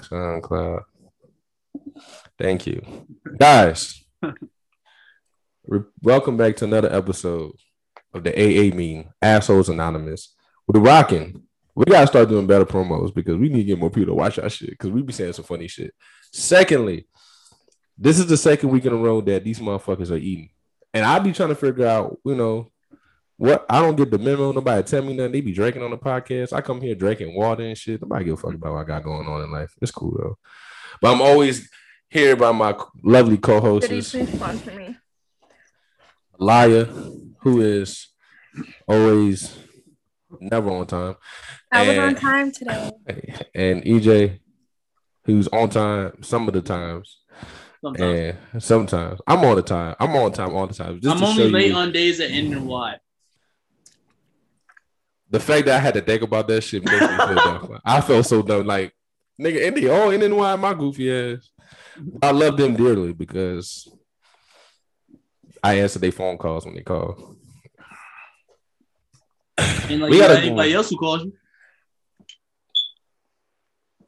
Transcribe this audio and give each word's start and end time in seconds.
SoundCloud. 0.00 0.82
Thank 2.38 2.66
you, 2.66 2.82
guys. 3.38 4.04
Re- 5.66 5.80
welcome 6.02 6.36
back 6.36 6.56
to 6.56 6.64
another 6.64 6.92
episode 6.92 7.52
of 8.12 8.22
the 8.22 8.32
AA 8.32 8.74
meeting, 8.74 9.10
Assholes 9.22 9.68
Anonymous. 9.68 10.34
With 10.66 10.74
the 10.74 10.80
rocking, 10.80 11.42
we 11.74 11.84
gotta 11.86 12.06
start 12.06 12.28
doing 12.28 12.46
better 12.46 12.66
promos 12.66 13.14
because 13.14 13.36
we 13.36 13.48
need 13.48 13.62
to 13.62 13.64
get 13.64 13.78
more 13.78 13.90
people 13.90 14.14
to 14.14 14.14
watch 14.14 14.38
our 14.38 14.50
shit 14.50 14.70
because 14.70 14.90
we 14.90 15.02
be 15.02 15.12
saying 15.12 15.32
some 15.32 15.44
funny 15.44 15.68
shit. 15.68 15.94
Secondly, 16.32 17.06
this 17.96 18.18
is 18.18 18.26
the 18.26 18.36
second 18.36 18.70
week 18.70 18.84
in 18.84 18.92
a 18.92 18.96
row 18.96 19.20
that 19.22 19.44
these 19.44 19.60
motherfuckers 19.60 20.10
are 20.10 20.16
eating, 20.16 20.50
and 20.92 21.04
I 21.04 21.18
be 21.18 21.32
trying 21.32 21.50
to 21.50 21.54
figure 21.54 21.86
out, 21.86 22.18
you 22.24 22.34
know, 22.34 22.70
what 23.36 23.66
I 23.68 23.80
don't 23.80 23.96
get 23.96 24.10
the 24.10 24.18
memo. 24.18 24.52
Nobody 24.52 24.82
tell 24.82 25.02
me 25.02 25.14
nothing. 25.14 25.32
They 25.32 25.40
be 25.40 25.52
drinking 25.52 25.82
on 25.82 25.90
the 25.90 25.98
podcast. 25.98 26.52
I 26.52 26.60
come 26.60 26.80
here 26.80 26.94
drinking 26.94 27.34
water 27.34 27.64
and 27.64 27.76
shit. 27.76 28.00
Nobody 28.00 28.24
give 28.24 28.34
a 28.34 28.36
fuck 28.36 28.54
about 28.54 28.74
what 28.74 28.80
I 28.80 28.84
got 28.84 29.04
going 29.04 29.26
on 29.26 29.42
in 29.42 29.52
life. 29.52 29.74
It's 29.80 29.90
cool 29.90 30.16
though. 30.18 30.38
But 31.00 31.12
I'm 31.12 31.20
always 31.22 31.68
here 32.08 32.36
by 32.36 32.52
my 32.52 32.74
lovely 33.02 33.36
co-host, 33.36 33.88
Did 33.88 34.02
he 34.02 34.02
please 34.02 34.34
sponsor 34.34 34.72
me? 34.72 34.96
Laya, 36.38 36.84
who 37.40 37.60
is 37.60 38.08
always 38.86 39.56
never 40.40 40.70
on 40.70 40.86
time, 40.86 41.16
I 41.72 41.88
was 41.88 41.98
on 41.98 42.14
time 42.14 42.52
today. 42.52 42.90
and 43.54 43.82
EJ, 43.82 44.38
who's 45.24 45.48
on 45.48 45.70
time 45.70 46.22
some 46.22 46.46
of 46.48 46.54
the 46.54 46.62
times, 46.62 47.20
Sometimes. 47.82 48.36
and 48.52 48.62
sometimes 48.62 49.20
I'm 49.26 49.44
on 49.44 49.56
the 49.56 49.62
time. 49.62 49.96
I'm 49.98 50.14
on 50.16 50.32
time 50.32 50.54
all 50.54 50.66
the 50.66 50.74
time. 50.74 51.00
Just 51.00 51.14
I'm 51.14 51.20
to 51.20 51.26
only 51.26 51.42
show 51.44 51.48
late 51.48 51.68
you 51.68 51.74
on 51.74 51.92
days 51.92 52.18
that 52.18 52.30
end 52.30 52.52
in 52.52 52.66
Y. 52.66 52.96
the 55.30 55.40
fact 55.40 55.66
that 55.66 55.76
I 55.76 55.80
had 55.80 55.94
to 55.94 56.00
think 56.00 56.22
about 56.22 56.48
that 56.48 56.62
shit 56.62 56.84
makes 56.84 57.00
me 57.00 57.06
feel 57.06 57.34
dumb. 57.34 57.80
I 57.84 58.00
felt 58.00 58.26
so 58.26 58.42
dumb. 58.42 58.66
Like 58.66 58.94
nigga, 59.40 59.66
and 59.66 59.76
they 59.76 59.88
all 59.88 60.10
in 60.10 60.36
why 60.36 60.52
oh, 60.52 60.56
my 60.56 60.74
goofy 60.74 61.12
ass. 61.12 61.50
I 62.22 62.30
love 62.30 62.56
them 62.56 62.76
dearly 62.76 63.12
because 63.12 63.88
I 65.62 65.74
answer 65.74 65.98
their 65.98 66.12
phone 66.12 66.38
calls 66.38 66.64
when 66.64 66.74
they 66.74 66.82
call. 66.82 67.36
And 69.58 70.00
like 70.02 70.10
We 70.10 70.18
gotta 70.18 70.38
anybody 70.38 70.74
else 70.74 70.90
who 70.90 70.96
calls 70.96 71.24
you. 71.24 71.32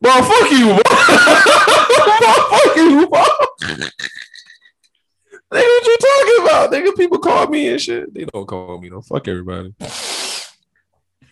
Well, 0.00 0.22
fuck 0.22 0.50
you, 0.50 0.66
bro. 0.69 0.82
fuck 2.50 2.77
you, 2.77 3.08
bro. 3.08 3.25
Nigga, 5.50 5.64
what 5.64 5.86
you 5.86 5.97
talking 6.00 6.44
about? 6.44 6.72
Nigga, 6.72 6.97
people 6.97 7.19
call 7.19 7.47
me 7.48 7.69
and 7.69 7.80
shit. 7.80 8.12
They 8.12 8.27
don't 8.27 8.47
call 8.47 8.78
me, 8.78 8.91
though. 8.91 9.00
Fuck 9.00 9.27
everybody. 9.28 9.75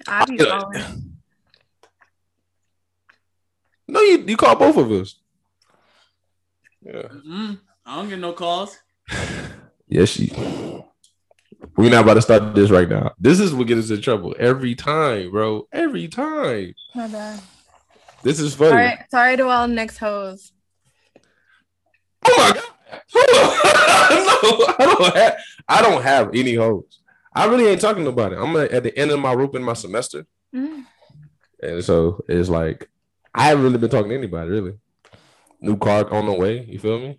I 0.09 0.25
be 0.25 0.37
feel 0.39 0.47
it. 0.47 0.51
calling. 0.51 1.12
No, 3.89 4.01
you, 4.01 4.19
you 4.27 4.37
call 4.37 4.57
both 4.57 4.77
of 4.77 4.91
us. 4.91 5.17
Yeah. 6.83 7.03
Mm, 7.27 7.59
I 7.85 7.97
don't 7.97 8.09
get 8.09 8.19
no 8.19 8.33
calls. 8.33 8.79
Yes, 9.89 10.09
she. 10.09 10.33
We're 11.77 11.91
not 11.93 12.03
about 12.03 12.15
to 12.15 12.23
start 12.23 12.57
this 12.57 12.71
right 12.71 12.89
now. 12.89 13.12
This 13.21 13.39
is 13.39 13.55
what 13.55 13.69
gets 13.69 13.83
us 13.84 13.91
in 13.91 14.03
trouble 14.03 14.34
every 14.37 14.75
time, 14.75 15.31
bro. 15.31 15.69
Every 15.73 16.09
time. 16.09 16.75
My 16.93 17.07
bad. 17.07 17.41
This 18.25 18.41
is 18.41 18.57
funny. 18.57 18.71
Sorry, 18.71 18.99
sorry 19.12 19.37
to 19.37 19.47
all 19.47 19.69
Nick's 19.69 19.97
hoes. 19.99 20.51
Oh 22.25 22.34
my 22.37 22.53
god. 22.53 22.65
no, 23.15 24.75
I 24.77 24.97
don't 24.97 25.17
have. 25.17 25.37
I 25.69 25.83
don't 25.83 26.03
have 26.03 26.31
any 26.34 26.55
hoes. 26.55 26.99
I 27.37 27.45
really 27.47 27.67
ain't 27.67 27.81
talking 27.81 28.06
about 28.06 28.33
it. 28.33 28.39
I'm 28.39 28.56
at 28.56 28.83
the 28.83 28.97
end 28.98 29.11
of 29.11 29.20
my 29.20 29.33
rope 29.34 29.55
in 29.55 29.62
my 29.62 29.75
semester, 29.75 30.27
Mm. 30.55 30.84
and 31.62 31.84
so 31.84 32.25
it's 32.28 32.48
like 32.48 32.89
I 33.34 33.45
haven't 33.45 33.65
really 33.65 33.78
been 33.78 33.91
talking 33.91 34.09
to 34.11 34.17
anybody 34.17 34.51
really. 34.51 34.78
New 35.61 35.77
car 35.77 36.11
on 36.12 36.27
the 36.27 36.33
way. 36.33 36.65
You 36.67 36.78
feel 36.78 36.98
me? 36.98 37.19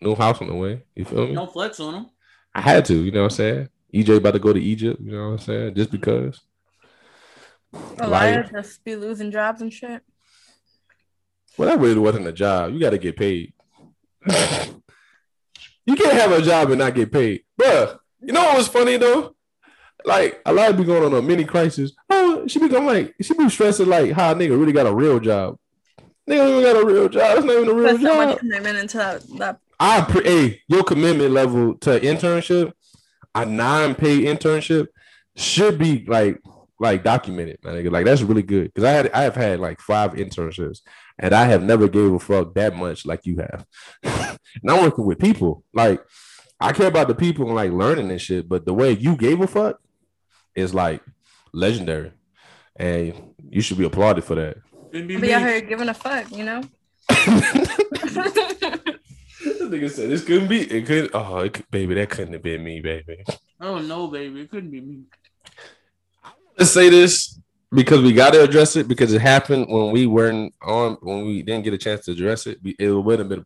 New 0.00 0.14
house 0.14 0.40
on 0.40 0.48
the 0.48 0.54
way. 0.54 0.82
You 0.94 1.04
feel 1.04 1.26
me? 1.28 1.34
Don't 1.34 1.52
flex 1.52 1.78
on 1.80 1.92
them. 1.92 2.06
I 2.54 2.60
had 2.60 2.84
to. 2.86 2.94
You 2.94 3.10
know 3.12 3.20
what 3.22 3.32
I'm 3.32 3.36
saying? 3.36 3.68
EJ 3.94 4.16
about 4.16 4.32
to 4.32 4.38
go 4.40 4.52
to 4.52 4.60
Egypt. 4.60 5.00
You 5.00 5.12
know 5.12 5.26
what 5.30 5.32
I'm 5.32 5.38
saying? 5.38 5.74
Just 5.74 5.90
because. 5.92 6.40
A 7.72 8.08
Like- 8.08 8.10
liar 8.10 8.48
just 8.52 8.82
be 8.84 8.96
losing 8.96 9.30
jobs 9.30 9.62
and 9.62 9.72
shit. 9.72 10.02
Well, 11.56 11.68
that 11.68 11.78
really 11.78 11.98
wasn't 12.00 12.26
a 12.26 12.32
job. 12.32 12.72
You 12.72 12.80
got 12.80 12.90
to 12.90 12.98
get 12.98 13.16
paid. 13.16 13.52
you 15.86 15.94
can't 15.94 16.12
have 16.12 16.32
a 16.32 16.42
job 16.42 16.70
and 16.70 16.78
not 16.80 16.94
get 16.94 17.12
paid, 17.12 17.44
Bruh, 17.60 17.98
You 18.20 18.32
know 18.32 18.42
what 18.42 18.56
was 18.56 18.68
funny 18.68 18.96
though? 18.96 19.35
Like 20.06 20.40
a 20.46 20.52
lot 20.52 20.70
of 20.70 20.76
be 20.76 20.84
going 20.84 21.02
on 21.02 21.12
a 21.12 21.20
mini 21.20 21.44
crisis. 21.44 21.92
Oh, 22.08 22.46
she 22.46 22.60
be 22.60 22.68
going 22.68 22.86
like 22.86 23.14
she 23.20 23.34
be 23.34 23.48
stressing 23.48 23.88
like 23.88 24.12
how 24.12 24.30
a 24.30 24.34
nigga 24.36 24.58
really 24.58 24.72
got 24.72 24.86
a 24.86 24.94
real 24.94 25.18
job. 25.18 25.58
Nigga 26.30 26.48
even 26.48 26.62
got 26.62 26.82
a 26.82 26.86
real 26.86 27.08
job. 27.08 27.34
That's 27.34 27.44
not 27.44 27.56
even 27.56 27.68
a 27.68 27.74
real 27.74 27.90
Put 27.92 28.00
so 28.02 28.06
job. 28.06 28.28
much 28.28 28.38
commitment 28.38 28.78
into 28.78 28.96
that. 28.98 29.22
that 29.38 29.58
I 29.80 30.02
pre- 30.02 30.24
hey, 30.24 30.62
your 30.68 30.84
commitment 30.84 31.32
level 31.32 31.74
to 31.78 32.00
internship, 32.00 32.72
a 33.34 33.44
non-paid 33.44 34.24
internship, 34.24 34.86
should 35.34 35.76
be 35.76 36.04
like 36.06 36.40
like 36.78 37.02
documented, 37.02 37.58
my 37.64 37.72
nigga. 37.72 37.90
Like 37.90 38.04
that's 38.04 38.22
really 38.22 38.42
good 38.42 38.72
because 38.72 38.84
I 38.84 38.92
had 38.92 39.10
I 39.10 39.22
have 39.22 39.34
had 39.34 39.58
like 39.58 39.80
five 39.80 40.12
internships 40.12 40.82
and 41.18 41.34
I 41.34 41.46
have 41.46 41.64
never 41.64 41.88
gave 41.88 42.12
a 42.12 42.20
fuck 42.20 42.54
that 42.54 42.76
much 42.76 43.06
like 43.06 43.26
you 43.26 43.38
have. 43.38 43.66
and 44.04 44.70
I'm 44.70 44.82
working 44.82 45.04
with 45.04 45.18
people. 45.18 45.64
Like 45.74 46.00
I 46.60 46.72
care 46.72 46.86
about 46.86 47.08
the 47.08 47.14
people 47.16 47.46
and 47.46 47.56
like 47.56 47.72
learning 47.72 48.10
and 48.10 48.20
shit, 48.20 48.48
but 48.48 48.66
the 48.66 48.74
way 48.74 48.92
you 48.92 49.16
gave 49.16 49.40
a 49.40 49.46
fuck 49.48 49.80
is 50.56 50.74
like 50.74 51.02
legendary, 51.52 52.12
and 52.76 53.14
you 53.50 53.60
should 53.60 53.78
be 53.78 53.84
applauded 53.84 54.24
for 54.24 54.34
that. 54.34 54.56
Couldn't 54.90 55.08
be 55.08 55.16
be 55.16 55.32
out 55.32 55.42
here 55.42 55.60
giving 55.60 55.88
a 55.88 55.94
fuck, 55.94 56.32
you 56.32 56.44
know? 56.44 56.62
This 59.46 59.60
nigga 59.60 59.90
said 59.90 60.10
this 60.10 60.24
couldn't 60.24 60.48
be. 60.48 60.62
It 60.62 60.86
could. 60.86 61.10
Oh, 61.14 61.38
it 61.38 61.52
could, 61.54 61.70
baby, 61.70 61.94
that 61.94 62.10
couldn't 62.10 62.32
have 62.32 62.42
been 62.42 62.64
me, 62.64 62.80
baby. 62.80 63.24
Oh 63.60 63.78
no, 63.78 64.08
baby, 64.08 64.40
it 64.40 64.50
couldn't 64.50 64.70
be 64.70 64.80
me. 64.80 65.02
Let's 66.58 66.72
say 66.72 66.88
this 66.88 67.38
because 67.72 68.02
we 68.02 68.12
got 68.12 68.32
to 68.32 68.42
address 68.42 68.76
it 68.76 68.88
because 68.88 69.12
it 69.12 69.20
happened 69.20 69.66
when 69.68 69.92
we 69.92 70.06
weren't 70.06 70.54
on 70.62 70.96
when 71.00 71.26
we 71.26 71.42
didn't 71.42 71.64
get 71.64 71.74
a 71.74 71.78
chance 71.78 72.04
to 72.06 72.12
address 72.12 72.46
it. 72.46 72.58
It 72.78 72.90
would 72.90 73.18
have 73.18 73.28
been. 73.28 73.44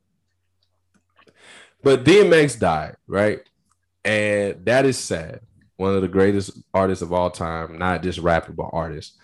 But 1.82 2.04
DMX 2.04 2.58
died, 2.58 2.96
right? 3.06 3.40
And 4.04 4.64
that 4.66 4.86
is 4.86 4.98
sad. 4.98 5.40
One 5.80 5.94
of 5.94 6.02
the 6.02 6.08
greatest 6.08 6.50
artists 6.74 7.00
of 7.00 7.10
all 7.10 7.30
time, 7.30 7.78
not 7.78 8.02
just 8.02 8.18
rapper, 8.18 8.52
but 8.52 8.68
artist. 8.70 9.16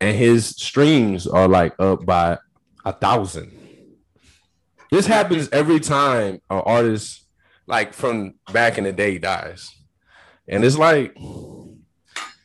And 0.00 0.16
his 0.16 0.48
streams 0.48 1.28
are 1.28 1.46
like 1.46 1.76
up 1.78 2.04
by 2.04 2.38
a 2.84 2.92
thousand. 2.92 3.56
This 4.90 5.06
happens 5.06 5.48
every 5.50 5.78
time 5.78 6.40
an 6.50 6.62
artist, 6.66 7.24
like 7.68 7.94
from 7.94 8.34
back 8.52 8.78
in 8.78 8.82
the 8.82 8.92
day, 8.92 9.18
dies. 9.18 9.76
And 10.48 10.64
it's 10.64 10.76
like, 10.76 11.16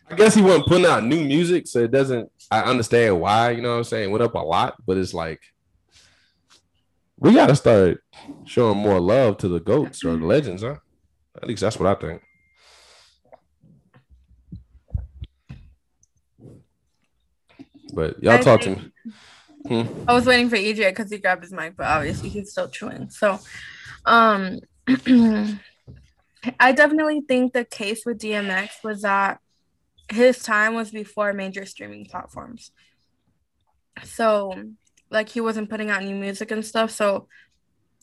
I 0.07 0.13
guess 0.15 0.35
he 0.35 0.43
wasn't 0.43 0.67
putting 0.67 0.85
out 0.85 1.03
new 1.03 1.25
music, 1.25 1.65
so 1.65 1.79
it 1.79 1.89
doesn't. 1.89 2.31
I 2.51 2.61
understand 2.61 3.19
why, 3.19 3.49
you 3.49 3.63
know 3.63 3.71
what 3.71 3.77
I'm 3.77 3.83
saying. 3.85 4.11
Went 4.11 4.23
up 4.23 4.35
a 4.35 4.37
lot, 4.37 4.75
but 4.85 4.97
it's 4.97 5.15
like 5.15 5.41
we 7.17 7.33
gotta 7.33 7.55
start 7.55 8.03
showing 8.45 8.77
more 8.77 8.99
love 8.99 9.37
to 9.39 9.47
the 9.47 9.59
goats 9.59 10.05
or 10.05 10.15
the 10.15 10.27
legends, 10.27 10.61
huh? 10.61 10.75
At 11.41 11.47
least 11.47 11.61
that's 11.61 11.79
what 11.79 11.89
I 11.89 11.99
think. 11.99 12.21
But 17.93 18.21
y'all 18.21 18.33
I 18.33 18.37
talk 18.37 18.61
to 18.61 18.75
me. 18.75 18.91
Hmm? 19.67 19.83
I 20.07 20.13
was 20.13 20.25
waiting 20.25 20.49
for 20.49 20.55
EJ 20.55 20.89
because 20.89 21.11
he 21.11 21.17
grabbed 21.17 21.43
his 21.43 21.53
mic, 21.53 21.77
but 21.77 21.85
obviously 21.85 22.29
he's 22.29 22.51
still 22.51 22.69
chewing. 22.69 23.09
So, 23.09 23.39
um, 24.05 24.59
I 26.59 26.71
definitely 26.71 27.21
think 27.21 27.53
the 27.53 27.65
case 27.65 28.03
with 28.05 28.19
DMX 28.19 28.83
was 28.83 29.03
that 29.03 29.39
his 30.11 30.39
time 30.39 30.73
was 30.73 30.91
before 30.91 31.33
major 31.33 31.65
streaming 31.65 32.05
platforms. 32.05 32.71
So, 34.03 34.53
like, 35.09 35.29
he 35.29 35.41
wasn't 35.41 35.69
putting 35.69 35.89
out 35.89 36.03
new 36.03 36.15
music 36.15 36.51
and 36.51 36.65
stuff. 36.65 36.91
So, 36.91 37.27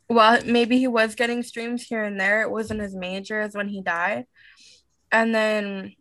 while 0.07 0.43
maybe 0.45 0.79
he 0.79 0.87
was 0.87 1.15
getting 1.15 1.43
streams 1.43 1.83
here 1.83 2.05
and 2.05 2.19
there, 2.19 2.43
it 2.43 2.51
wasn't 2.51 2.81
as 2.81 2.95
major 2.95 3.41
as 3.41 3.55
when 3.55 3.69
he 3.69 3.83
died. 3.83 4.27
And 5.11 5.35
then, 5.35 5.95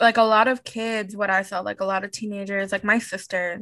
like, 0.00 0.16
a 0.16 0.22
lot 0.22 0.48
of 0.48 0.64
kids, 0.64 1.16
what 1.16 1.30
I 1.30 1.42
saw, 1.42 1.60
like, 1.60 1.80
a 1.80 1.84
lot 1.84 2.04
of 2.04 2.10
teenagers, 2.10 2.72
like 2.72 2.84
my 2.84 2.98
sister, 2.98 3.60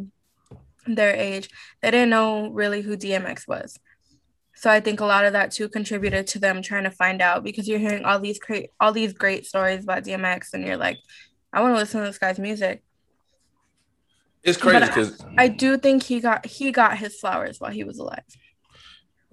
their 0.86 1.14
age, 1.14 1.48
they 1.81 1.90
didn't 1.90 2.10
know 2.10 2.50
really 2.50 2.82
who 2.82 2.96
DMX 2.96 3.48
was. 3.48 3.78
So 4.56 4.70
I 4.70 4.81
think 4.81 5.00
a 5.00 5.04
lot 5.04 5.25
of 5.25 5.32
that 5.32 5.50
too 5.50 5.69
contributed 5.69 6.26
to 6.28 6.38
them 6.38 6.62
trying 6.62 6.84
to 6.84 6.90
find 6.90 7.20
out 7.20 7.44
because 7.44 7.69
you're 7.69 7.78
hearing 7.78 8.04
all 8.04 8.20
these 8.20 8.38
great 8.38 8.70
all 8.78 8.92
these 8.92 9.12
great 9.12 9.46
stories 9.46 9.82
about 9.82 10.04
DMX 10.04 10.54
and 10.54 10.64
you're 10.64 10.76
like, 10.76 10.96
I 11.52 11.60
want 11.60 11.75
to 11.75 11.78
listen 11.78 12.00
to 12.00 12.06
this 12.06 12.19
guy's 12.19 12.38
music. 12.38 12.82
It's 14.42 14.58
crazy 14.58 14.87
because 14.87 15.25
I 15.37 15.48
do 15.48 15.76
think 15.76 16.02
he 16.02 16.20
got 16.20 16.46
he 16.46 16.70
got 16.70 16.98
his 16.98 17.19
flowers 17.19 17.60
while 17.60 17.72
he 17.72 17.82
was 17.82 17.98
alive. 17.98 18.25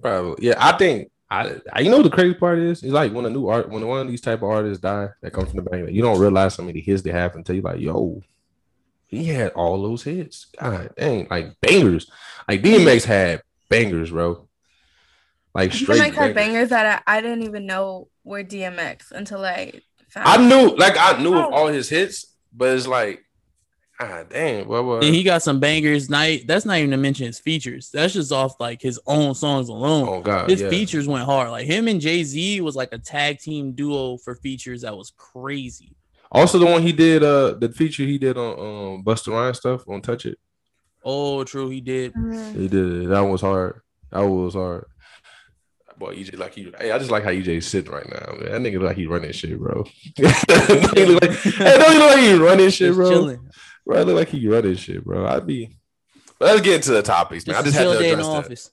Probably. 0.01 0.47
Yeah, 0.47 0.55
I 0.57 0.71
think 0.77 1.11
I, 1.31 1.55
I 1.71 1.79
you 1.79 1.89
know 1.89 2.01
the 2.03 2.09
crazy 2.09 2.33
part 2.33 2.59
is? 2.59 2.83
It's 2.83 2.91
like 2.91 3.13
when 3.13 3.25
a 3.25 3.29
new 3.29 3.47
art 3.47 3.69
when 3.69 3.87
one 3.87 4.01
of 4.01 4.07
these 4.09 4.21
type 4.21 4.39
of 4.43 4.49
artists 4.49 4.81
die 4.81 5.07
that 5.21 5.31
comes 5.31 5.49
from 5.49 5.63
the 5.63 5.69
bank, 5.69 5.89
you 5.91 6.01
don't 6.01 6.19
realize 6.19 6.57
how 6.57 6.63
many 6.63 6.81
hits 6.81 7.01
they 7.01 7.11
have 7.11 7.35
until 7.35 7.55
you 7.55 7.61
like, 7.61 7.79
yo, 7.79 8.21
he 9.07 9.25
had 9.27 9.51
all 9.53 9.81
those 9.81 10.03
hits. 10.03 10.47
God 10.59 10.91
dang, 10.97 11.27
like 11.31 11.59
bangers. 11.61 12.11
Like 12.47 12.61
DMX 12.61 13.05
had 13.05 13.41
bangers, 13.69 14.11
bro. 14.11 14.47
Like 15.55 15.73
straight 15.73 15.99
DMX 16.01 16.03
had 16.03 16.15
bangers. 16.15 16.35
bangers 16.35 16.69
that 16.69 17.03
I, 17.07 17.17
I 17.17 17.21
didn't 17.21 17.43
even 17.43 17.65
know 17.65 18.09
were 18.23 18.43
DMX 18.43 19.11
until 19.11 19.43
I 19.45 19.71
found. 20.09 20.27
I 20.27 20.37
knew, 20.37 20.75
like, 20.75 20.95
I 20.97 21.21
knew 21.21 21.33
of 21.37 21.45
Oh. 21.45 21.51
all 21.53 21.67
his 21.67 21.89
hits, 21.89 22.25
but 22.53 22.75
it's 22.75 22.87
like, 22.87 23.23
ah, 24.01 24.23
dang, 24.29 24.67
well, 24.67 24.83
well, 24.83 24.97
And 24.97 25.13
he 25.13 25.23
got 25.23 25.43
some 25.43 25.59
bangers. 25.59 26.09
Night. 26.09 26.45
That's 26.47 26.65
not 26.65 26.77
even 26.77 26.91
to 26.91 26.97
mention 26.97 27.27
his 27.27 27.39
features. 27.39 27.89
That's 27.93 28.13
just 28.13 28.31
off 28.31 28.59
like 28.59 28.81
his 28.81 28.99
own 29.05 29.35
songs 29.35 29.69
alone. 29.69 30.07
oh 30.07 30.21
god, 30.21 30.49
his 30.49 30.61
yeah. 30.61 30.69
features 30.69 31.07
went 31.07 31.25
hard. 31.25 31.51
Like 31.51 31.65
him 31.67 31.87
and 31.87 32.01
Jay 32.01 32.23
Z 32.23 32.61
was 32.61 32.75
like 32.75 32.89
a 32.91 32.97
tag 32.97 33.39
team 33.39 33.73
duo 33.73 34.17
for 34.17 34.35
features 34.35 34.81
that 34.81 34.97
was 34.97 35.11
crazy. 35.17 35.95
Also, 36.31 36.57
the 36.57 36.65
one 36.65 36.81
he 36.81 36.93
did, 36.93 37.23
uh, 37.23 37.53
the 37.53 37.69
feature 37.69 38.03
he 38.03 38.17
did 38.17 38.37
on 38.37 38.51
um 38.53 39.03
Busta 39.03 39.31
Rhymes 39.31 39.57
stuff 39.57 39.87
on 39.87 40.01
Touch 40.01 40.25
It. 40.25 40.37
Oh, 41.03 41.43
true, 41.43 41.69
he 41.69 41.81
did. 41.81 42.13
Mhm. 42.13 42.55
He 42.55 42.67
did 42.67 43.03
it. 43.03 43.07
That 43.09 43.21
one 43.21 43.31
was 43.31 43.41
hard. 43.41 43.81
That 44.11 44.21
was 44.21 44.53
hard. 44.53 44.85
Boy, 45.97 46.15
EJ 46.15 46.37
like 46.37 46.55
he. 46.55 46.71
Hey, 46.79 46.91
I 46.91 46.97
just 46.97 47.11
like 47.11 47.23
how 47.23 47.29
EJ's 47.29 47.67
sitting 47.67 47.91
right 47.91 48.09
now, 48.09 48.33
man. 48.33 48.51
That 48.51 48.61
nigga 48.61 48.79
look 48.79 48.87
like 48.87 48.97
he 48.97 49.05
running 49.05 49.31
shit, 49.33 49.59
bro. 49.59 49.85
He 50.15 50.23
look 50.23 51.21
like, 51.21 51.31
hey, 51.31 51.77
don't 51.77 51.93
you 51.93 51.99
look 51.99 52.15
like 52.15 52.19
he 52.19 52.33
running 52.33 52.69
shit, 52.71 52.95
bro? 52.95 53.09
chilling. 53.09 53.49
Bro, 53.85 53.97
I 53.99 54.03
look 54.03 54.15
like 54.15 54.29
he 54.29 54.47
running 54.47 54.75
shit, 54.75 55.03
bro. 55.03 55.25
I'd 55.25 55.47
be. 55.47 55.77
Let's 56.39 56.61
get 56.61 56.75
into 56.75 56.91
the 56.91 57.03
topics, 57.03 57.45
man. 57.45 57.55
Just 57.55 57.61
I 57.61 57.69
just 57.69 57.77
had 57.77 57.83
to 57.83 57.91
address 57.91 58.25
the 58.25 58.31
that. 58.31 58.37
office. 58.37 58.71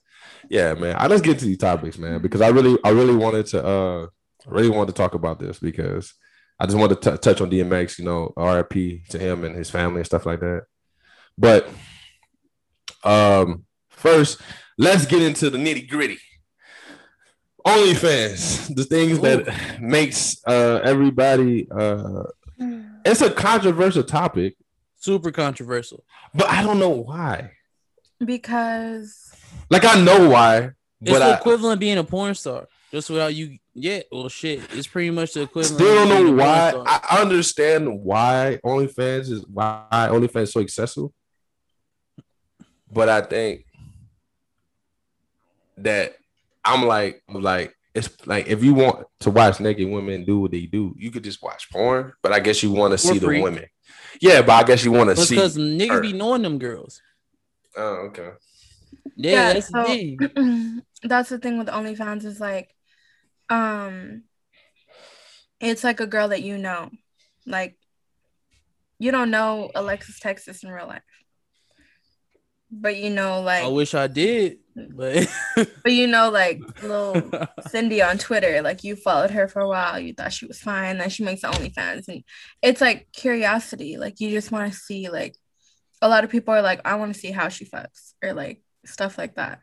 Yeah, 0.49 0.73
man. 0.73 0.95
I 0.97 1.07
let's 1.07 1.21
get 1.21 1.37
to 1.39 1.45
these 1.45 1.57
topics, 1.57 1.97
man, 1.97 2.21
because 2.21 2.41
I 2.41 2.47
really, 2.49 2.77
I 2.83 2.89
really 2.89 3.15
wanted 3.15 3.45
to, 3.47 3.65
uh, 3.65 4.03
I 4.05 4.49
really 4.49 4.69
wanted 4.69 4.95
to 4.95 5.01
talk 5.01 5.13
about 5.13 5.39
this 5.39 5.59
because 5.59 6.13
I 6.59 6.65
just 6.65 6.77
wanted 6.77 7.01
to 7.01 7.11
t- 7.11 7.17
touch 7.17 7.41
on 7.41 7.51
DMX, 7.51 7.99
you 7.99 8.05
know, 8.05 8.33
RIP 8.35 9.07
to 9.09 9.19
him 9.19 9.43
and 9.43 9.55
his 9.55 9.69
family 9.69 9.99
and 9.99 10.05
stuff 10.05 10.25
like 10.25 10.39
that. 10.39 10.63
But, 11.37 11.69
um, 13.03 13.65
first, 13.89 14.41
let's 14.77 15.05
get 15.05 15.21
into 15.21 15.49
the 15.49 15.57
nitty 15.57 15.87
gritty. 15.87 16.17
OnlyFans, 17.65 18.73
the 18.75 18.85
things 18.85 19.19
that 19.19 19.81
makes 19.81 20.37
uh 20.47 20.79
everybody 20.83 21.67
uh 21.69 22.23
it's 23.05 23.21
a 23.21 23.29
controversial 23.29 24.03
topic, 24.03 24.55
Super 24.99 25.31
controversial. 25.31 26.03
but 26.35 26.47
I 26.49 26.61
don't 26.61 26.79
know 26.79 26.89
why. 26.89 27.51
because 28.23 29.31
Like 29.69 29.85
I 29.85 29.99
know 30.01 30.29
why, 30.29 30.71
It's 31.01 31.11
but 31.11 31.19
the 31.19 31.25
I 31.25 31.37
equivalent 31.37 31.73
of 31.73 31.79
being 31.79 31.97
a 31.97 32.03
porn 32.03 32.35
star. 32.35 32.67
Just 32.91 33.09
without 33.11 33.35
you, 33.35 33.59
yeah. 33.75 34.01
Well, 34.11 34.29
shit. 34.29 34.61
It's 34.73 34.87
pretty 34.87 35.11
much 35.11 35.33
the 35.33 35.43
equivalent. 35.43 35.75
still 35.79 36.07
don't 36.07 36.25
know 36.35 36.43
why. 36.43 36.73
I 36.87 36.99
I 37.17 37.21
understand 37.21 38.01
why 38.01 38.59
OnlyFans 38.65 39.29
is 39.31 39.45
why 39.47 39.85
OnlyFans 39.91 40.41
is 40.43 40.51
so 40.53 40.59
accessible, 40.61 41.13
but 42.91 43.07
I 43.09 43.21
think 43.21 43.65
that 45.77 46.15
I'm 46.65 46.85
like 46.87 47.21
like 47.29 47.75
it's 47.93 48.09
like 48.25 48.47
if 48.47 48.63
you 48.63 48.73
want 48.73 49.05
to 49.21 49.29
watch 49.29 49.59
naked 49.59 49.87
women 49.87 50.25
do 50.25 50.39
what 50.39 50.51
they 50.51 50.65
do, 50.65 50.93
you 50.97 51.11
could 51.11 51.23
just 51.23 51.41
watch 51.43 51.69
porn. 51.71 52.13
But 52.23 52.33
I 52.33 52.39
guess 52.39 52.61
you 52.63 52.71
want 52.71 52.91
to 52.91 52.97
For 52.97 53.13
see 53.13 53.19
the 53.19 53.25
free. 53.27 53.41
women. 53.41 53.65
Yeah, 54.21 54.41
but 54.41 54.51
I 54.51 54.63
guess 54.63 54.83
you 54.83 54.91
want 54.91 55.09
to 55.09 55.15
see. 55.15 55.35
because 55.35 55.57
niggas 55.57 55.89
her. 55.89 56.01
be 56.01 56.13
knowing 56.13 56.41
them 56.41 56.59
girls. 56.59 57.01
Oh, 57.77 58.07
okay. 58.09 58.31
Yeah, 59.15 59.31
Yeah, 59.31 59.53
that's 59.53 59.69
so- 59.69 59.83
the 59.83 60.17
thing. 60.35 60.81
that's 61.03 61.29
the 61.29 61.37
thing 61.39 61.57
with 61.57 61.67
OnlyFans 61.67 62.25
is 62.25 62.39
like, 62.39 62.73
um, 63.49 64.23
it's 65.59 65.83
like 65.83 65.99
a 65.99 66.07
girl 66.07 66.29
that 66.29 66.41
you 66.43 66.57
know, 66.57 66.89
like, 67.45 67.77
you 68.99 69.11
don't 69.11 69.31
know 69.31 69.71
Alexis 69.75 70.19
Texas 70.19 70.63
in 70.63 70.71
real 70.71 70.87
life, 70.87 71.01
but 72.71 72.97
you 72.97 73.09
know, 73.09 73.41
like, 73.41 73.63
I 73.63 73.67
wish 73.67 73.93
I 73.93 74.07
did, 74.07 74.59
but 74.75 75.27
but 75.55 75.91
you 75.91 76.07
know, 76.07 76.29
like 76.29 76.61
little 76.81 77.29
Cindy 77.61 78.01
on 78.01 78.17
Twitter, 78.17 78.61
like 78.61 78.83
you 78.83 78.95
followed 78.95 79.31
her 79.31 79.47
for 79.47 79.61
a 79.61 79.67
while, 79.67 79.99
you 79.99 80.13
thought 80.13 80.33
she 80.33 80.45
was 80.45 80.59
fine, 80.59 80.97
then 80.97 81.09
she 81.09 81.23
makes 81.23 81.41
the 81.41 81.47
OnlyFans, 81.47 82.07
and 82.07 82.23
it's 82.61 82.81
like 82.81 83.07
curiosity, 83.13 83.97
like 83.97 84.19
you 84.19 84.29
just 84.31 84.51
want 84.51 84.71
to 84.71 84.77
see, 84.77 85.09
like, 85.09 85.35
a 86.01 86.09
lot 86.09 86.23
of 86.23 86.29
people 86.29 86.53
are 86.53 86.61
like, 86.61 86.81
I 86.85 86.95
want 86.95 87.13
to 87.13 87.19
see 87.19 87.31
how 87.31 87.49
she 87.49 87.65
fucks, 87.65 88.13
or 88.23 88.33
like 88.33 88.61
stuff 88.85 89.17
like 89.17 89.35
that. 89.35 89.59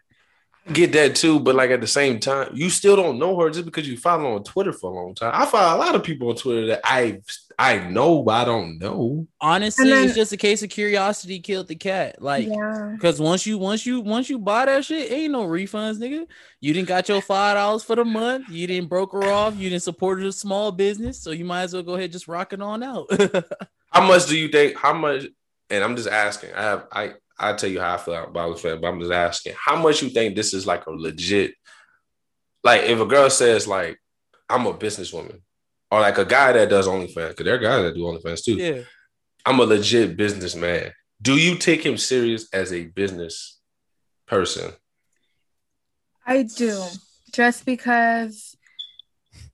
get 0.73 0.93
that 0.93 1.15
too, 1.15 1.39
but 1.41 1.55
like 1.55 1.71
at 1.71 1.81
the 1.81 1.87
same 1.87 2.19
time, 2.21 2.51
you 2.55 2.71
still 2.71 2.97
don't 2.97 3.19
know 3.19 3.39
her 3.39 3.51
just 3.51 3.65
because 3.65 3.89
you 3.89 3.97
follow 3.97 4.35
on 4.35 4.45
Twitter 4.45 4.73
for 4.73 4.91
a 4.91 4.95
long 4.95 5.15
time. 5.15 5.33
I 5.35 5.47
follow 5.47 5.77
a 5.77 5.79
lot 5.79 5.95
of 5.95 6.03
people 6.03 6.29
on 6.29 6.37
Twitter 6.37 6.67
that 6.69 6.81
I 6.85 7.21
I 7.59 7.79
know, 7.79 8.23
but 8.23 8.33
I 8.33 8.45
don't 8.45 8.79
know. 8.79 9.27
honestly, 9.41 9.89
then- 9.89 10.05
it's 10.05 10.15
just 10.15 10.33
a 10.33 10.37
case 10.37 10.63
of 10.63 10.69
curiosity 10.69 11.41
killed 11.41 11.69
the 11.69 11.75
cat. 11.75 12.21
Like, 12.21 12.47
yeah. 12.49 12.97
Cause 13.01 13.19
once 13.19 13.47
you 13.47 13.57
once 13.57 13.87
you 13.87 14.01
once 14.01 14.29
you 14.29 14.39
buy 14.39 14.67
that 14.67 14.85
shit, 14.85 15.11
ain't 15.11 15.33
no 15.33 15.47
refunds, 15.47 15.99
nigga. 15.99 16.27
You 16.61 16.75
didn't 16.75 16.89
got 16.89 17.09
your 17.09 17.23
five 17.23 17.57
dollars 17.57 17.83
for 17.83 17.97
the 17.97 18.05
month. 18.05 18.51
You 18.51 18.67
didn't 18.67 18.91
broker 18.91 19.25
off. 19.25 19.57
You 19.57 19.71
didn't 19.71 19.85
support 19.85 20.23
a 20.23 20.33
small 20.33 20.71
business, 20.71 21.23
so 21.23 21.31
you 21.31 21.47
might 21.47 21.63
as 21.63 21.73
well 21.73 21.83
go 21.83 21.93
ahead 21.95 22.05
and 22.05 22.13
just 22.13 22.29
rock 22.29 22.53
it 22.53 22.61
on 22.61 22.83
out. 22.83 23.07
How 23.91 24.07
much 24.07 24.27
do 24.27 24.37
you 24.37 24.49
think? 24.49 24.77
How 24.77 24.93
much? 24.93 25.25
And 25.71 25.83
I'm 25.83 25.97
just 25.97 26.09
asking. 26.09 26.53
I 26.55 26.63
have 26.63 26.87
I 26.93 27.13
I 27.39 27.53
tell 27.55 27.71
you 27.71 27.81
how 27.81 27.95
I 27.95 27.97
feel 27.99 28.25
about 28.25 28.53
this 28.53 28.61
fan, 28.63 28.81
but 28.81 28.89
I'm 28.89 29.01
just 29.01 29.13
asking. 29.13 29.55
How 29.63 29.77
much 29.77 30.03
you 30.03 30.11
think 30.11 30.37
this 30.37 30.53
is 30.55 30.67
like 30.67 30.87
a 30.87 30.91
legit? 30.91 31.55
Like 32.65 32.83
if 32.83 33.01
a 33.01 33.07
girl 33.07 33.31
says 33.31 33.67
like 33.67 33.99
I'm 34.49 34.67
a 34.67 34.75
businesswoman, 34.75 35.41
or 35.91 36.01
like 36.01 36.19
a 36.19 36.25
guy 36.25 36.53
that 36.53 36.69
does 36.71 36.87
OnlyFans, 36.87 37.29
because 37.31 37.45
there 37.45 37.55
are 37.55 37.59
guys 37.59 37.83
that 37.83 37.95
do 37.95 38.03
OnlyFans 38.03 38.43
too. 38.45 38.57
yeah, 38.57 38.83
I'm 39.45 39.61
a 39.61 39.65
legit 39.65 40.17
businessman. 40.17 40.93
Do 41.23 41.37
you 41.37 41.57
take 41.57 41.85
him 41.85 41.97
serious 41.97 42.49
as 42.53 42.73
a 42.73 42.85
business 42.85 43.61
person? 44.27 44.73
I 46.27 46.43
do. 46.43 46.83
Just 47.33 47.65
because 47.65 48.57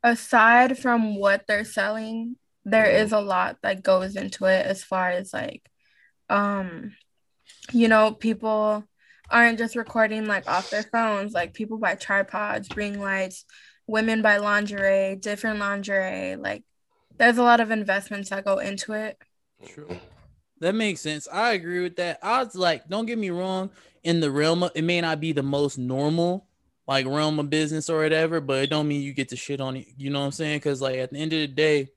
aside 0.03 0.79
from 0.79 1.17
what 1.17 1.45
they're 1.47 1.65
selling, 1.65 2.37
there 2.65 2.87
Mhm. 2.87 3.05
is 3.05 3.13
a 3.13 3.21
lot 3.21 3.59
that 3.63 3.83
goes 3.83 4.17
into 4.17 4.47
it 4.47 4.65
as 4.67 4.83
far 4.85 5.11
as 5.11 5.33
like 5.33 5.63
um 6.31 6.95
you 7.73 7.89
know, 7.89 8.13
people 8.13 8.85
aren't 9.31 9.59
just 9.59 9.77
recording 9.77 10.27
like 10.27 10.49
off 10.49 10.71
their 10.71 10.83
phones, 10.83 11.33
like 11.33 11.55
people 11.55 11.79
buy 11.79 11.95
tripods, 11.95 12.75
ring 12.77 13.01
lights, 13.01 13.45
women 13.87 14.23
buy 14.23 14.39
lingerie, 14.39 15.17
different 15.17 15.59
lingerie, 15.59 16.37
like 16.37 16.63
there's 17.19 17.39
a 17.39 17.43
lot 17.43 17.61
of 17.61 17.71
investments 17.71 18.31
that 18.31 18.45
go 18.45 18.59
into 18.59 18.93
it. 18.93 19.19
True. 19.67 19.97
that 20.61 20.75
makes 20.75 21.01
sense. 21.01 21.29
I 21.33 21.53
agree 21.53 21.83
with 21.83 21.97
that. 21.97 22.19
I 22.23 22.43
was 22.43 22.55
like, 22.55 22.89
don't 22.89 23.07
get 23.07 23.19
me 23.19 23.31
wrong. 23.31 23.71
In 24.03 24.21
the 24.21 24.31
realm, 24.31 24.65
of, 24.65 24.73
it 24.75 24.83
may 24.83 25.01
not 25.01 25.21
be 25.21 25.33
the 25.33 25.43
most 25.43 25.79
normal 25.79 26.47
like 26.89 27.07
realm 27.07 27.39
of 27.39 27.49
business 27.49 27.89
or 27.89 28.03
whatever, 28.03 28.41
but 28.41 28.65
it 28.65 28.71
don't 28.71 28.89
mean 28.89 29.03
you 29.03 29.13
get 29.13 29.29
to 29.29 29.37
shit 29.37 29.61
on 29.61 29.77
it. 29.77 29.87
You 29.97 30.11
know 30.11 30.21
what 30.21 30.27
I'm 30.27 30.33
saying? 30.33 30.57
Because 30.57 30.83
like 30.83 30.97
at 30.97 31.13
the 31.13 31.19
end 31.19 31.33
of 31.33 31.39
the 31.39 31.47
day, 31.47 31.91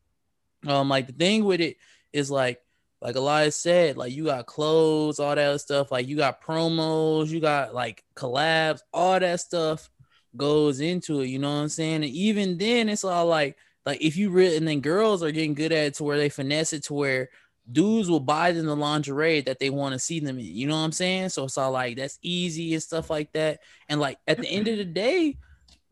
um, 0.68 0.90
like 0.90 1.08
the 1.08 1.14
thing 1.14 1.44
with 1.44 1.62
it 1.62 1.78
is 2.14 2.30
like 2.30 2.62
like 3.02 3.16
Elias 3.16 3.56
said, 3.56 3.98
like 3.98 4.14
you 4.14 4.26
got 4.26 4.46
clothes, 4.46 5.20
all 5.20 5.36
that 5.36 5.62
stuff. 5.62 5.92
Like 5.92 6.08
you 6.08 6.16
got 6.18 6.42
promos, 6.42 7.30
you 7.30 7.40
got 7.40 7.74
like 7.74 8.04
collabs, 8.16 8.82
all 8.94 9.20
that 9.20 9.40
stuff 9.40 9.90
goes 10.38 10.80
into 10.80 11.22
it. 11.22 11.28
You 11.28 11.40
know 11.40 11.50
what 11.50 11.62
I'm 11.62 11.70
saying? 11.70 12.04
And 12.04 12.06
even 12.06 12.58
then, 12.58 12.90
it's 12.90 13.04
all 13.04 13.26
like 13.26 13.58
like 13.86 14.02
if 14.02 14.18
you 14.18 14.30
really 14.30 14.58
and 14.58 14.68
then 14.68 14.82
girls 14.82 15.24
are 15.24 15.32
getting 15.32 15.54
good 15.54 15.72
at 15.72 15.88
it 15.88 15.94
to 15.96 16.04
where 16.04 16.18
they 16.18 16.30
finesse 16.30 16.74
it 16.74 16.84
to 16.86 16.94
where 16.94 17.30
dudes 17.72 18.10
will 18.10 18.20
buy 18.20 18.52
them 18.52 18.66
the 18.66 18.76
lingerie 18.76 19.42
that 19.42 19.60
they 19.60 19.70
want 19.70 19.94
to 19.94 20.00
see 20.00 20.20
them 20.20 20.38
in. 20.38 20.46
You 20.46 20.68
know 20.68 20.76
what 20.76 20.82
I'm 20.82 20.92
saying? 20.92 21.30
So 21.30 21.46
it's 21.46 21.58
all 21.58 21.72
like 21.72 21.98
that's 21.98 22.20
easy 22.22 22.74
and 22.74 22.84
stuff 22.84 23.10
like 23.10 23.32
that. 23.34 23.60
And 23.90 24.00
like 24.00 24.18
at 24.28 24.38
the 24.38 24.48
end 24.48 24.68
of 24.68 24.78
the 24.78 24.86
day, 24.86 25.38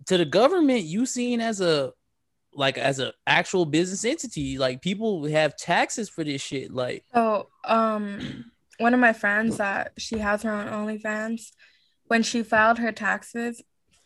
to 0.06 0.18
the 0.18 0.26
government, 0.26 0.84
you 0.84 1.06
seen 1.06 1.40
as 1.40 1.62
a 1.62 1.94
like 2.56 2.78
as 2.78 3.00
a 3.00 3.14
actual 3.26 3.66
business 3.66 4.06
entity. 4.06 4.58
Like 4.58 4.82
people 4.82 5.26
have 5.26 5.56
taxes 5.58 6.10
for 6.10 6.24
this 6.24 6.42
shit. 6.42 6.72
Like 6.72 7.04
So, 7.14 7.50
um, 7.66 8.52
one 8.80 8.94
of 8.94 9.00
my 9.00 9.14
friends 9.14 9.58
that 9.58 9.94
she 9.98 10.18
has 10.20 10.44
her 10.44 10.52
own 10.52 10.68
OnlyFans, 10.68 11.52
when 12.06 12.24
she 12.24 12.44
filed 12.44 12.80
her 12.80 12.92
taxes, 12.92 13.62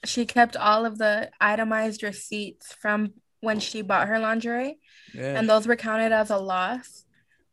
she 0.07 0.25
kept 0.25 0.55
all 0.55 0.85
of 0.85 0.97
the 0.97 1.29
itemized 1.39 2.01
receipts 2.03 2.73
from 2.73 3.13
when 3.41 3.59
she 3.59 3.81
bought 3.81 4.07
her 4.07 4.19
lingerie, 4.19 4.79
yeah, 5.13 5.37
and 5.37 5.47
those 5.49 5.67
were 5.67 5.75
counted 5.75 6.11
as 6.11 6.29
a 6.31 6.37
loss 6.37 7.05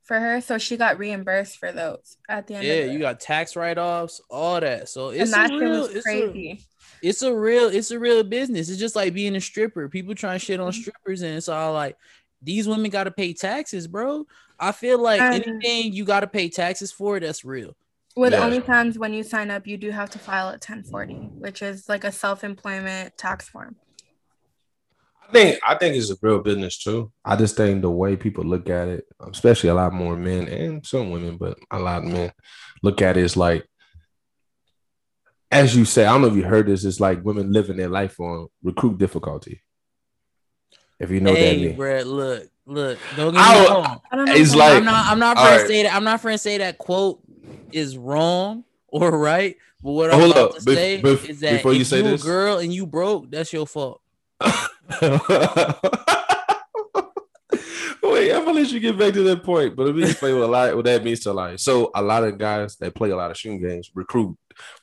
for 0.03 0.19
her. 0.19 0.41
So 0.41 0.59
she 0.59 0.77
got 0.77 0.99
reimbursed 0.99 1.59
for 1.59 1.73
those 1.73 2.17
at 2.29 2.47
the 2.47 2.55
end. 2.55 2.65
yeah, 2.65 2.73
it. 2.75 2.93
you 2.93 2.99
got 2.99 3.21
tax 3.21 3.57
write-offs, 3.57 4.21
all 4.31 4.61
that. 4.61 4.89
So 4.89 5.11
and 5.11 5.21
it's 5.23 5.31
that 5.33 5.51
a 5.51 5.59
real, 5.59 5.81
was 5.81 5.89
it's 5.91 5.99
a, 5.99 6.03
crazy. 6.03 6.65
it's 7.03 7.23
a 7.23 7.35
real 7.35 7.69
it's 7.69 7.91
a 7.91 7.99
real 7.99 8.23
business. 8.23 8.69
It's 8.71 8.79
just 8.81 8.97
like 8.97 9.13
being 9.15 9.37
a 9.37 9.41
stripper. 9.41 9.89
People 9.89 10.15
trying 10.15 10.39
to 10.39 10.45
shit 10.45 10.61
on 10.61 10.73
Mhm. 10.73 10.81
strippers, 10.81 11.23
and 11.23 11.37
it's 11.37 11.49
all 11.49 11.73
like 11.75 11.97
these 12.43 12.69
women 12.69 12.91
got 12.91 13.05
to 13.05 13.11
pay 13.11 13.33
taxes, 13.33 13.87
bro. 13.87 14.27
I 14.59 14.73
feel 14.73 14.99
like 14.99 15.21
Um, 15.21 15.33
anything 15.33 15.93
you 15.93 16.05
got 16.05 16.21
to 16.21 16.27
pay 16.27 16.49
taxes 16.49 16.93
for, 16.93 17.19
that's 17.19 17.45
real. 17.45 17.75
With 18.17 18.33
Yeah. 18.33 18.49
OnlyFans, 18.49 18.97
when 18.97 19.13
you 19.13 19.25
sign 19.25 19.51
up, 19.51 19.67
you 19.67 19.77
do 19.77 19.91
have 19.91 20.09
to 20.11 20.19
file 20.19 20.49
a 20.49 20.59
1040, 20.59 21.15
which 21.39 21.63
is 21.63 21.89
like 21.89 22.05
a 22.05 22.13
self-employment 22.13 23.19
tax 23.19 23.49
form. 23.49 23.77
I 25.29 25.33
think 25.33 25.61
I 25.67 25.75
think 25.75 25.97
it's 25.97 26.11
a 26.11 26.17
real 26.23 26.41
business 26.41 26.79
too. 26.79 27.11
I 27.25 27.35
just 27.35 27.57
think 27.57 27.83
the 27.83 27.91
way 27.91 28.15
people 28.15 28.45
look 28.45 28.69
at 28.71 28.87
it, 28.89 29.05
especially 29.33 29.71
a 29.71 29.75
lot 29.75 29.93
more 29.93 30.17
men 30.17 30.47
and 30.47 30.87
some 30.87 31.11
women, 31.11 31.39
but 31.39 31.59
a 31.71 31.79
lot 31.81 32.05
of 32.05 32.11
men 32.11 32.31
look 32.83 33.03
at 33.03 33.17
it 33.17 33.23
as 33.25 33.37
like, 33.37 33.67
as 35.51 35.75
you 35.75 35.85
say, 35.85 36.05
I 36.05 36.13
don't 36.13 36.21
know 36.23 36.29
if 36.29 36.37
you 36.37 36.45
heard 36.45 36.67
this. 36.67 36.85
It's 36.85 37.01
like 37.01 37.25
women 37.25 37.53
living 37.53 37.79
their 37.79 37.89
life 37.89 38.21
on 38.21 38.49
recruit 38.63 38.99
difficulty. 38.99 39.63
If 41.01 41.11
you 41.11 41.21
know 41.21 41.31
what 41.33 41.41
that 41.41 41.47
Hey, 41.47 41.65
means. 41.67 41.77
bro, 41.77 42.03
look, 42.03 42.49
look. 42.67 42.99
Don't 43.17 43.35
get 43.35 43.41
me 43.55 43.61
would- 43.61 43.69
wrong. 43.71 44.01
I 44.13 44.17
don't 44.17 44.25
know. 44.27 44.35
It's 44.35 44.55
like- 44.55 44.75
I'm 44.77 44.85
not. 44.85 45.07
I'm 45.07 45.19
not 45.19 45.37
all 45.39 45.47
to 45.47 45.51
right. 45.57 45.67
say 45.67 45.83
that. 45.85 45.95
I'm 45.95 46.05
not 46.05 46.21
trying 46.21 46.35
to 46.35 46.39
say 46.39 46.59
that 46.59 46.79
quote 46.79 47.21
is 47.75 47.99
wrong 47.99 48.65
or 48.89 49.19
right. 49.19 49.57
But 49.83 49.91
what 49.93 50.11
I'm 50.15 50.21
Hold 50.21 50.33
about 50.33 50.51
up, 50.53 50.57
to 50.59 50.61
bef- 50.63 50.75
say 50.75 51.03
bef- 51.03 51.29
is 51.29 51.41
that 51.41 51.53
before 51.57 51.73
you 51.75 51.83
if 51.83 51.87
say 51.89 51.97
you 51.99 52.03
this- 52.05 52.23
a 52.23 52.27
girl 52.27 52.59
and 52.59 52.73
you 52.73 52.87
broke, 52.87 53.31
that's 53.31 53.53
your 53.53 53.67
fault. 53.67 54.01
Wait, 58.03 58.33
I'm 58.33 58.45
gonna 58.45 58.61
let 58.61 58.71
you 58.71 58.81
get 58.81 58.99
back 58.99 59.15
to 59.15 59.23
that 59.25 59.43
point, 59.43 59.77
but 59.77 59.87
let 59.87 59.95
me 59.97 60.05
explain 60.05 60.35
what 60.39 60.45
a 60.45 60.47
lot 60.51 60.77
what 60.77 60.85
that 60.85 61.03
means 61.05 61.21
to 61.21 61.31
a 61.31 61.33
lot. 61.33 61.59
So 61.61 61.91
a 61.95 62.03
lot 62.03 62.23
of 62.25 62.39
guys 62.39 62.77
that 62.77 62.95
play 62.95 63.11
a 63.11 63.17
lot 63.17 63.31
of 63.31 63.37
shooting 63.37 63.61
games 63.63 63.91
recruit. 63.95 64.37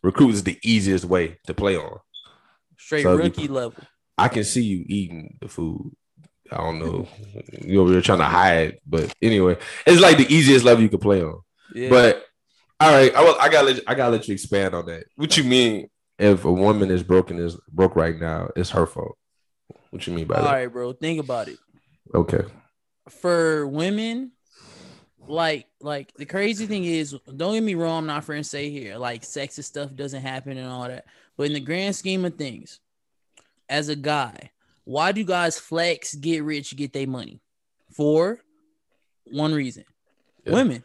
Recruit 0.03 0.31
is 0.33 0.43
the 0.43 0.57
easiest 0.63 1.05
way 1.05 1.38
to 1.48 1.53
play 1.53 1.77
on. 1.77 2.00
Straight 2.77 3.03
So- 3.03 3.15
rookie 3.15 3.48
level. 3.48 3.83
I 4.17 4.27
can 4.27 4.43
see 4.43 4.62
you 4.63 4.83
eating 4.88 5.38
the 5.41 5.48
food. 5.48 5.95
I 6.51 6.57
don't 6.57 6.79
know. 6.79 7.07
You 7.62 7.81
over 7.81 7.91
here 7.93 8.01
trying 8.01 8.19
to 8.19 8.25
hide, 8.25 8.77
but 8.86 9.13
anyway, 9.21 9.57
it's 9.88 10.01
like 10.01 10.17
the 10.17 10.31
easiest 10.33 10.65
level 10.65 10.83
you 10.83 10.89
can 10.89 11.00
play 11.00 11.24
on. 11.24 11.39
Yeah. 11.74 11.89
But 11.89 12.25
all 12.82 12.92
right, 12.92 13.14
I, 13.16 13.22
will, 13.24 13.36
I 13.40 13.50
gotta 13.50 13.68
let 13.68 13.76
you, 13.78 13.82
I 13.88 13.96
gotta 13.96 14.12
let 14.12 14.28
you 14.28 14.34
expand 14.34 14.74
on 14.74 14.86
that. 14.88 15.06
What 15.16 15.38
you 15.38 15.44
mean 15.44 15.90
if 16.20 16.46
a 16.46 16.52
woman 16.52 16.90
is 16.92 17.04
broken 17.04 17.40
is 17.40 17.56
broke 17.72 17.96
right 17.96 18.20
now? 18.20 18.50
It's 18.56 18.70
her 18.72 18.86
fault. 18.86 19.18
What 19.92 20.06
you 20.08 20.14
mean 20.14 20.26
by 20.28 20.36
all 20.36 20.44
that? 20.44 20.52
right, 20.52 20.68
bro. 20.68 20.94
Think 20.94 21.20
about 21.20 21.48
it. 21.48 21.58
Okay. 22.14 22.44
for 23.10 23.68
women, 23.68 24.32
like 25.28 25.68
like 25.80 26.14
the 26.16 26.26
crazy 26.26 26.66
thing 26.66 26.84
is, 26.86 27.16
don't 27.38 27.54
get 27.54 27.64
me 27.64 27.76
wrong, 27.76 28.00
I'm 28.00 28.06
not 28.08 28.26
trying 28.26 28.42
to 28.44 28.48
say 28.50 28.70
here 28.70 28.98
like 28.98 29.22
sexist 29.24 29.66
stuff 29.66 29.94
doesn't 29.96 30.22
happen 30.22 30.58
and 30.58 30.68
all 30.68 30.88
that, 30.88 31.06
but 31.38 31.48
in 31.48 31.54
the 31.54 31.60
grand 31.60 31.96
scheme 31.96 32.26
of 32.26 32.36
things, 32.36 32.80
as 33.70 33.90
a 33.90 33.96
guy, 33.96 34.52
why 34.84 35.12
do 35.12 35.24
guys 35.24 35.58
flex, 35.60 36.16
get 36.16 36.44
rich, 36.44 36.76
get 36.76 36.94
their 36.94 37.08
money? 37.08 37.42
For 37.96 38.40
one 39.26 39.54
reason, 39.54 39.84
Yeah. 40.46 40.54
women, 40.54 40.84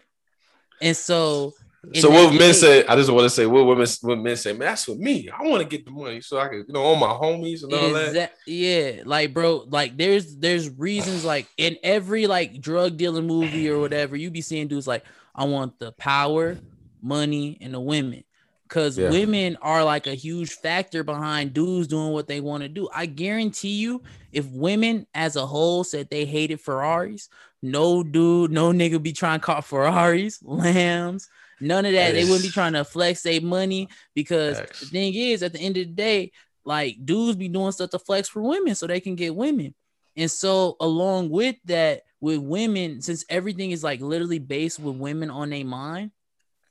and 0.83 0.97
so. 0.97 1.55
So 1.95 2.11
what 2.11 2.31
men 2.31 2.39
case- 2.41 2.61
say, 2.61 2.85
I 2.87 2.97
just 2.97 3.11
want 3.11 3.25
to 3.25 3.31
say 3.31 3.47
what 3.47 3.65
women 3.67 3.87
what 4.03 4.19
men 4.19 4.37
say, 4.37 4.53
man, 4.53 4.61
that's 4.61 4.85
for 4.85 4.95
me. 4.97 5.29
I 5.31 5.43
want 5.45 5.63
to 5.63 5.69
get 5.69 5.85
the 5.85 5.91
money 5.93 6.21
so 6.21 6.39
I 6.39 6.49
can, 6.49 6.65
you 6.67 6.73
know, 6.75 6.83
all 6.83 6.97
my 6.97 7.07
homies 7.09 7.63
and 7.63 7.73
all 7.73 7.93
that. 7.93 8.09
Exact- 8.09 8.39
yeah, 8.47 9.03
like 9.05 9.33
bro, 9.33 9.65
like 9.69 9.97
there's 9.97 10.37
there's 10.37 10.69
reasons 10.71 11.25
like 11.25 11.47
in 11.57 11.77
every 11.83 12.27
like 12.27 12.61
drug 12.61 12.97
dealing 12.97 13.27
movie 13.27 13.69
or 13.69 13.79
whatever, 13.79 14.17
you 14.17 14.31
be 14.31 14.41
seeing 14.41 14.69
dudes 14.69 14.87
like 14.87 15.05
I 15.35 15.45
want 15.45 15.79
the 15.79 15.93
power, 15.93 16.59
money, 17.03 17.59
and 17.61 17.75
the 17.75 17.81
women. 17.81 18.25
Cause 18.69 18.99
Yeah. 18.99 19.11
women 19.11 19.57
are 19.63 19.85
like 19.85 20.09
a 20.09 20.15
huge 20.15 20.51
factor 20.51 21.05
behind 21.05 21.53
dudes 21.55 21.87
doing 21.87 22.11
what 22.13 22.27
they 22.27 22.41
want 22.41 22.65
to 22.65 22.69
do. 22.69 22.89
I 22.93 23.07
guarantee 23.07 23.77
you, 23.77 24.03
if 24.33 24.45
women 24.47 25.07
as 25.15 25.37
a 25.37 25.47
whole 25.47 25.85
said 25.85 26.09
they 26.11 26.25
hated 26.25 26.61
Ferraris, 26.61 27.29
no 27.63 28.03
dude, 28.03 28.51
no 28.51 28.73
nigga 28.73 29.01
be 29.01 29.13
trying 29.13 29.39
to 29.39 29.47
call 29.47 29.61
Ferraris, 29.63 30.41
lambs, 30.43 31.29
none 31.61 31.87
of 31.87 31.93
that. 31.93 32.13
They 32.13 32.25
wouldn't 32.25 32.43
be 32.43 32.51
trying 32.51 32.75
to 32.75 32.85
flex 32.85 33.23
their 33.23 33.41
money 33.41 33.89
because 34.15 34.59
Facts. 34.59 34.81
the 34.81 34.87
thing 34.87 35.15
is, 35.15 35.43
at 35.43 35.53
the 35.53 35.61
end 35.61 35.77
of 35.77 35.87
the 35.87 35.93
day, 35.93 36.33
like 36.65 36.97
dudes 37.05 37.37
be 37.37 37.49
doing 37.49 37.73
stuff 37.73 37.91
to 37.91 37.99
flex 37.99 38.29
for 38.29 38.43
women 38.43 38.75
so 38.75 38.87
they 38.87 39.01
can 39.01 39.15
get 39.15 39.35
women. 39.35 39.75
And 40.17 40.31
so 40.31 40.77
along 40.81 41.31
with 41.31 41.57
that, 41.67 42.03
with 42.21 42.41
women, 42.41 43.03
since 43.03 43.25
everything 43.29 43.71
is 43.71 43.85
like 43.85 44.01
literally 44.01 44.39
based 44.39 44.81
with 44.81 44.97
women 44.97 45.31
on 45.31 45.51
their 45.51 45.65
mind, 45.65 46.11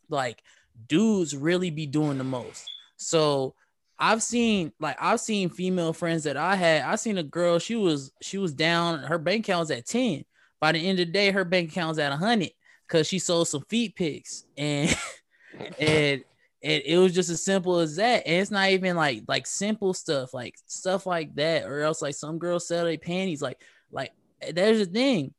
like 0.10 0.44
dudes 0.88 1.36
really 1.36 1.70
be 1.70 1.86
doing 1.86 2.18
the 2.18 2.24
most. 2.24 2.70
So 2.98 3.56
I've 3.98 4.22
seen 4.22 4.74
like 4.80 4.98
I've 5.00 5.22
seen 5.22 5.50
female 5.50 5.94
friends 5.94 6.24
that 6.24 6.38
I 6.38 6.56
had. 6.56 6.82
I 6.82 6.96
seen 6.96 7.18
a 7.18 7.24
girl, 7.24 7.60
she 7.60 7.76
was 7.76 8.12
she 8.22 8.38
was 8.38 8.54
down, 8.54 9.00
her 9.00 9.18
bank 9.18 9.46
account 9.46 9.62
was 9.62 9.72
at 9.72 9.86
10. 9.86 10.26
By 10.60 10.72
the 10.72 10.80
end 10.80 11.00
of 11.00 11.08
the 11.08 11.12
day, 11.14 11.32
her 11.32 11.46
bank 11.46 11.72
account 11.72 11.90
was 11.90 12.00
at 12.00 12.10
100 12.10 12.52
because 12.88 13.08
she 13.08 13.20
sold 13.20 13.48
some 13.48 13.64
feet 13.64 13.96
pics 13.96 14.46
and 14.58 14.96
and 15.80 16.24
and 16.66 16.82
it 16.84 16.98
was 16.98 17.14
just 17.14 17.30
as 17.30 17.44
simple 17.46 17.78
as 17.78 17.98
that. 17.98 18.26
And 18.26 18.42
it's 18.42 18.50
not 18.50 18.70
even 18.70 18.96
like 18.96 19.24
like 19.28 19.46
simple 19.46 19.94
stuff, 19.94 20.34
like 20.34 20.56
stuff 20.66 21.06
like 21.06 21.36
that, 21.36 21.66
or 21.66 21.82
else 21.82 22.02
like 22.02 22.16
some 22.16 22.40
girls 22.40 22.68
sell 22.68 22.86
their 22.86 22.98
panties. 22.98 23.42
Like 23.42 23.62
like 23.92 24.12
there's 24.52 24.82
a 24.82 24.86
thing, 24.86 25.34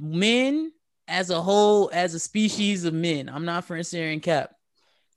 men 0.00 0.72
as 1.08 1.30
a 1.30 1.42
whole, 1.42 1.90
as 1.92 2.14
a 2.14 2.18
species 2.18 2.84
of 2.84 2.94
men. 2.94 3.28
I'm 3.28 3.44
not 3.44 3.64
for 3.64 3.76
and 3.76 4.22
cap. 4.22 4.54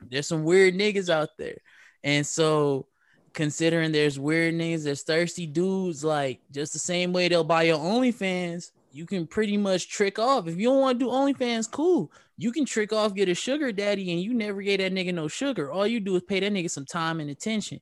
There's 0.01 0.27
some 0.27 0.43
weird 0.43 0.75
niggas 0.75 1.09
out 1.09 1.29
there, 1.37 1.57
and 2.03 2.27
so 2.27 2.87
considering 3.33 3.93
there's 3.93 4.19
weird 4.19 4.55
niggas, 4.55 4.83
there's 4.83 5.03
thirsty 5.03 5.47
dudes. 5.47 6.03
Like 6.03 6.41
just 6.51 6.73
the 6.73 6.79
same 6.79 7.13
way 7.13 7.29
they'll 7.29 7.45
buy 7.45 7.63
your 7.63 7.79
OnlyFans. 7.79 8.71
You 8.91 9.05
can 9.05 9.27
pretty 9.27 9.57
much 9.57 9.89
trick 9.89 10.19
off. 10.19 10.47
If 10.47 10.57
you 10.57 10.69
don't 10.69 10.79
want 10.79 10.99
to 10.99 11.05
do 11.05 11.11
OnlyFans, 11.11 11.69
cool 11.69 12.11
you 12.39 12.53
can 12.53 12.63
trick 12.63 12.93
off, 12.93 13.13
get 13.13 13.27
a 13.27 13.35
sugar 13.35 13.73
daddy, 13.73 14.13
and 14.13 14.21
you 14.21 14.33
never 14.33 14.61
gave 14.61 14.79
that 14.79 14.93
nigga 14.93 15.13
no 15.13 15.27
sugar. 15.27 15.69
All 15.69 15.85
you 15.85 15.99
do 15.99 16.15
is 16.15 16.23
pay 16.23 16.39
that 16.39 16.53
nigga 16.53 16.71
some 16.71 16.85
time 16.85 17.19
and 17.19 17.29
attention. 17.29 17.81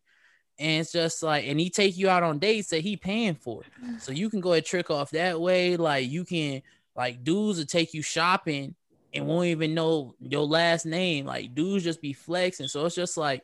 And 0.57 0.81
it's 0.81 0.91
just 0.91 1.21
like, 1.21 1.45
and 1.45 1.59
he 1.59 1.69
take 1.69 1.95
you 1.95 2.09
out 2.09 2.23
on 2.23 2.39
dates 2.39 2.69
that 2.69 2.81
he 2.81 2.97
paying 2.97 3.35
for. 3.35 3.61
So 3.99 4.11
you 4.11 4.31
can 4.31 4.41
go 4.41 4.53
and 4.53 4.65
trick 4.65 4.89
off 4.89 5.11
that 5.11 5.39
way. 5.39 5.77
Like 5.77 6.09
you 6.09 6.25
can, 6.25 6.63
like 6.95 7.23
dudes 7.23 7.59
will 7.59 7.67
take 7.67 7.93
you 7.93 8.01
shopping 8.01 8.73
and 9.13 9.27
won't 9.27 9.45
even 9.45 9.75
know 9.75 10.15
your 10.19 10.47
last 10.47 10.87
name. 10.87 11.27
Like 11.27 11.53
dudes 11.53 11.83
just 11.83 12.01
be 12.01 12.13
flexing. 12.13 12.67
So 12.67 12.83
it's 12.87 12.95
just 12.95 13.15
like, 13.15 13.43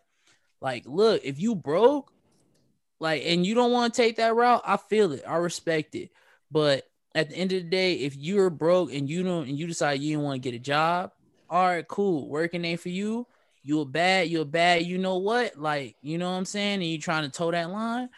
like, 0.61 0.83
look, 0.87 1.21
if 1.23 1.39
you 1.39 1.53
broke, 1.53 2.11
like, 2.99 3.21
and 3.23 3.45
you 3.45 3.53
don't 3.53 3.71
want 3.71 3.93
to 3.93 4.01
take 4.01 4.15
that 4.15 4.33
route, 4.33 4.63
I 4.65 4.77
feel 4.77 5.11
it. 5.11 5.23
I 5.27 5.35
respect 5.35 5.93
it. 5.93 6.09
But 6.49 6.89
at 7.15 7.29
the 7.29 7.35
end 7.35 7.53
of 7.53 7.63
the 7.63 7.69
day, 7.69 7.95
if 7.95 8.15
you're 8.15 8.49
broke 8.49 8.93
and 8.93 9.09
you 9.09 9.23
don't 9.23 9.47
and 9.47 9.57
you 9.57 9.67
decide 9.67 10.01
you 10.01 10.15
don't 10.15 10.23
want 10.23 10.41
to 10.41 10.49
get 10.49 10.55
a 10.55 10.59
job, 10.59 11.11
all 11.49 11.67
right, 11.67 11.87
cool. 11.87 12.27
Working 12.27 12.65
ain't 12.65 12.79
for 12.79 12.89
you. 12.89 13.27
You're 13.61 13.85
bad, 13.85 14.29
you're 14.29 14.45
bad. 14.45 14.85
You 14.85 14.97
know 14.97 15.19
what? 15.19 15.57
Like, 15.57 15.95
you 16.01 16.17
know 16.17 16.31
what 16.31 16.37
I'm 16.37 16.45
saying? 16.45 16.75
And 16.75 16.85
you 16.85 16.99
trying 16.99 17.23
to 17.23 17.29
toe 17.29 17.51
that 17.51 17.69
line, 17.69 18.09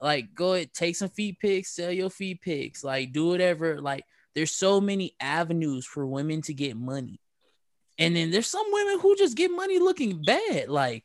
like 0.00 0.34
go 0.34 0.54
ahead, 0.54 0.72
take 0.72 0.96
some 0.96 1.08
feet 1.08 1.38
pics, 1.40 1.74
sell 1.74 1.90
your 1.90 2.10
feet 2.10 2.40
pics, 2.42 2.84
like 2.84 3.12
do 3.12 3.28
whatever. 3.28 3.80
Like, 3.80 4.04
there's 4.34 4.52
so 4.52 4.80
many 4.80 5.14
avenues 5.20 5.84
for 5.86 6.06
women 6.06 6.42
to 6.42 6.54
get 6.54 6.76
money. 6.76 7.20
And 7.98 8.16
then 8.16 8.30
there's 8.30 8.46
some 8.46 8.66
women 8.70 9.00
who 9.00 9.16
just 9.16 9.36
get 9.36 9.50
money 9.50 9.78
looking 9.78 10.22
bad, 10.22 10.68
like 10.68 11.04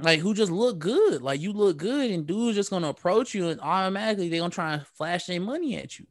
like 0.00 0.20
who 0.20 0.34
just 0.34 0.50
look 0.50 0.78
good. 0.78 1.22
Like 1.22 1.40
you 1.40 1.52
look 1.52 1.76
good, 1.76 2.10
and 2.10 2.26
dudes 2.26 2.56
just 2.56 2.70
gonna 2.70 2.88
approach 2.88 3.34
you 3.34 3.48
and 3.48 3.60
automatically 3.60 4.28
they're 4.28 4.40
gonna 4.40 4.50
try 4.50 4.74
and 4.74 4.86
flash 4.86 5.26
their 5.26 5.40
money 5.40 5.76
at 5.76 5.98
you. 5.98 6.06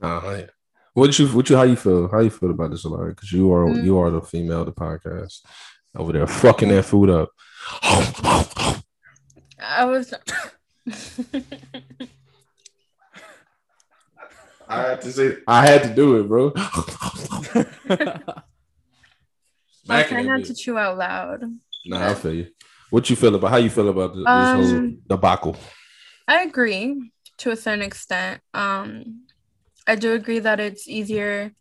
Uh-huh. 0.00 0.42
What 0.94 1.18
you 1.18 1.28
what 1.28 1.48
you 1.50 1.56
how 1.56 1.62
you 1.64 1.76
feel? 1.76 2.08
How 2.08 2.20
you 2.20 2.30
feel 2.30 2.50
about 2.50 2.70
this, 2.70 2.84
Alana? 2.84 3.08
Because 3.10 3.30
you 3.32 3.52
are 3.52 3.66
Mm. 3.66 3.84
you 3.84 3.98
are 3.98 4.10
the 4.10 4.20
female 4.22 4.60
of 4.60 4.66
the 4.66 4.72
podcast 4.72 5.40
over 5.94 6.12
there 6.12 6.26
fucking 6.26 6.68
that 6.70 6.84
food 6.84 7.10
up. 7.10 7.30
I 9.58 9.84
was. 9.84 10.14
I 14.68 14.80
had 14.88 15.00
to 15.02 15.12
say 15.12 15.36
I 15.46 15.66
had 15.66 15.82
to 15.84 15.94
do 15.94 16.18
it, 16.20 16.28
bro. 16.28 16.52
I 19.88 20.02
try 20.02 20.22
not 20.22 20.44
to 20.44 20.54
chew 20.54 20.76
out 20.76 20.98
loud. 20.98 21.42
Nah, 21.86 22.10
I 22.10 22.14
feel 22.14 22.32
you. 22.34 22.46
What 22.90 23.08
you 23.10 23.16
feel 23.16 23.34
about 23.34 23.50
how 23.50 23.56
you 23.58 23.70
feel 23.70 23.88
about 23.88 24.14
this, 24.14 24.24
this 24.24 24.52
whole 24.52 24.76
Um, 24.78 24.98
debacle? 25.08 25.56
I 26.26 26.42
agree 26.42 27.12
to 27.38 27.50
a 27.50 27.56
certain 27.56 27.82
extent. 27.82 28.40
Um, 28.54 29.25
I 29.86 29.94
do 29.94 30.12
agree 30.12 30.40
that 30.40 30.60
it's 30.60 30.88
easier 30.88 31.52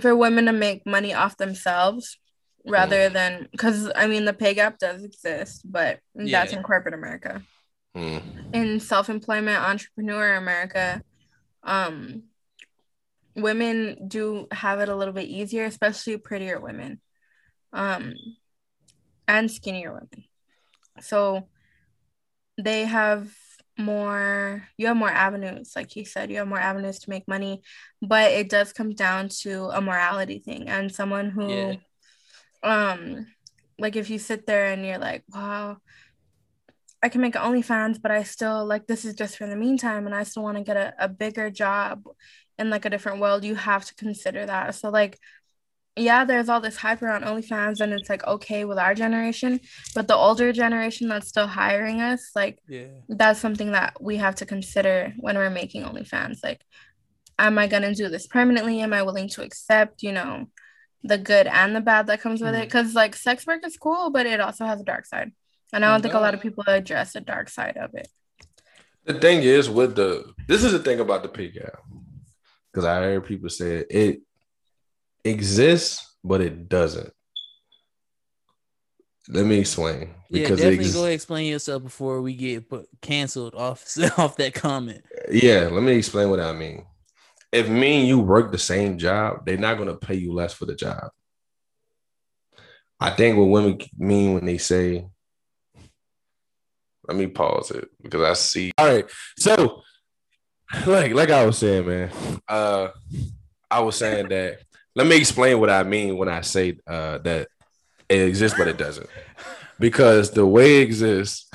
for 0.00 0.14
women 0.14 0.46
to 0.46 0.52
make 0.52 0.86
money 0.86 1.14
off 1.14 1.36
themselves 1.36 2.18
rather 2.66 3.08
than 3.08 3.48
because 3.50 3.90
I 3.94 4.06
mean 4.06 4.24
the 4.24 4.32
pay 4.32 4.54
gap 4.54 4.78
does 4.78 5.02
exist, 5.02 5.62
but 5.64 6.00
that's 6.14 6.52
in 6.52 6.62
corporate 6.62 6.94
America. 6.94 7.42
Mm. 7.96 8.54
In 8.54 8.80
self-employment 8.80 9.56
entrepreneur 9.56 10.34
America, 10.34 11.02
um, 11.62 12.24
women 13.34 14.08
do 14.08 14.46
have 14.52 14.80
it 14.80 14.88
a 14.88 14.96
little 14.96 15.14
bit 15.14 15.28
easier, 15.28 15.64
especially 15.64 16.16
prettier 16.18 16.60
women, 16.60 17.00
um, 17.72 18.14
and 19.26 19.50
skinnier 19.50 19.92
women. 19.92 20.24
So 21.00 21.48
they 22.56 22.84
have 22.84 23.30
more 23.78 24.64
you 24.76 24.86
have 24.88 24.96
more 24.96 25.10
avenues 25.10 25.72
like 25.76 25.94
you 25.96 26.04
said 26.04 26.30
you 26.30 26.38
have 26.38 26.48
more 26.48 26.58
avenues 26.58 26.98
to 26.98 27.10
make 27.10 27.28
money 27.28 27.62
but 28.02 28.32
it 28.32 28.48
does 28.48 28.72
come 28.72 28.92
down 28.94 29.28
to 29.28 29.66
a 29.72 29.80
morality 29.80 30.40
thing 30.40 30.68
and 30.68 30.92
someone 30.92 31.30
who 31.30 31.48
Yeah. 31.48 31.76
um 32.62 33.26
like 33.78 33.96
if 33.96 34.10
you 34.10 34.18
sit 34.18 34.46
there 34.46 34.66
and 34.66 34.84
you're 34.84 34.98
like 34.98 35.24
wow 35.32 35.76
I 37.02 37.08
can 37.08 37.20
make 37.20 37.34
OnlyFans, 37.34 38.00
but 38.02 38.10
I 38.10 38.24
still 38.24 38.66
like 38.66 38.86
this 38.86 39.04
is 39.04 39.14
just 39.14 39.36
for 39.36 39.46
the 39.46 39.56
meantime, 39.56 40.06
and 40.06 40.14
I 40.14 40.24
still 40.24 40.42
want 40.42 40.56
to 40.58 40.64
get 40.64 40.76
a, 40.76 40.94
a 40.98 41.08
bigger 41.08 41.48
job 41.50 42.02
in 42.58 42.70
like 42.70 42.84
a 42.84 42.90
different 42.90 43.20
world. 43.20 43.44
You 43.44 43.54
have 43.54 43.84
to 43.84 43.94
consider 43.94 44.44
that. 44.46 44.74
So 44.74 44.90
like, 44.90 45.18
yeah, 46.00 46.24
there's 46.24 46.48
all 46.48 46.60
this 46.60 46.76
hype 46.76 47.02
around 47.02 47.24
OnlyFans, 47.24 47.80
and 47.80 47.92
it's 47.92 48.08
like 48.08 48.26
okay 48.26 48.64
with 48.64 48.78
our 48.78 48.94
generation, 48.94 49.60
but 49.94 50.08
the 50.08 50.14
older 50.14 50.52
generation 50.52 51.08
that's 51.08 51.28
still 51.28 51.46
hiring 51.46 52.00
us, 52.00 52.30
like, 52.34 52.58
Yeah. 52.68 52.86
that's 53.08 53.40
something 53.40 53.72
that 53.72 54.00
we 54.00 54.16
have 54.16 54.36
to 54.36 54.46
consider 54.46 55.12
when 55.18 55.36
we're 55.36 55.50
making 55.50 55.82
OnlyFans. 55.84 56.42
Like, 56.42 56.60
am 57.38 57.58
I 57.58 57.66
gonna 57.66 57.94
do 57.94 58.08
this 58.08 58.26
permanently? 58.26 58.80
Am 58.80 58.92
I 58.92 59.02
willing 59.02 59.28
to 59.30 59.42
accept, 59.42 60.02
you 60.02 60.12
know, 60.12 60.46
the 61.04 61.18
good 61.18 61.46
and 61.46 61.76
the 61.76 61.80
bad 61.80 62.06
that 62.08 62.20
comes 62.20 62.40
with 62.40 62.54
it? 62.54 62.58
Mhm. 62.58 62.64
Because 62.64 62.94
like 62.94 63.14
sex 63.14 63.46
work 63.46 63.64
is 63.66 63.76
cool, 63.76 64.10
but 64.10 64.26
it 64.26 64.40
also 64.40 64.64
has 64.64 64.80
a 64.80 64.84
dark 64.84 65.06
side. 65.06 65.32
And 65.72 65.84
I 65.84 65.92
don't 65.92 66.02
think 66.02 66.14
a 66.14 66.18
lot 66.20 66.34
of 66.34 66.40
people 66.40 66.64
address 66.66 67.12
the 67.12 67.20
dark 67.20 67.48
side 67.48 67.76
of 67.76 67.94
it. 67.94 68.08
The 69.04 69.14
thing 69.14 69.42
is 69.42 69.70
with 69.70 69.96
the 69.96 70.32
this 70.46 70.64
is 70.64 70.72
the 70.72 70.78
thing 70.78 71.00
about 71.00 71.22
the 71.22 71.28
pig 71.28 71.54
gap. 71.54 71.80
Because 72.72 72.84
I 72.84 73.02
hear 73.02 73.20
people 73.20 73.48
say 73.48 73.84
it 73.88 74.20
exists, 75.24 76.16
but 76.24 76.40
it 76.40 76.68
doesn't. 76.68 77.12
Let 79.28 79.44
me 79.44 79.58
explain. 79.58 80.14
Yeah, 80.30 80.42
Because 80.42 80.60
it 80.60 80.62
definitely 80.64 80.84
ex- 80.86 80.94
go 80.94 81.04
explain 81.04 81.46
yourself 81.46 81.82
before 81.82 82.22
we 82.22 82.34
get 82.34 82.68
put, 82.68 82.88
canceled 83.02 83.54
off 83.54 83.84
off 84.18 84.36
that 84.36 84.54
comment. 84.54 85.02
yeah, 85.30 85.68
let 85.70 85.82
me 85.82 85.92
explain 85.92 86.30
what 86.30 86.40
I 86.40 86.52
mean. 86.52 86.86
If 87.52 87.68
me 87.68 88.00
and 88.00 88.08
you 88.08 88.20
work 88.20 88.52
the 88.52 88.58
same 88.58 88.98
job, 88.98 89.44
they're 89.44 89.56
not 89.58 89.78
gonna 89.78 89.96
pay 89.96 90.14
you 90.14 90.32
less 90.32 90.52
for 90.54 90.64
the 90.66 90.74
job. 90.74 91.10
I 93.00 93.10
think 93.10 93.36
what 93.38 93.44
women 93.44 93.78
mean 93.96 94.34
when 94.34 94.44
they 94.44 94.58
say, 94.58 95.06
let 97.06 97.16
me 97.16 97.26
pause 97.26 97.70
it 97.70 97.88
because 98.02 98.22
I 98.22 98.32
see. 98.34 98.72
All 98.76 98.86
right, 98.86 99.06
so 99.38 99.82
like 100.86 101.12
like 101.12 101.30
I 101.30 101.46
was 101.46 101.58
saying, 101.58 101.86
man, 101.86 102.10
uh, 102.48 102.88
I 103.70 103.80
was 103.80 103.96
saying 103.96 104.28
that. 104.28 104.60
Let 104.98 105.06
me 105.06 105.16
explain 105.16 105.60
what 105.60 105.70
I 105.70 105.84
mean 105.84 106.16
when 106.16 106.28
I 106.28 106.40
say 106.40 106.76
uh, 106.84 107.18
that 107.18 107.46
it 108.08 108.20
exists, 108.20 108.58
but 108.58 108.66
it 108.66 108.78
doesn't. 108.78 109.08
Because 109.78 110.32
the 110.32 110.44
way 110.44 110.80
it 110.80 110.82
exists, 110.82 111.48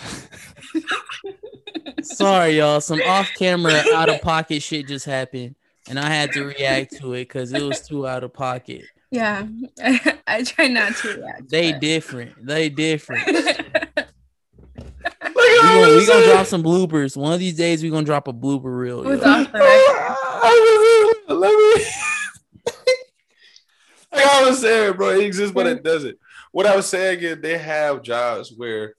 Sorry, 2.03 2.59
y'all. 2.59 2.79
Some 2.79 3.01
off 3.01 3.29
camera, 3.37 3.83
out 3.93 4.07
of 4.07 4.21
pocket 4.21 4.63
shit 4.63 4.87
just 4.87 5.05
happened, 5.05 5.55
and 5.89 5.99
I 5.99 6.09
had 6.09 6.31
to 6.31 6.45
react 6.45 6.95
to 7.01 7.11
it 7.15 7.25
because 7.25 7.51
it 7.51 7.61
was 7.61 7.85
too 7.85 8.07
out 8.07 8.23
of 8.23 8.33
pocket. 8.33 8.85
Yeah, 9.11 9.45
I 10.25 10.43
try 10.43 10.69
not 10.69 10.95
to 10.95 11.17
react. 11.17 11.49
They 11.49 11.73
but- 11.73 11.81
different. 11.81 12.45
They 12.45 12.69
different. 12.69 13.27
We 15.35 15.41
I 15.41 15.79
gonna, 15.81 15.97
we 15.97 16.05
gonna 16.07 16.25
drop 16.25 16.45
some 16.45 16.63
bloopers. 16.63 17.17
One 17.17 17.33
of 17.33 17.39
these 17.39 17.55
days, 17.55 17.83
we're 17.83 17.91
gonna 17.91 18.05
drop 18.05 18.27
a 18.27 18.33
blooper 18.33 18.77
reel. 18.77 19.01
It 19.01 19.07
was 19.07 19.21
yo. 19.21 19.27
off 19.27 19.51
the 19.51 19.59
record. 21.29 22.12
Like 24.15 24.25
I 24.25 24.47
was 24.47 24.61
saying, 24.61 24.93
bro, 24.93 25.09
it 25.09 25.25
exists, 25.25 25.53
but 25.53 25.65
it 25.65 25.83
doesn't. 25.83 26.17
What 26.51 26.67
I 26.67 26.75
was 26.75 26.87
saying 26.87 27.21
is 27.21 27.41
they 27.41 27.57
have 27.57 28.03
jobs 28.03 28.53
where 28.55 28.93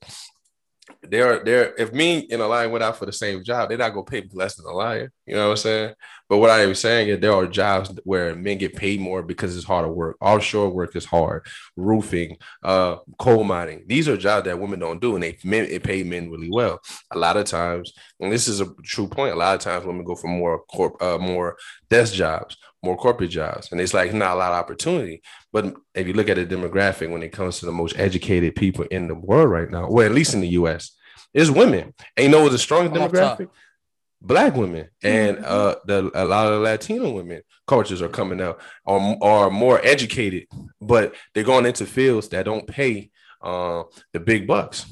they're 1.03 1.43
they're 1.45 1.75
if 1.77 1.93
me 1.93 2.27
and 2.31 2.43
a 2.43 2.47
lion 2.47 2.71
went 2.71 2.85
out 2.85 2.97
for 2.97 3.07
the 3.07 3.13
same 3.13 3.45
job, 3.45 3.69
they're 3.69 3.79
not 3.79 3.91
gonna 3.91 4.05
pay 4.05 4.29
less 4.33 4.57
than 4.57 4.67
a 4.67 4.73
lion. 4.73 5.11
You 5.27 5.35
know 5.35 5.45
what 5.45 5.51
I'm 5.53 5.57
saying? 5.59 5.95
But 6.29 6.39
what 6.39 6.51
I 6.51 6.63
am 6.63 6.75
saying 6.75 7.09
is 7.09 7.21
there 7.21 7.33
are 7.33 7.47
jobs 7.47 7.93
where 8.05 8.35
men 8.35 8.59
get 8.59 8.75
paid 8.75 9.01
more 9.01 9.23
because 9.23 9.57
it's 9.57 9.67
harder 9.67 9.89
work. 9.89 10.17
Offshore 10.21 10.71
work 10.71 10.97
is 10.97 11.05
hard. 11.05 11.47
Roofing, 11.77 12.39
uh, 12.63 12.97
coal 13.19 13.45
mining. 13.45 13.85
These 13.87 14.09
are 14.09 14.17
jobs 14.17 14.47
that 14.47 14.59
women 14.59 14.81
don't 14.81 15.01
do, 15.01 15.15
and 15.15 15.23
they 15.23 15.39
men 15.45 15.67
it 15.67 15.83
pay 15.83 16.03
men 16.03 16.31
really 16.31 16.51
well. 16.51 16.81
A 17.13 17.19
lot 17.19 17.37
of 17.37 17.45
times, 17.45 17.93
and 18.21 18.33
this 18.33 18.49
is 18.49 18.61
a 18.61 18.75
true 18.83 19.07
point. 19.07 19.35
A 19.35 19.39
lot 19.39 19.55
of 19.55 19.61
times, 19.61 19.85
women 19.85 20.05
go 20.05 20.15
for 20.15 20.29
more 20.29 20.61
corp, 20.65 21.01
uh, 21.03 21.19
more 21.19 21.57
desk 21.91 22.15
jobs, 22.15 22.57
more 22.85 22.97
corporate 22.97 23.31
jobs, 23.31 23.71
and 23.73 23.81
it's 23.81 23.95
like 23.95 24.13
not 24.13 24.35
a 24.35 24.39
lot 24.39 24.53
of 24.53 24.59
opportunity. 24.59 25.23
But 25.53 25.75
if 25.95 26.07
you 26.07 26.13
look 26.13 26.29
at 26.29 26.37
the 26.37 26.47
demographic, 26.47 27.11
when 27.11 27.23
it 27.23 27.33
comes 27.33 27.59
to 27.61 27.67
the 27.67 27.73
most 27.73 27.99
educated 27.99 28.55
people 28.55 28.85
in 28.91 29.09
the 29.09 29.15
world 29.15 29.51
right 29.51 29.71
now, 29.71 29.85
or 29.85 30.05
at 30.05 30.13
least 30.13 30.35
in 30.35 30.41
the 30.41 30.49
U.S., 30.61 30.93
is 31.33 31.51
women. 31.51 31.93
And 32.17 32.25
you 32.25 32.29
know 32.31 32.43
what's 32.43 32.53
the 32.53 32.59
strongest 32.59 32.95
demographic? 32.95 33.49
Black 34.23 34.55
women 34.57 34.89
and 35.03 35.37
Mhm. 35.39 35.45
uh, 35.45 35.75
the 35.85 36.11
a 36.15 36.25
lot 36.25 36.51
of 36.51 36.63
Latino 36.63 37.11
women 37.11 37.43
cultures 37.67 38.01
are 38.01 38.09
coming 38.09 38.41
out 38.41 38.59
are, 38.87 39.17
are 39.21 39.51
more 39.51 39.81
educated, 39.85 40.47
but 40.81 41.15
they're 41.35 41.45
going 41.45 41.67
into 41.67 41.85
fields 41.85 42.29
that 42.31 42.45
don't 42.47 42.67
pay 42.67 43.11
uh, 43.43 43.83
the 44.15 44.21
big 44.21 44.47
bucks. 44.47 44.87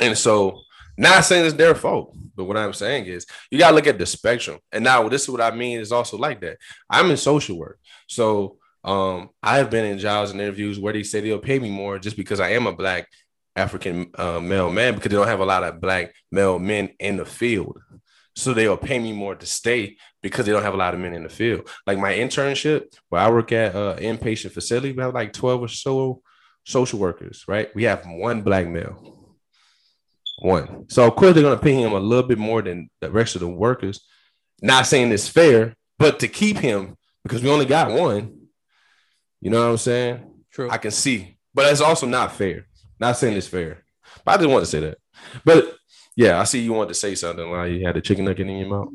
And 0.00 0.18
so, 0.18 0.62
not 1.00 1.24
saying 1.24 1.46
it's 1.46 1.54
their 1.54 1.74
fault, 1.74 2.14
but 2.36 2.44
what 2.44 2.56
I'm 2.56 2.72
saying 2.72 3.06
is 3.06 3.26
you 3.50 3.58
got 3.58 3.70
to 3.70 3.74
look 3.74 3.86
at 3.86 3.98
the 3.98 4.06
spectrum. 4.06 4.58
And 4.70 4.84
now, 4.84 5.08
this 5.08 5.22
is 5.22 5.28
what 5.30 5.40
I 5.40 5.50
mean 5.50 5.80
is 5.80 5.92
also 5.92 6.18
like 6.18 6.40
that. 6.42 6.58
I'm 6.88 7.10
in 7.10 7.16
social 7.16 7.58
work, 7.58 7.78
so 8.06 8.58
um, 8.84 9.30
I've 9.42 9.70
been 9.70 9.84
in 9.84 9.98
jobs 9.98 10.30
and 10.30 10.40
interviews 10.40 10.78
where 10.78 10.92
they 10.92 11.02
say 11.02 11.20
they'll 11.20 11.38
pay 11.38 11.58
me 11.58 11.70
more 11.70 11.98
just 11.98 12.16
because 12.16 12.40
I 12.40 12.50
am 12.50 12.66
a 12.66 12.72
black 12.72 13.08
African 13.56 14.10
uh, 14.14 14.40
male 14.40 14.70
man 14.70 14.94
because 14.94 15.10
they 15.10 15.16
don't 15.16 15.26
have 15.26 15.40
a 15.40 15.44
lot 15.44 15.64
of 15.64 15.80
black 15.80 16.14
male 16.30 16.58
men 16.58 16.90
in 16.98 17.16
the 17.16 17.24
field. 17.24 17.78
So 18.36 18.54
they'll 18.54 18.76
pay 18.76 18.98
me 18.98 19.12
more 19.12 19.34
to 19.34 19.46
stay 19.46 19.96
because 20.22 20.46
they 20.46 20.52
don't 20.52 20.62
have 20.62 20.74
a 20.74 20.78
lot 20.78 20.94
of 20.94 21.00
men 21.00 21.14
in 21.14 21.24
the 21.24 21.28
field. 21.28 21.68
Like 21.86 21.98
my 21.98 22.14
internship, 22.14 22.94
where 23.08 23.20
I 23.20 23.30
work 23.30 23.52
at 23.52 23.74
uh 23.74 23.96
inpatient 23.96 24.52
facility, 24.52 24.92
we 24.92 25.02
have 25.02 25.14
like 25.14 25.32
12 25.32 25.62
or 25.62 25.68
so 25.68 26.22
social 26.64 26.98
workers, 26.98 27.44
right? 27.48 27.74
We 27.74 27.84
have 27.84 28.04
one 28.06 28.42
black 28.42 28.68
male. 28.68 29.19
One. 30.40 30.88
So 30.88 31.06
of 31.06 31.16
course 31.16 31.34
they're 31.34 31.42
gonna 31.42 31.58
pay 31.58 31.74
him 31.74 31.92
a 31.92 32.00
little 32.00 32.26
bit 32.26 32.38
more 32.38 32.62
than 32.62 32.88
the 33.00 33.10
rest 33.10 33.34
of 33.34 33.40
the 33.40 33.48
workers. 33.48 34.00
Not 34.62 34.86
saying 34.86 35.12
it's 35.12 35.28
fair, 35.28 35.76
but 35.98 36.20
to 36.20 36.28
keep 36.28 36.58
him 36.58 36.96
because 37.22 37.42
we 37.42 37.50
only 37.50 37.66
got 37.66 37.92
one. 37.92 38.36
You 39.40 39.50
know 39.50 39.64
what 39.64 39.70
I'm 39.70 39.78
saying? 39.78 40.30
True. 40.52 40.70
I 40.70 40.78
can 40.78 40.90
see, 40.90 41.38
but 41.54 41.70
it's 41.70 41.80
also 41.80 42.06
not 42.06 42.32
fair. 42.32 42.66
Not 42.98 43.16
saying 43.16 43.36
it's 43.36 43.46
fair, 43.46 43.84
but 44.24 44.32
I 44.32 44.36
just 44.38 44.50
want 44.50 44.64
to 44.64 44.70
say 44.70 44.80
that. 44.80 44.98
But 45.44 45.76
yeah, 46.16 46.40
I 46.40 46.44
see 46.44 46.60
you 46.60 46.72
wanted 46.72 46.88
to 46.88 46.94
say 46.94 47.14
something. 47.14 47.50
Like 47.50 47.72
you 47.72 47.86
had 47.86 47.96
a 47.96 48.00
chicken 48.00 48.24
nugget 48.24 48.48
in 48.48 48.58
your 48.58 48.68
mouth. 48.68 48.88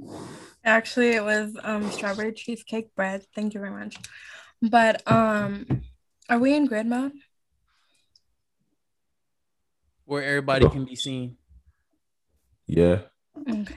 Actually, 0.64 1.12
it 1.12 1.24
was 1.24 1.56
um 1.64 1.90
strawberry 1.92 2.34
cheesecake 2.34 2.94
bread. 2.96 3.26
Thank 3.36 3.54
you 3.54 3.60
very 3.60 3.72
much. 3.72 3.98
But 4.62 5.10
um, 5.12 5.84
are 6.30 6.40
we 6.40 6.54
in 6.56 6.66
grid 6.66 6.88
mode? 6.88 7.14
Where 10.06 10.24
everybody 10.24 10.70
can 10.70 10.86
be 10.86 10.96
seen. 10.96 11.38
Yeah. 12.68 13.02
Okay. 13.50 13.76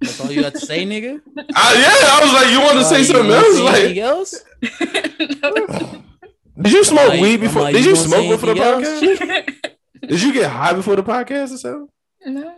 That's 0.00 0.20
all 0.20 0.30
you 0.30 0.42
got 0.42 0.52
to 0.52 0.60
say, 0.60 0.84
nigga. 0.86 1.20
I, 1.54 1.74
yeah, 1.74 2.12
I 2.12 2.20
was 2.22 2.32
like, 2.32 2.50
you 2.52 2.60
want 2.60 2.78
to 2.78 2.84
say 2.84 2.98
you 2.98 3.04
something 3.04 3.30
else? 3.32 3.56
say 3.56 3.88
Like, 3.88 3.96
else? 3.96 4.44
did 6.62 6.72
you 6.72 6.84
smoke 6.84 7.08
Like, 7.08 7.20
weed 7.20 7.40
before? 7.40 7.62
like, 7.62 7.74
did 7.74 7.84
you 7.84 7.90
you 7.90 7.96
smoke 7.96 8.28
before 8.28 8.54
the 8.54 8.62
anything 8.62 9.28
podcast? 9.28 9.62
Did 10.06 10.22
you 10.22 10.32
get 10.32 10.48
high 10.50 10.72
before 10.74 10.94
the 10.94 11.02
podcast 11.02 11.52
or 11.54 11.56
something? 11.56 11.88
no. 12.26 12.54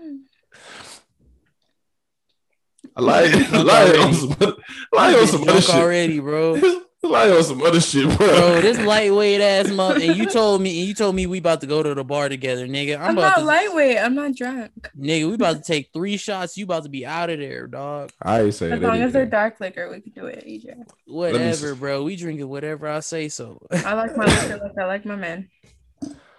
I 2.96 3.00
like, 3.00 3.32
I 3.32 3.42
Drunk 3.48 3.64
like 3.64 3.68
on 3.68 3.96
already. 3.96 4.12
some, 4.14 4.32
other- 4.32 4.54
I 4.92 4.96
like 4.96 5.16
on 5.22 5.26
some 5.28 5.40
been 5.42 5.48
other 5.50 5.61
shit. 5.62 5.74
already, 5.76 6.18
bro. 6.18 6.61
I 7.04 7.06
like 7.06 7.30
on 7.30 7.44
some 7.44 7.62
other 7.62 7.80
shit, 7.80 8.04
bro. 8.18 8.26
Bro, 8.26 8.61
this 8.61 8.78
lightweight 8.80 9.40
ass 9.40 9.70
mother, 9.70 10.00
and 10.02 10.16
you 10.16 10.26
told 10.26 10.61
me, 10.61 10.80
and 10.80 10.88
you 10.88 10.94
told 10.94 11.14
me 11.14 11.26
we 11.26 11.38
about 11.38 11.61
to 11.61 11.66
go 11.68 11.80
to 11.82 11.94
the 11.94 12.02
bar 12.02 12.28
together, 12.28 12.66
nigga. 12.66 12.96
I'm, 12.96 13.11
I'm 13.11 13.18
about 13.18 13.28
not 13.28 13.38
to, 13.38 13.44
lightweight. 13.44 13.98
I'm 13.98 14.14
not 14.16 14.34
drunk. 14.34 14.90
nigga. 14.98 15.28
We 15.28 15.34
about 15.34 15.58
to 15.58 15.62
take 15.62 15.90
three 15.92 16.16
shots. 16.16 16.56
You 16.56 16.64
about 16.64 16.82
to 16.82 16.88
be 16.88 17.06
out 17.06 17.30
of 17.30 17.38
there, 17.38 17.68
dog. 17.68 18.11
I 18.20 18.42
ain't 18.42 18.54
saying 18.54 18.72
As 18.72 18.80
long 18.80 19.00
as 19.00 19.12
they're 19.12 19.26
dark 19.26 19.61
liquor, 19.61 19.88
we 19.90 20.00
can 20.00 20.12
do 20.12 20.26
it, 20.26 20.44
EJ. 20.44 20.74
Whatever, 21.06 21.76
bro. 21.76 22.02
We 22.02 22.16
drinking 22.16 22.48
whatever 22.48 22.88
I 22.88 22.98
say. 23.00 23.28
So 23.28 23.64
I 23.70 23.94
like 23.94 24.16
my 24.16 24.24
liquor 24.24 24.58
like 24.64 24.78
I 24.78 24.84
like 24.87 25.04
my 25.06 25.16
men. 25.16 25.48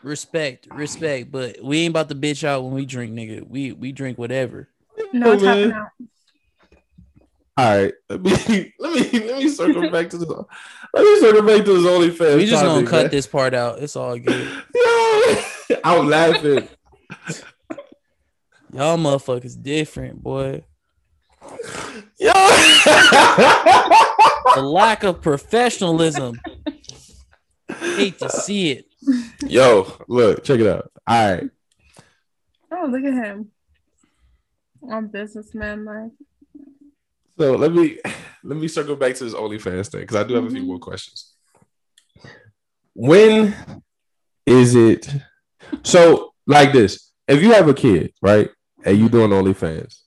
respect, 0.03 0.67
respect. 0.73 1.31
But 1.31 1.63
we 1.63 1.79
ain't 1.79 1.91
about 1.91 2.09
to 2.09 2.15
bitch 2.15 2.43
out 2.43 2.63
when 2.65 2.73
we 2.73 2.85
drink, 2.85 3.13
nigga. 3.13 3.47
We 3.47 3.71
we 3.71 3.93
drink 3.93 4.17
whatever. 4.17 4.67
No 5.13 5.31
Oh, 5.31 5.35
man. 5.37 5.39
tapping 5.39 5.71
out. 5.71 5.87
All 7.59 7.77
right, 7.77 7.93
let 8.09 8.21
me 8.21 8.73
let 8.79 8.93
me 8.93 9.19
let 9.19 9.37
me 9.37 9.49
circle 9.49 9.91
back 9.91 10.09
to 10.11 10.17
this. 10.17 10.29
Let 10.29 11.03
me 11.03 11.19
circle 11.19 11.41
back 11.41 11.65
to 11.65 11.73
this 11.73 11.85
OnlyFans. 11.85 12.37
We 12.37 12.45
just 12.45 12.63
gonna 12.63 12.87
cut 12.87 13.03
man. 13.03 13.11
this 13.11 13.27
part 13.27 13.53
out. 13.53 13.79
It's 13.79 13.97
all 13.97 14.17
good. 14.17 14.47
Yo, 15.69 15.75
I'm 15.83 16.07
laughing. 16.07 16.69
Y'all 18.71 18.97
motherfuckers 18.97 19.61
different, 19.61 20.23
boy. 20.23 20.63
Yo. 22.17 22.31
The 24.55 24.61
lack 24.63 25.03
of 25.03 25.21
professionalism. 25.21 26.39
Hate 27.77 28.17
to 28.19 28.29
see 28.29 28.71
it. 28.71 28.85
Yo, 29.45 29.85
look, 30.07 30.45
check 30.45 30.61
it 30.61 30.67
out. 30.67 30.91
All 31.05 31.35
right. 31.35 31.49
Oh, 32.71 32.85
look 32.89 33.03
at 33.03 33.13
him. 33.13 33.51
I'm 34.89 35.07
businessman 35.07 35.83
like. 35.83 36.11
So 37.39 37.55
let 37.55 37.71
me 37.71 37.97
let 38.43 38.57
me 38.57 38.67
circle 38.67 38.95
back 38.95 39.15
to 39.15 39.23
this 39.23 39.33
OnlyFans 39.33 39.89
thing 39.89 40.01
because 40.01 40.17
I 40.17 40.23
do 40.23 40.35
have 40.35 40.45
a 40.45 40.49
few 40.49 40.61
Mhm. 40.63 40.67
more 40.67 40.79
questions. 40.79 41.33
When 42.93 43.55
is 44.45 44.75
it 44.75 45.07
so 45.83 46.33
like 46.45 46.73
this? 46.73 47.11
If 47.27 47.41
you 47.41 47.53
have 47.53 47.69
a 47.69 47.73
kid, 47.73 48.13
right, 48.21 48.49
and 48.83 48.97
you 48.97 49.07
doing 49.07 49.29
OnlyFans, 49.31 50.01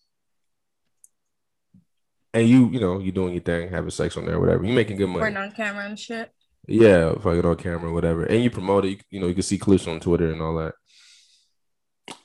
and 2.34 2.46
you 2.48 2.68
you 2.70 2.80
know 2.80 2.98
you 2.98 3.12
doing 3.12 3.32
your 3.34 3.42
thing, 3.42 3.68
having 3.70 3.90
sex 3.90 4.16
on 4.16 4.26
there, 4.26 4.38
whatever, 4.38 4.64
you 4.64 4.72
making 4.74 4.96
good 4.98 5.08
money. 5.08 5.32
We're 5.32 5.40
on 5.42 5.52
camera 5.52 5.86
and 5.86 5.98
shit. 5.98 6.30
Yeah, 6.68 7.12
fucking 7.14 7.44
on 7.46 7.56
camera, 7.56 7.92
whatever, 7.92 8.24
and 8.24 8.42
you 8.42 8.50
promote 8.50 8.84
it. 8.84 8.88
You, 8.90 8.96
you 9.10 9.20
know, 9.20 9.26
you 9.26 9.34
can 9.34 9.42
see 9.42 9.58
clips 9.58 9.86
on 9.88 10.00
Twitter 10.00 10.30
and 10.32 10.42
all 10.42 10.56
that. 10.56 10.74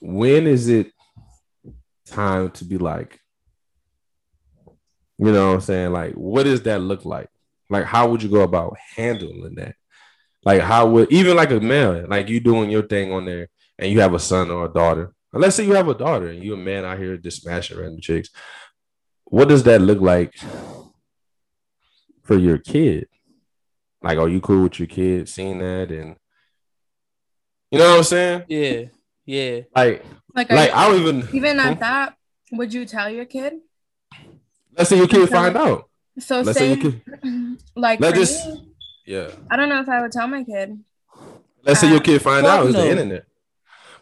When 0.02 0.48
is 0.48 0.68
it 0.68 0.92
time 2.08 2.52
to 2.52 2.66
be 2.66 2.78
like, 2.78 3.20
you 5.18 5.32
know, 5.32 5.48
what 5.48 5.54
I'm 5.56 5.62
saying, 5.62 5.92
like, 5.92 6.14
what 6.14 6.44
does 6.44 6.62
that 6.64 6.82
look 6.82 7.06
like? 7.06 7.30
Like, 7.70 7.86
how 7.86 8.10
would 8.10 8.24
you 8.24 8.30
go 8.30 8.42
about 8.42 8.78
handling 8.96 9.56
that? 9.56 9.76
Like, 10.46 10.62
how 10.62 10.88
would 10.88 11.12
even 11.12 11.36
like 11.36 11.52
a 11.52 11.60
man, 11.60 12.08
like 12.08 12.30
you 12.30 12.40
doing 12.40 12.70
your 12.70 12.84
thing 12.84 13.12
on 13.12 13.26
there, 13.26 13.50
and 13.80 13.92
you 13.92 14.00
have 14.00 14.14
a 14.14 14.20
son 14.20 14.50
or 14.50 14.66
a 14.66 14.74
daughter. 14.74 15.14
And 15.34 15.42
let's 15.42 15.56
say 15.56 15.66
you 15.66 15.74
have 15.74 15.88
a 15.88 15.94
daughter 15.94 16.28
and 16.30 16.44
you 16.44 16.54
a 16.54 16.58
man 16.58 16.86
out 16.86 16.98
here 16.98 17.18
just 17.18 17.42
smashing 17.42 17.78
random 17.78 18.00
chicks. 18.02 18.30
What 19.26 19.50
does 19.50 19.64
that 19.64 19.82
look 19.82 20.00
like 20.00 20.34
for 22.24 22.38
your 22.38 22.58
kid? 22.58 23.08
Like, 24.02 24.18
are 24.18 24.30
you 24.30 24.40
cool 24.40 24.64
with 24.64 24.80
your 24.80 24.88
kid 24.88 25.28
seeing 25.28 25.60
that? 25.60 25.92
And 25.92 26.16
you 27.72 27.80
know 27.80 27.90
what 27.90 27.98
I'm 27.98 28.04
saying? 28.04 28.44
Yeah, 28.48 28.84
yeah. 29.26 29.62
Like, 29.76 30.06
Like, 30.34 30.50
like 30.50 30.72
are 30.72 30.78
I 30.78 30.88
don't 30.88 31.02
even. 31.02 31.28
even 31.34 31.60
Hmm? 31.60 31.66
at 31.68 31.80
that, 31.80 32.18
would 32.54 32.74
you 32.74 32.86
tell 32.86 33.10
your 33.10 33.26
kid? 33.26 33.56
Let's 34.78 34.90
say 34.90 34.98
your 34.98 35.08
kid 35.08 35.30
find 35.30 35.58
out. 35.58 35.90
So 36.20 36.42
Let's 36.42 36.58
say 36.58 36.76
say, 36.76 36.82
your 36.82 36.92
kid. 36.92 37.58
like, 37.76 38.00
Let 38.00 38.14
for 38.14 38.20
this- 38.20 38.46
me, 38.46 38.74
Yeah. 39.06 39.32
I 39.50 39.56
don't 39.56 39.70
know 39.70 39.80
if 39.82 39.90
I 39.90 40.02
would 40.02 40.12
tell 40.12 40.28
my 40.28 40.44
kid. 40.44 40.80
Let's 41.64 41.80
say 41.80 41.88
Uh, 41.88 41.92
your 41.92 42.00
kid 42.02 42.22
find 42.22 42.46
fuck 42.46 42.60
out 42.60 42.66
it's 42.68 42.74
no. 42.76 42.82
the 42.84 42.90
internet. 42.92 43.26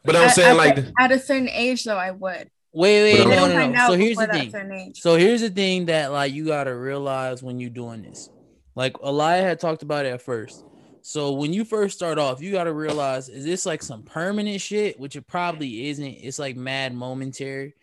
But 0.04 0.16
I'm 0.16 0.24
At- 0.24 0.36
saying 0.36 0.52
at, 0.52 0.58
like, 0.58 0.76
the- 0.76 0.94
at 1.00 1.12
a 1.12 1.20
certain 1.20 1.50
age, 1.50 1.84
though, 1.84 1.98
I 1.98 2.12
would. 2.12 2.50
Wait, 2.74 3.18
But 3.18 3.28
wait, 3.28 3.38
I'm- 3.38 3.50
no, 3.50 3.58
no, 3.58 3.70
no. 3.72 3.88
So 3.88 3.94
here's 3.98 4.18
the 4.18 4.28
thing. 4.28 4.94
So 4.96 5.16
here's 5.16 5.42
the 5.42 5.50
thing 5.50 5.86
that 5.86 6.12
like 6.12 6.34
you 6.34 6.46
gotta 6.46 6.76
realize 6.76 7.42
when 7.42 7.60
you're 7.60 7.70
doing 7.70 8.02
this. 8.02 8.30
Like 8.76 8.98
Elia 9.02 9.42
had 9.44 9.60
talked 9.62 9.82
about 9.82 10.06
it 10.06 10.10
at 10.10 10.22
first. 10.22 10.66
So 11.02 11.32
when 11.32 11.54
you 11.54 11.64
first 11.64 11.96
start 11.96 12.20
off, 12.20 12.42
you 12.42 12.52
gotta 12.52 12.74
realize 12.74 13.30
is 13.30 13.46
this 13.46 13.66
like 13.66 13.82
some 13.82 14.04
permanent 14.04 14.60
shit, 14.60 15.00
which 15.00 15.16
it 15.16 15.26
probably 15.26 15.88
isn't. 15.88 16.06
It's 16.06 16.38
like 16.38 16.58
mad 16.58 16.94
momentary. 16.94 17.76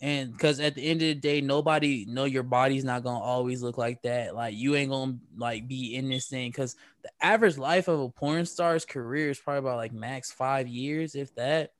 And 0.00 0.32
because 0.32 0.60
at 0.60 0.74
the 0.74 0.82
end 0.82 1.00
of 1.00 1.08
the 1.08 1.14
day, 1.14 1.40
nobody 1.40 2.04
know 2.06 2.24
your 2.24 2.42
body's 2.42 2.84
not 2.84 3.02
gonna 3.02 3.18
always 3.18 3.62
look 3.62 3.78
like 3.78 4.02
that. 4.02 4.34
Like 4.34 4.54
you 4.54 4.74
ain't 4.74 4.90
gonna 4.90 5.16
like 5.36 5.66
be 5.66 5.94
in 5.94 6.08
this 6.08 6.26
thing. 6.26 6.52
Cause 6.52 6.76
the 7.02 7.10
average 7.20 7.56
life 7.56 7.88
of 7.88 8.00
a 8.00 8.08
porn 8.10 8.44
star's 8.44 8.84
career 8.84 9.30
is 9.30 9.38
probably 9.38 9.60
about 9.60 9.76
like 9.76 9.92
max 9.92 10.30
five 10.30 10.68
years, 10.68 11.14
if 11.14 11.34
that. 11.36 11.72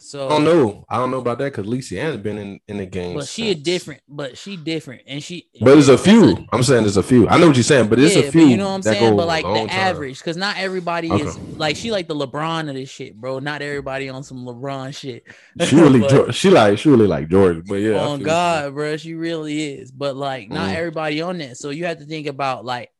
So 0.00 0.26
I 0.26 0.30
don't 0.30 0.44
know. 0.44 0.84
I 0.88 0.96
don't 0.96 1.10
know 1.10 1.18
about 1.18 1.38
that 1.38 1.46
because 1.52 1.66
Lisa 1.66 2.00
Ann's 2.00 2.18
been 2.18 2.38
in, 2.38 2.60
in 2.68 2.76
the 2.78 2.86
game. 2.86 3.16
but 3.16 3.26
she 3.26 3.52
since- 3.52 3.62
different, 3.64 4.00
but 4.08 4.38
she 4.38 4.56
different, 4.56 5.02
and 5.08 5.22
she. 5.22 5.48
But 5.60 5.72
there's 5.72 5.88
a 5.88 5.98
few. 5.98 6.46
I'm 6.52 6.62
saying 6.62 6.84
there's 6.84 6.96
a 6.96 7.02
few. 7.02 7.28
I 7.28 7.36
know 7.36 7.48
what 7.48 7.56
you're 7.56 7.64
saying, 7.64 7.88
but 7.88 7.98
there's 7.98 8.14
yeah, 8.14 8.22
a 8.22 8.30
few. 8.30 8.46
You 8.46 8.56
know 8.56 8.68
what 8.68 8.74
I'm 8.74 8.82
saying? 8.82 9.16
But 9.16 9.26
like 9.26 9.44
the 9.44 9.72
average, 9.72 10.18
because 10.18 10.36
not 10.36 10.56
everybody 10.56 11.08
is 11.10 11.36
like 11.56 11.74
she 11.76 11.90
like 11.90 12.06
the 12.06 12.14
LeBron 12.14 12.68
of 12.68 12.74
this 12.76 12.88
shit, 12.88 13.16
bro. 13.20 13.40
Not 13.40 13.60
everybody 13.60 14.08
on 14.08 14.22
some 14.22 14.44
LeBron 14.46 14.96
shit. 14.96 15.24
She 15.66 15.74
really, 15.76 16.00
But- 16.08 16.34
she 16.34 16.50
like, 16.50 16.78
she 16.78 16.88
really 16.88 17.08
like 17.08 17.28
Jordan. 17.28 17.64
But 17.66 17.76
yeah, 17.76 18.04
oh 18.06 18.18
God, 18.18 18.74
bro, 18.74 18.96
she 18.98 19.14
really 19.14 19.74
is. 19.74 19.90
But 19.90 20.14
like, 20.16 20.48
not 20.48 20.70
Mhm. 20.70 20.76
everybody 20.76 21.20
on 21.22 21.38
that. 21.38 21.56
So 21.56 21.70
you 21.70 21.86
have 21.86 21.98
to 21.98 22.04
think 22.06 22.28
about 22.28 22.64
like 22.64 22.90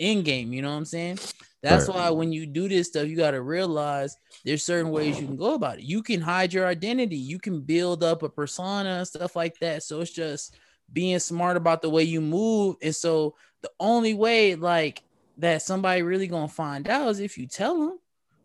in 0.00 0.22
game. 0.22 0.52
You 0.52 0.62
know 0.62 0.70
what 0.70 0.76
I'm 0.78 0.84
saying? 0.86 1.18
That's 1.62 1.88
Right. 1.88 1.96
why 1.96 2.10
when 2.10 2.32
you 2.32 2.46
do 2.46 2.68
this 2.68 2.88
stuff, 2.88 3.08
you 3.08 3.16
got 3.16 3.32
to 3.32 3.42
realize 3.42 4.16
there's 4.44 4.62
certain 4.62 4.90
ways 4.92 5.18
you 5.18 5.26
can 5.26 5.36
go 5.36 5.54
about 5.54 5.78
it. 5.78 5.84
You 5.84 6.02
can 6.02 6.20
hide 6.20 6.52
your 6.52 6.66
identity. 6.66 7.16
You 7.16 7.38
can 7.38 7.60
build 7.60 8.04
up 8.04 8.22
a 8.22 8.28
persona 8.28 8.90
and 8.98 9.08
stuff 9.08 9.34
like 9.34 9.58
that. 9.58 9.82
So 9.82 10.00
it's 10.00 10.12
just 10.12 10.56
being 10.92 11.18
smart 11.18 11.56
about 11.56 11.82
the 11.82 11.90
way 11.90 12.04
you 12.04 12.20
move. 12.20 12.76
And 12.80 12.94
so 12.94 13.34
the 13.62 13.70
only 13.80 14.14
way 14.14 14.54
like 14.54 15.02
that 15.38 15.62
somebody 15.62 16.02
really 16.02 16.28
gonna 16.28 16.48
find 16.48 16.88
out 16.88 17.08
is 17.08 17.20
if 17.20 17.36
you 17.36 17.46
tell 17.46 17.78
them. 17.78 17.98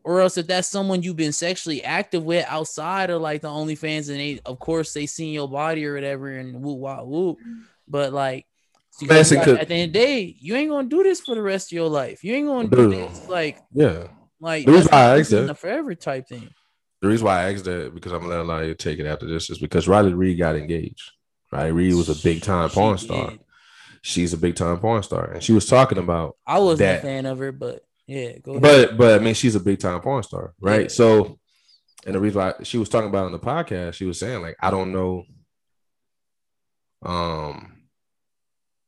Or 0.05 0.19
else 0.19 0.37
if 0.37 0.47
that's 0.47 0.67
someone 0.67 1.01
you've 1.01 1.15
been 1.15 1.31
sexually 1.31 1.81
active 1.81 2.25
with 2.25 2.45
outside 2.49 3.09
of 3.09 3.21
like 3.21 3.41
the 3.41 3.47
OnlyFans 3.47 4.09
and 4.09 4.19
they 4.19 4.39
of 4.45 4.59
course 4.59 4.91
they 4.93 5.05
seen 5.05 5.33
your 5.33 5.47
body 5.47 5.85
or 5.85 5.93
whatever 5.93 6.29
and 6.29 6.61
whoop 6.61 6.79
wop 6.79 7.05
whoop. 7.05 7.39
Mm-hmm. 7.39 7.61
But 7.87 8.11
like 8.11 8.45
because 8.99 9.17
Listen, 9.31 9.37
you 9.39 9.43
'cause- 9.43 9.53
got- 9.53 9.61
at 9.61 9.67
the 9.67 9.73
end 9.75 9.89
of 9.89 9.93
the 9.93 9.99
day, 9.99 10.35
you 10.39 10.55
ain't 10.55 10.69
gonna 10.69 10.87
do 10.89 11.03
this 11.03 11.19
for 11.21 11.35
the 11.35 11.41
rest 11.41 11.67
of 11.71 11.75
your 11.75 11.89
life. 11.89 12.23
You 12.23 12.35
ain't 12.35 12.47
gonna 12.47 12.67
Dude. 12.67 12.77
do 12.77 12.89
this 12.91 13.27
like 13.27 13.57
Yeah. 13.73 14.07
like 14.39 14.65
The 14.65 14.71
reason 14.71 14.89
why 14.91 14.97
I 14.99 15.19
asked 15.19 15.31
that- 15.31 15.57
forever 15.57 15.95
type 15.95 16.27
thing. 16.27 16.49
The 17.01 17.07
reason 17.09 17.25
why 17.25 17.41
I 17.43 17.51
asked 17.53 17.65
that 17.65 17.93
because 17.93 18.11
I'm 18.13 18.21
gonna 18.21 18.41
allow 18.41 18.59
you 18.61 18.67
to 18.69 18.75
take 18.75 18.99
it 18.99 19.05
after 19.05 19.25
this 19.27 19.49
is 19.49 19.57
because 19.57 19.87
Riley 19.87 20.13
Reid 20.13 20.37
got 20.37 20.55
engaged. 20.55 21.11
Riley 21.51 21.71
Reid 21.71 21.95
was 21.95 22.09
a 22.09 22.23
big 22.23 22.41
time 22.41 22.69
porn 22.69 22.95
did. 22.97 23.03
star. 23.05 23.33
She's 24.01 24.33
a 24.33 24.37
big 24.37 24.55
time 24.55 24.77
porn 24.79 25.01
star, 25.03 25.31
and 25.31 25.43
she 25.43 25.53
was 25.53 25.65
talking 25.65 25.97
about. 25.97 26.37
I 26.47 26.59
wasn't 26.59 26.79
that. 26.79 26.99
a 26.99 27.01
fan 27.01 27.25
of 27.25 27.39
her, 27.39 27.51
but 27.51 27.85
yeah, 28.07 28.37
go 28.39 28.51
ahead. 28.55 28.61
But 28.61 28.97
but 28.97 29.19
I 29.19 29.23
mean, 29.23 29.33
she's 29.33 29.55
a 29.55 29.59
big 29.59 29.79
time 29.79 29.99
porn 30.01 30.23
star, 30.23 30.53
right? 30.59 30.83
Yeah. 30.83 30.87
So, 30.89 31.39
and 32.05 32.15
the 32.15 32.19
reason 32.19 32.39
why 32.41 32.53
she 32.63 32.77
was 32.77 32.89
talking 32.89 33.09
about 33.09 33.25
on 33.27 33.31
the 33.31 33.39
podcast, 33.39 33.93
she 33.93 34.05
was 34.05 34.19
saying 34.19 34.41
like, 34.41 34.57
I 34.61 34.71
don't 34.71 34.91
know, 34.91 35.23
um, 37.01 37.71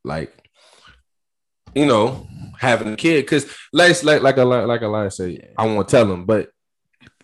like, 0.05 0.33
you 1.73 1.85
know, 1.85 2.27
having 2.59 2.93
a 2.93 2.95
kid 2.95 3.21
because 3.25 3.45
like 3.73 4.01
like 4.03 4.21
like 4.21 4.37
a 4.37 4.45
like 4.45 4.81
a 4.81 4.87
lie 4.87 5.09
say, 5.09 5.29
Yeah. 5.31 5.47
I 5.57 5.65
won't 5.65 5.89
tell 5.89 6.05
them, 6.05 6.25
but 6.25 6.49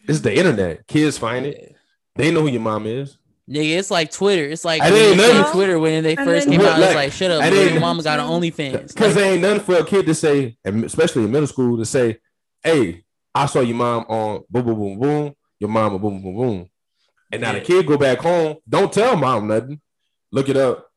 it's 0.07 0.19
the 0.19 0.35
internet. 0.35 0.87
Kids 0.87 1.17
find 1.17 1.45
it. 1.45 1.75
They 2.15 2.31
know 2.31 2.41
who 2.41 2.47
your 2.47 2.61
mom 2.61 2.85
is. 2.87 3.17
Nigga, 3.49 3.77
it's 3.79 3.91
like 3.91 4.11
Twitter. 4.11 4.45
It's 4.45 4.63
like 4.65 4.81
I 4.81 4.89
didn't 4.89 5.17
they 5.17 5.27
know. 5.33 5.51
Twitter 5.51 5.79
when 5.79 6.03
they 6.03 6.15
first 6.15 6.47
came 6.47 6.61
out. 6.61 6.79
Like, 6.79 6.85
It's 6.87 6.95
like, 6.95 7.11
shut 7.11 7.31
up, 7.31 7.41
I 7.41 7.49
didn't- 7.49 7.73
Your 7.73 7.81
mama 7.81 8.01
got 8.03 8.19
an 8.19 8.25
OnlyFans. 8.25 8.89
Because 8.89 8.99
Like, 9.07 9.13
there 9.15 9.33
ain't 9.33 9.41
nothing 9.41 9.59
for 9.61 9.75
a 9.75 9.85
kid 9.85 10.05
to 10.05 10.13
say, 10.15 10.57
and 10.63 10.83
especially 10.85 11.23
in 11.23 11.31
middle 11.31 11.47
school, 11.47 11.77
to 11.77 11.85
say, 11.85 12.17
"Hey, 12.63 13.03
I 13.35 13.45
saw 13.47 13.59
your 13.61 13.75
mom 13.75 14.05
on 14.07 14.43
boom, 14.49 14.65
boom, 14.65 14.75
boom, 14.75 14.99
boom. 14.99 15.33
Your 15.59 15.69
mama 15.69 15.99
boom, 15.99 16.21
boom, 16.21 16.35
boom." 16.35 16.69
And 17.31 17.41
now 17.41 17.53
the 17.53 17.61
kid 17.61 17.85
go 17.87 17.97
back 17.97 18.19
home. 18.19 18.57
Don't 18.67 18.91
tell 18.91 19.15
mom 19.17 19.47
nothing. 19.47 19.81
Look 20.31 20.47
it 20.49 20.57
up. 20.57 20.87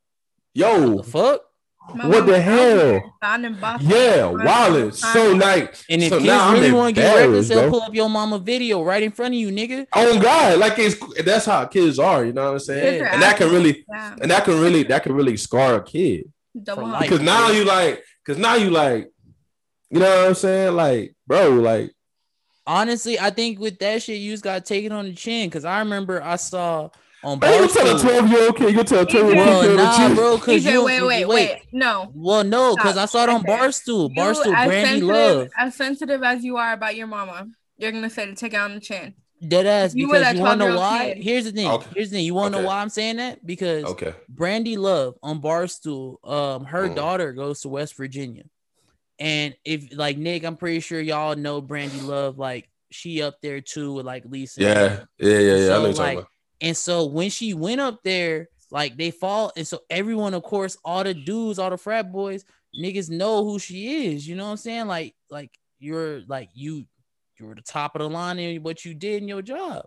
Yo, 0.53 0.99
the 0.99 1.03
fuck? 1.03 1.40
My 1.94 2.07
what 2.09 2.27
the 2.27 2.40
hell? 2.40 2.77
there, 2.77 3.05
found 3.20 3.44
in 3.44 3.55
Boston. 3.61 3.90
yeah, 3.90 4.25
Wallace. 4.27 5.01
So 5.01 5.33
like, 5.33 5.77
And 5.90 6.03
if 6.03 6.09
so 6.09 6.16
kids 6.16 6.27
now 6.27 6.53
really 6.53 6.73
want 6.73 6.94
to 6.97 7.03
get 7.03 7.14
reckless, 7.16 7.49
they'll 7.49 7.68
pull 7.70 7.83
up 7.83 7.94
your 7.94 8.09
mama 8.09 8.38
video 8.38 8.83
right 8.83 9.03
in 9.03 9.11
front 9.12 9.35
of 9.35 9.38
you, 9.40 9.51
nigga. 9.51 9.87
Oh 9.92 10.18
God, 10.20 10.59
like 10.59 10.79
it's 10.79 10.97
that's 11.25 11.44
how 11.47 11.64
kids 11.66 11.99
are. 11.99 12.25
You 12.25 12.33
know 12.33 12.44
what 12.47 12.53
I'm 12.53 12.59
saying? 12.61 13.01
Kids 13.01 13.11
And 13.12 13.23
that 13.23 13.37
can 13.37 13.51
really, 13.51 13.85
Yeah. 13.88 14.16
and 14.23 14.31
that 14.31 14.44
can 14.44 14.61
really, 14.61 14.83
that 14.85 15.03
can 15.03 15.12
really 15.12 15.37
scar 15.37 15.75
a 15.77 15.83
kid. 15.83 16.33
Double 16.62 16.83
For 16.85 16.88
hop. 16.88 17.01
life. 17.01 17.11
because 17.11 17.25
now 17.25 17.51
you 17.51 17.64
like, 17.64 18.03
because 18.25 18.40
now 18.40 18.55
you 18.55 18.70
like, 18.70 19.11
you 19.90 19.99
know 20.01 20.09
what 20.20 20.29
I'm 20.29 20.35
saying? 20.35 20.75
Like, 20.75 21.14
bro, 21.27 21.51
like, 21.51 21.90
Honestly, 22.66 23.18
I 23.20 23.29
think 23.29 23.59
with 23.61 23.79
that 23.81 24.03
shit, 24.03 24.18
you 24.20 24.31
just 24.33 24.42
got 24.42 24.64
taken 24.64 24.90
on 24.90 25.05
the 25.05 25.12
chin. 25.14 25.51
Cause 25.51 25.66
I 25.66 25.81
remember 25.81 26.23
I 26.23 26.37
saw 26.37 26.88
on 27.24 27.38
man, 27.40 27.62
you 27.62 27.68
tell 27.68 27.96
a 27.96 28.00
12 28.00 28.28
year 28.28 28.46
old 28.46 28.56
kid, 28.56 28.74
you 28.74 28.84
tell 28.84 29.00
a 29.02 29.06
twelve 29.06 29.32
year 29.32 29.48
old 29.48 29.64
kid, 29.64 29.76
nah, 29.76 30.08
to 30.08 30.14
bro. 30.14 30.38
Cause 30.38 30.62
TJ, 30.64 30.72
you 30.72 30.84
wait, 30.84 31.02
wait, 31.02 31.26
wait, 31.28 31.58
No. 31.72 32.12
Well, 32.14 32.44
no, 32.44 32.76
because 32.76 32.96
I 32.96 33.06
saw 33.06 33.24
it 33.24 33.28
on 33.30 33.40
Okay. 33.40 33.52
Barstool. 33.52 34.10
You, 34.10 34.14
Barstool, 34.22 34.66
Brandy 34.66 35.00
Love. 35.00 35.48
As 35.58 35.74
sensitive 35.74 36.22
as 36.22 36.44
you 36.44 36.56
are 36.58 36.72
about 36.72 36.94
your 36.96 37.06
mama, 37.06 37.48
you're 37.78 37.92
gonna 37.92 38.10
say 38.10 38.26
to 38.26 38.34
take 38.34 38.52
it 38.54 38.58
on 38.58 38.74
the 38.74 38.80
chin. 38.80 39.14
Dead 39.46 39.66
ass. 39.66 39.94
You 39.94 40.06
Because 40.06 40.22
that 40.22 40.37
you 40.37 40.42
want 40.42 40.60
to 40.60 40.68
know 40.68 40.76
why? 40.78 41.12
kid. 41.14 41.22
Here's 41.22 41.44
the 41.44 41.52
thing. 41.52 41.68
Okay. 41.70 41.88
Here's 41.94 42.10
the 42.10 42.16
thing. 42.16 42.24
You 42.24 42.34
want 42.34 42.52
to 42.52 42.58
Okay. 42.58 42.62
know 42.62 42.68
why 42.68 42.80
I'm 42.80 42.88
saying 42.88 43.16
that? 43.16 43.44
Because 43.44 43.84
Okay. 43.84 44.14
Brandy 44.28 44.76
Love 44.76 45.14
on 45.22 45.42
Barstool, 45.42 46.16
um, 46.28 46.64
her 46.64 46.88
Mm. 46.88 46.94
daughter 46.94 47.32
goes 47.32 47.60
to 47.62 47.68
West 47.68 47.96
Virginia. 47.96 48.44
And 49.18 49.54
if 49.64 49.96
like 49.96 50.16
Nick, 50.18 50.44
I'm 50.44 50.56
pretty 50.56 50.80
sure 50.80 51.00
y'all 51.00 51.37
know 51.37 51.60
Brandy 51.60 52.00
Love, 52.00 52.38
like 52.38 52.68
she 52.90 53.22
up 53.22 53.40
there 53.42 53.60
too 53.60 53.92
with 53.94 54.06
like 54.06 54.24
Lisa. 54.24 54.60
Yeah. 54.62 55.00
Yeah. 55.18 55.38
Yeah. 55.38 55.38
Yeah. 55.38 55.54
I 55.54 55.56
know 55.56 55.56
So, 55.66 55.80
what 55.80 55.82
you're 55.87 55.92
talking 55.92 55.98
like, 55.98 56.18
about. 56.18 56.28
And 56.60 56.76
so 56.76 57.06
when 57.06 57.30
she 57.30 57.54
went 57.54 57.80
up 57.80 58.02
there, 58.02 58.48
like 58.70 58.96
they 58.96 59.10
fall, 59.10 59.52
and 59.56 59.66
so 59.66 59.80
everyone, 59.90 60.34
of 60.34 60.42
course, 60.42 60.76
all 60.84 61.04
the 61.04 61.14
dudes, 61.14 61.58
all 61.58 61.70
the 61.70 61.76
frat 61.76 62.10
boys, 62.12 62.44
niggas 62.76 63.10
know 63.10 63.44
who 63.44 63.58
she 63.58 64.06
is. 64.06 64.26
You 64.26 64.36
know 64.36 64.44
what 64.44 64.50
I'm 64.52 64.56
saying? 64.56 64.86
Like, 64.86 65.14
like 65.30 65.50
you're 65.78 66.22
like 66.26 66.48
you, 66.54 66.84
you're 67.38 67.54
the 67.54 67.62
top 67.62 67.94
of 67.94 68.00
the 68.00 68.08
line 68.08 68.38
in 68.38 68.62
what 68.62 68.84
you 68.84 68.94
did 68.94 69.22
in 69.22 69.28
your 69.28 69.42
job. 69.42 69.86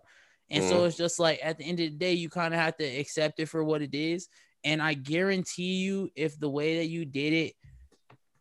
And 0.50 0.64
so 0.64 0.82
Mhm. 0.82 0.86
it's 0.86 0.96
just 0.96 1.18
like 1.18 1.40
at 1.42 1.58
the 1.58 1.64
end 1.64 1.80
of 1.80 1.90
the 1.90 1.96
day, 1.96 2.12
you 2.14 2.30
kind 2.30 2.54
of 2.54 2.60
have 2.60 2.76
to 2.78 2.84
accept 2.84 3.40
it 3.40 3.46
for 3.46 3.62
what 3.62 3.82
it 3.82 3.94
is. 3.94 4.28
And 4.64 4.80
I 4.82 4.94
guarantee 4.94 5.76
you, 5.76 6.10
if 6.14 6.38
the 6.38 6.48
way 6.48 6.78
that 6.78 6.86
you 6.86 7.04
did 7.04 7.32
it, 7.32 7.54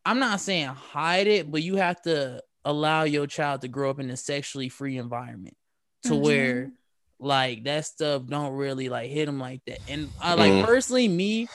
I'm 0.06 0.20
not 0.20 0.40
saying 0.40 0.68
hide 0.68 1.28
it, 1.28 1.52
but 1.52 1.64
you 1.64 1.76
have 1.76 2.02
to 2.04 2.42
allow 2.64 3.04
your 3.04 3.28
child 3.28 3.62
to 3.62 3.68
grow 3.68 3.90
up 3.90 4.00
in 4.00 4.10
a 4.10 4.18
sexually 4.18 4.70
free 4.70 4.98
environment 4.98 5.58
to 6.04 6.14
Mhm. 6.14 6.22
where 6.22 6.72
like 7.20 7.64
that 7.64 7.86
stuff 7.86 8.26
don't 8.28 8.54
really 8.54 8.90
like 8.90 9.10
hit 9.10 9.26
them 9.26 9.40
like 9.40 9.62
that. 9.68 9.80
And 9.88 10.12
I 10.22 10.36
like 10.36 10.54
Mhm. 10.54 10.66
personally 10.66 11.08
me, 11.08 11.48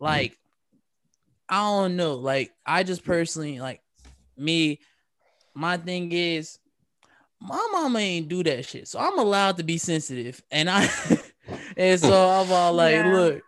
like 0.00 0.36
I 1.48 1.56
don't 1.60 1.96
know, 1.96 2.16
like 2.16 2.52
I 2.66 2.82
just 2.82 3.04
personally 3.04 3.58
like 3.60 3.80
me. 4.36 4.80
My 5.54 5.76
thing 5.76 6.12
is, 6.12 6.58
my 7.40 7.66
mama 7.72 7.98
ain't 8.00 8.28
do 8.28 8.42
that 8.44 8.64
shit. 8.64 8.86
So 8.88 8.98
I'm 8.98 9.18
allowed 9.18 9.56
to 9.58 9.62
be 9.64 9.78
sensitive. 9.78 10.42
And 10.50 10.68
I 10.68 10.88
and 11.76 12.00
so 12.00 12.12
I'm 12.12 12.52
all 12.52 12.72
like, 12.74 12.96
Yeah. 12.96 13.06
look. 13.06 13.42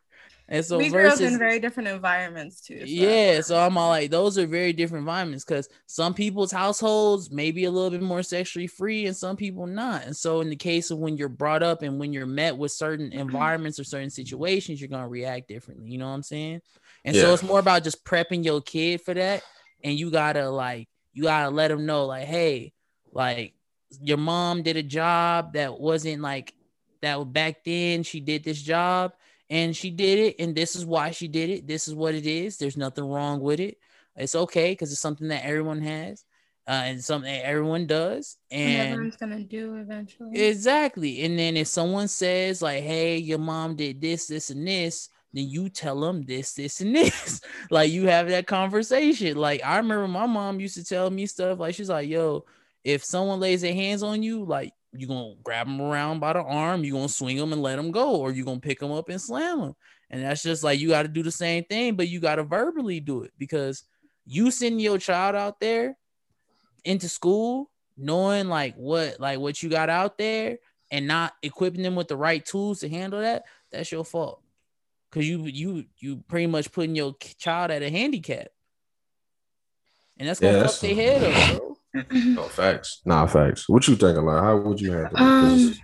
And 0.53 0.65
so 0.65 0.79
we 0.79 0.91
grew 0.91 1.07
up 1.07 1.21
in 1.21 1.39
very 1.39 1.61
different 1.61 1.89
environments 1.89 2.61
too. 2.61 2.81
so 2.81 2.85
yeah, 2.85 3.41
so 3.41 3.57
I'm 3.57 3.79
all 3.79 3.89
like, 3.89 4.11
those 4.11 4.37
are 4.37 4.47
very 4.47 4.73
different 4.73 5.03
environments 5.03 5.45
because 5.45 5.69
some 5.87 6.13
people's 6.13 6.51
households 6.51 7.31
may 7.31 7.53
be 7.53 7.67
a 7.67 7.71
little 7.71 7.91
bit 7.91 8.03
more 8.03 8.25
sexually 8.25 8.67
free 8.67 9.07
and 9.07 9.17
some 9.17 9.37
people 9.37 9.69
not. 9.69 10.05
And 10.05 10.17
so, 10.17 10.41
in 10.41 10.51
the 10.51 10.57
case 10.57 10.91
of 10.91 10.99
when 10.99 11.17
you're 11.17 11.29
brought 11.29 11.63
up 11.63 11.83
and 11.83 12.01
when 12.01 12.13
you're 12.13 12.27
met 12.27 12.57
with 12.59 12.73
certain 12.73 13.13
environments 13.13 13.79
or 13.79 13.85
certain 13.85 14.11
situations, 14.11 14.81
you're 14.81 14.89
gonna 14.89 15.09
react 15.09 15.47
differently. 15.47 15.89
You 15.89 15.99
know 15.99 16.09
what 16.09 16.15
I'm 16.15 16.23
saying? 16.25 16.63
And 17.05 17.15
so, 17.15 17.33
it's 17.33 17.45
more 17.45 17.61
about 17.61 17.85
just 17.85 18.05
prepping 18.05 18.45
your 18.45 18.61
kid 18.61 19.03
for 19.03 19.15
that. 19.15 19.45
And 19.85 19.97
you 19.97 20.11
gotta 20.11 20.51
like, 20.51 20.89
you 21.13 21.23
gotta 21.23 21.51
let 21.51 21.69
them 21.69 21.87
know, 21.87 22.07
like, 22.07 22.27
hey, 22.27 22.73
like 23.13 23.55
your 24.03 24.19
mom 24.19 24.65
did 24.65 24.77
a 24.77 24.83
job 24.83 25.53
that 25.53 25.79
wasn't 25.79 26.23
like 26.23 26.55
that 27.03 27.33
back 27.33 27.63
then. 27.65 28.03
She 28.03 28.19
did 28.19 28.43
this 28.43 28.61
job 28.61 29.13
and 29.51 29.77
she 29.77 29.91
did 29.91 30.19
it 30.21 30.37
and 30.41 30.57
this 30.57 30.77
is 30.77 30.87
why 30.87 31.13
she 31.13 31.29
did 31.29 31.51
it. 31.51 31.69
This 31.69 31.89
is 31.89 31.95
what 31.95 32.15
it 32.15 32.27
is. 32.27 32.59
There's 32.59 32.79
nothing 32.79 33.05
wrong 33.09 33.41
with 33.41 33.61
it. 33.61 33.79
It's 34.17 34.37
okay 34.37 34.73
because 34.73 34.93
it's 34.93 35.03
something 35.03 35.29
that 35.29 35.45
everyone 35.45 35.83
has 35.83 36.25
uh, 36.69 36.83
and 36.87 37.05
something 37.05 37.33
that 37.33 37.47
everyone 37.47 37.87
does 37.87 38.39
And 38.65 38.77
and 38.77 38.77
everyone's 38.77 39.17
gonna 39.17 39.43
do 39.45 39.77
eventually. 39.77 40.35
exactly. 40.35 41.23
And 41.25 41.39
then 41.39 41.57
if 41.57 41.69
someone 41.69 42.09
says 42.09 42.63
like 42.63 42.83
hey 42.83 43.19
your 43.19 43.39
mom 43.39 43.77
did 43.77 44.01
this 44.01 44.27
this 44.27 44.51
and 44.51 44.67
this 44.67 45.09
then 45.33 45.49
you 45.49 45.69
tell 45.69 46.01
them 46.01 46.23
this 46.23 46.55
this 46.55 46.81
and 46.81 46.95
this. 46.97 47.41
Like 47.71 47.91
you 47.91 48.07
have 48.07 48.29
that 48.29 48.47
conversation. 48.47 49.37
Like 49.37 49.63
i 49.65 49.77
remember 49.79 50.09
my 50.09 50.27
mom 50.27 50.61
used 50.61 50.77
to 50.77 50.85
tell 50.85 51.11
me 51.11 51.27
stuff 51.27 51.59
like 51.59 51.75
she's 51.75 51.91
like 51.91 52.09
yo 52.09 52.45
if 52.85 53.05
someone 53.05 53.41
lays 53.41 53.63
their 53.63 53.75
hands 53.75 54.03
on 54.03 54.23
you 54.23 54.45
like 54.45 54.73
you 54.93 55.07
gonna 55.07 55.35
grab 55.43 55.67
them 55.67 55.81
around 55.81 56.21
by 56.21 56.33
the 56.33 56.43
arm 56.43 56.85
you 56.85 56.93
gonna 56.93 57.09
swing 57.09 57.37
them 57.37 57.53
and 57.53 57.63
let 57.63 57.77
them 57.77 57.91
go 57.91 58.17
or 58.17 58.33
you 58.33 58.45
gonna 58.45 58.61
pick 58.61 58.79
them 58.81 58.91
up 58.91 59.09
and 59.09 59.21
slam 59.21 59.61
them 59.61 59.77
and 60.11 60.23
that's 60.23 60.43
just 60.43 60.65
like 60.65 60.81
you 60.81 60.89
got 60.89 61.03
to 61.03 61.09
do 61.09 61.23
the 61.23 61.31
same 61.31 61.65
thing 61.65 61.95
but 61.95 62.09
you 62.09 62.19
got 62.21 62.37
to 62.37 62.43
verbally 62.43 62.99
do 63.01 63.23
it 63.23 63.33
because 63.39 63.85
you 64.27 64.51
send 64.51 64.81
your 64.81 64.99
child 64.99 65.37
out 65.37 65.61
there 65.61 65.97
into 66.85 67.09
school 67.09 67.71
knowing 67.97 68.49
like 68.49 68.75
what 68.75 69.21
like 69.21 69.39
what 69.39 69.63
you 69.63 69.69
got 69.69 69.89
out 69.89 70.19
there 70.19 70.59
and 70.91 71.07
not 71.07 71.35
equipping 71.43 71.83
them 71.83 71.95
with 71.95 72.09
the 72.09 72.17
right 72.17 72.45
tools 72.45 72.81
to 72.81 72.89
handle 72.89 73.21
that 73.21 73.45
that's 73.71 73.93
your 73.93 74.05
fault. 74.05 74.43
Because 75.11 75.29
you 75.29 75.45
you 75.45 75.85
you 75.99 76.17
pretty 76.29 76.47
much 76.47 76.71
putting 76.73 76.95
your 76.95 77.15
child 77.39 77.71
at 77.71 77.83
a 77.83 77.91
handicap. 77.91 78.49
And 80.19 80.29
that's 80.29 80.41
gonna 80.41 80.59
Yeah, 80.59 80.67
fuck 80.67 80.81
their 80.81 80.95
head 80.95 81.23
up 81.23 81.59
bro 81.59 81.70
No 82.11 82.45
facts. 82.45 83.01
Nah, 83.05 83.27
facts. 83.27 83.69
What 83.69 83.87
you 83.89 83.97
thinking? 83.97 84.25
Like, 84.25 84.43
how 84.43 84.57
would 84.59 84.81
you 84.81 84.93
handle 84.93 85.17
it? 85.17 85.21
Um, 85.21 85.41
'Cause- 85.41 85.81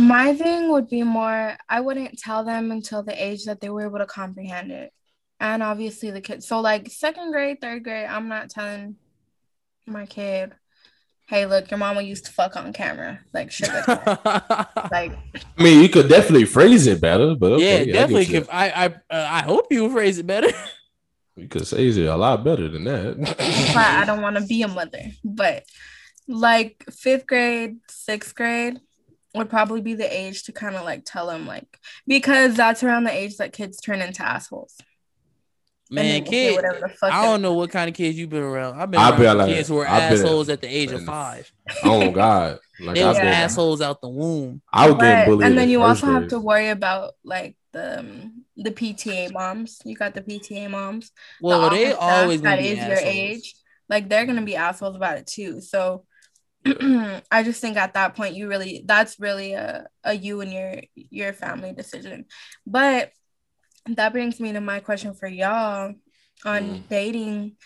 my 0.00 0.34
thing 0.34 0.70
would 0.70 0.88
be 0.88 1.02
more. 1.02 1.56
I 1.68 1.80
wouldn't 1.80 2.18
tell 2.18 2.44
them 2.44 2.70
until 2.70 3.02
the 3.02 3.12
age 3.22 3.44
that 3.44 3.60
they 3.60 3.68
were 3.68 3.84
able 3.86 3.98
to 3.98 4.06
comprehend 4.06 4.72
it, 4.72 4.90
and 5.38 5.62
obviously 5.62 6.10
the 6.10 6.22
kids. 6.22 6.46
So 6.48 6.60
like 6.60 6.90
second 6.90 7.32
grade, 7.32 7.60
third 7.60 7.84
grade, 7.84 8.06
I'm 8.08 8.28
not 8.28 8.48
telling 8.48 8.96
my 9.86 10.06
kid, 10.06 10.52
"Hey, 11.28 11.44
look, 11.44 11.70
your 11.70 11.76
mama 11.76 12.00
used 12.00 12.24
to 12.24 12.32
fuck 12.32 12.56
on 12.56 12.72
camera." 12.72 13.20
Like 13.34 13.50
shit 13.50 13.68
like 13.68 13.84
that. 13.84 14.88
Like 14.92 15.12
I 15.58 15.62
mean, 15.62 15.82
you 15.82 15.90
could 15.90 16.08
definitely 16.08 16.46
phrase 16.46 16.86
it 16.86 17.00
better, 17.00 17.34
but 17.34 17.52
okay, 17.52 17.84
yeah 17.84 17.92
definitely 17.92 18.24
you. 18.24 18.40
could, 18.42 18.48
i 18.50 18.70
i 18.70 18.86
uh, 18.86 19.28
i 19.30 19.42
hope 19.42 19.66
you 19.70 19.90
phrase 19.90 20.18
it 20.18 20.26
better 20.26 20.48
You 21.36 21.48
could 21.48 21.66
say 21.66 21.86
it 21.86 21.96
a 21.98 22.16
lot 22.16 22.44
better 22.44 22.68
than 22.68 22.84
that. 22.84 23.18
but 23.74 23.76
I 23.76 24.04
don't 24.04 24.20
want 24.22 24.36
to 24.36 24.44
be 24.46 24.62
a 24.62 24.68
mother. 24.68 25.02
But 25.24 25.64
like 26.28 26.84
fifth 26.90 27.26
grade, 27.26 27.78
sixth 27.88 28.34
grade 28.34 28.80
would 29.34 29.48
probably 29.48 29.80
be 29.80 29.94
the 29.94 30.14
age 30.14 30.42
to 30.44 30.52
kind 30.52 30.76
of 30.76 30.84
like 30.84 31.04
tell 31.06 31.26
them 31.28 31.46
like 31.46 31.78
because 32.06 32.54
that's 32.54 32.82
around 32.82 33.04
the 33.04 33.12
age 33.12 33.38
that 33.38 33.52
kids 33.54 33.80
turn 33.80 34.02
into 34.02 34.22
assholes. 34.22 34.76
And 35.88 35.96
man 35.96 36.24
they 36.24 36.30
kid 36.30 36.56
whatever 36.56 36.80
the 36.80 36.88
fuck 36.88 37.12
i 37.12 37.22
don't 37.26 37.42
know 37.42 37.52
what 37.52 37.68
kind 37.70 37.86
of 37.90 37.94
kids 37.94 38.16
you've 38.16 38.30
been 38.30 38.42
around 38.42 38.80
i've 38.80 38.90
been 38.90 38.98
I've 38.98 39.12
around 39.20 39.36
been 39.36 39.38
like- 39.38 39.54
kids 39.56 39.68
who 39.68 39.74
were 39.74 39.86
I've 39.86 40.08
been- 40.10 40.20
assholes 40.24 40.48
at 40.48 40.62
the 40.62 40.66
age 40.66 40.90
of 40.90 41.00
been- 41.00 41.06
five 41.06 41.52
oh 41.84 42.10
God, 42.10 42.60
like 42.80 42.94
they 42.94 43.02
I've 43.02 43.08
was 43.08 43.18
been, 43.18 43.26
assholes 43.26 43.82
out 43.82 44.00
the 44.00 44.08
womb 44.08 44.62
I 44.72 44.86
was 44.90 44.98
getting 45.02 45.30
bullied. 45.34 45.46
and 45.46 45.58
then 45.58 45.68
you 45.68 45.80
first 45.80 46.02
also 46.02 46.18
have 46.18 46.28
to 46.28 46.38
worry 46.40 46.70
about 46.70 47.12
like 47.24 47.56
the 47.72 47.98
um, 48.00 48.41
the 48.56 48.70
PTA 48.70 49.32
moms. 49.32 49.80
You 49.84 49.96
got 49.96 50.14
the 50.14 50.22
PTA 50.22 50.70
moms. 50.70 51.10
the 51.40 51.46
well 51.48 51.70
they 51.70 51.92
always 51.92 52.42
that 52.42 52.60
is 52.60 52.84
your 52.84 52.96
age. 52.96 53.54
Like 53.88 54.08
they're 54.08 54.26
gonna 54.26 54.42
be 54.42 54.56
assholes 54.56 54.96
about 54.96 55.18
it 55.18 55.26
too. 55.26 55.60
So 55.60 56.04
I 56.66 57.42
just 57.42 57.60
think 57.60 57.76
at 57.76 57.94
that 57.94 58.14
point 58.14 58.36
you 58.36 58.48
really 58.48 58.84
that's 58.86 59.18
really 59.18 59.54
a, 59.54 59.86
a 60.04 60.14
you 60.14 60.40
and 60.40 60.52
your 60.52 60.82
your 60.94 61.32
family 61.32 61.72
decision. 61.72 62.26
But 62.66 63.10
that 63.86 64.12
brings 64.12 64.38
me 64.38 64.52
to 64.52 64.60
my 64.60 64.80
question 64.80 65.14
for 65.14 65.26
y'all 65.26 65.94
on 66.44 66.62
Mm. 66.62 66.88
dating 66.88 67.56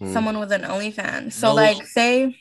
Mm. 0.00 0.12
someone 0.12 0.38
with 0.38 0.52
an 0.52 0.62
OnlyFans. 0.62 1.32
So 1.32 1.48
No. 1.48 1.54
like 1.54 1.86
say 1.86 2.36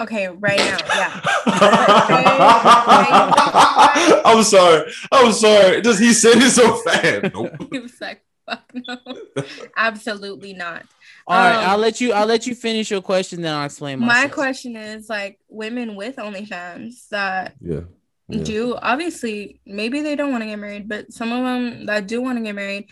okay, 0.00 0.28
right 0.28 0.58
now, 0.58 0.78
yeah. 0.96 1.20
I'm 4.24 4.42
sorry. 4.42 4.92
I'm 5.10 5.32
sorry. 5.32 5.82
Just 5.82 6.00
he 6.00 6.12
said 6.12 6.36
it 6.38 6.50
so 6.50 6.74
fast. 6.76 7.34
Nope. 7.34 7.50
He 7.70 7.78
was 7.78 8.00
like, 8.00 8.22
fuck 8.46 8.62
no. 8.74 8.96
Absolutely 9.76 10.54
not. 10.54 10.84
All 11.26 11.36
right, 11.38 11.56
Um, 11.64 11.70
I'll 11.70 11.78
let 11.78 12.00
you. 12.00 12.12
I'll 12.12 12.26
let 12.26 12.46
you 12.46 12.54
finish 12.54 12.90
your 12.90 13.02
question, 13.02 13.42
then 13.42 13.54
I'll 13.54 13.66
explain 13.66 14.00
My 14.00 14.06
myself. 14.06 14.32
question 14.32 14.76
is 14.76 15.08
like 15.08 15.38
women 15.48 15.94
with 15.94 16.16
OnlyFans 16.16 17.08
that 17.10 17.54
Yeah. 17.60 17.80
Yeah. 18.28 18.44
do 18.44 18.76
obviously 18.80 19.60
maybe 19.66 20.00
they 20.00 20.16
don't 20.16 20.30
want 20.32 20.42
to 20.42 20.46
get 20.46 20.58
married, 20.58 20.88
but 20.88 21.12
some 21.12 21.32
of 21.32 21.44
them 21.44 21.86
that 21.86 22.06
do 22.06 22.22
want 22.22 22.38
to 22.38 22.44
get 22.44 22.54
married, 22.54 22.88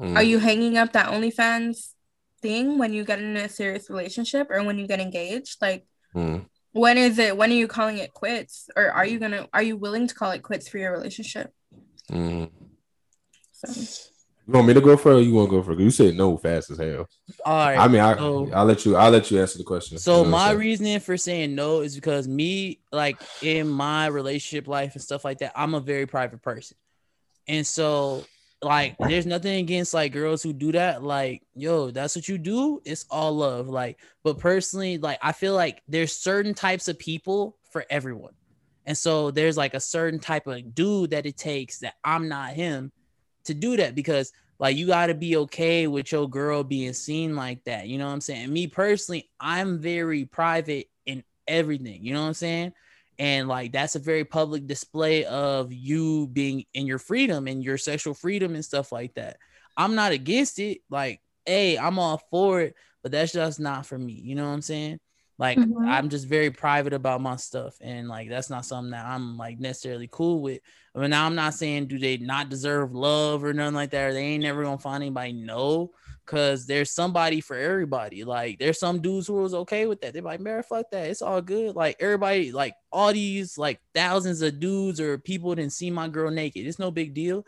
Mm. 0.00 0.16
are 0.16 0.24
you 0.24 0.40
hanging 0.40 0.76
up 0.76 0.92
that 0.94 1.06
OnlyFans 1.12 1.92
thing 2.42 2.78
when 2.78 2.92
you 2.92 3.04
get 3.04 3.20
in 3.20 3.36
a 3.36 3.48
serious 3.48 3.88
relationship 3.88 4.48
or 4.50 4.60
when 4.64 4.76
you 4.76 4.88
get 4.88 4.98
engaged? 4.98 5.58
Like 5.62 5.86
Mm. 6.14 6.46
when 6.72 6.96
is 6.98 7.18
it 7.18 7.36
when 7.36 7.50
are 7.50 7.54
you 7.54 7.66
calling 7.68 7.98
it 7.98 8.12
quits? 8.14 8.68
Or 8.76 8.90
are 8.90 9.06
you 9.06 9.18
gonna 9.18 9.48
are 9.52 9.62
you 9.62 9.76
willing 9.76 10.06
to 10.06 10.14
call 10.14 10.30
it 10.30 10.42
quits 10.42 10.68
for 10.68 10.78
your 10.78 10.92
relationship? 10.92 11.52
Mm. 12.10 12.50
So 13.52 14.10
You 14.46 14.52
want 14.52 14.66
me 14.68 14.74
to 14.74 14.80
go 14.80 14.96
for 14.96 15.12
it 15.12 15.16
or 15.16 15.20
you 15.22 15.32
want 15.32 15.48
to 15.48 15.56
go 15.56 15.62
for 15.62 15.72
it? 15.72 15.80
You 15.80 15.90
said 15.90 16.14
no 16.16 16.36
fast 16.36 16.70
as 16.70 16.78
hell. 16.78 17.08
All 17.46 17.56
right. 17.66 17.78
I 17.78 17.88
mean, 17.88 18.00
I, 18.00 18.14
so- 18.16 18.50
I'll 18.52 18.66
let 18.66 18.84
you. 18.84 18.94
I'll 18.94 19.10
let 19.10 19.30
you 19.30 19.40
answer 19.40 19.56
the 19.58 19.64
question. 19.64 19.96
So 19.98 20.18
You 20.18 20.24
know 20.24 20.30
my 20.30 20.50
reasoning 20.52 21.00
for 21.00 21.16
saying 21.16 21.54
no 21.54 21.80
is 21.80 21.94
because 21.94 22.28
me, 22.28 22.80
like 22.92 23.16
in 23.42 23.68
my 23.68 24.06
relationship 24.06 24.68
life 24.68 24.92
and 24.94 25.02
stuff 25.02 25.24
like 25.24 25.38
that, 25.38 25.52
I'm 25.56 25.74
a 25.74 25.80
very 25.80 26.06
private 26.06 26.42
person, 26.42 26.76
and 27.48 27.66
so 27.66 28.24
like 28.62 28.96
there's 28.98 29.26
nothing 29.26 29.58
against 29.60 29.94
like 29.94 30.12
girls 30.12 30.42
who 30.42 30.52
do 30.52 30.72
that. 30.72 31.02
Like, 31.02 31.42
yo, 31.54 31.90
that's 31.90 32.16
what 32.16 32.28
you 32.28 32.38
do. 32.38 32.80
It's 32.84 33.06
all 33.10 33.32
love. 33.36 33.68
Like, 33.68 33.98
but 34.22 34.38
personally, 34.38 34.98
like 34.98 35.18
I 35.22 35.32
feel 35.32 35.54
like 35.54 35.82
there's 35.88 36.16
certain 36.16 36.54
types 36.54 36.88
of 36.88 36.98
people 36.98 37.56
for 37.70 37.84
everyone, 37.90 38.34
and 38.86 38.96
so 38.96 39.30
there's 39.30 39.56
like 39.56 39.74
a 39.74 39.80
certain 39.80 40.18
type 40.18 40.46
of 40.46 40.74
dude 40.74 41.10
that 41.10 41.26
it 41.26 41.36
takes 41.36 41.78
that 41.80 41.94
I'm 42.04 42.28
not 42.28 42.50
him 42.50 42.92
to 43.44 43.54
do 43.54 43.76
that 43.76 43.94
because 43.94 44.32
like 44.58 44.76
you 44.76 44.86
got 44.86 45.06
to 45.06 45.14
be 45.14 45.36
okay 45.36 45.86
with 45.86 46.10
your 46.12 46.28
girl 46.28 46.64
being 46.64 46.92
seen 46.92 47.36
like 47.36 47.62
that 47.64 47.86
you 47.86 47.98
know 47.98 48.06
what 48.06 48.12
i'm 48.12 48.20
saying 48.20 48.52
me 48.52 48.66
personally 48.66 49.28
i'm 49.40 49.78
very 49.78 50.24
private 50.24 50.88
in 51.06 51.22
everything 51.46 52.04
you 52.04 52.14
know 52.14 52.22
what 52.22 52.28
i'm 52.28 52.34
saying 52.34 52.72
and 53.18 53.48
like 53.48 53.72
that's 53.72 53.94
a 53.94 54.00
very 54.00 54.24
public 54.24 54.66
display 54.66 55.24
of 55.24 55.72
you 55.72 56.26
being 56.28 56.64
in 56.74 56.86
your 56.86 56.98
freedom 56.98 57.46
and 57.46 57.62
your 57.64 57.78
sexual 57.78 58.14
freedom 58.14 58.54
and 58.54 58.64
stuff 58.64 58.90
like 58.92 59.14
that 59.14 59.36
i'm 59.76 59.94
not 59.94 60.12
against 60.12 60.58
it 60.58 60.78
like 60.90 61.20
hey 61.46 61.78
i'm 61.78 61.98
all 61.98 62.20
for 62.30 62.60
it 62.60 62.74
but 63.02 63.12
that's 63.12 63.32
just 63.32 63.60
not 63.60 63.86
for 63.86 63.98
me 63.98 64.12
you 64.12 64.34
know 64.34 64.44
what 64.46 64.54
i'm 64.54 64.62
saying 64.62 64.98
like 65.38 65.58
Mhm. 65.58 65.88
i'm 65.88 66.08
just 66.08 66.26
very 66.26 66.50
private 66.50 66.92
about 66.92 67.20
my 67.20 67.36
stuff 67.36 67.76
and 67.80 68.08
like 68.08 68.28
that's 68.28 68.50
not 68.50 68.64
something 68.64 68.92
that 68.92 69.06
i'm 69.06 69.36
like 69.36 69.58
necessarily 69.60 70.08
cool 70.10 70.40
with 70.40 70.60
I 70.96 71.00
mean, 71.00 71.10
now 71.10 71.26
I'm 71.26 71.34
not 71.34 71.54
saying 71.54 71.88
do 71.88 71.98
they 71.98 72.18
not 72.18 72.48
deserve 72.48 72.94
love 72.94 73.42
or 73.42 73.52
nothing 73.52 73.74
like 73.74 73.90
that, 73.90 74.10
or 74.10 74.12
they 74.12 74.22
ain't 74.22 74.44
never 74.44 74.62
gonna 74.62 74.78
find 74.78 75.02
anybody. 75.02 75.32
No, 75.32 75.90
because 76.24 76.66
there's 76.66 76.90
somebody 76.90 77.40
for 77.40 77.56
everybody. 77.56 78.24
Like 78.24 78.58
there's 78.58 78.78
some 78.78 79.00
dudes 79.00 79.26
who 79.26 79.34
was 79.34 79.54
okay 79.54 79.86
with 79.86 80.00
that. 80.00 80.12
They're 80.12 80.22
like, 80.22 80.40
man, 80.40 80.62
fuck 80.62 80.90
that. 80.90 81.08
It's 81.08 81.22
all 81.22 81.42
good. 81.42 81.76
Like 81.76 81.96
everybody, 82.00 82.52
like 82.52 82.74
all 82.92 83.12
these 83.12 83.58
like 83.58 83.80
thousands 83.94 84.42
of 84.42 84.60
dudes 84.60 85.00
or 85.00 85.18
people 85.18 85.54
didn't 85.54 85.72
see 85.72 85.90
my 85.90 86.08
girl 86.08 86.30
naked. 86.30 86.66
It's 86.66 86.78
no 86.78 86.90
big 86.90 87.14
deal. 87.14 87.46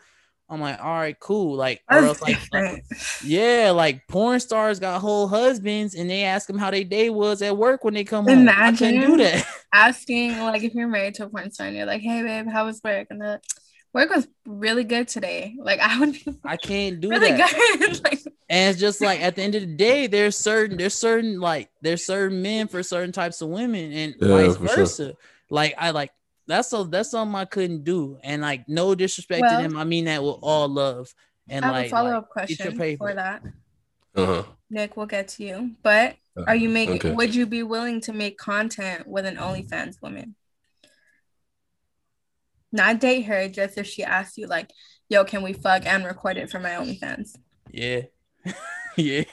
I'm 0.49 0.61
like, 0.61 0.79
all 0.79 0.95
right, 0.95 1.19
cool. 1.19 1.57
Like, 1.57 1.81
or 1.91 1.97
else 1.97 2.21
like 2.21 2.37
uh, 2.37 2.39
different. 2.39 2.83
yeah, 3.23 3.71
like 3.71 4.07
porn 4.07 4.39
stars 4.39 4.79
got 4.79 5.01
whole 5.01 5.27
husbands 5.27 5.93
and 5.93 6.09
they 6.09 6.23
ask 6.23 6.47
them 6.47 6.57
how 6.57 6.71
their 6.71 6.85
day 6.85 7.09
was 7.09 7.41
at 7.41 7.57
work 7.57 7.83
when 7.83 7.93
they 7.93 8.05
come 8.05 8.25
home. 8.25 8.47
I 8.47 8.71
couldn't 8.71 9.01
do 9.01 9.17
that. 9.17 9.45
asking 9.73 10.39
like 10.39 10.63
if 10.63 10.73
you're 10.73 10.87
married 10.87 11.15
to 11.15 11.25
a 11.25 11.29
porn 11.29 11.51
star 11.51 11.67
and 11.67 11.75
you're 11.75 11.85
like, 11.85 12.01
hey 12.01 12.23
babe, 12.23 12.47
how 12.49 12.65
was 12.65 12.81
work? 12.81 13.07
And 13.09 13.19
the 13.19 13.41
work 13.93 14.09
was 14.09 14.27
really 14.45 14.83
good 14.83 15.07
today. 15.07 15.55
Like 15.59 15.79
I 15.79 15.99
would 15.99 16.13
be 16.13 16.25
I 16.43 16.57
can't 16.57 16.99
do 17.01 17.09
really 17.09 17.31
that. 17.31 17.77
good. 17.79 18.03
like 18.03 18.19
And 18.49 18.71
it's 18.71 18.79
just 18.79 19.01
like 19.01 19.21
at 19.21 19.35
the 19.35 19.41
end 19.43 19.55
of 19.55 19.61
the 19.61 19.75
day, 19.75 20.07
there's 20.07 20.37
certain 20.37 20.77
there's 20.77 20.93
certain 20.95 21.39
like 21.39 21.69
there's 21.81 22.05
certain 22.05 22.41
men 22.41 22.67
for 22.67 22.83
certain 22.83 23.11
types 23.11 23.41
of 23.41 23.49
women 23.49 23.91
and 23.91 24.15
Yeah, 24.19 24.27
vice 24.27 24.57
for 24.57 24.67
sure. 24.67 24.75
versa. 24.77 25.13
Like 25.49 25.73
I 25.77 25.91
like 25.91 26.11
that's 26.47 26.69
so 26.69 26.83
that's 26.83 27.11
something 27.11 27.35
I 27.35 27.45
couldn't 27.45 27.83
do. 27.83 28.17
And 28.23 28.41
like 28.41 28.67
no 28.69 28.95
disrespect 28.95 29.41
Well- 29.41 29.57
to 29.59 29.65
him. 29.65 29.77
I 29.77 29.83
mean 29.83 30.05
that 30.05 30.23
with 30.23 30.37
all 30.41 30.67
love. 30.67 31.13
And 31.49 31.63
I 31.63 31.67
have 31.67 31.75
like, 31.77 31.85
a 31.87 31.89
follow 31.89 32.11
up 32.11 32.29
like, 32.35 32.47
get 32.49 32.59
your 32.59 32.65
question 32.67 32.77
paper. 32.79 33.07
for 33.07 33.13
that. 33.15 33.41
Uh-huh. 34.15 34.43
Nick, 34.69 34.97
we'll 34.97 35.05
get 35.05 35.29
to 35.29 35.43
you. 35.43 35.71
But 35.81 36.15
are 36.45 36.55
you 36.55 36.67
making? 36.69 36.95
Okay. 36.97 37.11
Would 37.11 37.33
you 37.33 37.45
be 37.45 37.63
willing 37.63 38.01
to 38.01 38.13
make 38.13 38.37
content 38.37 39.07
with 39.07 39.25
an 39.25 39.37
OnlyFans 39.37 40.01
woman? 40.01 40.35
Not 42.71 42.99
date 42.99 43.23
her, 43.23 43.47
just 43.47 43.77
if 43.77 43.87
she 43.87 44.03
asks 44.03 44.37
you, 44.37 44.47
like, 44.47 44.71
"Yo, 45.09 45.23
can 45.23 45.41
we 45.41 45.53
fuck 45.53 45.85
and 45.85 46.05
record 46.05 46.37
it 46.37 46.49
for 46.49 46.59
my 46.59 46.71
OnlyFans?" 46.71 47.35
Yeah. 47.71 48.01
yeah. 48.95 49.23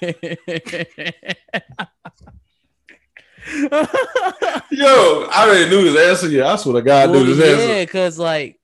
Yo, 4.70 5.26
I 5.30 5.46
already 5.46 5.68
knew 5.68 5.84
his 5.84 5.96
answer. 5.96 6.28
Yeah, 6.28 6.52
I 6.52 6.56
swear 6.56 6.76
to 6.76 6.82
God, 6.82 7.10
I 7.10 7.12
knew 7.12 7.24
his 7.24 7.38
yeah, 7.38 7.84
because 7.84 8.18
like 8.18 8.58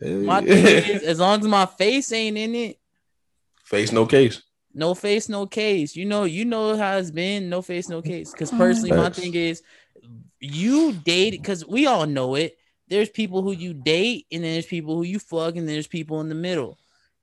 my 0.00 0.40
thing 0.40 0.66
is, 0.66 1.02
as 1.04 1.18
long 1.18 1.40
as 1.40 1.46
my 1.46 1.66
face 1.66 2.12
ain't 2.12 2.38
in 2.38 2.54
it, 2.54 2.78
Face 3.64 3.92
no 3.92 4.06
case. 4.06 4.42
no 4.72 4.94
face, 4.94 5.28
no 5.28 5.46
case. 5.46 5.96
You 5.96 6.04
know, 6.06 6.24
you 6.24 6.44
know 6.44 6.76
how 6.76 6.96
it's 6.96 7.10
been, 7.10 7.48
no 7.48 7.62
face, 7.62 7.88
no 7.88 8.02
case. 8.02 8.32
Because 8.32 8.52
oh 8.52 8.56
personally, 8.56 8.92
my 8.92 9.10
thing 9.10 9.34
is 9.34 9.62
you 10.40 10.92
date 10.92 11.32
because 11.32 11.66
we 11.66 11.86
all 11.86 12.06
know 12.06 12.34
it. 12.34 12.56
There's 12.94 13.10
people 13.10 13.42
who 13.42 13.50
you 13.50 13.74
date, 13.74 14.26
and 14.30 14.44
then 14.44 14.52
there's 14.52 14.66
people 14.66 14.94
who 14.94 15.02
you 15.02 15.18
fuck, 15.18 15.56
and 15.56 15.68
there's 15.68 15.88
people 15.88 16.20
in 16.20 16.28
the 16.28 16.34
middle. 16.36 16.78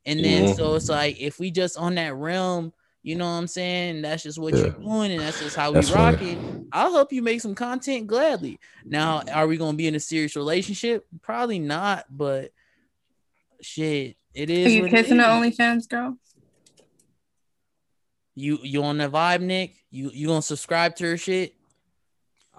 And 0.06 0.20
then 0.22 0.54
so 0.54 0.76
it's 0.76 0.90
like 0.90 1.18
if 1.18 1.40
we 1.40 1.50
just 1.50 1.78
on 1.78 1.96
that 1.96 2.14
realm, 2.14 2.74
you 3.04 3.16
know 3.16 3.24
what 3.24 3.38
I'm 3.38 3.48
saying? 3.48 4.02
That's 4.02 4.22
just 4.24 4.38
what 4.38 4.54
Yeah. 4.54 4.64
you're 4.64 4.72
doing, 4.72 5.14
and 5.14 5.22
that's 5.22 5.40
just 5.40 5.56
how 5.56 5.72
That's 5.72 5.88
we 5.88 5.94
funny. 5.94 6.18
rocking. 6.18 6.68
I'll 6.74 6.92
help 6.92 7.14
you 7.14 7.22
make 7.22 7.40
some 7.40 7.56
content 7.56 8.08
gladly. 8.08 8.60
Now, 8.84 9.22
are 9.32 9.48
we 9.48 9.56
gonna 9.56 9.78
be 9.78 9.88
in 9.88 9.96
a 9.96 10.00
serious 10.02 10.36
relationship? 10.36 11.08
Probably 11.22 11.60
not, 11.60 12.06
but 12.10 12.52
shit, 13.62 14.18
it 14.34 14.50
is. 14.50 14.68
Are 14.68 14.70
you 14.72 14.90
kissing 14.90 15.20
the 15.20 15.24
is. 15.24 15.58
OnlyFans 15.58 15.88
girl? 15.88 16.18
You 18.36 18.60
you 18.62 18.84
on 18.84 18.98
the 18.98 19.08
vibe, 19.08 19.40
Nick? 19.40 19.76
You 19.90 20.12
you 20.14 20.28
gonna 20.28 20.42
subscribe 20.42 20.98
to 20.98 21.06
her 21.06 21.18
shit? 21.18 21.56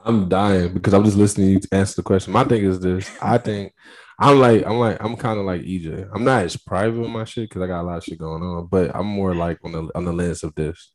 I'm 0.05 0.29
dying 0.29 0.75
because 0.75 0.95
I'm 0.95 1.05
just 1.05 1.17
listening 1.17 1.47
to 1.49 1.53
you 1.53 1.61
answer 1.79 1.97
the 1.97 2.03
question. 2.03 2.33
My 2.33 2.45
thing 2.45 2.65
is 2.65 2.81
this. 2.81 3.11
I 3.21 3.39
think 3.39 3.73
I'm 4.19 4.39
like 4.39 4.65
I'm 4.67 4.79
like 4.79 5.03
I'm 5.03 5.17
kind 5.17 5.39
of 5.39 5.47
like 5.47 5.63
EJ. 5.63 6.09
I'm 6.15 6.25
not 6.25 6.45
as 6.45 6.57
private 6.57 6.99
with 6.99 7.11
my 7.11 7.25
shit 7.25 7.49
because 7.49 7.63
I 7.63 7.67
got 7.67 7.83
a 7.83 7.87
lot 7.87 7.99
of 7.99 8.05
shit 8.05 8.19
going 8.19 8.43
on, 8.43 8.67
but 8.67 8.95
I'm 8.95 9.07
more 9.07 9.35
like 9.35 9.59
on 9.65 9.73
the 9.73 9.89
on 9.95 10.05
the 10.05 10.13
lens 10.13 10.43
of 10.43 10.55
this. 10.55 10.93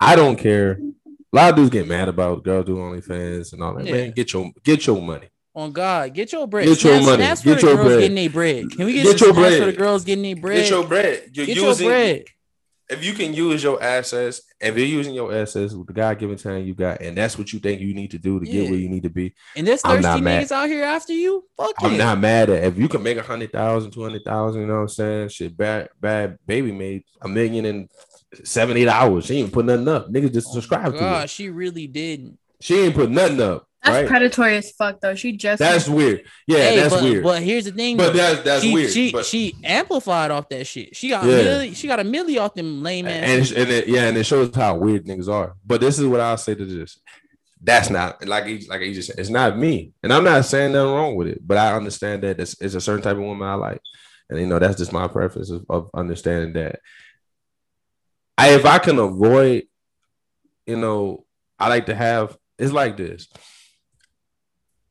I 0.00 0.16
don't 0.16 0.36
care. 0.36 0.78
A 1.32 1.36
lot 1.36 1.50
of 1.50 1.56
dudes 1.56 1.70
get 1.70 1.88
mad 1.88 2.08
about 2.08 2.44
girls 2.44 2.66
doing 2.66 2.82
OnlyFans 3.00 3.52
and 3.52 3.62
all 3.62 3.74
that. 3.74 3.86
Yeah. 3.86 3.92
Man, 3.92 4.10
get 4.12 4.32
your 4.32 4.50
get 4.64 4.86
your 4.86 5.00
money. 5.00 5.28
On 5.54 5.70
God, 5.70 6.14
get 6.14 6.32
your 6.32 6.46
bread. 6.46 6.66
Get 6.66 6.82
your 6.82 6.92
Snaps- 6.94 7.06
money. 7.06 7.22
snaps 7.22 7.42
for 7.42 7.48
Get 7.50 7.60
the 7.60 7.66
your 7.66 7.76
girls 7.76 7.86
bread. 7.88 8.00
getting 8.00 8.14
their 8.16 8.30
bread. 8.30 8.70
Can 8.70 8.86
we 8.86 8.92
get, 8.94 9.02
Get 9.04 9.20
your 9.20 9.34
snaps 9.34 9.34
for 9.34 9.34
bread. 9.60 9.62
the 9.68 9.72
girls 9.78 10.04
getting 10.04 10.22
their 10.24 10.36
bread? 10.36 10.56
Get 10.62 10.70
your 10.70 10.86
bread. 10.86 11.30
You're 11.34 11.46
Get 11.46 11.56
your 11.56 11.66
using 11.68 11.88
bread. 11.88 12.24
If 12.92 13.02
you 13.02 13.14
can 13.14 13.32
use 13.32 13.62
your 13.62 13.82
assets, 13.82 14.42
if 14.60 14.76
you're 14.76 14.86
using 14.86 15.14
your 15.14 15.32
assets 15.34 15.72
with 15.72 15.86
the 15.86 15.94
God 15.94 16.18
given 16.18 16.36
time 16.36 16.64
you 16.66 16.74
got, 16.74 17.00
and 17.00 17.16
that's 17.16 17.38
what 17.38 17.50
you 17.52 17.58
think 17.58 17.80
you 17.80 17.94
need 17.94 18.10
to 18.10 18.18
do 18.18 18.38
to 18.38 18.46
Yeah. 18.46 18.62
get 18.62 18.70
where 18.70 18.78
you 18.78 18.88
need 18.90 19.04
to 19.04 19.08
be, 19.10 19.34
And 19.56 19.66
there's 19.66 19.80
thirsty 19.80 20.02
not 20.02 20.22
mad. 20.22 20.52
out 20.52 20.68
here 20.68 20.84
after 20.84 21.14
you. 21.14 21.44
Fuck 21.56 21.74
I'm 21.82 21.94
it. 21.94 21.98
not 21.98 22.20
mad 22.20 22.50
at 22.50 22.64
if 22.64 22.78
you 22.78 22.88
can 22.88 23.02
make 23.02 23.16
a 23.16 23.22
hundred 23.22 23.50
thousand, 23.50 23.92
two 23.92 24.02
hundred 24.02 24.24
thousand, 24.24 24.60
you 24.60 24.66
know 24.66 24.74
what 24.74 24.80
I'm 24.82 24.88
saying? 24.88 25.28
Shit, 25.30 25.56
bad, 25.56 25.88
Bhad 26.00 26.36
Bhabie 26.46 26.76
made 26.76 27.04
a 27.22 27.28
million 27.28 27.64
in 27.64 27.88
seven, 28.44 28.76
eight 28.76 28.88
hours. 28.88 29.24
She 29.24 29.38
ain't 29.38 29.52
put 29.52 29.64
nothing 29.64 29.88
up. 29.88 30.10
Niggas 30.10 30.34
just 30.34 30.52
subscribe 30.52 30.92
to 30.92 30.98
God, 31.00 31.24
it. 31.24 31.30
she 31.30 31.48
really 31.48 31.86
didn't. 31.86 32.38
She 32.60 32.78
ain't 32.78 32.94
put 32.94 33.10
nothing 33.10 33.40
up. 33.40 33.66
That's 33.84 33.94
right? 33.96 34.06
predatory 34.06 34.56
as 34.56 34.70
fuck, 34.70 35.00
though. 35.00 35.16
She 35.16 35.32
just 35.36 35.58
That's 35.58 35.88
weird. 35.88 36.22
Yeah, 36.46 36.58
Hey, 36.58 36.76
that's 36.76 36.94
but, 36.94 37.02
weird. 37.02 37.24
But, 37.24 37.30
But 37.30 37.42
here's 37.42 37.64
the 37.64 37.72
thing. 37.72 37.96
though. 37.96 38.10
that's 38.12 38.42
that's 38.42 38.62
she, 38.62 38.72
weird. 38.72 38.90
She 38.92 39.10
but, 39.10 39.26
she 39.26 39.56
amplified 39.64 40.30
off 40.30 40.48
that 40.50 40.66
shit. 40.68 40.94
She 40.94 41.08
got 41.08 41.24
Yeah. 41.24 41.38
milli, 41.38 41.74
she 41.74 41.88
got 41.88 41.98
a 41.98 42.04
milli 42.04 42.40
off 42.40 42.54
them 42.54 42.82
lame 42.84 43.06
ass. 43.08 43.12
and, 43.14 43.30
it's- 43.42 43.50
and 43.52 43.70
it, 43.70 43.88
yeah, 43.88 44.04
and 44.06 44.16
it 44.16 44.24
shows 44.24 44.54
how 44.54 44.76
weird 44.76 45.04
niggas 45.06 45.28
are. 45.28 45.54
But 45.66 45.80
this 45.80 45.98
is 45.98 46.06
what 46.06 46.20
I'll 46.20 46.36
say 46.38 46.54
to 46.54 46.64
this. 46.64 47.00
That's 47.60 47.90
not 47.90 48.24
like 48.26 48.46
he, 48.46 48.66
like 48.68 48.82
he 48.82 48.92
just 48.92 49.08
said. 49.08 49.18
It's 49.18 49.30
not 49.30 49.58
me, 49.58 49.92
and 50.02 50.12
I'm 50.12 50.24
not 50.24 50.44
saying 50.44 50.72
nothing 50.72 50.92
wrong 50.92 51.14
with 51.16 51.28
it. 51.28 51.40
But 51.46 51.58
I 51.58 51.74
understand 51.74 52.22
that 52.22 52.40
it's, 52.40 52.60
it's 52.60 52.74
a 52.74 52.80
certain 52.80 53.02
type 53.02 53.16
of 53.16 53.22
woman 53.22 53.46
I 53.48 53.54
like, 53.54 53.80
and 54.30 54.40
you 54.40 54.46
know 54.46 54.58
that's 54.58 54.78
just 54.78 54.92
my 54.92 55.06
preference 55.08 55.50
of, 55.50 55.64
of 55.68 55.88
understanding 55.94 56.52
that. 56.54 56.80
I 58.38 58.54
if 58.54 58.64
I 58.66 58.78
can 58.78 58.98
avoid, 58.98 59.64
you 60.66 60.76
know, 60.76 61.24
I 61.58 61.68
like 61.68 61.86
to 61.86 61.94
have. 61.94 62.36
It's 62.58 62.72
like 62.72 62.96
this. 62.96 63.28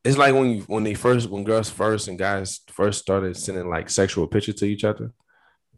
It's 0.04 0.18
like 0.18 0.34
when 0.34 0.50
you, 0.50 0.62
when 0.64 0.84
they 0.84 0.96
first 0.96 1.30
when 1.30 1.44
girls 1.44 1.70
first 1.70 2.08
and 2.08 2.18
guys 2.18 2.60
first 2.70 3.00
started 3.00 3.38
sending 3.38 3.70
like 3.70 3.90
sexual 3.90 4.26
pictures 4.28 4.56
to 4.56 4.66
each 4.66 4.84
other, 4.84 5.12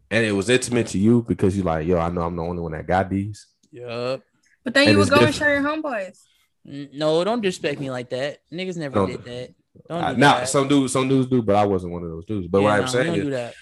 and 0.09 0.25
it 0.25 0.31
was 0.31 0.49
intimate 0.49 0.87
to 0.87 0.97
you 0.97 1.23
because 1.27 1.57
you 1.57 1.63
like, 1.63 1.85
yo, 1.85 1.97
I 1.97 2.09
know 2.09 2.21
I'm 2.21 2.35
the 2.35 2.43
only 2.43 2.61
one 2.61 2.71
that 2.71 2.87
got 2.87 3.09
these. 3.09 3.47
Yup. 3.71 4.21
But 4.63 4.73
then 4.73 4.83
And 4.87 4.91
you 4.91 4.97
would 4.99 5.07
it's 5.09 5.17
go 5.19 5.25
and 5.25 5.35
show 5.35 5.47
your 5.47 5.61
homeboys. 5.61 6.17
N- 6.65 6.89
No, 6.93 7.21
don't 7.25 7.41
disrespect 7.41 7.81
me 7.81 7.89
like 7.91 8.09
that. 8.11 8.37
Niggas 8.51 8.77
never 8.77 8.95
No. 8.95 9.07
did 9.07 9.25
that. 9.25 9.49
Don't 9.89 10.01
Uh, 10.03 10.13
do 10.13 10.19
nah, 10.19 10.37
that. 10.39 10.47
some 10.49 10.67
dudes, 10.69 10.93
some 10.93 11.09
dudes 11.09 11.27
do, 11.29 11.41
but 11.41 11.55
I 11.57 11.65
wasn't 11.65 11.91
one 11.91 12.03
of 12.03 12.09
those 12.09 12.25
dudes. 12.25 12.47
But 12.47 12.59
Yeah, 12.59 12.63
what 12.65 12.73
I'm 12.75 12.81
we 12.83 12.87
saying 12.87 13.07
don't 13.07 13.15
is, 13.17 13.23
do 13.25 13.31
that. 13.31 13.53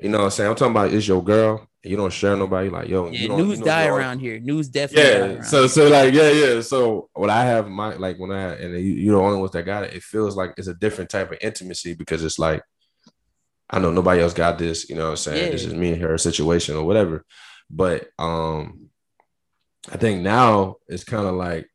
you 0.00 0.08
know 0.10 0.18
what 0.18 0.24
I'm 0.24 0.30
saying? 0.32 0.50
I'm 0.50 0.56
talking 0.56 0.72
about 0.72 0.90
is 0.90 1.08
your 1.08 1.22
girl, 1.24 1.60
and 1.60 1.66
you 1.84 1.96
don't 1.96 2.12
share 2.12 2.36
nobody, 2.36 2.70
like, 2.70 2.88
yo, 2.88 3.10
Yeah, 3.10 3.36
news 3.36 3.58
you 3.58 3.64
die 3.64 3.86
around 3.86 4.20
here. 4.20 4.38
News 4.40 4.68
definitely 4.68 5.36
Yeah, 5.36 5.42
so 5.42 5.60
here. 5.60 5.68
so 5.68 5.88
like 5.88 6.14
yeah, 6.14 6.30
yeah. 6.30 6.60
So 6.60 7.08
when 7.14 7.30
I 7.30 7.44
have 7.44 7.68
my 7.68 7.94
like 7.94 8.18
when 8.18 8.30
I 8.30 8.54
and 8.54 8.74
you, 8.74 8.92
you're 8.94 9.16
the 9.16 9.22
only 9.22 9.38
ones 9.38 9.52
that 9.52 9.64
got 9.64 9.84
it, 9.84 9.94
it 9.94 10.02
feels 10.02 10.36
like 10.36 10.54
it's 10.56 10.68
a 10.68 10.74
different 10.74 11.10
type 11.10 11.30
of 11.30 11.38
intimacy 11.40 11.94
because 11.94 12.24
it's 12.24 12.38
like 12.38 12.62
I 13.68 13.78
know 13.78 13.90
nobody 13.90 14.20
else 14.22 14.34
got 14.34 14.58
this, 14.58 14.88
you 14.88 14.96
know 14.96 15.04
what 15.04 15.10
I'm 15.10 15.16
saying? 15.16 15.52
This 15.52 15.64
is 15.64 15.74
me 15.74 15.92
and 15.92 16.02
her 16.02 16.16
situation 16.18 16.76
or 16.76 16.84
whatever. 16.84 17.24
But 17.70 18.08
um 18.18 18.88
I 19.92 19.96
think 19.98 20.22
now 20.22 20.76
it's 20.88 21.04
kind 21.04 21.26
of 21.26 21.34
like 21.34 21.68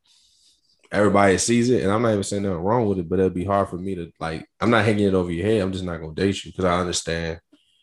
everybody 0.92 1.38
sees 1.38 1.70
it, 1.70 1.84
and 1.84 1.92
I'm 1.92 2.02
not 2.02 2.12
even 2.12 2.24
saying 2.24 2.44
nothing 2.44 2.58
wrong 2.58 2.88
with 2.88 2.98
it, 3.00 3.08
but 3.08 3.20
it'll 3.20 3.30
be 3.30 3.46
hard 3.46 3.70
for 3.70 3.78
me 3.78 3.96
to 3.96 4.12
like 4.20 4.48
I'm 4.60 4.72
not 4.72 4.86
hanging 4.86 5.08
it 5.08 5.14
over 5.14 5.32
your 5.32 5.46
head. 5.46 5.62
I'm 5.62 5.72
just 5.72 5.84
not 5.84 5.98
gonna 6.02 6.14
date 6.16 6.44
you 6.46 6.52
because 6.52 6.66
I 6.66 6.80
understand 6.80 7.40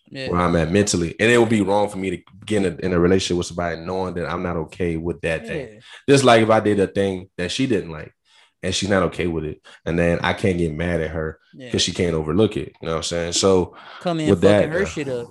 Yeah. 0.08 0.28
where 0.30 0.40
I'm 0.40 0.54
at 0.56 0.70
mentally. 0.70 1.14
And 1.18 1.30
it 1.30 1.38
would 1.38 1.48
be 1.48 1.62
wrong 1.62 1.88
for 1.88 1.98
me 1.98 2.10
to 2.10 2.22
get 2.44 2.64
in 2.64 2.72
a, 2.72 2.86
in 2.86 2.92
a 2.92 2.98
relationship 3.00 3.38
with 3.38 3.46
somebody 3.46 3.80
knowing 3.80 4.14
that 4.14 4.30
I'm 4.30 4.42
not 4.42 4.56
okay 4.56 4.96
with 4.96 5.20
that 5.22 5.46
thing. 5.46 5.80
Just 6.08 6.24
like 6.24 6.42
if 6.42 6.50
I 6.50 6.60
did 6.60 6.78
a 6.80 6.86
thing 6.86 7.28
that 7.38 7.50
she 7.50 7.66
didn't 7.66 7.90
like 7.90 8.12
and 8.62 8.74
she's 8.74 8.88
not 8.88 9.02
okay 9.04 9.26
with 9.26 9.44
it, 9.44 9.60
and 9.84 9.98
then 9.98 10.18
I 10.22 10.32
can't 10.32 10.58
get 10.58 10.74
mad 10.74 11.00
at 11.00 11.10
her 11.10 11.38
Yeah. 11.54 11.66
because 11.66 11.82
she 11.82 11.92
can't 11.92 12.14
overlook 12.14 12.56
it. 12.56 12.72
You 12.80 12.86
know 12.86 12.92
what 12.92 12.96
I'm 12.98 13.02
saying? 13.04 13.32
So 13.32 13.76
Come 14.00 14.20
in 14.20 14.30
with 14.30 14.40
that, 14.42 14.68
her 14.68 14.82
uh, 14.82 14.86
shit 14.86 15.08
up. 15.08 15.26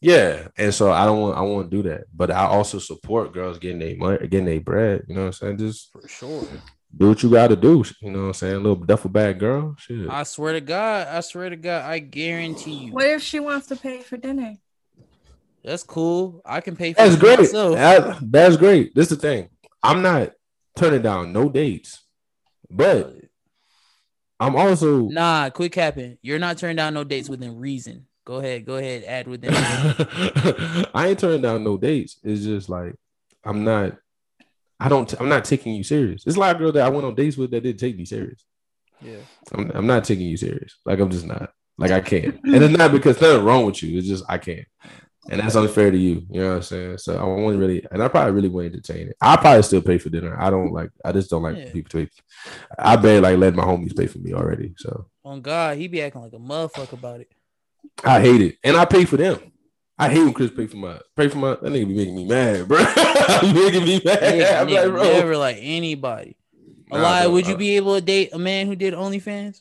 yeah, 0.00 0.48
and 0.58 0.74
so 0.74 0.90
I 0.90 1.04
don't 1.04 1.20
want 1.20 1.36
I 1.38 1.42
won't 1.42 1.70
do 1.70 1.82
that. 1.84 2.04
But 2.14 2.30
I 2.30 2.44
also 2.46 2.78
support 2.78 3.32
girls 3.32 3.58
getting 3.58 3.78
their 3.78 3.96
money, 3.96 4.26
getting 4.28 4.46
their 4.46 4.60
bread. 4.60 5.04
You 5.08 5.14
know 5.14 5.20
what 5.22 5.26
I'm 5.28 5.32
saying? 5.32 5.58
Just 5.58 5.92
For 5.92 6.08
sure. 6.08 6.48
Do 6.94 7.08
what 7.08 7.22
you 7.22 7.30
got 7.30 7.48
to 7.48 7.56
do. 7.56 7.84
You 8.00 8.10
know 8.10 8.20
what 8.22 8.26
I'm 8.28 8.34
saying? 8.34 8.56
little 8.56 8.76
duffel 8.76 9.10
bag 9.10 9.38
girl. 9.38 9.74
Shit. 9.78 10.08
I 10.10 10.22
swear 10.24 10.52
to 10.54 10.60
God, 10.60 11.08
I 11.08 11.20
swear 11.20 11.50
to 11.50 11.56
God, 11.56 11.84
I 11.90 11.98
guarantee 11.98 12.72
you. 12.86 12.92
What 12.92 13.06
if 13.06 13.22
she 13.22 13.40
wants 13.40 13.68
to 13.68 13.76
pay 13.76 14.00
for 14.02 14.16
dinner? 14.16 14.54
That's 15.64 15.82
cool. 15.82 16.42
I 16.44 16.60
can 16.60 16.76
pay 16.76 16.92
for 16.92 17.02
That's 17.02 17.16
great. 17.16 17.38
myself. 17.40 17.74
That- 17.74 18.18
that's 18.30 18.56
great. 18.56 18.94
This 18.94 19.10
is 19.10 19.18
the 19.18 19.22
thing. 19.22 19.48
I'm 19.82 20.02
not 20.02 20.32
turning 20.76 21.02
down 21.02 21.32
no 21.32 21.48
dates, 21.48 22.04
but 22.70 23.14
I'm 24.38 24.54
also 24.56 25.08
Nah, 25.08 25.50
quick 25.50 25.72
capping. 25.72 26.18
You're 26.22 26.38
not 26.38 26.58
turning 26.58 26.76
down 26.76 26.94
no 26.94 27.04
dates 27.04 27.28
within 27.28 27.56
reason. 27.58 28.06
Go 28.24 28.36
ahead. 28.36 28.64
Go 28.66 28.76
ahead. 28.76 29.04
Add 29.04 29.28
within. 29.28 29.50
I 30.94 31.08
ain't 31.08 31.18
turning 31.18 31.42
down 31.42 31.62
no 31.64 31.76
dates. 31.78 32.18
It's 32.22 32.42
just 32.44 32.68
like 32.68 32.94
I'm 33.44 33.64
not. 33.64 33.96
I 34.78 34.88
don't. 34.88 35.12
I'm 35.20 35.28
not 35.28 35.44
taking 35.44 35.74
you 35.74 35.82
serious. 35.84 36.24
It's 36.26 36.36
like 36.36 36.56
a 36.56 36.58
girl 36.58 36.72
that 36.72 36.84
I 36.84 36.88
went 36.88 37.06
on 37.06 37.14
dates 37.14 37.36
with 37.36 37.50
that 37.52 37.62
didn't 37.62 37.80
take 37.80 37.96
me 37.96 38.04
serious. 38.04 38.44
yeah. 39.00 39.18
I'm, 39.52 39.70
I'm 39.74 39.86
not 39.86 40.04
taking 40.04 40.26
you 40.26 40.36
serious. 40.36 40.76
Like 40.84 40.98
I'm 41.00 41.10
just 41.10 41.26
not. 41.26 41.50
Like 41.78 41.90
I 41.90 42.00
can't. 42.00 42.38
And 42.44 42.62
it's 42.62 42.76
not 42.76 42.92
because 42.92 43.20
nothing 43.20 43.44
wrong 43.44 43.66
with 43.66 43.82
you. 43.82 43.98
It's 43.98 44.06
just 44.08 44.24
I 44.28 44.38
can't. 44.38 44.66
And 45.28 45.40
that's 45.40 45.56
unfair 45.56 45.90
to 45.90 45.96
you. 45.98 46.24
You 46.30 46.40
know 46.40 46.48
what 46.50 46.56
I'm 46.56 46.62
saying? 46.62 46.98
So 46.98 47.16
I 47.18 47.24
won't 47.24 47.58
really, 47.58 47.84
and 47.90 48.00
I 48.02 48.06
probably 48.08 48.32
really 48.32 48.48
won't 48.48 48.66
entertain 48.66 49.08
it. 49.08 49.16
I 49.20 49.34
probably 49.36 49.62
still 49.62 49.82
pay 49.82 49.98
for 49.98 50.08
dinner. 50.08 50.40
I 50.40 50.50
don't 50.50 50.72
like. 50.72 50.90
I 51.04 51.10
just 51.12 51.28
don't 51.30 51.42
like 51.42 51.56
Yeah. 51.56 51.72
people 51.72 51.90
to 51.90 52.06
pay. 52.06 52.12
I 52.78 52.94
barely 52.96 53.20
like 53.20 53.38
let 53.38 53.54
my 53.54 53.64
homies 53.64 53.96
pay 53.96 54.06
for 54.06 54.18
me 54.18 54.34
already. 54.34 54.74
So 54.78 55.06
On 55.24 55.40
God, 55.40 55.78
he 55.78 55.88
be 55.88 56.00
acting 56.02 56.22
like 56.22 56.32
a 56.32 56.36
motherfucker 56.38 56.92
about 56.92 57.20
it. 57.20 57.28
I 58.04 58.20
hate 58.20 58.40
it, 58.40 58.56
and 58.62 58.76
I 58.76 58.84
pay 58.84 59.04
for 59.04 59.16
them. 59.16 59.40
I 59.98 60.10
hate 60.10 60.22
when 60.24 60.32
Chris 60.34 60.50
pay 60.50 60.66
for 60.66 60.76
my 60.76 60.98
pay 61.16 61.28
for 61.28 61.38
my. 61.38 61.50
That 61.50 61.62
nigga 61.62 61.88
be 61.88 61.94
making 61.96 62.16
me 62.16 62.24
mad, 62.26 62.68
bro. 62.68 62.78
making 63.42 63.84
me 63.84 64.00
mad. 64.04 64.20
Nigga, 64.20 64.60
I'm 64.60 64.66
nigga 64.68 64.82
like, 64.82 64.90
bro. 64.90 65.02
never 65.04 65.36
like 65.38 65.56
anybody. 65.60 66.36
Nah, 66.90 66.98
Alaya, 66.98 67.32
would 67.32 67.46
you 67.46 67.54
I- 67.54 67.56
be 67.56 67.76
able 67.76 67.94
to 67.94 68.00
date 68.00 68.30
a 68.32 68.38
man 68.38 68.66
who 68.66 68.76
did 68.76 68.92
OnlyFans? 68.94 69.60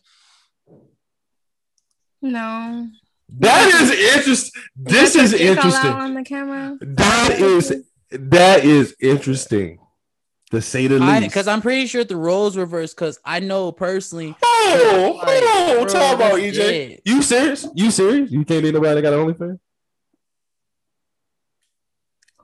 No. 2.21 2.87
That 3.39 3.81
is 3.81 3.91
interesting. 4.17 4.61
This 4.75 5.15
is 5.15 5.31
the 5.31 5.37
dick 5.37 5.57
all 5.57 5.63
out 5.63 5.65
interesting. 5.65 5.91
on 5.91 6.13
the 6.13 6.23
camera. 6.23 6.77
That 6.81 7.37
is 7.39 7.83
that 8.11 8.63
is 8.63 8.95
interesting. 9.01 9.79
to 10.51 10.61
say 10.61 10.87
the 10.87 10.99
least. 10.99 11.23
Because 11.23 11.47
I'm 11.47 11.61
pretty 11.61 11.87
sure 11.87 12.03
the 12.03 12.15
roles 12.17 12.55
reversed. 12.55 12.95
Because 12.95 13.19
I 13.25 13.39
know 13.39 13.71
personally. 13.71 14.35
Oh, 14.43 15.19
Like, 15.25 15.43
hold 15.43 15.79
on, 15.79 15.87
talk 15.87 16.15
about 16.15 16.33
EJ. 16.39 16.53
dead. 16.55 17.01
You 17.05 17.21
serious? 17.21 17.67
You 17.73 17.89
serious? 17.91 18.31
You 18.31 18.45
can't 18.45 18.63
date 18.63 18.73
nobody 18.73 18.95
that 18.95 19.01
got 19.01 19.13
an 19.13 19.19
OnlyFans? 19.25 19.59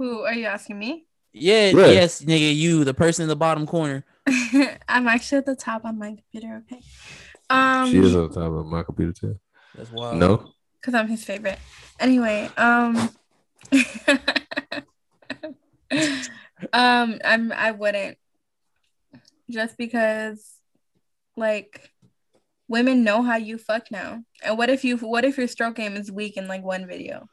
Who 0.01 0.21
are 0.21 0.33
you 0.33 0.47
asking 0.47 0.79
me? 0.79 1.05
Yeah, 1.31 1.69
Yeah. 1.69 1.85
yes, 1.85 2.23
nigga, 2.23 2.55
you, 2.55 2.83
the 2.83 2.93
person 2.95 3.21
in 3.21 3.29
the 3.29 3.35
bottom 3.35 3.67
corner. 3.67 4.03
I'm 4.89 5.07
actually 5.07 5.37
at 5.37 5.45
the 5.45 5.55
top 5.55 5.85
on 5.85 5.99
my 5.99 6.15
computer. 6.15 6.63
Okay. 6.65 6.81
Um, 7.51 7.91
she 7.91 7.99
is 7.99 8.15
on 8.15 8.31
top 8.31 8.51
of 8.51 8.65
my 8.65 8.81
computer 8.81 9.13
too. 9.13 9.39
That's 9.75 9.91
wild. 9.91 10.17
No, 10.17 10.53
because 10.79 10.95
I'm 10.95 11.07
his 11.07 11.23
favorite. 11.23 11.59
Anyway, 11.99 12.49
um, 12.57 13.11
um, 16.73 17.19
I'm 17.23 17.51
I 17.51 17.69
wouldn't 17.69 18.17
just 19.51 19.77
because, 19.77 20.55
like, 21.37 21.91
women 22.67 23.03
know 23.03 23.21
how 23.21 23.35
you 23.35 23.59
fuck 23.59 23.91
now. 23.91 24.23
And 24.43 24.57
what 24.57 24.71
if 24.71 24.83
you? 24.83 24.97
What 24.97 25.25
if 25.25 25.37
your 25.37 25.47
stroke 25.47 25.75
game 25.75 25.95
is 25.95 26.11
weak 26.11 26.37
in 26.37 26.47
like 26.47 26.63
one 26.63 26.87
video? 26.87 27.27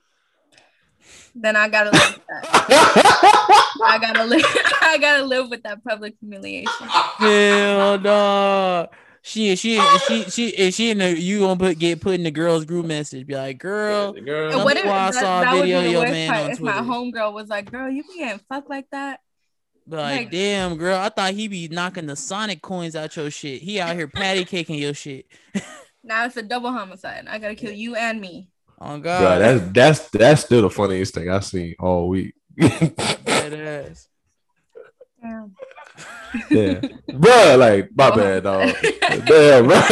Then 1.35 1.57
I 1.57 1.69
gotta 1.69 1.91
live 1.91 2.15
with 2.15 2.27
that. 2.29 3.69
I 3.85 3.99
gotta 4.01 4.25
live. 4.25 4.43
I 4.83 4.99
gotta 5.01 5.25
live 5.25 5.51
with 5.51 5.63
that 5.63 5.83
public 5.85 6.15
humiliation. 6.21 6.87
Hell 6.87 7.99
no. 8.01 8.89
She 9.23 9.57
she 9.57 9.81
she 10.07 10.25
she 10.31 10.49
if 10.49 10.75
she 10.75 10.91
in 10.91 10.99
the 10.99 11.19
you 11.19 11.41
gonna 11.41 11.59
put 11.59 11.79
get 11.79 12.01
put 12.01 12.15
in 12.15 12.23
the 12.23 12.31
girls 12.31 12.65
group 12.65 12.87
message. 12.87 13.27
Be 13.27 13.35
like, 13.35 13.59
girl, 13.59 14.15
And 14.17 14.25
girl. 14.25 14.65
what 14.65 14.77
if 14.77 14.87
Why 14.87 15.09
I 15.09 15.11
saw 15.11 15.41
a 15.41 15.45
that 15.45 15.55
would 15.55 15.63
be 15.65 15.73
video 15.73 15.85
of 15.85 15.91
your 15.93 16.03
man 16.03 16.31
part 16.31 16.45
on 16.45 16.51
if 16.53 16.61
my 16.61 16.73
Twitter. 16.73 16.87
homegirl 16.89 17.33
was 17.35 17.49
like, 17.49 17.71
"Girl, 17.71 17.91
you 17.91 18.03
be 18.05 18.19
getting 18.19 18.41
fucked 18.49 18.71
like 18.71 18.87
that." 18.93 19.21
be 19.89 19.97
like, 19.97 20.17
Like- 20.21 20.31
damn, 20.31 20.77
girl, 20.77 20.99
I 20.99 21.09
thought 21.09 21.33
he 21.35 21.49
be 21.49 21.69
knocking 21.69 22.07
the 22.07 22.17
Sonic 22.17 22.63
coins 22.63 22.95
out 22.97 23.17
your 23.17 23.31
shit. 23.31 23.61
He 23.63 23.81
out 23.81 23.97
here 23.97 24.09
patty 24.09 24.45
caking 24.47 24.77
your 24.77 24.95
shit. 24.95 25.27
Now 26.05 26.25
it's 26.25 26.37
a 26.39 26.43
double 26.43 26.71
homicide. 26.73 27.27
I 27.29 27.39
gotta 27.39 27.55
kill 27.57 27.73
you 27.73 27.95
and 27.97 28.19
me. 28.19 28.49
Oh 28.81 28.99
Bro, 28.99 29.01
god, 29.01 29.41
that's 29.41 29.73
that's 29.73 30.09
that's 30.11 30.45
still 30.45 30.63
the 30.63 30.71
funniest 30.71 31.15
thing 31.15 31.29
I've 31.31 31.45
seen 31.45 31.75
all 31.81 32.09
week. 32.09 32.35
that 32.57 33.53
ass. 33.91 34.09
Damn. 35.21 35.55
yeah, 36.51 36.81
bro, 37.13 37.57
like 37.59 37.91
my 37.97 38.15
bad, 38.15 38.45
dog. 38.45 38.73
Damn, 39.27 39.67
bro. 39.67 39.75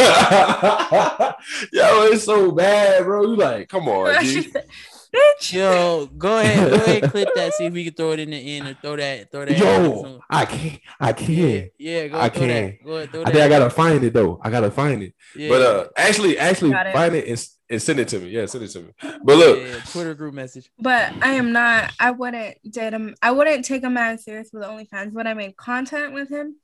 Yo, 1.73 2.03
it's 2.11 2.23
so 2.23 2.51
bad, 2.51 3.03
bro. 3.03 3.23
You 3.23 3.35
like, 3.35 3.67
come 3.69 3.89
on, 3.89 4.23
She 4.23 4.41
G. 4.43 4.49
said, 4.51 4.65
Bitch. 5.13 5.53
Yo, 5.53 6.05
go 6.17 6.37
ahead, 6.39 6.69
go 6.69 6.75
ahead, 6.75 7.03
clip 7.11 7.29
that. 7.35 7.53
See 7.55 7.65
if 7.65 7.73
we 7.73 7.85
can 7.85 7.93
throw 7.93 8.11
it 8.11 8.19
in 8.19 8.29
the 8.31 8.37
end 8.57 8.67
or 8.67 8.73
throw 8.81 8.95
that, 8.97 9.31
throw 9.31 9.45
that. 9.45 9.57
Yo, 9.57 10.19
I 10.29 10.45
can't, 10.45 10.79
I 10.99 11.13
can't. 11.13 11.71
yeah, 11.77 12.07
go 12.07 12.17
I 12.17 12.27
ahead, 12.27 12.33
throw 12.33 12.47
can't. 12.47 12.83
Go 12.83 12.91
ahead, 12.97 13.09
I 13.25 13.31
think 13.31 13.43
I 13.43 13.49
gotta 13.49 13.69
find 13.69 14.03
it 14.03 14.13
though. 14.13 14.39
I 14.43 14.49
gotta 14.49 14.69
find 14.71 15.03
it. 15.03 15.13
yeah, 15.35 15.49
But 15.49 15.61
uh, 15.61 15.87
actually, 15.97 16.37
actually, 16.37 16.71
Got 16.71 16.87
it. 16.87 16.93
find 16.93 17.15
it 17.15 17.27
and, 17.27 17.47
and 17.69 17.81
send 17.81 17.99
it 17.99 18.07
to 18.09 18.19
me. 18.19 18.29
Yeah, 18.29 18.45
send 18.45 18.63
it 18.63 18.69
to 18.69 18.81
me. 18.81 18.89
But 19.23 19.37
look, 19.37 19.59
yeah, 19.59 19.79
Twitter 19.91 20.13
group 20.13 20.33
message. 20.33 20.69
But 20.79 21.13
I 21.21 21.33
am 21.33 21.51
not. 21.51 21.91
I 21.99 22.11
wouldn't 22.11 22.57
date 22.71 22.93
him. 22.93 23.15
I 23.21 23.31
wouldn't 23.31 23.65
take 23.65 23.83
him 23.83 23.97
as 23.97 24.23
serious 24.23 24.49
with 24.53 24.63
OnlyFans. 24.63 25.13
Would 25.13 25.27
I 25.27 25.33
make 25.33 25.57
content 25.57 26.13
with 26.13 26.29
him? 26.29 26.55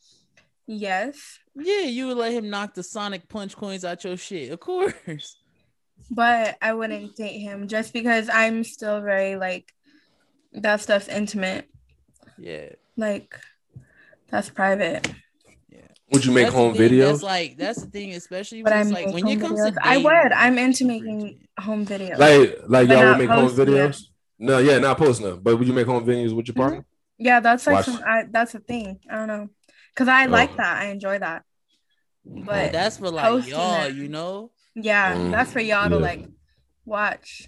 Yes, 0.66 1.40
Yeah, 1.56 1.82
you 1.82 2.08
would 2.08 2.18
let 2.18 2.32
him 2.32 2.50
knock 2.50 2.74
the 2.74 2.84
Sonic 2.84 3.28
punch 3.28 3.56
coins 3.58 3.84
out 3.84 4.06
your 4.06 4.16
shit, 4.16 4.50
of 4.52 4.62
course. 4.62 5.38
but 6.10 6.56
I 6.62 6.74
wouldn't 6.74 7.18
date 7.18 7.40
him 7.40 7.68
just 7.68 7.92
because 7.92 8.30
I'm 8.32 8.64
still 8.64 9.02
very 9.02 9.36
like 9.36 9.74
that 10.54 10.80
stuff's 10.80 11.10
intimate. 11.10 11.68
Yeah, 12.38 12.70
Like 12.96 13.38
that's 14.30 14.50
private. 14.50 15.06
Would 16.14 16.24
you 16.26 16.32
make 16.32 16.46
That's 16.46 16.56
home 16.56 16.74
videos? 16.76 17.08
That's 17.12 17.24
like 17.24 17.58
that's 17.58 17.82
the 17.82 17.90
thing, 17.90 18.14
especially 18.14 18.64
when 18.64 18.72
I 18.72 18.82
it's 18.82 18.92
like 18.92 19.08
when 19.08 19.28
it 19.28 19.40
home 19.40 19.40
comes 19.42 19.60
videos. 19.60 19.74
to 19.74 19.80
I 19.88 19.98
would. 19.98 20.32
I'm 20.32 20.58
into 20.58 20.86
making 20.86 21.48
home 21.60 21.86
videos. 21.86 22.18
like, 22.18 22.58
like 22.68 22.88
But 22.88 22.98
y'all 22.98 23.10
would 23.10 23.18
make 23.18 23.30
home 23.30 23.48
posting 23.48 23.68
it. 23.68 23.70
videos? 23.72 24.04
No, 24.40 24.58
yeah, 24.60 24.78
not 24.80 24.98
posting 24.98 25.26
them. 25.28 25.40
But 25.42 25.58
would 25.58 25.68
you 25.68 25.74
make 25.74 25.88
home 25.88 26.06
videos 26.06 26.34
with 26.36 26.48
your 26.48 26.54
Mhm. 26.56 26.58
partner? 26.58 26.86
yeah, 27.18 27.40
that's 27.40 27.66
like 27.68 27.76
Watch- 27.76 27.86
some. 27.86 28.02
I, 28.08 28.24
that's 28.30 28.54
a 28.56 28.60
thing. 28.60 29.00
I 29.10 29.16
don't 29.16 29.28
know, 29.28 29.50
cause 29.96 30.08
I 30.08 30.26
Oh. 30.26 30.30
like 30.30 30.56
that. 30.58 30.82
I 30.82 30.86
enjoy 30.86 31.20
that. 31.20 31.44
But 32.26 32.46
But 32.46 32.72
that's 32.72 32.98
for 32.98 33.10
like 33.10 33.48
y'all, 33.48 33.84
it. 33.86 33.96
you 33.96 34.08
know. 34.08 34.52
yeah, 34.76 35.16
Mm, 35.16 35.32
that's 35.32 35.52
for 35.52 35.60
y'all 35.60 35.90
to 35.90 35.98
like 36.00 36.26
watch. 36.86 37.48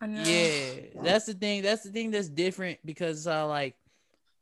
on 0.00 0.12
your 0.12 0.20
own. 0.20 0.26
Yeah, 0.28 1.02
that's 1.02 1.26
the 1.26 1.34
thing. 1.34 1.62
That's 1.62 1.82
the 1.82 1.90
thing 1.90 2.10
that's 2.10 2.28
different 2.28 2.78
because 2.84 3.26
uh 3.26 3.46
like 3.46 3.74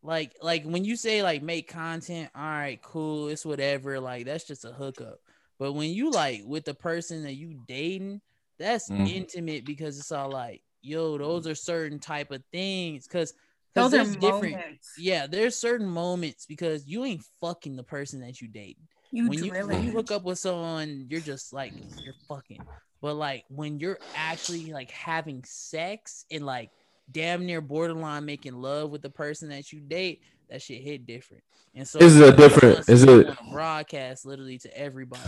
like 0.04 0.36
like 0.42 0.64
when 0.64 0.84
you 0.84 0.96
say 0.96 1.22
like 1.22 1.42
make 1.42 1.68
content, 1.68 2.30
all 2.36 2.42
right, 2.42 2.80
cool, 2.82 3.28
it's 3.28 3.46
whatever, 3.46 4.00
like 4.00 4.26
that's 4.26 4.44
just 4.46 4.64
a 4.66 4.72
hookup. 4.72 5.18
But 5.58 5.72
when 5.74 5.90
you 5.90 6.10
like 6.12 6.42
with 6.44 6.64
the 6.66 6.74
person 6.74 7.24
that 7.24 7.34
you 7.34 7.62
dating, 7.66 8.20
that's 8.58 8.90
Mhm. 8.90 9.06
intimate 9.06 9.66
because 9.66 9.98
it's 9.98 10.12
all 10.12 10.30
like, 10.30 10.62
yo, 10.82 11.18
those 11.18 11.46
are 11.46 11.54
certain 11.56 11.98
type 12.00 12.30
of 12.30 12.44
things. 12.52 13.08
because 13.08 13.34
Those 13.74 13.94
are 13.94 14.04
different 14.20 14.54
moments. 14.54 14.92
yeah, 14.98 15.26
there's 15.26 15.56
certain 15.56 15.88
moments 15.88 16.46
because 16.46 16.86
you 16.86 17.04
ain't 17.04 17.24
fucking 17.40 17.76
the 17.76 17.82
person 17.84 18.20
that 18.20 18.40
you 18.40 18.48
dating 18.48 18.88
You 19.12 19.26
when 19.28 19.38
you 19.42 19.52
when 19.66 19.80
you 19.80 19.90
hook 19.92 20.10
up 20.12 20.24
with 20.24 20.38
someone, 20.38 21.06
you're 21.08 21.20
just 21.20 21.52
like 21.52 21.74
you're 22.04 22.16
fucking. 22.28 22.66
But 23.00 23.14
like 23.14 23.44
when 23.48 23.80
you're 23.80 23.98
actually 24.14 24.72
like 24.72 24.90
having 24.90 25.44
sex 25.44 26.24
and 26.30 26.44
like 26.46 26.70
damn 27.10 27.46
near 27.46 27.60
borderline 27.60 28.24
making 28.24 28.54
love 28.54 28.90
with 28.90 29.02
the 29.02 29.10
person 29.10 29.48
that 29.50 29.72
you 29.72 29.80
date, 29.80 30.22
that 30.50 30.62
shit 30.62 30.82
hit 30.82 31.06
different. 31.06 31.42
And 31.74 31.86
so 31.86 31.98
Is 31.98 32.18
it 32.18 32.32
a 32.32 32.36
different- 32.36 32.88
is 32.88 33.04
it- 33.04 33.28
broadcast 33.52 34.24
literally 34.26 34.58
to 34.58 34.76
everybody? 34.78 35.22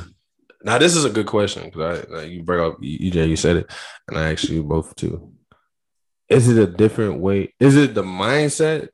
Now 0.62 0.79
this 0.79 0.97
is 0.97 1.05
a 1.05 1.11
good 1.11 1.27
question 1.27 1.64
because 1.64 2.07
I 2.11 2.12
like, 2.12 2.31
you 2.31 2.43
bring 2.43 2.61
up 2.64 2.81
EJ, 2.81 3.29
you 3.29 3.37
said 3.37 3.57
it, 3.59 3.70
and 4.09 4.18
I 4.18 4.33
asked 4.33 4.49
you 4.49 4.62
both 4.64 4.95
too. 4.97 5.33
Is 6.29 6.49
it 6.49 6.59
a 6.59 6.66
different 6.66 7.20
way? 7.20 7.55
Is 7.61 7.77
it 7.77 7.95
the 7.95 8.03
mindset 8.03 8.89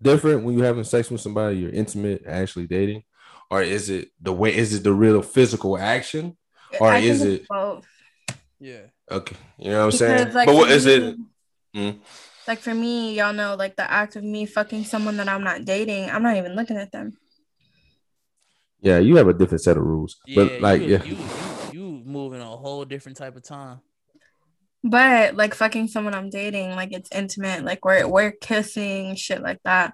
different 0.00 0.44
when 0.44 0.56
you're 0.56 0.66
having 0.66 0.84
sex 0.84 1.10
with 1.10 1.20
somebody 1.20 1.58
you're 1.58 1.70
intimate, 1.72 2.22
actually 2.26 2.66
dating, 2.66 3.02
or 3.50 3.62
is 3.62 3.90
it 3.90 4.10
the 4.22 4.32
way? 4.32 4.54
Is 4.54 4.72
it 4.74 4.84
the 4.84 4.92
real 4.92 5.20
physical 5.22 5.76
action? 5.76 6.36
Or 6.80 6.88
I 6.88 6.98
is 6.98 7.22
it- 7.22 7.48
both? 7.48 7.86
Yeah. 8.60 8.82
Okay, 9.10 9.36
you 9.58 9.70
know 9.70 9.78
what 9.80 9.84
I'm 9.94 9.98
saying. 9.98 10.32
Like, 10.34 10.46
but 10.46 10.54
what 10.54 10.70
is 10.70 10.86
it? 10.86 11.16
Mm. 11.74 11.98
Like 12.48 12.60
for 12.60 12.72
me, 12.72 13.14
y'all 13.14 13.34
know, 13.34 13.56
like 13.56 13.76
the 13.76 13.88
act 13.88 14.16
of 14.16 14.24
me 14.24 14.46
fucking 14.46 14.84
someone 14.84 15.18
that 15.18 15.28
I'm 15.28 15.44
not 15.44 15.66
dating, 15.66 16.08
I'm 16.08 16.22
not 16.22 16.38
even 16.38 16.56
looking 16.56 16.78
at 16.78 16.90
them. 16.90 17.12
Yeah, 18.80 18.98
you 19.00 19.16
have 19.16 19.28
a 19.28 19.34
different 19.34 19.60
set 19.60 19.76
of 19.76 19.82
rules, 19.82 20.16
Yeah, 20.26 20.44
but 20.46 20.62
like, 20.62 20.80
you, 20.80 20.86
yeah, 20.88 21.04
you, 21.04 21.14
you 21.14 21.26
you 21.72 22.02
moving 22.06 22.40
a 22.40 22.46
whole 22.46 22.86
different 22.86 23.18
type 23.18 23.36
of 23.36 23.42
time. 23.42 23.80
But 24.82 25.36
like 25.36 25.52
fucking 25.52 25.88
someone 25.88 26.14
I'm 26.14 26.30
dating, 26.30 26.70
like 26.70 26.92
it's 26.92 27.10
intimate, 27.12 27.66
like 27.66 27.84
we're 27.84 28.08
we're 28.08 28.30
kissing, 28.30 29.14
shit 29.14 29.42
like 29.42 29.60
that. 29.64 29.92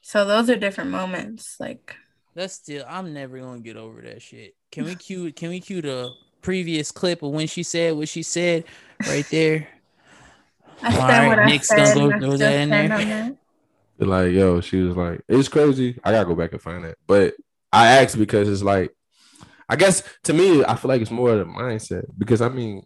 So 0.00 0.24
those 0.24 0.50
are 0.50 0.56
different 0.56 0.90
moments. 0.90 1.60
Like 1.60 1.94
That's 2.34 2.54
still 2.54 2.84
I'm 2.88 3.14
never 3.14 3.38
gonna 3.38 3.60
get 3.60 3.76
over 3.76 4.02
that 4.02 4.20
shit. 4.20 4.56
Can 4.72 4.84
we 4.84 4.96
cue 4.96 5.32
can 5.32 5.50
we 5.50 5.60
cue 5.60 5.80
the 5.80 6.10
previous 6.42 6.90
clip 6.90 7.22
of 7.22 7.30
when 7.30 7.46
she 7.46 7.62
said 7.62 7.94
what 7.94 8.08
she 8.08 8.24
said 8.24 8.64
right 9.06 9.26
there? 9.30 9.68
I 10.82 10.92
said 10.92 11.00
All 11.00 11.08
right, 11.08 11.26
what 11.28 11.38
I 11.38 11.58
said. 11.58 11.94
gonna 11.94 11.94
go 11.94 12.10
and 12.10 12.14
I 12.14 12.18
throw 12.18 12.36
still 12.36 12.38
that 12.38 12.60
in 12.60 12.70
there. 12.70 13.36
like 13.98 14.32
yo, 14.32 14.60
she 14.60 14.80
was 14.80 14.96
like, 14.96 15.20
it's 15.28 15.48
crazy. 15.48 15.98
I 16.04 16.12
gotta 16.12 16.26
go 16.26 16.34
back 16.34 16.52
and 16.52 16.60
find 16.62 16.84
it, 16.84 16.98
but 17.06 17.34
I 17.72 17.88
asked 17.98 18.18
because 18.18 18.48
it's 18.48 18.62
like, 18.62 18.92
I 19.68 19.76
guess 19.76 20.02
to 20.24 20.32
me, 20.32 20.64
I 20.64 20.76
feel 20.76 20.88
like 20.88 21.02
it's 21.02 21.10
more 21.10 21.30
of 21.30 21.38
the 21.38 21.44
mindset 21.44 22.04
because 22.16 22.40
I 22.40 22.48
mean, 22.48 22.84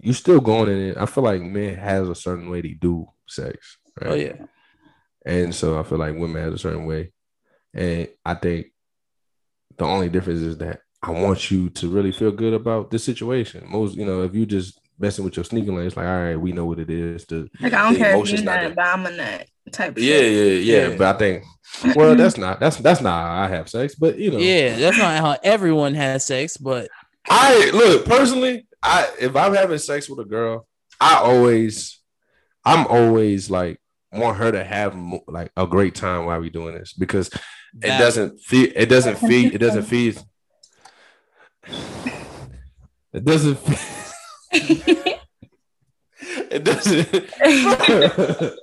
you're 0.00 0.14
still 0.14 0.40
going 0.40 0.68
in 0.70 0.78
it. 0.90 0.96
I 0.96 1.06
feel 1.06 1.24
like 1.24 1.42
men 1.42 1.76
has 1.76 2.08
a 2.08 2.14
certain 2.14 2.50
way 2.50 2.60
they 2.60 2.74
do 2.74 3.06
sex, 3.26 3.78
right? 4.00 4.10
Oh 4.10 4.14
yeah. 4.14 4.46
And 5.26 5.54
so 5.54 5.78
I 5.78 5.82
feel 5.82 5.98
like 5.98 6.14
women 6.16 6.42
has 6.42 6.54
a 6.54 6.58
certain 6.58 6.86
way, 6.86 7.12
and 7.74 8.08
I 8.24 8.34
think 8.34 8.68
the 9.76 9.84
only 9.84 10.08
difference 10.08 10.40
is 10.40 10.58
that 10.58 10.80
I 11.02 11.10
want 11.10 11.50
you 11.50 11.68
to 11.70 11.88
really 11.88 12.12
feel 12.12 12.32
good 12.32 12.54
about 12.54 12.90
this 12.90 13.04
situation. 13.04 13.64
Most, 13.68 13.96
you 13.96 14.04
know, 14.04 14.22
if 14.22 14.34
you 14.34 14.46
just 14.46 14.80
messing 14.98 15.24
with 15.24 15.36
your 15.36 15.44
sneaking 15.44 15.74
lane, 15.76 15.86
it's 15.86 15.96
like, 15.96 16.06
all 16.06 16.22
right, 16.22 16.36
we 16.36 16.52
know 16.52 16.64
what 16.66 16.78
it 16.78 16.90
is. 16.90 17.24
To 17.26 17.48
Like 17.60 17.72
I 17.72 17.82
don't 17.84 17.92
the 17.94 17.98
care 17.98 18.08
if 18.10 18.14
emotions 18.16 18.40
you're 18.42 18.44
not 18.52 18.74
not, 18.76 19.04
there. 19.04 19.12
a 19.12 19.16
nut 19.16 19.46
type. 19.72 19.98
yeah, 19.98 20.16
shit. 20.16 20.32
yeah, 20.32 20.42
yeah, 20.82 20.88
Yeah. 20.88 20.96
But 20.96 21.14
I 21.14 21.18
think, 21.18 21.44
well, 21.96 22.14
that's 22.16 22.36
not 22.38 22.58
that's 22.60 22.76
that's 22.78 23.00
not 23.00 23.12
how 23.26 23.42
I 23.44 23.48
have 23.48 23.68
sex. 23.68 23.94
But 23.94 24.18
you 24.18 24.30
know, 24.30 24.38
Yeah, 24.38 24.76
that's 24.76 24.98
not 24.98 25.18
how 25.18 25.36
everyone 25.42 25.94
has 25.94 26.24
sex, 26.24 26.56
but 26.56 26.88
I 27.30 27.70
look 27.72 28.04
personally. 28.06 28.66
I 28.82 29.08
if 29.20 29.34
I'm 29.36 29.54
having 29.54 29.78
sex 29.78 30.08
with 30.08 30.20
a 30.20 30.24
girl, 30.28 30.66
I 31.00 31.16
always, 31.16 32.00
I'm 32.64 32.86
always 32.86 33.50
like 33.50 33.80
want 34.12 34.38
her 34.38 34.50
to 34.52 34.64
have 34.64 34.94
mo- 34.96 35.24
like 35.28 35.50
a 35.56 35.66
great 35.66 35.94
time 35.94 36.24
while 36.24 36.40
we 36.40 36.48
doing 36.50 36.74
this 36.74 36.92
because 36.94 37.28
it 37.28 37.40
Valid. 37.74 37.98
doesn't 38.00 38.40
feed. 38.40 38.72
It 38.74 38.86
doesn't 38.86 39.16
feed. 39.16 39.54
It 39.54 39.58
doesn't 39.58 39.82
feed. 39.84 40.18
It 43.12 43.24
doesn't. 43.24 43.56
Feed, 43.56 43.78
it 44.52 45.20
doesn't. 46.64 47.10
the 47.12 48.56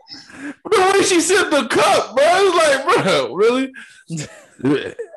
way 0.94 1.02
she 1.04 1.22
said 1.22 1.50
the 1.50 1.68
cup, 1.70 2.16
bro. 2.16 2.24
It's 2.28 2.86
like, 2.86 3.06
bro, 3.06 3.34
really? 3.36 3.72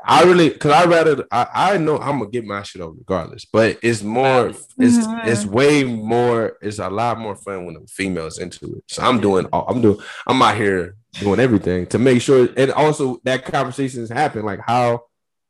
I 0.05 0.25
really, 0.25 0.51
cause 0.51 0.73
I 0.73 0.85
rather, 0.87 1.25
I, 1.31 1.47
I 1.55 1.77
know 1.79 1.99
I'm 1.99 2.19
gonna 2.19 2.31
get 2.31 2.45
my 2.45 2.63
shit 2.63 2.83
over 2.83 2.97
regardless, 2.99 3.45
but 3.45 3.79
it's 3.83 4.03
more, 4.03 4.49
it's 4.49 4.67
Mhm. 5.07 5.27
it's 5.29 5.47
way 5.47 5.85
more, 5.85 6.57
it's 6.61 6.81
a 6.81 6.91
lot 6.91 7.19
more 7.21 7.37
fun 7.37 7.65
when 7.65 7.75
the 7.75 7.87
females 7.87 8.39
into 8.39 8.75
it. 8.77 8.83
So 8.89 9.03
I'm 9.03 9.21
doing, 9.21 9.47
all 9.53 9.67
I'm 9.69 9.81
doing, 9.81 9.99
I'm 10.27 10.43
out 10.43 10.57
here 10.57 10.97
doing 11.21 11.39
everything 11.39 11.87
to 11.87 11.99
make 11.99 12.21
sure, 12.23 12.49
and 12.57 12.73
also 12.73 13.21
that 13.25 13.45
conversations 13.45 14.11
happen, 14.11 14.45
like 14.45 14.61
how, 14.67 15.03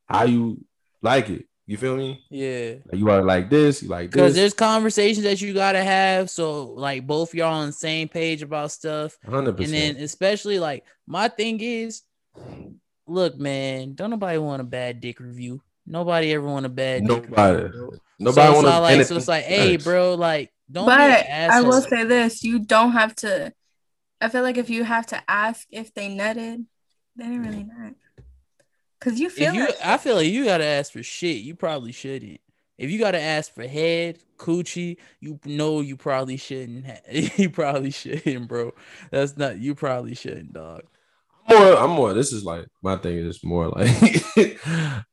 how 0.07 0.25
you 0.25 0.63
like 1.01 1.31
it. 1.31 1.47
You 1.69 1.77
feel 1.77 1.99
me? 1.99 2.25
Yeah. 2.31 2.77
Like 2.91 2.99
you 2.99 3.11
are 3.11 3.23
like 3.23 3.51
this, 3.51 3.83
you 3.83 3.91
like 3.91 4.11
Because 4.11 4.35
there's 4.35 4.55
conversations 4.55 5.25
that 5.25 5.43
you 5.43 5.53
gotta 5.53 5.85
have, 5.85 6.31
so 6.31 6.65
like 6.65 7.07
both 7.07 7.35
y'all 7.35 7.53
on 7.53 7.67
the 7.67 7.73
same 7.75 8.09
page 8.09 8.41
about 8.41 8.73
stuff, 8.73 9.19
100%. 9.27 9.65
and 9.65 9.75
then 9.75 9.97
especially 9.97 10.59
like 10.59 10.85
my 11.07 11.29
thing 11.29 11.61
is, 11.61 12.05
look, 13.07 13.37
man, 13.37 13.93
don't 13.93 14.09
nobody 14.09 14.39
want 14.39 14.63
a 14.63 14.65
bad 14.65 15.03
dick 15.03 15.21
review. 15.21 15.61
Nobody 15.87 16.33
ever 16.33 16.47
want 16.47 16.65
a 16.65 16.71
bad 16.71 17.07
dick 17.07 17.29
Nobody. 17.29 17.63
review, 17.65 17.79
bro. 17.79 17.99
Nobody 18.19 18.47
so 18.47 18.55
want 18.55 18.67
it's 18.67 18.75
to. 18.75 18.81
like 18.81 19.07
so 19.07 19.17
it's 19.17 19.29
like, 19.29 19.45
hey, 19.45 19.77
bro, 19.77 20.15
like 20.15 20.51
don't 20.73 20.87
be 20.87 20.93
an 20.93 21.49
But 21.49 21.51
I 21.51 21.61
will 21.61 21.83
say 21.83 22.05
this: 22.05 22.43
you 22.45 22.61
don't 22.61 22.93
have 22.93 23.15
to. 23.17 23.53
I 24.23 24.31
feel 24.31 24.43
like 24.43 24.57
if 24.57 24.71
you 24.71 24.85
have 24.85 25.05
to 25.09 25.23
ask 25.29 25.67
if 25.71 25.93
they 25.93 26.09
nutted, 26.09 26.65
they 27.15 27.25
didn't 27.25 27.43
really 27.43 27.65
nut. 27.65 27.93
Cause 29.01 29.21
you 29.21 29.31
feel 29.31 29.51
if 29.51 29.55
you, 29.55 29.67
it. 29.67 29.77
I 29.85 29.97
feel 29.97 30.17
like 30.17 30.27
you 30.27 30.45
gotta 30.45 30.65
ask 30.65 30.93
for 30.93 31.03
shit. 31.03 31.37
You 31.39 31.55
probably 31.55 31.93
shouldn't. 31.93 32.41
If 32.79 32.91
you 32.91 32.99
gotta 32.99 33.21
ask 33.21 33.53
for 33.55 33.67
head, 33.67 34.19
coochie, 34.39 34.97
you 35.21 35.39
know 35.45 35.81
you 35.81 35.97
probably 35.97 36.37
shouldn't. 36.37 36.87
Ha- 36.87 37.01
you 37.37 37.51
probably 37.51 37.91
shouldn't, 37.91 38.49
bro. 38.49 38.73
That's 39.11 39.37
not. 39.37 39.59
You 39.59 39.75
probably 39.75 40.15
shouldn't, 40.15 40.53
dog. 40.53 40.83
more 41.49 41.77
I'm 41.77 41.91
more 41.91 42.13
this 42.13 42.33
is 42.33 42.45
like 42.45 42.67
my 42.83 42.97
thing 42.97 43.19
is 43.19 43.43
more 43.45 43.69
like 43.69 44.61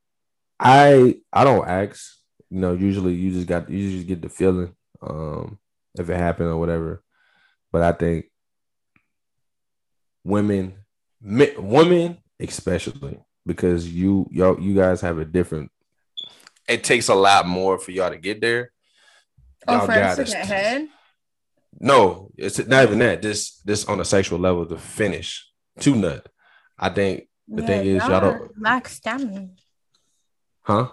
I 0.59 1.15
I 1.31 1.43
don't 1.43 1.67
ask. 1.67 2.11
You 2.49 2.59
know, 2.59 2.73
usually 2.73 3.13
you 3.13 3.31
just 3.33 3.47
got 3.47 3.69
you 3.69 3.91
just 3.91 4.07
get 4.07 4.21
the 4.21 4.29
feeling 4.29 4.73
um 5.01 5.59
if 5.97 6.09
it 6.09 6.17
happened 6.17 6.49
or 6.49 6.57
whatever. 6.57 7.03
But 7.71 7.83
I 7.83 7.91
think 7.91 8.25
women 10.23 10.75
me, 11.21 11.51
women 11.57 12.17
especially 12.39 13.19
because 13.45 13.87
you 13.91 14.27
y'all 14.31 14.59
you 14.59 14.75
guys 14.75 15.01
have 15.01 15.17
a 15.19 15.25
different 15.25 15.71
it 16.67 16.83
takes 16.83 17.09
a 17.09 17.15
lot 17.15 17.47
more 17.47 17.77
for 17.77 17.91
y'all 17.91 18.09
to 18.09 18.17
get 18.17 18.41
there. 18.41 18.71
oh, 19.67 19.77
Y'all 19.77 19.85
for 19.85 19.91
us 19.91 20.15
to 20.17 20.23
gotta- 20.23 20.31
get 20.37 20.45
head. 20.47 20.87
No, 21.79 22.31
it's 22.37 22.57
not 22.67 22.83
even 22.85 22.99
that. 22.99 23.21
This 23.21 23.59
this 23.65 23.85
on 23.85 23.99
a 23.99 24.05
sexual 24.05 24.39
level 24.39 24.65
to 24.65 24.77
finish 24.77 25.47
to 25.81 25.95
nut. 25.95 26.25
I 26.79 26.89
think 26.89 27.27
The 27.47 27.61
thing 27.63 27.85
is, 27.85 28.01
y'all 28.07 28.21
don't- 28.21 28.61
lack 28.61 28.87
stamina. 28.87 29.49
Huh? 30.61 30.89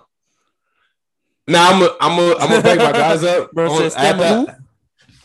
Now 1.48 1.70
I'm 1.70 1.82
a, 1.82 1.96
I'm 2.00 2.18
a, 2.18 2.34
I'm 2.38 2.48
gonna 2.50 2.62
break 2.62 2.78
my 2.78 2.92
guys 2.92 3.24
up. 3.24 3.50
On- 3.56 3.78
said 3.78 3.92
stamina 3.92 4.24
after- 4.48 4.58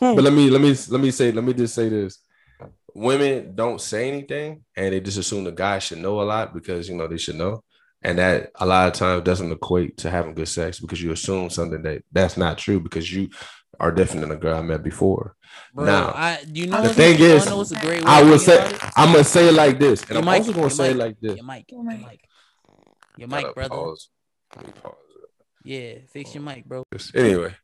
but 0.00 0.22
let 0.24 0.32
me 0.32 0.48
let 0.48 0.60
me 0.60 0.74
let 0.90 1.00
me 1.00 1.10
say 1.10 1.32
let 1.32 1.44
me 1.44 1.52
just 1.52 1.74
say 1.74 1.88
this: 1.88 2.18
women 2.98 3.54
don't 3.54 3.80
say 3.80 4.08
anything, 4.08 4.64
and 4.76 4.92
they 4.92 5.00
just 5.00 5.18
assume 5.18 5.44
the 5.44 5.52
guy 5.52 5.78
should 5.78 5.98
know 5.98 6.20
a 6.20 6.24
lot 6.24 6.52
because 6.54 6.88
you 6.88 6.96
know 6.96 7.06
they 7.06 7.18
should 7.18 7.36
know, 7.36 7.62
and 8.02 8.18
that 8.18 8.50
a 8.56 8.66
lot 8.66 8.88
of 8.88 8.94
times 8.94 9.22
doesn't 9.24 9.52
equate 9.52 9.96
to 9.98 10.10
having 10.10 10.34
good 10.34 10.48
sex 10.48 10.80
because 10.80 11.02
you 11.02 11.12
assume 11.12 11.50
something 11.50 11.82
that 11.82 12.02
that's 12.12 12.36
not 12.36 12.58
true 12.58 12.80
because 12.80 13.12
you 13.12 13.28
are 13.80 13.92
different 13.92 14.22
than 14.22 14.30
a 14.32 14.36
girl 14.36 14.58
I 14.58 14.62
met 14.62 14.82
before. 14.82 15.36
Bro, 15.72 15.84
Now, 15.86 16.08
I 16.08 16.38
you 16.52 16.66
know 16.66 16.82
the 16.82 16.88
thing 16.92 17.18
is, 17.20 17.46
know 17.46 17.58
what's 17.58 17.70
a 17.72 17.80
great 17.80 18.00
way 18.02 18.06
I 18.06 18.22
will 18.22 18.38
say? 18.38 18.58
I'm 18.96 19.12
gonna 19.12 19.24
say 19.24 19.48
it 19.48 19.54
like 19.54 19.78
this, 19.78 20.02
and 20.02 20.10
Your 20.10 20.18
I'm 20.18 20.24
mic, 20.26 20.34
also 20.40 20.52
gonna 20.52 20.62
your 20.62 20.70
say 20.70 20.90
it 20.90 20.96
like 20.96 21.16
this. 21.20 21.36
Your 21.36 21.44
mic, 21.44 21.70
Your 21.70 21.82
your 21.82 21.92
mic. 21.92 22.06
mic, 22.06 22.20
your 23.16 23.28
mic, 23.28 23.54
brother. 23.54 23.68
pause. 23.68 24.08
Let 24.56 24.66
me 24.66 24.72
pause. 24.82 24.94
Yeah, 25.64 25.94
fix 26.12 26.34
your 26.34 26.42
mic, 26.42 26.64
bro. 26.64 26.82
Anyway, 27.14 27.54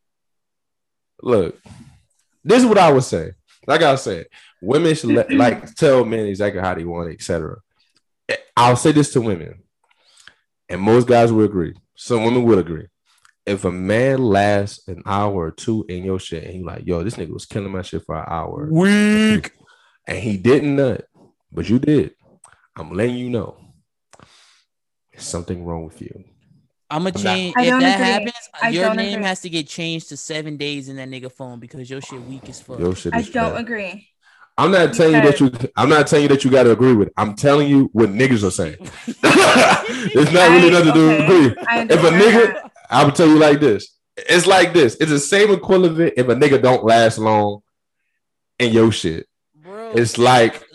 look, 1.23 1.59
this 2.45 2.63
is 2.63 2.67
what 2.67 2.79
I 2.79 2.93
would 2.93 3.05
say. 3.05 3.33
Like 3.67 3.83
I 3.83 3.95
said, 3.97 4.27
women 4.61 4.95
should 4.95 5.11
let, 5.11 5.33
like 5.33 5.75
tell 5.75 6.05
men 6.05 6.27
exactly 6.27 6.61
how 6.61 6.75
they 6.75 6.85
want 6.85 7.11
it, 7.11 7.15
etc. 7.15 7.57
I'll 8.57 8.77
say 8.77 8.93
this 8.93 9.13
to 9.13 9.21
women, 9.21 9.63
and 10.69 10.81
most 10.81 11.07
guys 11.09 11.33
will 11.33 11.45
agree. 11.45 11.75
Some 11.97 12.25
women 12.25 12.45
will 12.45 12.59
agree. 12.59 12.87
If 13.47 13.65
a 13.65 13.71
man 13.71 14.21
lasts 14.23 14.89
an 14.89 15.03
hour 15.05 15.35
or 15.35 15.51
two 15.51 15.85
in 15.89 16.05
your 16.05 16.19
shit, 16.19 16.45
and 16.45 16.55
you 16.55 16.65
like, 16.65 16.87
yo, 16.87 17.03
this 17.03 17.17
nigga 17.17 17.33
was 17.33 17.47
killing 17.47 17.73
my 17.73 17.83
shit 17.83 18.05
for 18.07 18.17
an 18.17 18.25
hour, 18.27 18.69
Weak. 18.71 19.53
and 20.07 20.19
he 20.19 20.37
didn't 20.39 20.77
nut, 20.77 21.07
but 21.53 21.69
you 21.69 21.79
did, 21.79 22.15
I'm 22.77 22.93
letting 22.93 23.17
you 23.17 23.29
know, 23.31 23.59
there's 25.13 25.25
something 25.25 25.65
wrong 25.65 25.85
with 25.85 26.01
you. 26.01 26.25
I'm 26.95 27.03
gonna 27.03 27.13
change. 27.13 27.55
I 27.57 27.63
If 27.63 27.69
don't 27.71 27.81
that 27.81 27.95
agree. 27.97 28.07
happens, 28.07 28.49
I 28.63 28.69
your 28.69 28.95
name 28.95 29.15
agree. 29.15 29.25
has 29.27 29.41
to 29.41 29.51
get 29.51 29.67
changed 29.67 30.09
to 30.11 30.17
seven 30.17 30.57
days 30.57 30.89
in 30.89 30.95
that 30.97 31.09
nigga 31.09 31.31
phone 31.33 31.59
because 31.59 31.91
your 31.91 32.01
shit 32.01 32.23
weak 32.23 32.49
as 32.49 32.61
fuck. 32.61 32.79
Your 32.79 32.95
shit 32.95 33.13
I 33.15 33.23
don't 33.23 33.33
trash. 33.33 33.61
agree. 33.61 34.09
I'm 34.57 34.71
not 34.71 34.95
telling 34.95 35.17
you 35.17 35.23
that 35.23 35.41
you. 35.41 35.51
I'm 35.77 35.89
not 35.89 36.07
telling 36.07 36.23
you 36.23 36.29
that 36.29 36.45
you 36.45 36.51
got 36.53 36.63
to 36.63 36.71
agree 36.71 36.95
with. 36.95 37.09
It. 37.09 37.15
I'm 37.17 37.35
telling 37.35 37.69
you 37.69 37.91
what 37.93 38.11
niggas 38.11 38.47
are 38.47 38.53
saying. 38.53 38.77
it's 39.09 40.33
not 40.33 40.51
really 40.51 40.69
I- 40.69 40.71
nothing 40.71 40.93
to 40.95 41.11
okay. 41.15 41.25
agree. 41.25 41.65
I 41.69 41.81
If 41.83 41.91
a 42.05 42.11
nigga, 42.11 42.53
that. 42.55 42.71
I 42.91 43.05
would 43.05 43.17
tell 43.17 43.27
you 43.27 43.39
like 43.39 43.59
this. 43.59 43.97
It's 44.17 44.47
like 44.47 44.73
this. 44.73 44.95
It's 45.01 45.11
the 45.11 45.19
same 45.19 45.51
equivalent 45.53 46.15
if 46.17 46.29
a 46.29 46.35
nigga 46.37 46.63
don't 46.63 46.85
last 46.85 47.19
long 47.19 47.63
in 48.61 48.73
your 48.73 48.93
shit. 48.93 49.27
Bro, 49.57 49.95
It's 49.97 50.17
like, 50.19 50.53
like 50.55 50.74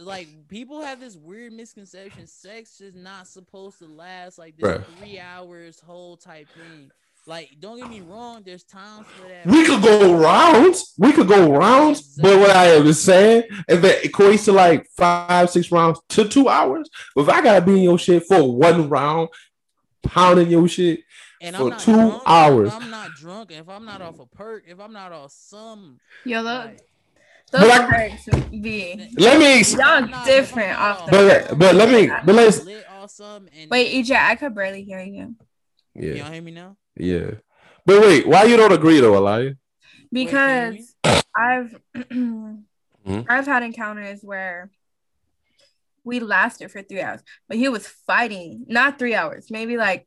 people 0.50 0.82
have 0.82 1.00
this 1.00 1.16
weird 1.16 1.54
misconception. 1.54 2.28
Sex 2.28 2.82
is 2.82 2.96
not 2.96 3.28
supposed 3.28 3.80
to 3.80 3.86
last 3.86 4.38
like 4.38 4.58
this 4.58 4.68
Bruh. 4.68 4.86
three 4.98 5.20
hours 5.20 5.80
whole 5.80 6.18
type 6.18 6.48
thing. 6.50 6.92
Like, 7.26 7.58
don't 7.60 7.78
get 7.78 7.90
me 7.90 8.02
wrong. 8.02 8.42
There's 8.44 8.64
times 8.64 9.06
for 9.08 9.28
that. 9.28 9.46
we 9.46 9.64
could 9.64 9.84
go 9.84 10.18
rounds. 10.18 10.96
We 10.98 11.12
could 11.14 11.28
go 11.28 11.52
rounds. 11.52 12.16
But 12.18 12.40
what 12.40 12.50
I 12.50 12.80
was 12.80 13.02
saying, 13.02 13.44
if 13.68 13.84
it 13.84 14.12
equates 14.12 14.46
to 14.46 14.52
like 14.52 14.88
five, 14.98 15.50
six 15.50 15.72
rounds 15.72 16.00
to 16.10 16.28
two 16.28 16.50
hours, 16.50 16.90
but 17.16 17.24
if 17.24 17.30
I 17.30 17.42
gotta 17.42 17.64
be 17.64 17.74
in 17.74 17.84
your 17.84 18.00
shit 18.00 18.24
for 18.26 18.56
one 18.56 18.90
round, 18.90 19.30
pounding 20.02 20.50
your 20.50 20.68
shit, 20.68 21.02
and 21.42 21.56
for 21.56 21.64
I'm 21.64 21.70
not 21.70 21.80
two 21.80 21.94
drunk, 21.94 22.24
hours. 22.26 22.68
If 22.70 22.82
I'm 22.82 22.90
not 22.90 23.12
drunk, 23.12 23.52
if 23.52 23.70
I'm 23.70 23.86
not 23.86 24.02
off 24.02 24.20
a 24.20 24.26
perk, 24.26 24.64
if 24.68 24.80
I'm 24.80 24.94
not 24.94 25.12
off 25.12 25.32
some, 25.32 26.00
Yo, 26.26 26.42
look, 26.42 26.66
like, 26.66 26.82
those 27.50 27.62
But 27.62 27.72
I- 27.72 28.10
perks 28.10 28.26
be. 28.50 29.10
let 29.18 29.40
me. 29.40 29.62
Y'all 29.64 29.82
I'm 29.84 30.10
not- 30.10 30.12
if 30.12 30.14
I'm 30.20 30.26
different 30.26 30.80
off 30.80 31.02
off 31.02 31.06
the 31.10 31.46
But 31.50 31.60
but 31.60 31.76
let 31.76 31.90
me. 31.90 32.08
But 32.26 32.36
let's. 32.36 32.64
lit 32.64 32.86
and 33.20 33.70
Wait, 33.72 33.92
EJ, 34.06 34.16
I 34.16 34.36
could 34.36 34.54
barely 34.56 34.84
hear 34.84 35.00
you 35.02 35.36
Yeah. 35.96 36.14
y'all 36.14 36.32
hear 36.32 36.42
me 36.42 36.52
now? 36.52 36.78
Yeah. 36.96 37.32
But 37.86 38.02
wait, 38.02 38.28
why 38.28 38.44
you 38.44 38.56
don't 38.58 38.72
agree 38.72 39.00
though, 39.00 39.14
Alaya? 39.14 39.56
Wait, 40.12 40.26
because 40.26 40.96
I've 41.36 41.76
Mm-hmm. 43.08 43.32
I've 43.32 43.46
had 43.48 43.64
encounters 43.64 44.20
where 44.22 44.70
we 46.04 46.20
lasted 46.20 46.70
for 46.72 46.82
three 46.84 47.02
hours, 47.02 47.22
but 47.48 47.58
he 47.58 47.70
was 47.70 47.88
fighting 47.88 48.66
not 48.68 49.00
three 49.00 49.16
hours, 49.16 49.50
maybe 49.50 49.78
like 49.78 50.06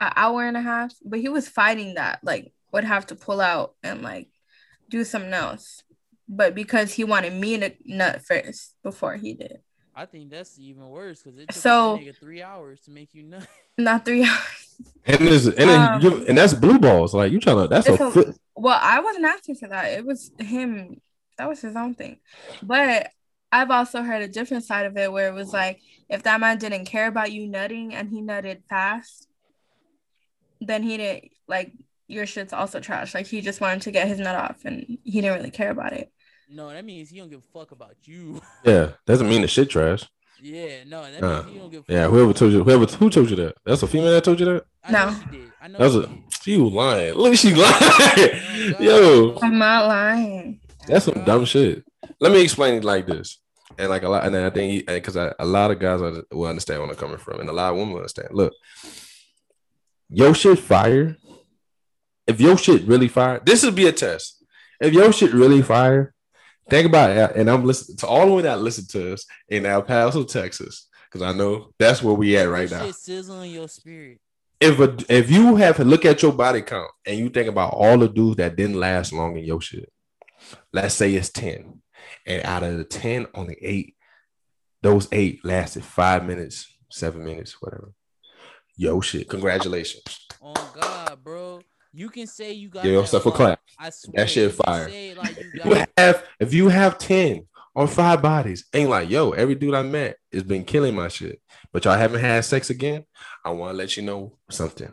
an 0.00 0.12
hour 0.14 0.44
and 0.46 0.56
a 0.56 0.60
half, 0.60 0.92
but 1.04 1.18
he 1.20 1.28
was 1.28 1.48
fighting 1.48 1.94
that 1.94 2.20
like 2.22 2.52
would 2.72 2.84
have 2.84 3.06
to 3.06 3.14
pull 3.16 3.40
out 3.40 3.74
and 3.82 4.02
like 4.02 4.28
do 4.90 5.04
something 5.04 5.32
else, 5.32 5.82
but 6.28 6.54
because 6.54 6.92
he 6.94 7.04
wanted 7.04 7.32
me 7.32 7.58
to 7.58 7.72
nut 7.84 8.22
first 8.26 8.74
before 8.82 9.16
he 9.16 9.34
did, 9.34 9.60
I 9.94 10.06
think 10.06 10.30
that's 10.30 10.58
even 10.58 10.88
worse 10.88 11.22
because 11.22 11.38
it 11.38 11.48
took 11.48 11.56
So- 11.56 11.96
that 11.96 12.02
nigga 12.04 12.16
three 12.16 12.42
hours 12.42 12.80
to 12.82 12.90
make 12.90 13.12
you 13.14 13.22
nut. 13.24 13.46
not 13.78 14.04
three 14.04 14.24
hours. 14.24 14.76
And 15.06 15.26
this 15.26 15.46
and 15.46 15.56
then 15.56 15.92
Um, 15.94 16.00
you, 16.02 16.24
and 16.26 16.38
that's 16.38 16.54
blue 16.54 16.78
balls. 16.78 17.14
Like 17.14 17.32
you 17.32 17.40
trying 17.40 17.62
to 17.62 17.68
that's 17.68 17.88
a, 17.88 17.94
a- 17.94 18.10
fit. 18.10 18.38
Well, 18.54 18.78
I 18.80 19.00
wasn't 19.00 19.24
asking 19.24 19.56
for 19.56 19.68
that. 19.68 19.86
It 19.92 20.04
was 20.06 20.30
him. 20.38 21.00
That 21.38 21.48
was 21.48 21.60
his 21.60 21.74
own 21.76 21.94
thing. 21.94 22.18
But 22.62 23.10
I've 23.52 23.70
also 23.70 24.02
heard 24.02 24.22
a 24.22 24.28
different 24.28 24.64
side 24.64 24.86
of 24.86 24.96
it 24.96 25.10
where 25.10 25.28
it 25.28 25.34
was 25.34 25.52
like, 25.52 25.80
if 26.08 26.22
that 26.22 26.40
man 26.40 26.58
didn't 26.58 26.84
care 26.84 27.08
about 27.08 27.32
you 27.32 27.46
nutting 27.48 27.94
and 27.94 28.08
he 28.10 28.20
nutted 28.22 28.62
fast, 28.68 29.26
then 30.60 30.82
he 30.82 30.96
didn't 30.98 31.30
like 31.48 31.72
your 32.10 32.26
shit's 32.26 32.52
also 32.52 32.80
trash. 32.80 33.14
Like 33.14 33.26
he 33.26 33.40
just 33.40 33.60
wanted 33.60 33.82
to 33.82 33.90
get 33.90 34.08
his 34.08 34.18
nut 34.18 34.34
off 34.34 34.64
and 34.64 34.84
he 35.04 35.20
didn't 35.20 35.36
really 35.38 35.50
care 35.50 35.70
about 35.70 35.92
it. 35.92 36.12
No, 36.48 36.68
that 36.70 36.84
means 36.84 37.10
he 37.10 37.18
don't 37.18 37.30
give 37.30 37.40
a 37.40 37.58
fuck 37.58 37.70
about 37.72 37.94
you. 38.04 38.40
Yeah, 38.64 38.90
doesn't 39.06 39.28
mean 39.28 39.42
the 39.42 39.48
shit 39.48 39.70
trash. 39.70 40.04
yeah, 40.42 40.84
no, 40.86 41.02
that 41.10 41.22
Uh, 41.22 41.42
means 41.42 41.52
he 41.52 41.58
don't 41.58 41.70
give. 41.70 41.84
A 41.88 41.92
Yeah, 41.92 42.08
whoever 42.08 42.32
told 42.32 42.52
you, 42.52 42.64
whoever 42.64 42.86
who 42.86 43.08
told 43.10 43.30
you 43.30 43.36
that? 43.36 43.54
That's 43.64 43.82
a 43.82 43.86
female 43.86 44.10
that 44.12 44.24
told 44.24 44.40
you 44.40 44.46
that. 44.46 44.64
I 44.84 44.90
know 44.92 45.10
No. 45.10 45.14
she 45.20 45.30
did. 45.36 45.52
I 45.62 45.68
know 45.68 45.78
That 45.78 45.84
was 45.84 45.92
she 45.94 45.98
a 46.00 46.06
did. 46.06 46.42
she 46.42 46.56
was 46.58 46.72
lying. 46.72 47.14
Look, 47.14 47.34
she 47.36 47.54
lying. 47.54 47.74
Oh, 48.60 48.74
Yo, 48.80 49.38
I'm 49.42 49.58
not 49.58 49.86
lying. 49.86 50.60
that's 50.86 51.04
some 51.06 51.24
dumb 51.24 51.44
shit. 51.44 51.84
Let 52.20 52.32
me 52.32 52.42
explain 52.42 52.74
it 52.74 52.84
like 52.84 53.06
this. 53.06 53.38
And 53.78 53.88
like 53.88 54.02
a 54.02 54.08
lot, 54.08 54.24
and 54.26 54.36
I 54.36 54.50
think 54.50 54.86
because 54.86 55.14
a 55.16 55.34
lot 55.44 55.70
of 55.70 55.78
guys 55.78 56.02
under- 56.02 56.24
will 56.32 56.48
understand 56.48 56.80
where 56.80 56.90
I'm 56.90 56.96
coming 56.96 57.18
from, 57.18 57.40
and 57.40 57.48
a 57.48 57.52
lot 57.52 57.70
of 57.70 57.76
women 57.76 57.90
will 57.92 58.00
understand. 58.00 58.28
Look, 58.32 58.52
your 60.08 60.34
shit 60.34 60.58
fire. 60.58 61.16
If 62.30 62.40
your 62.40 62.56
shit 62.56 62.84
really 62.84 63.08
fire, 63.08 63.40
this 63.44 63.64
would 63.64 63.74
be 63.74 63.88
a 63.88 63.92
test. 63.92 64.44
If 64.80 64.94
your 64.94 65.12
shit 65.12 65.32
really 65.32 65.62
fire, 65.62 66.14
think 66.68 66.86
about 66.86 67.10
it, 67.10 67.34
and 67.34 67.50
I'm 67.50 67.64
listening 67.64 67.96
to 67.98 68.06
all 68.06 68.24
the 68.24 68.32
way 68.34 68.42
that 68.42 68.60
listen 68.60 68.86
to 68.90 69.14
us 69.14 69.26
in 69.48 69.66
El 69.66 69.82
Paso, 69.82 70.22
Texas, 70.22 70.86
because 71.06 71.22
I 71.22 71.36
know 71.36 71.72
that's 71.76 72.04
where 72.04 72.14
we 72.14 72.36
at 72.36 72.48
right 72.48 72.70
now. 72.70 72.84
in 72.84 73.50
your 73.50 73.66
spirit. 73.66 74.20
If 74.60 74.78
a, 74.78 74.96
if 75.08 75.28
you 75.28 75.56
have 75.56 75.78
to 75.78 75.84
look 75.84 76.04
at 76.04 76.22
your 76.22 76.32
body 76.32 76.62
count 76.62 76.92
and 77.04 77.18
you 77.18 77.30
think 77.30 77.48
about 77.48 77.74
all 77.74 77.98
the 77.98 78.08
dudes 78.08 78.36
that 78.36 78.54
didn't 78.54 78.78
last 78.78 79.12
long 79.12 79.36
in 79.36 79.44
your 79.44 79.60
shit, 79.60 79.90
let's 80.72 80.94
say 80.94 81.12
it's 81.12 81.30
10, 81.30 81.82
and 82.26 82.44
out 82.44 82.62
of 82.62 82.78
the 82.78 82.84
10, 82.84 83.26
only 83.34 83.56
eight, 83.60 83.96
those 84.82 85.08
eight 85.10 85.44
lasted 85.44 85.84
five 85.84 86.24
minutes, 86.24 86.72
seven 86.92 87.24
minutes, 87.24 87.60
whatever. 87.60 87.92
Yo 88.76 89.00
shit, 89.00 89.28
congratulations. 89.28 90.28
Oh 90.40 90.72
God. 90.80 90.99
You 91.92 92.08
can 92.08 92.26
say 92.26 92.52
you 92.52 92.68
got 92.68 92.84
Give 92.84 92.92
yourself 92.92 93.24
a 93.26 93.28
luck. 93.28 93.36
clap. 93.36 93.60
I 93.78 93.90
swear, 93.90 94.26
shit 94.26 94.44
you 94.44 94.50
fire. 94.50 94.88
say, 94.88 95.14
like, 95.14 95.36
you 95.38 95.50
You 95.54 95.60
got 95.74 95.88
have 95.96 96.24
if 96.38 96.54
you 96.54 96.68
have 96.68 96.98
10 96.98 97.46
or 97.74 97.86
five 97.88 98.22
bodies, 98.22 98.64
ain't 98.72 98.90
like, 98.90 99.10
yo, 99.10 99.30
every 99.30 99.54
dude 99.56 99.74
I 99.74 99.82
met 99.82 100.16
has 100.32 100.42
been 100.44 100.64
killing 100.64 100.94
my 100.94 101.08
shit. 101.08 101.40
But 101.72 101.84
y'all 101.84 101.96
haven't 101.98 102.20
had 102.20 102.44
sex 102.44 102.70
again. 102.70 103.04
I 103.44 103.50
want 103.50 103.72
to 103.72 103.76
let 103.76 103.96
you 103.96 104.02
know 104.04 104.36
something. 104.50 104.90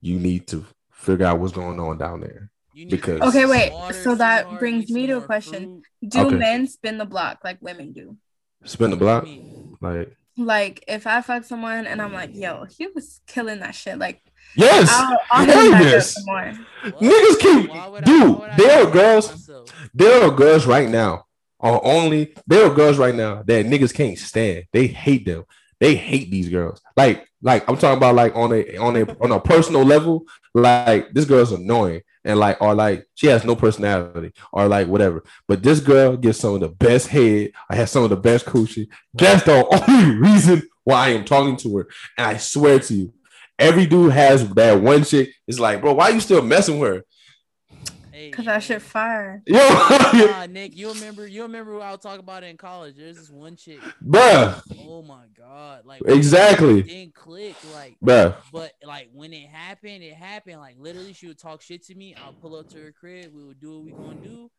You 0.00 0.18
need 0.18 0.46
to 0.48 0.64
figure 0.92 1.26
out 1.26 1.38
what's 1.40 1.52
going 1.52 1.80
on 1.80 1.98
down 1.98 2.20
there. 2.20 2.50
because- 2.74 3.20
Okay, 3.22 3.46
wait, 3.46 3.72
water, 3.72 3.94
so 3.94 4.14
that 4.16 4.42
sweetheart, 4.42 4.60
brings 4.60 4.90
me 4.90 5.06
to 5.06 5.16
a 5.18 5.20
question. 5.22 5.82
fruit. 6.02 6.10
Do 6.10 6.26
Okay. 6.26 6.36
men 6.36 6.66
spin 6.68 6.98
the 6.98 7.06
block 7.06 7.38
like 7.42 7.56
women 7.62 7.92
do? 7.92 8.18
Spin 8.64 8.90
the 8.90 8.96
block. 8.96 9.26
Like, 9.80 10.14
Like 10.36 10.84
if 10.86 11.06
I 11.06 11.22
fuck 11.22 11.44
someone 11.44 11.86
and 11.86 12.02
I'm 12.02 12.12
like, 12.12 12.34
yo, 12.34 12.64
he 12.64 12.86
was 12.88 13.22
killing 13.26 13.60
that 13.60 13.74
shit. 13.74 13.98
Like 13.98 14.20
yes. 14.54 14.88
I'll, 14.90 15.18
I'll 15.30 15.44
hit 15.46 15.54
hell 15.54 15.64
him 15.64 15.72
back 15.72 15.80
up 15.80 15.86
yes. 15.86 16.14
some 16.14 16.24
more. 16.26 16.52
What? 16.82 17.00
Niggas 17.00 17.38
keep 17.40 17.70
Why 17.70 17.88
would 17.88 18.04
dude, 18.04 18.40
I 18.42 18.56
there 18.56 18.86
are 18.86 18.90
girls, 18.90 19.30
myself? 19.30 19.90
there 19.92 20.22
are 20.22 20.30
girls 20.30 20.66
right 20.66 20.88
now, 20.88 21.26
are 21.58 21.80
only 21.82 22.34
there 22.46 22.64
are 22.66 22.74
girls 22.74 22.98
right 22.98 23.14
now 23.14 23.42
that 23.42 23.66
niggas 23.66 23.94
can't 23.94 24.18
stand. 24.18 24.64
They 24.72 24.86
hate 24.86 25.26
them. 25.26 25.44
They 25.80 25.94
hate 25.94 26.30
these 26.30 26.48
girls. 26.48 26.80
Like, 26.96 27.26
like 27.42 27.68
I'm 27.68 27.76
talking 27.76 27.98
about 27.98 28.14
like 28.14 28.34
on 28.34 28.52
a 28.52 28.76
on 28.76 28.96
a 28.96 29.16
on 29.20 29.32
a 29.32 29.40
personal 29.40 29.82
level, 29.84 30.24
like 30.54 31.12
this 31.12 31.24
girl's 31.24 31.52
annoying 31.52 32.02
and 32.24 32.38
like 32.38 32.60
or 32.60 32.74
like 32.74 33.06
she 33.14 33.28
has 33.28 33.44
no 33.44 33.56
personality 33.56 34.32
or 34.52 34.68
like 34.68 34.88
whatever. 34.88 35.22
But 35.46 35.62
this 35.62 35.80
girl 35.80 36.16
gets 36.16 36.40
some 36.40 36.54
of 36.54 36.60
the 36.60 36.68
best 36.68 37.08
head. 37.08 37.52
I 37.70 37.76
have 37.76 37.88
some 37.90 38.04
of 38.04 38.10
the 38.10 38.16
best 38.16 38.46
coochie. 38.46 38.88
That's 39.14 39.44
the 39.44 39.64
only 39.88 40.16
reason 40.16 40.62
why 40.84 41.06
I 41.06 41.08
am 41.10 41.24
talking 41.24 41.56
to 41.58 41.76
her. 41.78 41.88
And 42.16 42.26
I 42.26 42.36
swear 42.36 42.78
to 42.78 42.94
you, 42.94 43.12
every 43.58 43.86
dude 43.86 44.12
has 44.12 44.48
that 44.54 44.80
one 44.80 45.04
chick. 45.04 45.30
It's 45.46 45.58
like, 45.58 45.80
bro, 45.80 45.92
why 45.94 46.10
are 46.10 46.12
you 46.14 46.20
still 46.20 46.42
messing 46.42 46.78
with 46.78 46.94
her? 46.94 47.04
Cause 48.32 48.44
yo. 48.46 48.52
that 48.52 48.62
shit 48.62 48.82
fire. 48.82 49.42
Yo, 49.46 49.58
Nah, 49.58 50.46
Nick, 50.50 50.74
you 50.76 50.88
remember? 50.88 51.26
You 51.26 51.42
remember 51.42 51.74
what 51.74 51.82
I 51.82 51.90
was 51.92 52.00
talking 52.00 52.20
about 52.20 52.42
in 52.44 52.56
college? 52.56 52.96
There's 52.96 53.16
this 53.18 53.30
one 53.30 53.56
chick. 53.56 53.78
bruh, 54.04 54.60
Oh 54.88 55.02
my 55.02 55.24
god! 55.36 55.84
Like 55.84 56.02
Exactly. 56.06 56.80
it 56.80 56.86
didn't 56.88 57.14
click. 57.14 57.54
Like, 57.74 57.96
bruh. 58.02 58.34
but 58.52 58.72
like 58.84 59.10
when 59.12 59.32
it 59.34 59.46
happened, 59.48 60.02
it 60.02 60.14
happened. 60.14 60.58
Like 60.60 60.76
literally, 60.78 61.12
she 61.12 61.26
would 61.28 61.38
talk 61.38 61.60
shit 61.60 61.84
to 61.86 61.94
me. 61.94 62.14
I'll 62.24 62.32
pull 62.32 62.56
up 62.56 62.68
to 62.70 62.78
her 62.78 62.90
crib. 62.92 63.32
We 63.34 63.44
would 63.44 63.60
do 63.60 63.76
what 63.80 63.84
we 63.84 63.92
gonna 63.92 64.14
do, 64.26 64.50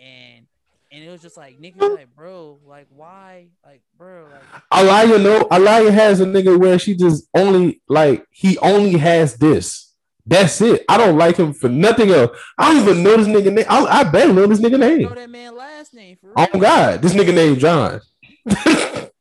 and 0.00 0.46
and 0.92 1.02
it 1.02 1.08
was 1.08 1.22
just 1.22 1.36
like 1.36 1.58
nigga, 1.58 1.80
like 1.96 2.14
bro, 2.14 2.58
like 2.66 2.86
why, 2.90 3.46
like 3.64 3.82
bro, 3.96 4.26
like 4.30 4.62
Alaya 4.72 5.22
know 5.22 5.40
Alaya 5.50 5.90
has 5.90 6.20
a 6.20 6.26
nigga 6.26 6.58
where 6.58 6.78
she 6.78 6.94
just 6.94 7.26
only 7.34 7.80
like 7.88 8.26
he 8.30 8.58
only 8.58 8.98
has 8.98 9.36
this. 9.36 9.94
That's 10.26 10.60
it. 10.60 10.84
I 10.88 10.98
don't 10.98 11.18
like 11.18 11.36
him 11.36 11.52
for 11.52 11.68
nothing 11.68 12.10
else. 12.10 12.36
I 12.56 12.72
don't 12.72 12.82
even 12.82 13.02
know 13.02 13.16
this 13.16 13.26
nigga 13.26 13.52
name. 13.52 13.66
I, 13.68 13.84
I 13.84 14.04
barely 14.04 14.34
know 14.34 14.46
this 14.46 14.60
nigga 14.60 14.72
you 14.72 14.78
know 14.78 14.88
name. 14.88 15.14
that 15.14 15.30
man 15.30 15.56
last 15.56 15.94
name 15.94 16.16
for 16.20 16.28
real. 16.28 16.34
Oh 16.52 16.58
God, 16.58 17.02
this 17.02 17.14
nigga 17.14 17.34
named 17.34 17.58
John. 17.58 18.00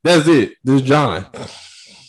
That's 0.03 0.27
it. 0.27 0.53
This 0.63 0.81
John. 0.81 1.25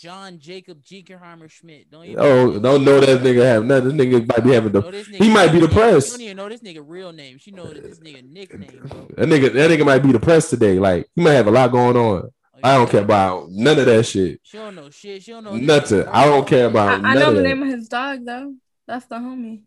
John 0.02 0.40
Jacob 0.40 0.82
Jinkerheimer 0.82 1.48
Schmidt. 1.48 1.88
Don't 1.88 2.04
even 2.04 2.18
Oh, 2.18 2.58
don't 2.58 2.84
know 2.84 2.98
that 2.98 3.20
nigga 3.20 3.44
have 3.44 3.64
nothing. 3.64 3.96
This 3.96 4.06
nigga 4.08 4.28
might 4.28 4.42
be 4.42 4.50
having 4.52 4.72
the 4.72 4.82
he 5.16 5.28
might 5.32 5.52
be 5.52 5.58
nigga- 5.58 5.68
depressed. 5.68 6.08
You 6.08 6.12
don't 6.18 6.20
even 6.22 6.36
know 6.38 6.48
this 6.48 6.60
nigga 6.60 6.82
real 6.84 7.12
name. 7.12 7.38
She 7.38 7.52
know 7.52 7.66
this 7.66 8.00
nigga 8.00 8.28
nickname, 8.28 8.84
bro. 8.88 9.06
that 9.16 9.28
nigga. 9.28 9.52
That 9.52 9.70
nigga 9.70 9.86
might 9.86 10.00
be 10.00 10.10
depressed 10.10 10.50
today. 10.50 10.80
Like 10.80 11.06
he 11.14 11.22
might 11.22 11.34
have 11.34 11.46
a 11.46 11.52
lot 11.52 11.70
going 11.70 11.96
on. 11.96 12.22
Oh, 12.24 12.30
I 12.64 12.74
don't 12.76 12.90
care 12.90 13.02
about 13.02 13.50
none 13.50 13.78
of 13.78 13.86
that 13.86 14.04
shit. 14.04 14.40
She 14.42 14.56
don't 14.58 14.74
know 14.74 14.90
shit. 14.90 15.22
She 15.22 15.30
don't 15.30 15.44
know 15.44 15.54
Nothing. 15.54 16.00
nigga 16.00 16.08
I 16.12 16.24
don't 16.24 16.48
care 16.48 16.66
about 16.66 16.88
I 16.88 16.96
none 17.00 17.14
know 17.20 17.28
of 17.28 17.36
the 17.36 17.42
that. 17.42 17.48
name 17.48 17.62
of 17.62 17.68
his 17.68 17.86
dog 17.88 18.24
though. 18.26 18.54
That's 18.88 19.06
the 19.06 19.16
homie. 19.16 19.62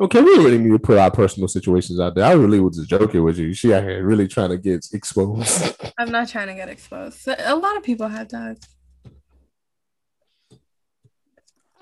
Okay, 0.00 0.20
we 0.22 0.30
really 0.36 0.58
need 0.58 0.70
to 0.70 0.78
put 0.78 0.98
our 0.98 1.10
personal 1.10 1.48
situations 1.48 1.98
out 1.98 2.14
there. 2.14 2.24
I 2.26 2.32
really 2.32 2.60
was 2.60 2.76
just 2.76 2.90
joking 2.90 3.24
with 3.24 3.36
you. 3.38 3.52
She 3.54 3.72
out 3.74 3.82
here 3.82 4.04
really 4.04 4.28
trying 4.28 4.50
to 4.50 4.58
get 4.58 4.86
exposed. 4.92 5.76
I'm 5.98 6.10
not 6.12 6.28
trying 6.28 6.46
to 6.48 6.54
get 6.54 6.68
exposed. 6.68 7.26
A 7.26 7.56
lot 7.56 7.76
of 7.76 7.82
people 7.82 8.06
have 8.06 8.28
dogs. 8.28 8.60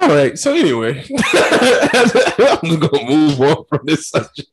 All 0.08 0.14
right. 0.14 0.38
So 0.38 0.54
anyway, 0.54 1.04
I'm 1.10 2.60
just 2.64 2.80
gonna 2.80 3.04
move 3.04 3.40
on 3.40 3.64
from 3.68 3.80
this 3.84 4.08
subject. 4.08 4.48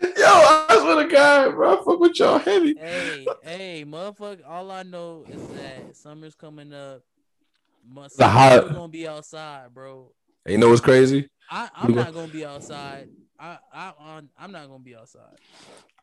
Yo, 0.00 0.10
I 0.24 0.78
swear 0.80 1.04
to 1.04 1.10
God, 1.10 1.54
bro, 1.54 1.72
I 1.74 1.84
fuck 1.84 2.00
with 2.00 2.18
y'all 2.18 2.38
heavy. 2.38 2.74
Hey, 2.78 3.26
hey, 3.42 3.84
motherfucker! 3.86 4.40
All 4.46 4.70
I 4.70 4.82
know 4.82 5.24
is 5.28 5.48
that 5.50 5.94
summer's 5.96 6.34
coming 6.34 6.72
up. 6.72 7.02
Mu- 7.88 8.06
The 8.16 8.26
hot- 8.28 8.72
gonna 8.72 8.88
be 8.88 9.06
outside, 9.08 9.72
bro. 9.74 10.12
And 10.44 10.52
you 10.52 10.58
know 10.58 10.68
what's 10.68 10.80
crazy? 10.80 11.28
I, 11.50 11.68
I'm 11.74 11.94
not 11.94 12.14
gonna 12.14 12.32
be 12.32 12.44
outside. 12.44 13.08
I, 13.38 13.58
I, 13.72 13.92
I'm- 14.00 14.30
I'm 14.38 14.52
not 14.52 14.66
gonna 14.68 14.82
be 14.82 14.96
outside. 14.96 15.36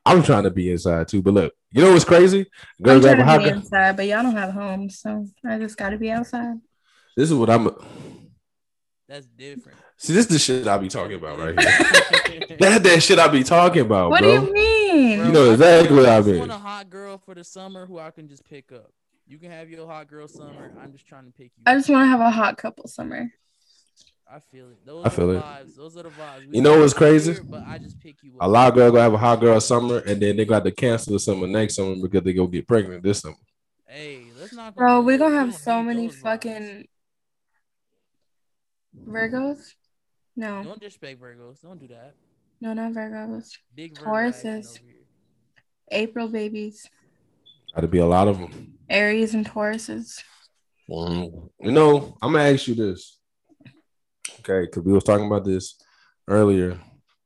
I'm 0.06 0.22
trying 0.24 0.44
to 0.44 0.52
be 0.52 0.72
inside 0.72 1.08
too, 1.08 1.22
but 1.22 1.34
look, 1.34 1.54
you 1.72 1.82
know 1.82 1.92
what's 1.94 2.04
crazy? 2.06 2.40
I'm 2.80 2.84
Girls 2.84 3.06
have 3.06 3.18
trying 3.18 3.40
to 3.40 3.44
be 3.46 3.50
hot. 3.50 3.58
inside, 3.58 3.96
but 3.96 4.06
y'all 4.08 4.24
don't 4.24 4.36
have 4.36 4.54
homes, 4.54 5.00
so 5.00 5.26
I 5.46 5.58
just 5.60 5.78
gotta 5.78 5.98
be 5.98 6.12
outside. 6.12 6.56
This 7.16 7.30
is 7.32 7.36
what 7.36 7.50
I'm. 7.50 7.70
That's 9.08 9.26
different. 9.28 9.78
See, 9.98 10.14
this 10.14 10.26
is 10.26 10.32
the 10.32 10.40
shit 10.40 10.68
I 10.68 10.78
be 10.78 10.88
talking 10.90 11.16
about 11.16 11.38
right 11.40 11.60
here. 11.60 12.58
that 12.60 12.82
that 12.84 13.04
shit 13.04 13.20
I 13.20 13.28
be 13.28 13.44
talking 13.44 13.82
about, 13.82 14.10
what 14.10 14.22
bro. 14.22 14.40
do 14.42 14.48
you 14.48 14.54
mean? 14.54 15.18
Bro, 15.20 15.28
You 15.28 15.34
know 15.34 15.50
I 15.50 15.54
exactly 15.54 15.96
what 15.98 16.06
I 16.10 16.18
just 16.20 16.28
mean. 16.30 16.40
want 16.40 16.52
a 16.52 16.58
hot 16.58 16.90
girl 16.90 17.18
for 17.18 17.36
the 17.36 17.44
summer 17.44 17.86
who 17.86 18.00
I 18.00 18.12
can 18.12 18.28
just 18.28 18.44
pick 18.50 18.72
up. 18.72 18.92
You 19.28 19.38
can 19.38 19.52
have 19.52 19.70
your 19.70 19.88
hot 19.88 20.08
girl 20.08 20.28
summer. 20.28 20.74
I'm 20.82 20.92
just 20.92 21.08
trying 21.08 21.26
to 21.26 21.32
pick 21.32 21.52
you. 21.56 21.64
I 21.66 21.76
just 21.76 21.90
want 21.90 22.04
to 22.04 22.08
have 22.08 22.20
a 22.20 22.30
hot 22.30 22.58
couple 22.58 22.88
summer. 22.88 23.32
I 24.34 24.40
feel 24.40 24.66
it. 24.70 24.84
Those 24.86 25.06
I 25.06 25.08
are 25.08 25.12
feel 25.12 25.28
the 25.28 25.38
it. 25.38 25.44
vibes. 25.44 25.76
Those 25.76 25.98
are 25.98 26.04
the 26.04 26.10
vibes. 26.10 26.48
You 26.56 26.62
know 26.62 26.80
what's 26.80 26.94
crazy? 26.94 27.34
here, 27.34 27.44
But 27.44 27.64
I 27.68 27.78
just 27.78 28.00
pick 28.00 28.16
you 28.24 28.32
up. 28.40 28.48
A 28.48 28.50
lot 28.50 28.70
of 28.70 28.76
girls 28.76 28.92
gonna 28.92 29.04
have 29.04 29.14
a 29.14 29.18
hot 29.18 29.40
girl 29.40 29.60
summer, 29.62 30.00
and 30.00 30.20
then 30.22 30.36
they 30.38 30.46
got 30.46 30.64
to 30.66 30.72
cancel 30.72 31.14
the 31.14 31.20
summer 31.20 31.46
next 31.48 31.76
summer 31.76 31.96
because 32.02 32.24
they 32.24 32.34
go 32.34 32.48
get 32.48 32.68
pregnant 32.68 33.04
this 33.04 33.20
summer. 33.20 33.36
Hey, 33.88 34.24
let's 34.40 34.54
not. 34.54 34.76
Bro, 34.76 35.02
we're 35.02 35.20
gonna 35.20 35.36
have 35.36 35.54
so 35.54 35.84
many 35.84 36.10
fucking 36.10 36.88
Virgos. 39.08 39.74
No, 40.36 40.64
Don't 40.64 40.80
disrespect 40.80 41.22
Virgos. 41.22 41.62
Don't 41.62 41.80
do 41.80 41.88
that. 41.90 42.16
no, 42.60 42.74
not 42.74 42.92
Virgos. 42.94 43.58
Big 43.76 43.98
Virgo 43.98 44.16
action 44.16 44.62
Tauruses. 44.62 44.80
April 45.92 46.28
babies, 46.28 46.90
Got 47.76 47.82
to 47.82 47.88
be 47.88 48.00
a 48.00 48.06
lot 48.06 48.28
of 48.28 48.40
them. 48.40 48.74
Aries 48.90 49.34
and 49.36 49.46
Tauruses. 49.48 50.24
You 50.88 51.52
know, 51.60 52.18
I'm 52.22 52.32
gonna 52.34 52.50
ask 52.52 52.68
you 52.68 52.76
this, 52.76 53.20
okay? 54.50 54.66
Because 54.66 54.84
we 54.84 54.94
was 54.94 55.04
talking 55.04 55.28
about 55.28 55.46
this 55.46 55.80
earlier. 56.28 56.72
I'm 56.72 56.80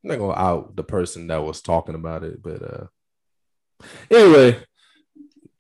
not 0.04 0.20
gonna 0.20 0.34
out 0.34 0.76
the 0.76 0.84
person 0.84 1.28
that 1.28 1.44
was 1.44 1.62
talking 1.62 1.96
about 1.96 2.24
it, 2.24 2.42
but 2.42 2.62
uh, 2.62 2.88
anyway, 4.10 4.60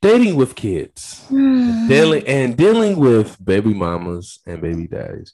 dating 0.01 0.35
with 0.35 0.55
kids, 0.55 1.25
dealing 1.29 2.25
and 2.27 2.55
dealing 2.55 2.97
with 2.97 3.43
baby 3.43 3.73
mamas 3.73 4.39
and 4.45 4.61
baby 4.61 4.87
daddies. 4.87 5.33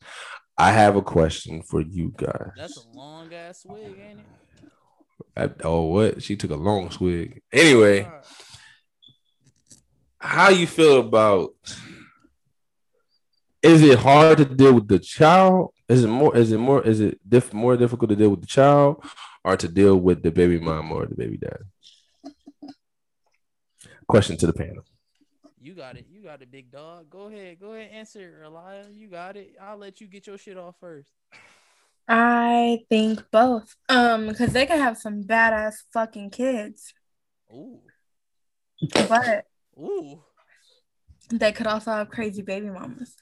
I 0.57 0.71
have 0.71 0.95
a 0.95 1.01
question 1.01 1.63
for 1.63 1.81
you 1.81 2.13
guys. 2.15 2.51
That's 2.55 2.77
a 2.77 2.87
long 2.95 3.33
ass 3.33 3.63
swig, 3.63 3.99
ain't 3.99 4.19
it? 4.19 4.25
I, 5.35 5.49
oh, 5.63 5.83
what? 5.83 6.21
She 6.21 6.35
took 6.35 6.51
a 6.51 6.55
long 6.55 6.91
swig. 6.91 7.41
Anyway, 7.51 8.03
Alright. 8.03 8.25
how 10.19 10.49
you 10.49 10.67
feel 10.67 10.99
about? 10.99 11.51
Is 13.63 13.81
it 13.81 13.97
hard 13.97 14.39
to 14.39 14.45
deal 14.45 14.73
with 14.73 14.87
the 14.87 14.99
child? 14.99 15.72
Is 15.89 16.03
it 16.03 16.07
more? 16.07 16.35
Is 16.35 16.51
it 16.51 16.57
more? 16.57 16.81
Is 16.81 16.99
it 17.01 17.19
diff, 17.27 17.53
more 17.53 17.75
difficult 17.75 18.09
to 18.09 18.15
deal 18.15 18.29
with 18.29 18.41
the 18.41 18.47
child, 18.47 19.03
or 19.43 19.57
to 19.57 19.67
deal 19.67 19.97
with 19.97 20.23
the 20.23 20.31
baby 20.31 20.59
mom 20.59 20.91
or 20.91 21.05
the 21.05 21.15
baby 21.15 21.37
dad? 21.37 21.59
Question 24.07 24.37
to 24.37 24.47
the 24.47 24.53
panel. 24.53 24.83
You 25.61 25.73
got 25.73 25.97
it. 25.97 26.05
You 26.09 26.21
got 26.21 26.41
it, 26.41 26.51
big 26.51 26.71
dog. 26.71 27.09
Go 27.09 27.27
ahead. 27.27 27.59
Go 27.59 27.73
ahead. 27.73 27.91
Answer, 27.91 28.43
Alaya. 28.45 28.85
You 28.93 29.07
got 29.07 29.37
it. 29.37 29.55
I'll 29.61 29.77
let 29.77 29.99
you 30.01 30.07
get 30.07 30.27
your 30.27 30.37
shit 30.37 30.57
off 30.57 30.75
first. 30.79 31.11
I 32.07 32.83
think 32.89 33.23
both. 33.31 33.75
Um, 33.89 34.27
because 34.27 34.51
they 34.51 34.65
could 34.65 34.79
have 34.79 34.97
some 34.97 35.23
badass 35.23 35.75
fucking 35.93 36.31
kids, 36.31 36.93
Ooh. 37.53 37.79
but 39.07 39.45
Ooh. 39.77 40.21
They 41.29 41.51
could 41.51 41.67
also 41.67 41.91
have 41.91 42.09
crazy 42.09 42.41
baby 42.41 42.69
mamas. 42.69 43.15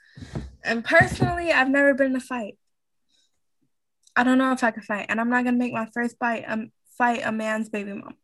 And 0.63 0.83
personally, 0.83 1.51
I've 1.51 1.69
never 1.69 1.93
been 1.93 2.07
in 2.07 2.15
a 2.15 2.19
fight. 2.19 2.57
I 4.15 4.23
don't 4.23 4.37
know 4.37 4.51
if 4.51 4.63
I 4.63 4.71
could 4.71 4.83
fight, 4.83 5.05
and 5.09 5.19
I'm 5.19 5.29
not 5.29 5.43
gonna 5.43 5.57
make 5.57 5.73
my 5.73 5.87
first 5.93 6.17
fight 6.17 6.43
um 6.47 6.71
fight 6.97 7.21
a 7.23 7.31
man's 7.31 7.69
baby 7.69 7.93
mom. 7.93 8.15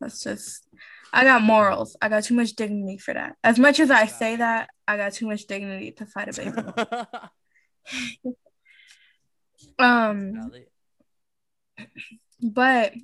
That's 0.00 0.22
just 0.22 0.66
I 1.12 1.24
got 1.24 1.42
morals. 1.42 1.96
I 2.00 2.08
got 2.08 2.24
too 2.24 2.34
much 2.34 2.52
dignity 2.52 2.98
for 2.98 3.14
that. 3.14 3.36
As 3.42 3.58
much 3.58 3.80
as 3.80 3.90
I 3.90 4.06
say 4.06 4.36
that, 4.36 4.68
I 4.86 4.96
got 4.96 5.12
too 5.12 5.26
much 5.26 5.46
dignity 5.46 5.92
to 5.92 6.06
fight 6.06 6.28
a 6.28 6.32
baby 6.32 6.62
mom. 6.62 7.06
um 9.78 10.50
but 12.42 12.94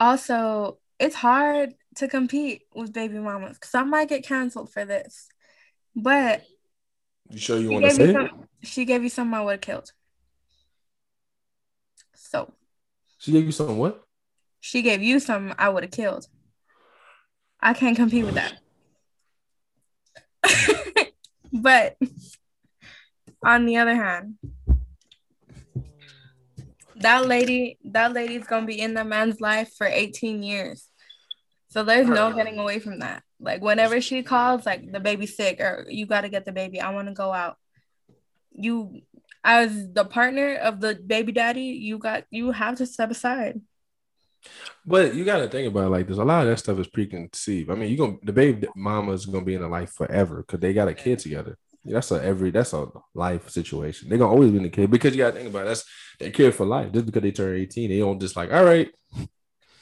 also 0.00 0.78
it's 0.98 1.14
hard 1.14 1.74
to 1.96 2.08
compete 2.08 2.62
with 2.74 2.92
baby 2.92 3.18
mamas 3.18 3.58
because 3.58 3.74
I 3.74 3.82
might 3.82 4.08
get 4.08 4.24
canceled 4.24 4.72
for 4.72 4.84
this. 4.84 5.28
But 5.94 6.42
You 7.30 7.38
sure 7.38 7.58
you 7.58 7.70
want 7.70 7.84
to 7.84 7.90
say 7.90 8.12
some, 8.12 8.46
she 8.62 8.84
gave 8.84 9.02
you 9.02 9.08
something 9.08 9.34
I 9.34 9.42
would 9.42 9.52
have 9.52 9.60
killed. 9.60 9.92
So 12.14 12.52
She 13.18 13.32
gave 13.32 13.44
you 13.44 13.52
something 13.52 13.78
what? 13.78 14.04
she 14.60 14.80
gave 14.82 15.02
you 15.02 15.18
something 15.18 15.54
I 15.58 15.68
would 15.68 15.82
have 15.82 15.92
killed. 15.92 16.26
I 17.60 17.74
can't 17.74 17.96
compete 17.96 18.24
with 18.24 18.34
that. 18.34 18.58
but 21.52 21.96
on 23.44 23.66
the 23.66 23.76
other 23.76 23.94
hand, 23.94 24.36
that 26.96 27.26
lady, 27.26 27.78
that 27.84 28.12
lady's 28.12 28.46
gonna 28.46 28.66
be 28.66 28.80
in 28.80 28.94
the 28.94 29.04
man's 29.04 29.40
life 29.40 29.72
for 29.76 29.86
18 29.86 30.42
years. 30.42 30.88
So 31.72 31.82
there's 31.84 32.06
no 32.06 32.32
getting 32.34 32.58
away 32.58 32.80
from 32.80 32.98
that. 32.98 33.22
Like 33.40 33.62
whenever 33.62 34.00
she 34.02 34.22
calls, 34.22 34.66
like 34.66 34.92
the 34.92 35.00
baby's 35.00 35.36
sick 35.36 35.58
or 35.58 35.86
you 35.88 36.04
gotta 36.04 36.28
get 36.28 36.44
the 36.44 36.52
baby, 36.52 36.80
I 36.80 36.90
wanna 36.90 37.14
go 37.14 37.32
out. 37.32 37.56
You 38.52 39.00
as 39.42 39.90
the 39.92 40.04
partner 40.04 40.54
of 40.56 40.80
the 40.80 40.94
baby 40.94 41.32
daddy, 41.32 41.62
you 41.62 41.96
got 41.96 42.24
you 42.30 42.52
have 42.52 42.76
to 42.76 42.86
step 42.86 43.10
aside. 43.10 43.62
But 44.84 45.14
you 45.14 45.24
got 45.24 45.38
to 45.38 45.48
think 45.48 45.68
about 45.68 45.86
it 45.86 45.90
like 45.90 46.08
this. 46.08 46.18
A 46.18 46.24
lot 46.24 46.42
of 46.42 46.48
that 46.48 46.58
stuff 46.58 46.78
is 46.78 46.88
preconceived. 46.88 47.70
I 47.70 47.74
mean, 47.74 47.90
you 47.90 47.96
gonna 47.96 48.16
the 48.22 48.32
baby 48.32 48.66
mama's 48.74 49.24
gonna 49.24 49.44
be 49.44 49.54
in 49.54 49.62
the 49.62 49.68
life 49.68 49.92
forever 49.92 50.38
because 50.38 50.60
they 50.60 50.72
got 50.72 50.88
a 50.88 50.94
kid 50.94 51.20
together. 51.20 51.56
That's 51.84 52.10
a 52.10 52.22
every 52.22 52.50
that's 52.50 52.72
a 52.72 52.88
life 53.14 53.48
situation. 53.48 54.08
They're 54.08 54.18
gonna 54.18 54.30
always 54.30 54.50
be 54.50 54.58
in 54.58 54.64
the 54.64 54.68
kid 54.68 54.90
because 54.90 55.14
you 55.14 55.22
gotta 55.22 55.36
think 55.36 55.48
about 55.48 55.62
it. 55.62 55.68
that's 55.68 55.84
their 56.18 56.30
kid 56.30 56.54
for 56.54 56.66
life. 56.66 56.92
Just 56.92 57.06
because 57.06 57.22
they 57.22 57.32
turn 57.32 57.56
18, 57.56 57.88
they 57.88 57.98
don't 57.98 58.20
just 58.20 58.36
like, 58.36 58.52
all 58.52 58.64
right, 58.64 58.90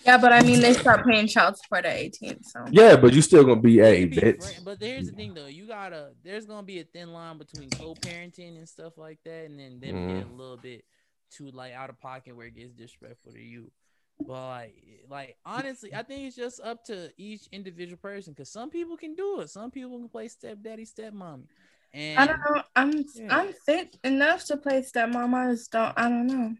Yeah, 0.04 0.16
but 0.18 0.32
I 0.32 0.42
mean 0.42 0.60
they 0.60 0.72
start 0.72 1.06
paying 1.06 1.26
child 1.26 1.58
support 1.58 1.84
at 1.84 1.96
18. 1.96 2.42
So 2.42 2.64
yeah, 2.70 2.96
but 2.96 3.12
you're 3.12 3.22
still 3.22 3.44
gonna 3.44 3.60
be 3.60 3.80
a 3.80 3.82
They 3.82 4.04
be 4.06 4.16
bitch. 4.16 4.42
friend- 4.42 4.64
but 4.64 4.78
here's 4.80 5.06
the 5.10 5.12
thing 5.16 5.34
though, 5.34 5.46
you 5.46 5.66
gotta 5.66 6.12
there's 6.22 6.46
gonna 6.46 6.62
be 6.66 6.80
a 6.80 6.84
thin 6.84 7.12
line 7.12 7.38
between 7.38 7.68
co-parenting 7.70 8.56
and 8.56 8.68
stuff 8.68 8.96
like 8.96 9.18
that, 9.24 9.44
and 9.46 9.58
then 9.60 9.78
them 9.80 9.94
Mhm. 9.94 10.08
getting 10.18 10.32
a 10.32 10.36
little 10.36 10.56
bit 10.56 10.84
too 11.30 11.50
like 11.50 11.72
out 11.74 11.90
of 11.90 12.00
pocket 12.00 12.34
where 12.34 12.46
it 12.46 12.54
gets 12.54 12.72
disrespectful 12.72 13.32
to 13.32 13.40
you. 13.40 13.70
But 14.26 14.48
like, 14.48 14.74
like 15.08 15.36
honestly, 15.44 15.94
I 15.94 16.02
think 16.02 16.26
it's 16.26 16.36
just 16.36 16.60
up 16.60 16.84
to 16.86 17.10
each 17.16 17.46
individual 17.52 17.98
person 17.98 18.32
because 18.32 18.50
some 18.50 18.68
people 18.70 18.96
can 18.96 19.14
do 19.14 19.40
it. 19.40 19.48
Some 19.50 19.70
people 19.70 19.98
can 19.98 20.08
play 20.08 20.28
step 20.28 20.58
stepdaddy, 20.58 20.84
stepmommy, 20.86 21.46
and 21.92 22.18
I 22.18 22.26
don't 22.26 22.38
know. 22.40 22.62
I'm 22.76 23.04
Yeah. 23.14 23.26
I'm 23.36 23.52
fit 23.66 23.96
enough 24.02 24.44
to 24.46 24.56
play 24.56 24.82
stepmom. 24.82 25.34
I 25.34 25.52
just 25.52 25.70
don't 25.72 25.92
I 25.96 26.08
don't 26.08 26.26
know. 26.26 26.56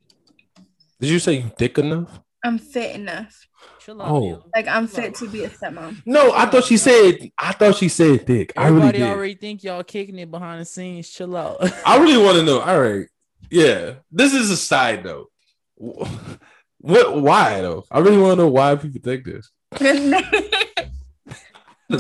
Did 1.01 1.11
you 1.11 1.19
say 1.19 1.35
you 1.41 1.51
thick 1.59 1.79
enough? 1.79 2.21
I'm 2.43 2.59
fit 2.59 2.97
enough. 2.97 3.47
chill 3.81 4.01
out. 4.01 4.11
Oh. 4.11 4.45
Like 4.55 4.67
I'm 4.67 4.87
fit 4.87 5.15
to 5.17 5.29
be 5.29 5.45
a 5.45 5.51
stepmom. 5.51 6.03
No, 6.07 6.33
I 6.33 6.47
thought 6.47 6.65
she 6.65 6.77
said. 6.77 7.31
I 7.37 7.53
thought 7.53 7.77
she 7.77 7.89
said 7.89 8.27
thick. 8.27 8.53
I 8.57 8.69
really 8.69 8.77
Everybody 8.79 8.99
did. 8.99 9.09
already 9.09 9.35
think 9.35 9.63
y'all 9.63 9.83
kicking 9.83 10.19
it 10.19 10.31
behind 10.31 10.61
the 10.61 10.65
scenes. 10.65 11.09
Chill 11.11 11.37
out. 11.37 11.59
I 11.87 11.99
really 11.99 12.23
want 12.23 12.39
to 12.39 12.45
know. 12.45 12.61
All 12.61 12.81
right, 12.81 13.07
yeah. 13.51 13.95
This 14.11 14.33
is 14.33 14.51
a 14.51 14.57
side 14.57 15.05
note. 15.05 15.31
What? 15.77 17.21
Why 17.21 17.61
though? 17.61 17.85
I 17.91 17.99
really 17.99 18.19
want 18.19 18.39
to 18.39 18.45
know 18.45 18.49
why 18.49 18.75
people 18.77 19.01
think 19.03 19.25
this. 19.25 19.51
do 19.79 19.87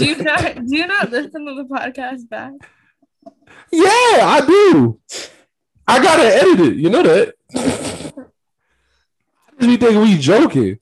you 0.05 0.16
not 0.16 0.66
do 0.66 0.76
you 0.76 0.86
not 0.86 1.11
listen 1.11 1.47
to 1.47 1.55
the 1.55 1.66
podcast 1.70 2.28
back? 2.28 2.53
Yeah, 3.70 3.82
I 3.84 4.45
do. 4.47 4.99
I 5.86 6.03
gotta 6.03 6.24
edit 6.24 6.61
it. 6.61 6.76
You 6.76 6.88
know 6.88 7.03
that. 7.03 7.34
I 9.61 9.66
just 9.66 9.80
be 9.80 9.86
thinking 9.86 10.00
we 10.00 10.18
joking, 10.18 10.78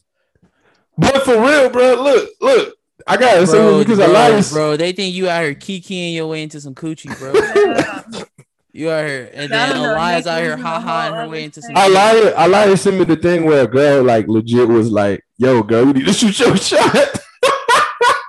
but 0.97 1.23
for 1.25 1.41
real, 1.41 1.69
bro. 1.71 2.03
Look, 2.03 2.31
look. 2.41 2.75
I 3.07 3.17
gotta 3.17 3.47
say 3.47 3.79
because 3.79 3.99
bro, 3.99 4.07
Elias. 4.07 4.53
bro, 4.53 4.77
they 4.77 4.93
think 4.93 5.15
you 5.15 5.29
out 5.29 5.43
here 5.43 5.55
kikiing 5.55 6.15
your 6.15 6.27
way 6.27 6.43
into 6.43 6.61
some 6.61 6.75
coochie, 6.75 7.17
bro. 7.19 8.25
You 8.71 8.91
out 8.91 9.09
here, 9.09 9.29
and 9.33 9.51
then 9.51 9.71
don't 9.75 9.79
Elias 9.85 10.27
out 10.29 10.41
here 10.41 10.51
lives 10.51 10.61
in 10.61 10.67
ha 10.67 10.81
ha 10.81 11.03
whole 11.09 11.13
her 11.15 11.29
way 11.29 11.43
into 11.43 11.61
some. 11.61 11.75
state. 11.75 11.87
Elias, 11.91 12.35
Elias 12.37 12.83
sent 12.83 12.97
me 12.99 13.05
the 13.05 13.17
thing 13.17 13.45
where 13.45 13.65
a 13.65 13.67
girl 13.67 14.05
like 14.05 14.29
legit 14.29 14.69
was 14.69 14.93
like, 14.93 15.25
"Yo, 15.37 15.65
girl, 15.65 15.87
you 15.87 15.95
need 15.95 16.07
to 16.07 16.13
shoot 16.13 16.39
your 16.39 16.57
shot." 16.57 16.95
was 16.95 17.23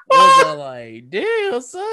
I 0.10 0.54
like, 0.58 1.10
damn, 1.12 1.62
son. 1.62 1.84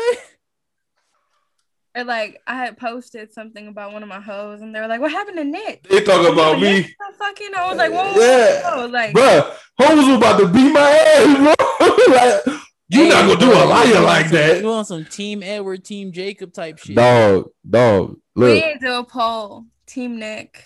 Or 1.96 2.04
like 2.04 2.42
I 2.46 2.56
had 2.56 2.76
posted 2.76 3.32
something 3.32 3.68
about 3.68 3.92
one 3.94 4.02
of 4.02 4.08
my 4.08 4.20
hoes, 4.20 4.60
and 4.60 4.74
they 4.74 4.80
were 4.80 4.86
like, 4.86 5.00
"What 5.00 5.10
happened 5.12 5.38
to 5.38 5.44
Nick?" 5.44 5.88
they 5.88 6.02
talk 6.02 6.30
about 6.30 6.60
me, 6.60 6.82
Fucking, 7.18 7.54
I 7.56 7.68
was 7.70 7.78
like, 7.78 7.90
"Whoa, 7.90 8.12
whoa, 8.12 8.20
Yeah. 8.20 8.70
whoa, 8.70 8.80
whoa." 8.82 8.86
like 8.88 9.12
bro. 9.14 9.50
Holmes 9.80 10.06
was 10.06 10.16
about 10.18 10.38
to 10.40 10.46
beat 10.48 10.72
my 10.72 10.90
ass, 10.90 11.36
bro. 11.38 12.14
like, 12.14 12.60
you 12.88 13.02
Hey, 13.04 13.08
not 13.08 13.26
gonna 13.26 13.40
do 13.40 13.46
Alaya 13.50 14.04
like 14.04 14.26
some- 14.26 14.34
that, 14.36 14.60
You 14.60 14.66
want 14.68 14.86
some 14.86 15.04
Team 15.06 15.42
Edward, 15.42 15.84
Team 15.84 16.12
Jacob 16.12 16.52
type 16.52 16.78
shit. 16.78 16.96
dog, 16.96 17.48
dog. 17.68 18.16
we 18.34 18.42
Look, 18.42 18.54
need 18.64 18.72
to 18.74 18.78
do 18.78 18.92
a 18.92 19.04
poll, 19.04 19.64
Team 19.86 20.18
Nick, 20.18 20.64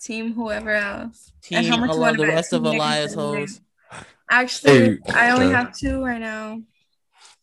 Team 0.00 0.32
whoever 0.32 0.70
else. 0.70 1.32
And 1.52 1.64
Team, 1.64 1.72
how 1.72 1.78
much 1.78 1.90
I 1.90 1.94
you 1.94 2.00
wanna 2.00 2.16
the 2.18 2.26
rest 2.26 2.52
of 2.54 2.62
Team 2.62 2.72
Nick 2.72 2.80
Elias 2.80 3.10
is 3.10 3.16
gonna 3.16 3.30
win? 3.32 3.40
hoes. 3.40 3.60
Actually, 4.30 4.98
Hey, 5.06 5.12
I 5.14 5.30
only 5.30 5.46
uh, 5.46 5.50
have 5.50 5.76
two 5.76 6.02
right 6.04 6.20
now. 6.20 6.60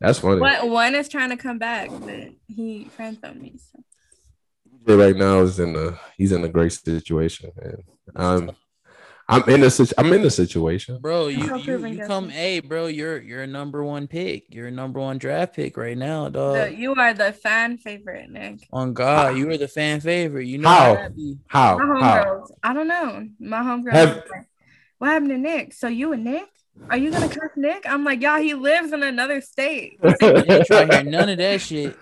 That's 0.04 0.20
funny. 0.20 0.41
One, 0.41 0.70
one 0.70 0.95
is 0.95 1.08
trying 1.08 1.30
to 1.30 1.38
come 1.38 1.58
back, 1.58 1.89
but 1.89 2.32
he 2.47 2.84
friend 2.86 3.18
zoned 3.20 3.41
me. 3.41 3.54
So. 3.58 3.80
But 4.86 4.97
right 4.97 5.16
now 5.16 5.39
is 5.39 5.62
in 5.62 5.78
a 5.78 5.97
he's 6.18 6.34
in 6.34 6.43
a 6.43 6.49
great 6.49 6.74
situation, 6.74 7.51
and 7.56 7.84
I'm 8.14 8.51
I'm 9.30 9.47
in 9.47 9.64
a 9.64 9.70
situ- 9.70 9.93
I'm 9.97 10.12
in 10.12 10.26
a 10.26 10.30
situation. 10.30 10.99
Bro, 10.99 11.28
you 11.28 11.58
you, 11.58 11.88
you 11.88 12.06
come, 12.06 12.26
it? 12.26 12.34
hey, 12.34 12.60
bro, 12.60 12.88
you're 12.88 13.22
you're 13.22 13.43
a 13.43 13.47
number 13.47 13.82
one 13.82 14.08
pick. 14.08 14.54
You're 14.54 14.68
a 14.68 14.72
number 14.72 14.99
one 14.99 15.20
draft 15.20 15.56
pick 15.56 15.78
right 15.78 15.97
now, 15.97 16.28
dog. 16.28 16.56
The- 16.56 16.76
you 16.76 16.93
are 16.95 17.14
the 17.14 17.32
fan 17.32 17.78
favorite, 17.78 18.30
Nick. 18.30 18.68
On 18.74 18.93
God, 18.93 19.38
you 19.38 19.49
are 19.51 19.58
the 19.58 19.70
fan 19.70 20.01
favorite. 20.01 20.47
You 20.47 20.58
know 20.58 20.68
How? 20.68 20.95
that. 20.95 21.38
How 21.47 21.78
My 21.78 22.01
how 22.01 22.24
homegirls. 22.26 22.51
I 22.62 22.74
don't 22.74 22.89
know. 22.89 23.30
My 23.39 23.62
homegirl. 23.62 23.93
Have- 23.93 24.16
like, 24.18 24.47
what 24.97 25.12
happened 25.12 25.32
to 25.32 25.38
Nick? 25.38 25.72
So 25.72 25.88
you 25.88 26.12
and 26.12 26.26
Nick? 26.26 26.49
Are 26.89 26.97
you 26.97 27.11
gonna 27.11 27.30
curse 27.30 27.51
Nick? 27.55 27.86
I'm 27.88 28.03
like, 28.03 28.21
y'all, 28.21 28.39
he 28.39 28.53
lives 28.53 28.91
in 28.91 29.03
another 29.03 29.41
state. 29.41 29.99
I 30.21 30.32
ain't 30.38 30.65
trying 30.65 30.89
to 30.89 30.95
hear 30.97 31.03
none 31.03 31.30
of 31.30 31.38
that 31.38 31.61
shit. 31.61 31.97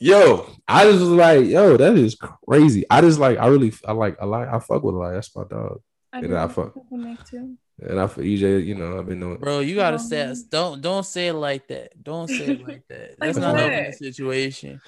yo, 0.00 0.48
I 0.66 0.84
just 0.84 1.00
was 1.00 1.08
like, 1.10 1.46
yo, 1.46 1.76
that 1.76 1.94
is 1.96 2.16
crazy. 2.16 2.84
I 2.90 3.00
just 3.00 3.18
like, 3.18 3.38
I 3.38 3.46
really, 3.46 3.72
I 3.86 3.92
like, 3.92 4.16
I 4.20 4.24
like, 4.24 4.48
I 4.48 4.58
fuck 4.58 4.82
with 4.82 4.94
a 4.94 4.98
lot. 4.98 5.12
That's 5.12 5.34
my 5.36 5.44
dog, 5.48 5.80
I 6.12 6.20
Yeah, 6.20 6.28
do 6.28 6.34
I 6.36 6.40
love 6.42 6.54
fuck. 6.54 6.74
Nick 6.90 7.24
too. 7.24 7.56
and 7.80 8.00
I 8.00 8.06
for 8.06 8.22
EJ, 8.22 8.64
you 8.66 8.74
know, 8.74 8.98
I've 8.98 9.06
been 9.06 9.20
doing. 9.20 9.36
Bro, 9.36 9.60
you 9.60 9.76
gotta 9.76 9.96
Oh, 9.96 9.98
say 9.98 10.34
don't 10.50 10.80
don't 10.80 11.04
say 11.04 11.28
it 11.28 11.34
like 11.34 11.68
that. 11.68 12.02
Don't 12.02 12.28
say 12.28 12.46
it 12.46 12.60
like 12.62 12.82
that. 12.88 13.10
Like 13.20 13.34
That's 13.34 13.38
not 13.38 13.56
helping 13.56 13.84
the 13.84 13.92
situation. 13.92 14.80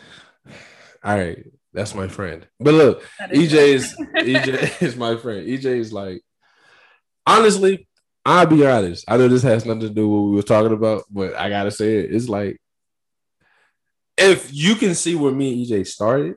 All 1.02 1.16
right, 1.16 1.44
that's 1.72 1.94
my 1.94 2.08
friend. 2.08 2.46
But 2.58 2.74
look, 2.74 3.02
That 3.18 3.32
is 3.32 3.52
EJ 3.52 3.74
is 3.74 3.94
EJ 4.22 4.82
is 4.82 4.96
my 4.96 5.16
friend. 5.16 5.46
EJ 5.46 5.64
is 5.78 5.92
like, 5.92 6.22
honestly, 7.26 7.86
I'll 8.24 8.46
be 8.46 8.66
honest. 8.66 9.04
I 9.08 9.16
know 9.16 9.28
this 9.28 9.42
has 9.42 9.64
nothing 9.64 9.80
to 9.80 9.90
do 9.90 10.08
with 10.08 10.20
what 10.20 10.28
we 10.30 10.36
were 10.36 10.42
talking 10.42 10.72
about, 10.72 11.04
but 11.10 11.34
I 11.36 11.48
gotta 11.48 11.70
say 11.70 11.98
it. 11.98 12.14
It's 12.14 12.28
like, 12.28 12.60
if 14.16 14.52
you 14.52 14.74
can 14.74 14.94
see 14.94 15.14
where 15.14 15.32
me 15.32 15.52
and 15.54 15.66
EJ 15.66 15.86
started 15.86 16.36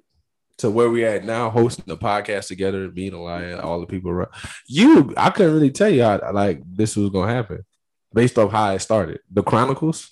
to 0.59 0.69
where 0.69 0.89
we 0.89 1.03
at 1.03 1.25
now, 1.25 1.49
hosting 1.49 1.85
the 1.87 1.97
podcast 1.97 2.47
together, 2.47 2.87
being 2.87 3.13
a 3.13 3.21
lion, 3.21 3.59
all 3.59 3.81
the 3.81 3.87
people 3.87 4.11
around 4.11 4.29
you, 4.67 5.13
I 5.17 5.29
couldn't 5.29 5.55
really 5.55 5.71
tell 5.71 5.89
you 5.89 6.03
how 6.03 6.19
like 6.31 6.61
this 6.65 6.95
was 6.95 7.09
gonna 7.09 7.33
happen 7.33 7.65
based 8.13 8.37
off 8.37 8.51
how 8.51 8.73
it 8.73 8.79
started. 8.79 9.19
The 9.29 9.43
Chronicles, 9.43 10.09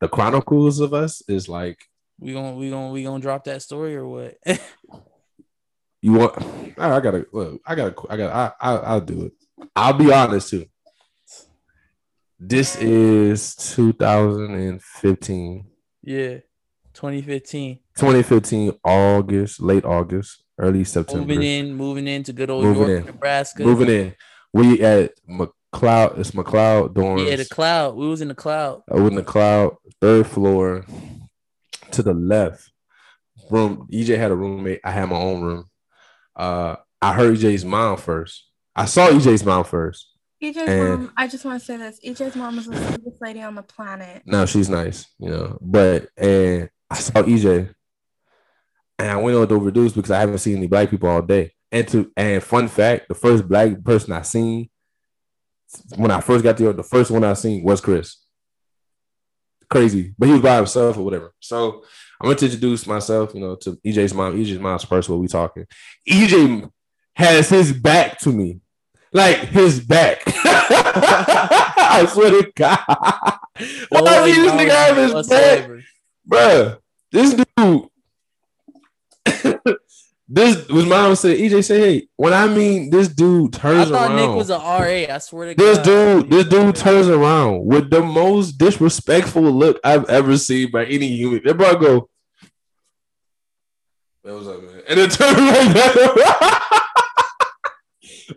the 0.00 0.08
Chronicles 0.08 0.80
of 0.80 0.92
us 0.92 1.22
is 1.26 1.48
like 1.48 1.78
We 2.18 2.34
gonna 2.34 2.54
we 2.54 2.68
gonna 2.68 2.90
we 2.90 3.02
gonna 3.02 3.22
drop 3.22 3.44
that 3.44 3.62
story 3.62 3.96
or 3.96 4.06
what? 4.06 4.36
You 6.02 6.12
want? 6.14 6.34
I 6.78 6.96
I 6.96 7.00
gotta 7.00 7.26
look. 7.32 7.60
I 7.66 7.74
gotta. 7.74 7.94
I 8.08 8.16
got. 8.16 8.34
I, 8.34 8.70
I. 8.70 8.76
I'll 8.76 9.00
do 9.02 9.26
it. 9.26 9.32
I'll 9.76 9.92
be 9.94 10.12
honest 10.12 10.50
too. 10.50 10.66
This 12.38 12.76
is 12.76 13.54
2015, 13.56 15.66
yeah, 16.02 16.38
2015. 16.94 17.78
2015 17.96 18.72
August, 18.82 19.60
late 19.60 19.84
August, 19.84 20.42
early 20.58 20.84
September. 20.84 21.20
Moving 21.20 21.42
in, 21.42 21.74
moving 21.74 22.08
into 22.08 22.32
good 22.32 22.48
old 22.48 22.64
Moving 22.64 22.88
York, 22.88 23.00
in. 23.00 23.06
Nebraska. 23.06 23.62
Moving 23.62 23.88
in. 23.90 24.14
We 24.54 24.80
at 24.80 25.12
McLeod. 25.28 26.18
It's 26.18 26.30
McLeod 26.30 26.94
dorms. 26.94 27.28
Yeah, 27.28 27.36
the 27.36 27.44
cloud. 27.44 27.94
We 27.96 28.08
was 28.08 28.22
in 28.22 28.28
the 28.28 28.34
cloud. 28.34 28.82
I 28.90 28.94
was 28.94 29.10
in 29.10 29.16
the 29.16 29.22
cloud, 29.22 29.76
third 30.00 30.26
floor, 30.26 30.86
to 31.90 32.02
the 32.02 32.14
left. 32.14 32.70
room. 33.50 33.86
EJ 33.92 34.16
had 34.16 34.30
a 34.30 34.36
roommate. 34.36 34.80
I 34.82 34.92
had 34.92 35.10
my 35.10 35.16
own 35.16 35.42
room. 35.42 35.66
Uh, 36.34 36.76
I 37.02 37.12
heard 37.12 37.36
EJ's 37.36 37.66
mom 37.66 37.98
first. 37.98 38.46
I 38.80 38.86
saw 38.86 39.08
EJ's 39.08 39.44
mom 39.44 39.64
first. 39.64 40.08
EJ's 40.42 40.56
And- 40.56 41.02
mom, 41.02 41.12
I 41.16 41.28
just 41.28 41.44
want 41.44 41.60
to 41.60 41.64
say 41.66 41.76
this. 41.76 42.00
EJ's 42.04 42.34
mom 42.34 42.58
is 42.58 42.66
the 42.66 42.76
sweetest 42.76 43.20
lady 43.20 43.42
on 43.42 43.54
the 43.54 43.62
planet. 43.62 44.22
No, 44.24 44.46
she's 44.46 44.70
nice, 44.70 45.06
you 45.18 45.28
know. 45.28 45.58
But 45.60 46.08
and 46.16 46.70
I 46.90 46.94
saw 46.96 47.22
EJ, 47.22 47.74
and 48.98 49.10
I 49.10 49.16
went 49.16 49.36
on 49.36 49.46
to 49.48 49.54
overdose 49.54 49.92
because 49.92 50.10
I 50.10 50.20
haven't 50.20 50.38
seen 50.38 50.56
any 50.56 50.66
black 50.66 50.88
people 50.88 51.10
all 51.10 51.20
day. 51.20 51.52
And 51.70 51.86
to 51.88 52.10
and 52.16 52.42
fun 52.42 52.68
fact, 52.68 53.08
the 53.08 53.14
first 53.14 53.46
black 53.46 53.84
person 53.84 54.12
I 54.12 54.22
seen 54.22 54.70
when 55.96 56.10
I 56.10 56.20
first 56.20 56.42
got 56.42 56.56
there, 56.56 56.72
the 56.72 56.82
first 56.82 57.10
one 57.10 57.22
I 57.22 57.34
seen 57.34 57.62
was 57.62 57.80
Chris. 57.82 58.16
Crazy, 59.68 60.14
but 60.18 60.26
he 60.26 60.32
was 60.32 60.42
by 60.42 60.56
himself 60.56 60.96
or 60.96 61.02
whatever. 61.04 61.32
So 61.38 61.84
I'm 62.20 62.26
going 62.26 62.36
to 62.38 62.44
introduce 62.46 62.86
myself, 62.86 63.34
you 63.34 63.40
know, 63.40 63.54
to 63.56 63.76
EJ's 63.86 64.14
mom. 64.14 64.36
EJ's 64.36 64.58
mom's 64.58 64.84
first. 64.84 65.08
What 65.08 65.20
we 65.20 65.28
talking? 65.28 65.66
EJ 66.08 66.68
has 67.14 67.48
his 67.50 67.72
back 67.72 68.18
to 68.20 68.30
me, 68.30 68.60
like 69.12 69.38
his 69.38 69.80
back. 69.80 70.22
I 70.26 72.06
swear 72.08 72.30
to 72.30 72.52
God. 72.54 72.78
Why 73.88 74.00
does 74.00 74.36
this 74.36 74.52
nigga 74.52 74.70
have 74.70 74.96
his 74.96 75.28
back, 75.28 75.70
bruh? 76.28 76.78
This 77.12 77.34
dude. 77.34 77.88
this 80.28 80.68
was 80.68 80.86
my 80.86 81.02
mom 81.02 81.16
said. 81.16 81.38
EJ 81.38 81.64
said, 81.64 81.80
"Hey, 81.80 82.08
when 82.16 82.32
I 82.32 82.46
mean 82.46 82.90
this 82.90 83.08
dude 83.08 83.54
I 83.56 83.58
turns 83.58 83.90
thought 83.90 84.10
around, 84.12 84.16
Nick 84.16 84.36
was 84.36 84.50
an 84.50 84.60
RA. 84.60 85.14
I 85.14 85.18
swear 85.18 85.48
to 85.48 85.54
this 85.54 85.78
God. 85.78 85.84
dude, 85.84 86.30
this 86.30 86.46
dude 86.46 86.76
turns 86.76 87.08
around 87.08 87.66
with 87.66 87.90
the 87.90 88.00
most 88.00 88.52
disrespectful 88.52 89.42
look 89.42 89.80
I've 89.84 90.08
ever 90.08 90.38
seen 90.38 90.70
by 90.70 90.84
any 90.84 91.08
human. 91.08 91.42
That 91.44 91.54
bro 91.54 91.74
go, 91.76 92.08
"What 94.22 94.34
was 94.34 94.48
up, 94.48 94.62
man?" 94.62 94.82
And 94.88 95.00
it 95.00 95.10
turned 95.10 95.36
right 95.48 95.74
back 95.74 95.96
around. 95.96 96.62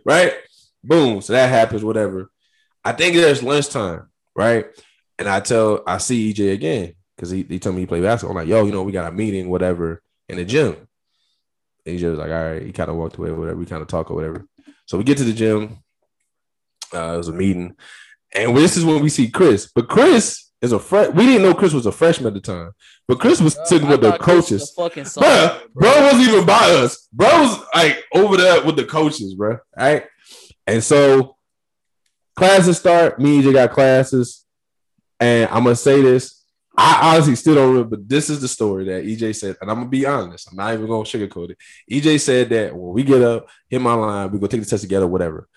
right? 0.05 0.33
Boom. 0.83 1.21
So 1.21 1.33
that 1.33 1.49
happens. 1.49 1.83
Whatever. 1.83 2.29
I 2.83 2.91
think 2.91 3.15
there's 3.15 3.41
lunchtime, 3.43 4.09
right? 4.35 4.65
And 5.17 5.27
I 5.27 5.39
tell, 5.39 5.83
I 5.87 5.99
see 5.99 6.33
EJ 6.33 6.53
again 6.53 6.93
because 7.15 7.29
he, 7.29 7.43
he 7.43 7.59
told 7.59 7.75
me 7.75 7.83
he 7.83 7.87
played 7.87 8.03
basketball. 8.03 8.35
I'm 8.37 8.41
like, 8.43 8.49
yo, 8.49 8.65
you 8.65 8.71
know, 8.71 8.83
we 8.83 8.91
got 8.91 9.07
a 9.07 9.15
meeting, 9.15 9.49
whatever, 9.49 10.01
in 10.27 10.37
the 10.37 10.43
gym. 10.45 10.75
And 11.85 11.99
EJ 11.99 12.09
was 12.09 12.19
like, 12.19 12.31
all 12.31 12.51
right. 12.51 12.61
He 12.61 12.71
kind 12.71 12.89
of 12.89 12.97
walked 12.97 13.17
away, 13.17 13.31
whatever. 13.31 13.57
We 13.57 13.65
kind 13.65 13.81
of 13.81 13.87
talk 13.87 14.11
or 14.11 14.15
whatever. 14.15 14.45
So 14.85 14.97
we 14.97 15.03
get 15.03 15.17
to 15.19 15.23
the 15.23 15.33
gym. 15.33 15.77
Uh, 16.93 17.13
it 17.13 17.17
was 17.17 17.27
a 17.29 17.33
meeting, 17.33 17.75
and 18.35 18.55
this 18.55 18.77
is 18.77 18.85
when 18.85 19.01
we 19.01 19.09
see 19.09 19.27
Chris. 19.27 19.71
But 19.73 19.87
Chris 19.89 20.51
is 20.61 20.73
a 20.73 20.79
fresh. 20.79 21.09
We 21.09 21.25
didn't 21.25 21.41
know 21.41 21.55
Chris 21.55 21.73
was 21.73 21.87
a 21.87 21.91
freshman 21.91 22.27
at 22.27 22.33
the 22.35 22.39
time, 22.39 22.71
but 23.07 23.19
Chris 23.19 23.41
was 23.41 23.55
Bro, 23.55 23.65
sitting 23.65 23.87
I 23.87 23.91
with 23.91 24.01
the 24.01 24.11
thought 24.11 24.19
Chris 24.19 24.51
was 24.51 24.71
coaches. 24.75 25.01
a 25.01 25.01
fucking 25.01 25.21
Bro, 25.21 25.59
bro 25.73 26.01
wasn't 26.03 26.27
even 26.29 26.45
by 26.45 26.69
us. 26.71 27.07
Bro 27.11 27.27
was 27.29 27.65
like 27.73 28.03
over 28.13 28.37
there 28.37 28.63
with 28.63 28.75
the 28.75 28.85
coaches, 28.85 29.33
bro. 29.33 29.57
Right. 29.75 30.03
And 30.67 30.83
so 30.83 31.37
classes 32.35 32.77
start. 32.77 33.19
Me 33.19 33.37
and 33.37 33.45
EJ 33.45 33.53
got 33.53 33.71
classes. 33.71 34.45
And 35.19 35.49
I'm 35.49 35.63
gonna 35.63 35.75
say 35.75 36.01
this. 36.01 36.43
I 36.75 37.13
honestly 37.13 37.35
still 37.35 37.55
don't 37.55 37.69
remember, 37.69 37.97
but 37.97 38.09
this 38.09 38.29
is 38.29 38.41
the 38.41 38.47
story 38.47 38.85
that 38.85 39.03
EJ 39.03 39.35
said, 39.35 39.57
and 39.61 39.69
I'm 39.69 39.77
gonna 39.77 39.89
be 39.89 40.07
honest. 40.07 40.49
I'm 40.49 40.57
not 40.57 40.73
even 40.73 40.87
gonna 40.87 41.03
sugarcoat 41.03 41.51
it. 41.51 41.57
EJ 41.91 42.19
said 42.19 42.49
that 42.49 42.75
when 42.75 42.93
we 42.93 43.03
get 43.03 43.21
up, 43.21 43.47
hit 43.69 43.79
my 43.79 43.93
line, 43.93 44.31
we 44.31 44.39
go 44.39 44.47
take 44.47 44.61
the 44.61 44.65
test 44.65 44.81
together, 44.81 45.05
whatever. 45.07 45.47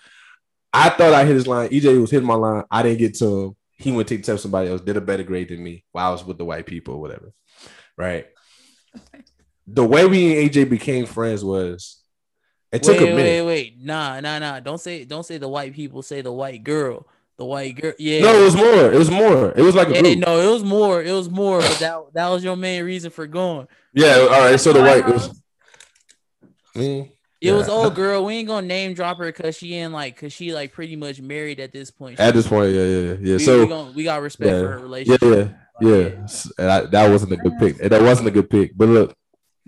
I 0.71 0.89
thought 0.89 1.13
I 1.13 1.25
hit 1.25 1.33
his 1.33 1.47
line. 1.47 1.69
EJ 1.69 1.99
was 1.99 2.11
hitting 2.11 2.27
my 2.27 2.35
line. 2.35 2.63
I 2.69 2.83
didn't 2.83 2.99
get 2.99 3.15
to 3.15 3.41
him. 3.41 3.55
He 3.79 3.91
went 3.91 4.07
to 4.07 4.15
take 4.15 4.25
the 4.25 4.31
test 4.31 4.43
somebody 4.43 4.69
else, 4.69 4.81
did 4.81 4.97
a 4.97 5.01
better 5.01 5.23
grade 5.23 5.49
than 5.49 5.63
me 5.63 5.85
while 5.91 6.09
I 6.09 6.11
was 6.11 6.23
with 6.23 6.37
the 6.37 6.45
white 6.45 6.65
people 6.65 6.95
or 6.95 7.01
whatever. 7.01 7.33
Right. 7.97 8.27
The 9.69 9.83
way 9.83 10.05
we 10.05 10.39
and 10.39 10.49
EJ 10.49 10.69
became 10.69 11.05
friends 11.05 11.43
was 11.43 11.96
it 12.71 12.83
took 12.83 12.97
wait, 12.97 13.01
a 13.01 13.05
wait, 13.05 13.15
minute. 13.15 13.45
wait. 13.45 13.83
Nah, 13.83 14.19
nah, 14.19 14.39
nah. 14.39 14.59
Don't 14.59 14.79
say 14.79 15.05
don't 15.05 15.25
say 15.25 15.37
the 15.37 15.47
white 15.47 15.73
people, 15.73 16.01
say 16.01 16.21
the 16.21 16.31
white 16.31 16.63
girl. 16.63 17.07
The 17.37 17.45
white 17.45 17.79
girl. 17.79 17.93
Yeah. 17.99 18.21
No, 18.23 18.41
it 18.41 18.43
was 18.43 18.55
more. 18.55 18.91
It 18.91 18.97
was 18.97 19.11
more. 19.11 19.51
It 19.51 19.61
was 19.61 19.75
like 19.75 19.89
a 19.89 19.93
Yeah, 19.93 20.01
group. 20.01 20.17
no, 20.19 20.39
it 20.39 20.51
was 20.51 20.63
more. 20.63 21.03
It 21.03 21.11
was 21.11 21.29
more, 21.29 21.61
but 21.61 21.79
that 21.79 21.99
that 22.13 22.29
was 22.29 22.43
your 22.43 22.55
main 22.55 22.83
reason 22.83 23.11
for 23.11 23.27
going. 23.27 23.67
Yeah, 23.93 24.27
all 24.29 24.41
right. 24.41 24.59
So 24.59 24.73
the 24.73 24.81
white 24.81 24.99
it 24.99 25.05
mm, 25.05 25.13
was 25.13 25.41
me. 26.75 27.11
It 27.39 27.51
was 27.51 27.69
old 27.69 27.93
girl. 27.95 28.25
We 28.25 28.35
ain't 28.37 28.47
gonna 28.47 28.65
name 28.65 28.95
drop 28.95 29.17
her 29.19 29.27
because 29.27 29.55
she 29.55 29.75
in 29.75 29.91
like 29.91 30.15
because 30.15 30.33
she 30.33 30.53
like 30.53 30.73
pretty 30.73 30.95
much 30.95 31.21
married 31.21 31.59
at 31.59 31.71
this 31.71 31.91
point. 31.91 32.19
At 32.19 32.33
this 32.33 32.47
point, 32.47 32.73
yeah, 32.73 32.83
yeah, 32.83 33.15
yeah. 33.21 33.37
we, 33.37 33.45
So 33.45 33.61
we, 33.61 33.67
gonna, 33.67 33.91
we 33.91 34.03
got 34.03 34.21
respect 34.23 34.51
yeah. 34.51 34.59
for 34.61 34.69
her 34.71 34.79
relationship. 34.79 35.55
yeah, 35.79 35.89
yeah. 35.89 36.23
S- 36.23 36.51
And 36.57 36.71
I, 36.71 36.81
that 36.87 37.11
wasn't 37.11 37.33
a 37.33 37.37
good 37.37 37.53
pick. 37.59 37.79
And 37.79 37.91
that 37.91 38.01
wasn't 38.01 38.29
a 38.29 38.31
good 38.31 38.49
pick. 38.49 38.75
But 38.75 38.89
look, 38.89 39.15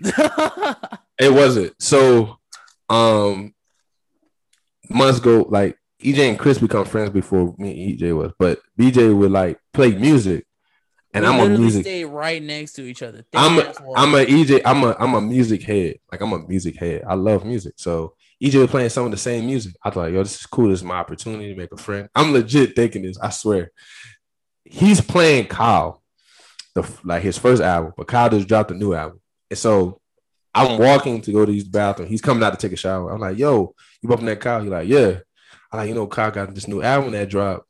it 1.18 1.32
wasn't. 1.32 1.80
So, 1.80 2.39
um, 2.90 3.54
months 4.90 5.20
go 5.20 5.46
like 5.48 5.78
EJ 6.02 6.30
and 6.30 6.38
Chris 6.38 6.58
become 6.58 6.84
friends 6.84 7.10
before 7.10 7.54
me 7.58 7.90
and 7.90 7.98
EJ 7.98 8.16
was, 8.16 8.32
but 8.38 8.60
EJ 8.78 9.16
would 9.16 9.30
like 9.30 9.58
play 9.72 9.94
music, 9.94 10.46
and 11.14 11.24
We 11.24 11.30
I'm 11.30 11.40
a 11.40 11.58
music. 11.58 11.84
Stay 11.84 12.04
right 12.04 12.42
next 12.42 12.72
to 12.74 12.82
each 12.82 13.02
other. 13.02 13.24
I'm 13.34 13.58
I'm 13.96 14.14
a 14.14 14.24
EJ. 14.24 14.62
I'm 14.64 14.82
a 14.84 14.96
I'm 14.98 15.14
a 15.14 15.20
music 15.20 15.62
head. 15.62 15.96
Like 16.10 16.20
I'm 16.20 16.32
a 16.32 16.40
music 16.40 16.76
head. 16.76 17.04
I 17.06 17.14
love 17.14 17.44
music. 17.44 17.74
So 17.76 18.14
EJ 18.42 18.60
was 18.60 18.70
playing 18.70 18.88
some 18.88 19.04
of 19.04 19.10
the 19.10 19.16
same 19.16 19.46
music. 19.46 19.74
I 19.84 19.90
thought, 19.90 20.10
yo, 20.10 20.22
this 20.22 20.40
is 20.40 20.46
cool. 20.46 20.70
This 20.70 20.80
is 20.80 20.84
my 20.84 20.96
opportunity 20.96 21.52
to 21.52 21.58
make 21.58 21.72
a 21.72 21.76
friend. 21.76 22.08
I'm 22.14 22.32
legit 22.32 22.74
thinking 22.74 23.02
this. 23.02 23.18
I 23.18 23.30
swear. 23.30 23.70
He's 24.64 25.00
playing 25.00 25.46
Kyle, 25.46 26.02
the 26.74 26.88
like 27.04 27.22
his 27.22 27.36
first 27.36 27.62
album, 27.62 27.92
but 27.96 28.08
Kyle 28.08 28.30
just 28.30 28.48
dropped 28.48 28.70
a 28.70 28.74
new 28.74 28.94
album, 28.94 29.20
and 29.50 29.58
so 29.58 29.99
I'm 30.54 30.78
walking 30.78 31.20
to 31.22 31.32
go 31.32 31.46
to 31.46 31.52
use 31.52 31.64
the 31.64 31.70
bathroom. 31.70 32.08
He's 32.08 32.20
coming 32.20 32.42
out 32.42 32.50
to 32.50 32.56
take 32.56 32.72
a 32.72 32.76
shower. 32.76 33.12
I'm 33.12 33.20
like, 33.20 33.38
yo, 33.38 33.74
you 34.02 34.08
bumping 34.08 34.26
that 34.26 34.40
Kyle? 34.40 34.60
He's 34.60 34.70
like, 34.70 34.88
yeah. 34.88 35.18
I 35.72 35.76
like, 35.76 35.88
you 35.88 35.94
know, 35.94 36.06
Kyle 36.08 36.30
got 36.30 36.52
this 36.54 36.66
new 36.66 36.82
album 36.82 37.12
that 37.12 37.28
dropped. 37.28 37.66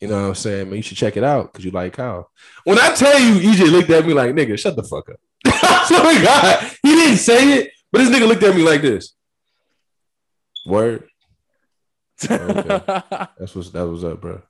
You 0.00 0.08
know 0.08 0.20
what 0.22 0.28
I'm 0.28 0.34
saying? 0.34 0.68
Man, 0.68 0.76
you 0.76 0.82
should 0.82 0.96
check 0.96 1.16
it 1.16 1.24
out 1.24 1.52
because 1.52 1.64
you 1.64 1.70
like 1.70 1.94
Kyle. 1.94 2.30
When 2.64 2.78
I 2.78 2.94
tell 2.94 3.18
you, 3.18 3.34
EJ 3.50 3.70
looked 3.70 3.90
at 3.90 4.06
me 4.06 4.12
like, 4.14 4.32
nigga, 4.34 4.58
shut 4.58 4.76
the 4.76 4.82
fuck 4.82 5.08
up. 5.10 5.20
To 5.88 5.94
God, 6.22 6.70
he 6.82 6.94
didn't 6.94 7.18
say 7.18 7.58
it, 7.58 7.70
but 7.92 7.98
this 7.98 8.08
nigga 8.08 8.26
looked 8.26 8.42
at 8.42 8.54
me 8.56 8.62
like 8.62 8.80
this. 8.80 9.12
Word. 10.66 11.08
Okay. 12.24 12.82
That's 13.38 13.54
what's 13.54 13.70
that 13.70 13.86
was 13.86 14.04
up, 14.04 14.20
bro. 14.20 14.40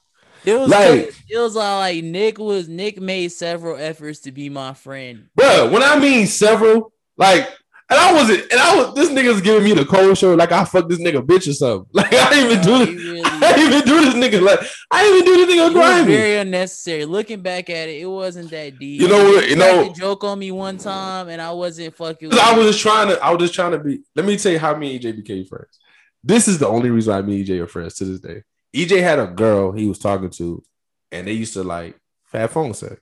It 0.45 0.55
was 0.59 0.69
Like- 0.71 1.07
like 1.07 1.15
it 1.29 1.39
was 1.39 1.57
all 1.57 1.79
like 1.81 2.05
Nick 2.05 2.39
was 2.39 2.69
Nick 2.69 3.01
made 3.01 3.33
several 3.33 3.77
efforts 3.77 4.21
to 4.21 4.33
be 4.33 4.49
my 4.49 4.75
friend. 4.75 5.29
Bro, 5.35 5.71
when 5.73 5.83
I 5.83 5.99
mean 5.99 6.27
several, 6.27 6.93
like, 7.17 7.49
and 7.91 7.99
I 8.01 8.13
wasn't, 8.15 8.51
and 8.51 8.59
I 8.61 8.77
was 8.77 8.95
this 8.95 9.11
nigga's 9.11 9.41
giving 9.43 9.63
me 9.63 9.75
the 9.75 9.85
cold 9.85 10.17
shoulder, 10.17 10.37
like 10.37 10.53
I 10.53 10.65
fucked 10.65 10.89
this 10.89 11.01
nigga 11.01 11.21
bitch 11.25 11.49
or 11.49 11.53
something. 11.53 11.87
Like 11.93 12.13
I 12.15 12.31
didn't 12.31 12.51
even 12.51 12.65
do 12.65 12.79
this. 12.87 13.05
really- 13.05 13.23
I 13.25 13.53
didn't 13.53 13.73
even 13.73 13.87
do 13.89 14.01
this 14.01 14.15
nigga 14.15 14.43
like 14.43 14.61
I 14.91 15.03
didn't 15.03 15.19
even 15.19 15.25
do 15.35 15.47
this 15.47 15.55
nigga 15.55 15.73
grimy. 15.73 16.07
very 16.17 16.37
unnecessary. 16.39 17.05
Looking 17.05 17.43
back 17.43 17.69
at 17.69 17.89
it, 17.91 18.01
it 18.01 18.07
wasn't 18.07 18.51
that 18.53 18.79
deep. 18.79 19.01
You 19.03 19.09
know 19.09 19.23
what- 19.25 19.49
you 19.49 19.57
cracked 19.57 19.87
know- 19.89 19.93
joke 19.93 20.25
on 20.25 20.39
me 20.39 20.51
one 20.51 20.79
time, 20.79 21.29
and 21.29 21.43
I 21.43 21.53
wasn't 21.53 21.95
fucking. 21.95 22.33
I 22.33 22.57
was 22.57 22.67
just 22.69 22.81
trying 22.81 23.09
to, 23.09 23.23
I 23.23 23.31
was 23.31 23.41
just 23.41 23.55
trying 23.55 23.73
to 23.73 23.79
be. 23.79 24.01
Let 24.17 24.25
me 24.25 24.37
tell 24.39 24.53
you 24.53 24.59
how 24.59 24.75
me 24.75 24.95
and 24.97 25.05
EJ 25.05 25.17
became 25.17 25.45
friends. 25.45 25.79
This 26.23 26.49
is 26.49 26.59
the 26.59 26.67
only 26.69 26.89
reason 26.89 27.13
why 27.15 27.21
me 27.21 27.41
and 27.41 27.47
EJ 27.47 27.61
are 27.61 27.67
friends 27.67 27.95
to 27.97 28.07
this 28.07 28.21
day. 28.21 28.43
EJ 28.75 29.03
had 29.03 29.19
a 29.19 29.27
girl 29.27 29.73
he 29.73 29.87
was 29.87 29.99
talking 29.99 30.31
to, 30.31 30.65
and 31.13 31.27
they 31.29 31.33
used 31.33 31.53
to 31.53 31.63
like 31.63 31.97
have 32.33 32.51
phone 32.51 32.73
sex. 32.73 33.01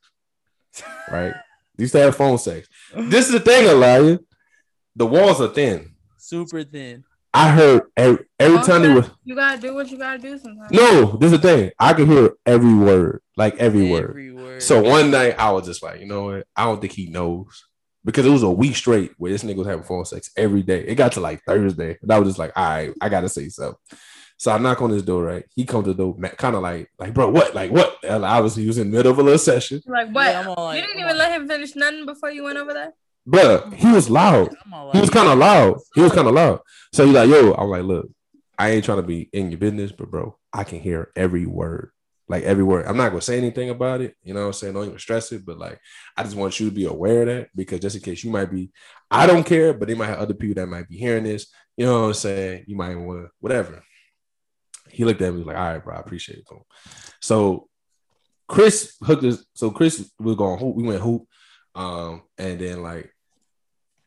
Right? 1.11 1.35
They 1.77 1.85
used 1.85 1.93
to 1.93 2.01
have 2.01 2.17
phone 2.17 2.39
sex. 2.39 2.69
This 2.95 3.27
is 3.27 3.33
the 3.33 3.41
thing, 3.41 3.67
Elijah. 3.67 4.21
The 4.97 5.07
walls 5.07 5.41
are 5.41 5.49
thin. 5.49 5.95
super 6.19 6.63
thin. 6.65 7.05
I 7.35 7.51
heard 7.51 7.85
every, 7.97 8.27
every 8.39 8.59
time 8.63 8.83
they 8.83 8.93
was 8.93 9.11
You 9.25 9.35
gotta 9.35 9.59
do 9.59 9.75
what 9.75 9.91
you 9.91 9.97
gotta 9.97 10.19
do 10.19 10.39
sometimes. 10.39 10.71
no. 10.71 11.17
This 11.17 11.33
is 11.33 11.41
the 11.41 11.49
thing. 11.49 11.71
I 11.79 11.95
could 11.95 12.09
hear 12.09 12.33
every 12.45 12.75
word, 12.75 13.23
like 13.39 13.57
every 13.57 13.91
word. 13.91 14.35
Word. 14.35 14.63
So 14.63 14.83
one 14.83 15.11
night 15.11 15.39
I 15.39 15.51
was 15.51 15.65
just 15.67 15.83
like, 15.83 16.01
you 16.01 16.07
know 16.07 16.25
what? 16.25 16.47
I 16.55 16.65
don't 16.65 16.81
think 16.81 16.93
he 16.93 17.07
knows 17.09 17.65
because 18.05 18.27
it 18.27 18.31
was 18.31 18.43
a 18.43 18.51
week 18.51 18.77
straight 18.77 19.13
where 19.17 19.33
this 19.33 19.45
nigga 19.45 19.57
was 19.57 19.67
having 19.67 19.85
phone 19.85 20.05
sex 20.05 20.31
every 20.37 20.63
day. 20.63 20.81
It 20.81 20.97
got 20.97 21.13
to 21.13 21.21
like 21.21 21.43
Thursday, 21.45 21.97
and 22.03 22.13
I 22.13 22.19
was 22.19 22.29
just 22.29 22.39
like, 22.39 22.53
all 22.55 22.69
right, 22.69 22.93
I 23.01 23.09
gotta 23.09 23.31
say 23.31 23.49
something. 23.49 23.79
So 24.43 24.51
I 24.51 24.59
knock 24.59 24.83
on 24.83 24.91
his 24.91 25.05
door, 25.05 25.23
right? 25.23 25.45
He 25.55 25.65
comes 25.65 25.85
to 25.85 25.93
the 25.95 26.03
door, 26.03 26.17
kind 26.37 26.57
of 26.57 26.63
like, 26.63 26.91
like, 26.99 27.15
bro, 27.15 27.29
what? 27.31 27.55
Like, 27.55 27.71
what? 27.71 27.97
And 28.03 28.25
obviously, 28.25 28.63
he 28.63 28.67
was 28.67 28.77
in 28.77 28.91
the 28.91 28.97
middle 28.97 29.13
of 29.13 29.19
a 29.21 29.23
little 29.23 29.39
session, 29.39 29.81
Like 29.87 30.09
what? 30.13 30.27
Yeah, 30.27 30.49
like- 30.49 30.75
you 30.75 30.83
didn't 30.83 30.99
even 30.99 31.13
all- 31.13 31.17
let 31.17 31.31
him 31.31 31.47
finish 31.47 31.77
nothing 31.77 32.07
before 32.07 32.33
you 32.33 32.43
went 32.43 32.59
over 32.59 32.73
there. 32.73 32.93
bro. 33.25 33.71
He 33.71 33.87
was 33.93 34.11
loud. 34.11 34.49
I'm 34.67 34.91
He 34.95 35.01
was 35.01 35.11
kind 35.11 35.29
of 35.29 35.39
loud. 35.39 35.77
He 35.95 36.01
was 36.01 36.11
kind 36.11 36.27
of 36.27 36.35
loud. 36.35 36.59
So 36.93 37.07
he's 37.07 37.15
like, 37.15 37.29
yo, 37.29 37.53
I'm 37.53 37.69
like, 37.69 37.85
look, 37.85 38.09
I 38.59 38.71
ain't 38.71 38.85
trying 38.85 38.97
to 38.97 39.05
be 39.05 39.31
in 39.33 39.53
your 39.53 39.59
business, 39.61 39.93
but 39.93 40.11
bro, 40.11 40.37
I 40.53 40.65
can 40.65 40.81
hear 40.81 41.13
every 41.15 41.47
word. 41.47 41.93
Like 42.27 42.43
every 42.43 42.65
word. 42.65 42.87
I'm 42.89 42.97
not 42.97 43.11
gonna 43.11 43.21
say 43.21 43.39
anything 43.39 43.71
about 43.71 44.01
it. 44.01 44.17
You 44.25 44.35
know 44.35 44.41
what 44.41 44.47
I'm 44.47 44.53
saying? 44.55 44.75
Don't 44.75 44.87
even 44.87 44.99
stress 44.99 45.31
it. 45.31 45.47
But 45.47 45.59
like, 45.59 45.79
I 46.17 46.25
just 46.25 46.35
want 46.35 46.59
you 46.59 46.69
to 46.69 46.75
be 46.75 46.87
aware 46.87 47.21
of 47.23 47.29
that 47.29 47.51
because 47.55 47.79
just 47.79 47.95
in 47.95 48.03
case 48.03 48.25
you 48.25 48.33
might 48.33 48.51
be, 48.51 48.73
I 49.09 49.29
don't 49.29 49.47
care, 49.47 49.73
but 49.73 49.87
they 49.87 49.95
might 49.95 50.09
have 50.09 50.19
other 50.19 50.35
people 50.35 50.61
that 50.61 50.67
might 50.67 50.89
be 50.89 50.97
hearing 50.97 51.23
this. 51.23 51.47
You 51.77 51.87
know 51.87 52.01
what 52.01 52.07
I'm 52.09 52.15
saying? 52.15 52.65
You 52.67 52.75
might 52.75 52.97
want 52.97 53.29
whatever. 53.39 53.85
He 54.93 55.05
looked 55.05 55.23
at 55.23 55.35
me 55.35 55.43
like, 55.43 55.57
all 55.57 55.73
right, 55.73 55.83
bro, 55.83 55.97
I 55.97 56.01
appreciate 56.01 56.39
it. 56.39 56.45
So 57.21 57.69
Chris 58.49 58.97
hooked 59.03 59.25
us. 59.25 59.45
So 59.55 59.71
Chris 59.71 60.11
was 60.19 60.37
going 60.37 60.59
hoop. 60.59 60.77
We 60.77 60.85
went 60.85 61.01
hoop. 61.01 61.27
Um, 61.75 62.23
and 62.37 62.61
then 62.61 62.83
like 62.83 63.13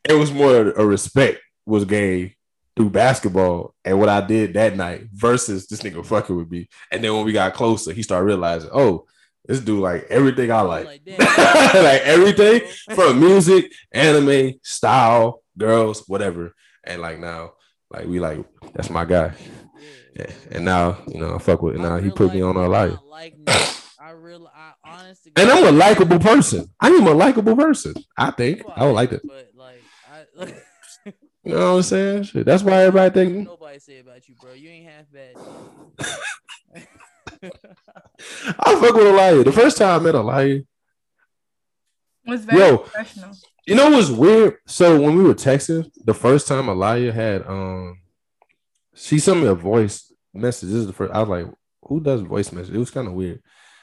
it 0.08 0.14
was 0.14 0.32
more 0.32 0.70
a 0.70 0.86
respect 0.86 1.40
was 1.66 1.84
gained 1.84 2.32
through 2.76 2.90
basketball 2.90 3.74
and 3.84 3.98
what 3.98 4.08
I 4.08 4.20
did 4.20 4.54
that 4.54 4.76
night 4.76 5.08
versus 5.12 5.66
this 5.66 5.82
nigga 5.82 6.04
fucking 6.04 6.36
with 6.36 6.50
me. 6.50 6.68
And 6.92 7.02
then 7.02 7.14
when 7.14 7.24
we 7.24 7.32
got 7.32 7.54
closer, 7.54 7.92
he 7.92 8.02
started 8.02 8.26
realizing, 8.26 8.70
oh, 8.72 9.06
this 9.46 9.60
dude 9.60 9.80
like 9.80 10.06
everything 10.10 10.52
I 10.52 10.60
like, 10.60 10.86
Like, 10.86 11.18
like 11.18 12.02
everything 12.02 12.62
from 12.94 13.20
music, 13.20 13.72
anime, 13.92 14.54
style, 14.62 15.42
girls, 15.56 16.04
whatever. 16.06 16.54
And 16.84 17.00
like 17.00 17.18
now, 17.18 17.52
like 17.90 18.06
we 18.06 18.20
like 18.20 18.44
that's 18.74 18.90
my 18.90 19.04
guy. 19.04 19.32
Yeah. 20.16 20.30
And 20.50 20.64
now, 20.64 20.98
you 21.06 21.20
know, 21.20 21.34
I 21.34 21.38
fuck 21.38 21.62
with. 21.62 21.78
I 21.78 21.82
Now 21.82 21.98
he 21.98 22.10
put 22.10 22.32
me 22.32 22.40
on 22.40 22.56
realize 22.56 22.70
a 22.70 22.74
I 22.74 22.84
life. 22.86 22.98
Like 23.10 23.38
Nick. 23.38 23.72
I 24.00 24.10
real, 24.10 24.48
I 24.54 24.72
honestly. 24.84 25.32
And 25.36 25.50
I'm 25.50 25.64
a 25.66 25.72
likable 25.72 26.18
person. 26.18 26.70
I 26.80 26.88
am 26.88 27.06
a 27.06 27.12
likable 27.12 27.56
person. 27.56 27.94
I 28.16 28.30
think 28.30 28.62
I 28.74 28.86
would 28.86 28.92
like 28.92 29.12
it. 29.12 29.22
But 29.24 29.50
like, 29.54 29.82
I. 30.10 30.24
like 30.36 30.64
You 31.44 31.52
know 31.52 31.74
what 31.74 31.76
I'm 31.76 31.82
saying? 31.82 32.22
Shit, 32.24 32.44
that's 32.44 32.64
why 32.64 32.82
everybody 32.82 33.14
think 33.14 33.46
Nobody 33.46 33.78
say 33.78 34.00
about 34.00 34.28
you, 34.28 34.34
bro. 34.40 34.52
You 34.52 34.68
ain't 34.68 34.88
half 34.88 35.04
bad. 35.12 35.36
I 38.58 38.80
fuck 38.80 38.94
with 38.94 39.06
Alaya. 39.06 39.44
The 39.44 39.52
first 39.52 39.76
time 39.76 40.00
I 40.00 40.02
met 40.02 40.16
Alaya, 40.16 40.66
was 42.26 42.44
very 42.44 42.58
Yo. 42.58 42.78
professional. 42.78 43.30
you 43.64 43.76
know 43.76 43.90
what's 43.90 44.10
weird? 44.10 44.56
So 44.66 45.00
when 45.00 45.16
we 45.16 45.22
were 45.22 45.34
texting, 45.36 45.88
the 46.04 46.14
first 46.14 46.48
time 46.48 46.66
Alaya 46.66 47.12
had 47.12 47.46
um 47.46 48.00
she 48.94 49.18
sent 49.20 49.40
me 49.40 49.46
a 49.46 49.54
voice 49.54 50.05
message. 50.38 50.68
This 50.68 50.78
is 50.78 50.86
the 50.86 50.92
first 50.92 51.12
I 51.14 51.20
was 51.22 51.28
like, 51.28 51.46
who 51.82 52.00
does 52.00 52.20
voice 52.22 52.52
message? 52.52 52.74
It 52.74 52.78
was 52.78 52.90
kind 52.90 53.06
of 53.08 53.14
weird. 53.14 53.42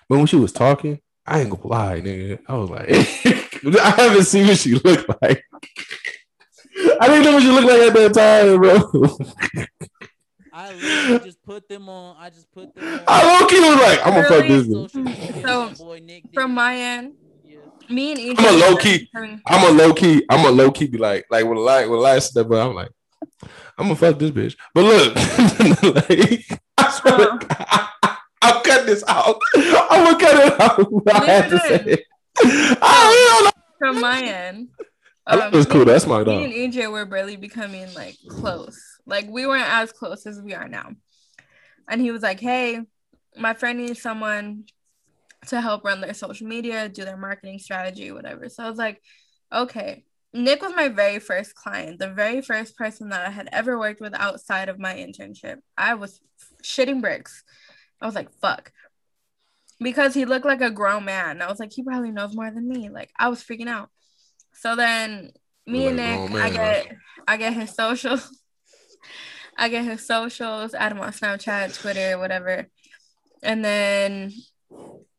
But 0.10 0.18
when 0.18 0.26
she 0.28 0.36
was 0.36 0.52
talking, 0.52 1.00
I 1.26 1.40
ain't 1.42 1.50
gonna 1.50 1.68
lie, 1.68 2.02
nigga. 2.02 2.40
I 2.48 2.56
was 2.56 2.70
like, 2.70 2.90
I 3.82 3.90
haven't 3.92 4.26
seen 4.26 4.48
what 4.48 4.58
she 4.58 4.74
looked 4.76 5.10
like. 5.22 5.44
I 7.00 7.08
didn't 7.08 7.24
know 7.24 7.34
what 7.34 7.44
she 7.44 7.50
looked 7.50 7.68
like 7.68 7.82
at 7.82 7.94
that 7.94 8.14
time, 8.14 8.60
bro. 8.60 9.66
I 10.56 10.72
literally 10.74 11.20
just 11.26 11.42
put 11.44 11.68
them 11.68 11.90
on. 11.90 12.16
I 12.20 12.30
just 12.30 12.52
put 12.52 12.76
them 12.76 12.94
on. 12.94 13.00
I 13.08 13.40
low 13.40 13.48
key 13.48 13.60
was 13.60 13.80
like, 13.82 14.00
I'm 14.06 14.14
gonna 14.14 14.24
fuck 14.24 14.42
Really? 14.44 14.48
this 14.50 14.68
bitch. 14.68 14.92
social 14.92 15.02
media. 15.02 15.42
So, 15.48 15.66
My 15.70 15.74
boy 15.74 16.00
Nick 16.04 16.24
did 16.24 16.34
From 16.34 16.52
it. 16.52 16.54
my 16.56 16.76
end, 16.76 17.14
Yeah. 17.44 17.58
me 17.90 18.12
and 18.12 18.20
EJ. 18.20 18.36
I'm 18.38 18.54
a 18.54 18.58
low 18.58 18.78
key. 18.78 19.10
I'm 19.48 19.64
a 19.74 19.78
low 19.78 19.94
key, 19.94 20.26
I'm 20.30 20.46
a 20.46 20.52
low 20.52 20.72
key 20.72 20.88
be 20.88 20.98
like, 21.00 21.26
like 21.32 21.46
when 21.46 21.58
light 21.58 21.90
when 21.90 22.00
light 22.00 22.22
step 22.22 22.46
up, 22.52 22.70
I'm 22.70 22.76
like, 22.76 22.90
I'm 23.78 23.88
gonna 23.88 23.96
fuck 23.96 24.20
this 24.20 24.32
bitch. 24.32 24.56
But 24.74 24.84
look, 24.84 25.16
like, 26.10 26.62
I 26.78 26.92
swear 26.92 27.18
to 27.18 27.32
uh-huh. 27.32 27.88
God, 28.02 28.18
I'll 28.42 28.62
cut 28.62 28.86
this 28.86 29.04
out. 29.08 29.40
I'm 29.56 30.06
gonna 30.06 30.20
cut 30.20 30.48
it 30.48 30.62
out. 30.62 30.94
I 31.14 31.26
have 31.26 31.50
to 31.50 31.60
say 31.60 31.84
it. 31.86 32.06
I. 32.82 33.52
From 33.80 34.00
my 34.00 34.22
end, 34.22 34.70
I 35.28 35.36
thought 35.36 35.54
it 35.54 35.58
was 35.58 35.66
um, 35.66 35.72
cool. 35.72 35.86
That's 35.86 36.08
my 36.08 36.24
dog. 36.24 36.38
Me 36.38 36.66
and 36.66 36.74
EJ 36.74 36.90
were 36.92 37.06
barely 37.06 37.36
becoming 37.36 37.94
like 37.94 38.16
close. 38.30 38.82
Like 39.06 39.28
we 39.30 39.46
weren't 39.46 39.68
as 39.68 39.92
close 39.92 40.26
as 40.26 40.42
we 40.42 40.54
are 40.54 40.68
now. 40.68 40.92
And 41.90 42.00
he 42.00 42.12
was 42.12 42.22
like, 42.22 42.40
"Hey, 42.40 42.80
my 43.38 43.54
friend 43.54 43.80
needs 43.80 44.02
someone 44.02 44.66
to 45.48 45.60
help 45.60 45.84
run 45.84 46.00
their 46.00 46.14
social 46.14 46.48
media, 46.48 46.88
do 46.88 47.04
their 47.04 47.18
marketing 47.18 47.60
strategy, 47.60 48.12
whatever." 48.12 48.48
So 48.48 48.64
I 48.64 48.70
was 48.70 48.78
like, 48.78 49.02
"Okay." 49.52 50.06
Nick 50.34 50.62
was 50.62 50.74
my 50.76 50.88
very 50.90 51.20
first 51.20 51.54
client, 51.54 52.00
the 52.00 52.10
very 52.10 52.42
first 52.42 52.76
person 52.76 53.10
that 53.10 53.26
I 53.26 53.30
had 53.30 53.50
ever 53.52 53.78
worked 53.78 54.02
with 54.02 54.16
outside 54.16 54.68
of 54.68 54.80
my 54.80 54.96
internship. 54.96 55.58
I 55.78 55.94
was 55.94 56.20
shitting 56.64 57.02
bricks. 57.02 57.44
I 58.02 58.06
was 58.06 58.16
like, 58.16 58.32
"Fuck." 58.42 58.72
Because 59.80 60.14
he 60.14 60.26
looked 60.26 60.46
like 60.46 60.62
a 60.62 60.72
grown 60.72 61.06
man. 61.06 61.42
I 61.42 61.48
was 61.48 61.60
like, 61.60 61.72
he 61.74 61.84
probably 61.84 62.12
knows 62.12 62.36
more 62.36 62.50
than 62.50 62.68
me. 62.68 62.90
Like 62.90 63.12
I 63.20 63.30
was 63.30 63.44
freaking 63.44 63.68
out. 63.68 63.90
So 64.54 64.76
then 64.76 65.32
me 65.68 65.88
and 65.88 65.98
Nick, 65.98 66.32
I 66.32 66.50
man. 66.50 66.54
get 66.54 66.96
I 67.28 67.38
get 67.38 67.54
his 67.54 67.76
socials. 67.76 68.30
I 69.58 69.70
get 69.70 69.86
his 69.86 70.06
socials, 70.06 70.74
add 70.74 70.94
him 70.94 71.00
on 71.00 71.12
Snapchat, 71.12 71.80
Twitter, 71.80 72.18
whatever. 72.18 72.68
And 73.44 73.64
then 73.64 74.32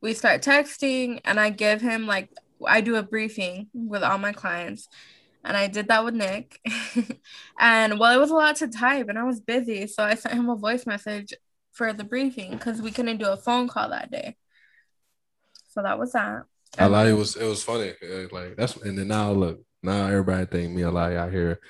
we 0.00 0.12
start 0.12 0.42
texting 0.42 1.20
and 1.24 1.38
I 1.38 1.50
give 1.50 1.80
him 1.80 2.06
like 2.06 2.30
I 2.66 2.80
do 2.80 2.96
a 2.96 3.02
briefing 3.02 3.68
with 3.72 4.02
all 4.02 4.18
my 4.18 4.32
clients. 4.32 4.88
And 5.44 5.56
I 5.56 5.66
did 5.66 5.88
that 5.88 6.04
with 6.04 6.14
Nick. 6.14 6.60
and 7.60 7.98
well, 7.98 8.14
it 8.16 8.20
was 8.20 8.30
a 8.30 8.34
lot 8.34 8.56
to 8.56 8.68
type 8.68 9.08
and 9.08 9.18
I 9.18 9.24
was 9.24 9.40
busy. 9.40 9.86
So 9.86 10.02
I 10.02 10.14
sent 10.14 10.34
him 10.34 10.48
a 10.48 10.56
voice 10.56 10.86
message 10.86 11.34
for 11.72 11.92
the 11.92 12.04
briefing 12.04 12.52
because 12.52 12.80
we 12.80 12.90
couldn't 12.90 13.18
do 13.18 13.28
a 13.28 13.36
phone 13.36 13.68
call 13.68 13.90
that 13.90 14.10
day. 14.10 14.36
So 15.70 15.82
that 15.82 15.98
was 15.98 16.12
that. 16.12 16.44
I 16.78 16.86
like 16.86 17.08
it 17.08 17.12
was 17.14 17.36
it 17.36 17.46
was 17.46 17.62
funny. 17.62 17.92
Uh, 18.02 18.28
Like 18.32 18.56
that's 18.56 18.76
and 18.76 18.98
then 18.98 19.08
now 19.08 19.32
look 19.32 19.60
now 19.82 20.06
everybody 20.06 20.46
think 20.46 20.72
me 20.72 20.82
a 20.82 20.90
lie 20.90 21.16
out 21.16 21.30
here, 21.30 21.60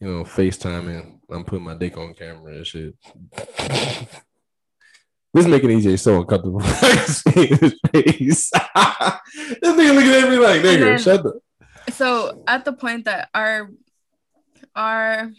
you 0.00 0.08
know, 0.08 0.24
FaceTiming. 0.24 1.20
I'm 1.30 1.44
putting 1.44 1.64
my 1.64 1.74
dick 1.74 1.96
on 1.96 2.14
camera 2.14 2.56
and 2.56 2.66
shit. 2.66 2.94
This 5.34 5.46
making 5.46 5.70
EJ 5.70 5.98
so 5.98 6.20
uncomfortable. 6.20 6.60
Seeing 7.06 7.56
his 7.56 7.74
face. 7.92 8.50
this 8.52 9.74
nigga 9.74 9.94
looking 9.94 10.12
at 10.12 10.30
me 10.30 10.38
like, 10.38 10.62
nigga, 10.62 11.02
shut 11.02 11.24
the. 11.24 11.40
so 11.92 12.44
at 12.46 12.64
the 12.64 12.72
point 12.72 13.06
that 13.06 13.30
our 13.34 13.68
our 14.76 15.32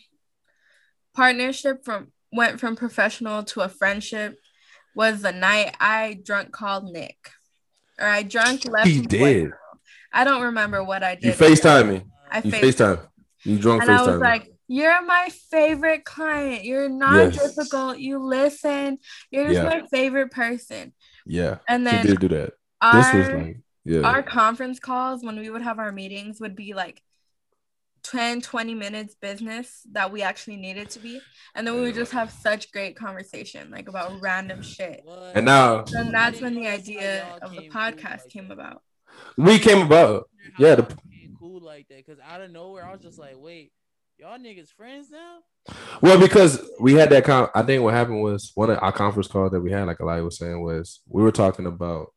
partnership 1.14 1.86
from 1.86 2.12
went 2.34 2.60
from 2.60 2.76
professional 2.76 3.44
to 3.44 3.62
a 3.62 3.70
friendship 3.70 4.38
was 4.96 5.22
the 5.22 5.32
night 5.32 5.76
I 5.80 6.20
drunk 6.26 6.52
called 6.52 6.92
Nick. 6.92 7.32
Or 7.98 8.06
I 8.08 8.24
drunk 8.24 8.66
left 8.66 8.88
He 8.88 9.00
did. 9.02 9.52
I 10.12 10.26
don't 10.26 10.42
remember 10.42 10.84
what 10.84 11.04
I 11.04 11.16
did. 11.16 11.24
You 11.24 11.32
FaceTime 11.32 11.88
me. 11.90 12.04
I 12.30 12.40
You 12.40 12.52
FaceTime. 12.52 13.00
You 13.44 13.60
drunk 13.60 13.84
and 13.84 13.92
I 13.92 14.02
was 14.02 14.10
FaceTime. 14.10 14.20
like, 14.20 14.55
You're 14.68 15.02
my 15.06 15.30
favorite 15.52 16.06
client. 16.06 16.64
You're 16.64 16.90
not 16.90 17.34
Yes. 17.34 17.56
difficult. 17.56 18.00
You 18.00 18.20
listen. 18.20 18.98
You're 19.32 19.46
just 19.48 19.56
Yeah. 19.62 19.64
my 19.70 19.88
favorite 19.88 20.32
person. 20.32 20.94
yeah, 21.26 21.58
And 21.68 21.88
she 21.88 21.92
then 21.96 22.06
did 22.06 22.20
do 22.20 22.28
that. 22.30 22.54
our, 22.82 22.94
This 22.94 23.14
was 23.14 23.30
like, 23.42 23.58
yeah. 23.84 24.02
our 24.02 24.22
conference 24.24 24.80
calls 24.80 25.24
when 25.24 25.38
we 25.40 25.50
would 25.50 25.62
have 25.64 25.80
our 25.80 25.92
meetings 25.92 26.40
would 26.40 26.56
be 26.56 26.74
like 26.74 27.02
10 28.04 28.42
20 28.42 28.76
minutes 28.76 29.16
business 29.16 29.82
that 29.92 30.12
we 30.12 30.22
actually 30.22 30.58
needed 30.58 30.92
to 30.92 31.00
be 31.00 31.20
and 31.56 31.66
then 31.66 31.74
we 31.74 31.82
would 31.82 31.96
just 31.96 32.12
have 32.12 32.30
such 32.30 32.72
great 32.72 32.96
conversation 32.96 33.72
like 33.72 33.88
about 33.90 34.22
random 34.22 34.62
shit 34.62 35.04
and 35.34 35.44
now 35.48 35.84
and 35.94 36.14
that's 36.14 36.40
when 36.40 36.54
the 36.54 36.62
know 36.62 36.70
that's 36.70 36.88
how 36.88 36.94
idea 36.94 37.40
of 37.42 37.52
the 37.56 37.68
podcast 37.70 38.30
came 38.30 38.52
about 38.52 38.84
we 39.38 39.58
came 39.58 39.82
about. 39.82 40.30
Yeah, 40.60 40.76
the- 40.76 40.96
cool 41.40 41.62
like 41.62 41.88
that 41.88 41.98
because 42.06 42.20
out 42.24 42.42
of 42.42 42.52
nowhere 42.52 42.86
I 42.86 42.92
was 42.92 43.02
just 43.02 43.18
like, 43.18 43.36
wait, 43.38 43.72
y'all 44.18 44.38
niggas 44.38 44.72
friends 44.72 45.10
now? 45.12 45.40
Well, 46.02 46.20
because 46.20 46.62
we 46.80 46.94
had 46.94 47.10
that 47.10 47.26
con- 47.26 47.50
I 47.56 47.64
think 47.64 47.84
what 47.84 47.94
happened 47.94 48.22
was 48.22 48.52
one 48.56 48.70
of 48.70 48.80
our 48.82 48.92
conference 48.92 49.28
calls 49.28 49.52
that 49.52 49.62
we 49.62 49.72
had, 49.72 49.86
like 49.86 49.98
Eli 50.02 50.22
was 50.22 50.38
saying, 50.38 50.62
was 50.64 51.02
we 51.08 51.24
were 51.24 51.32
talking 51.32 51.66
about 51.66 52.08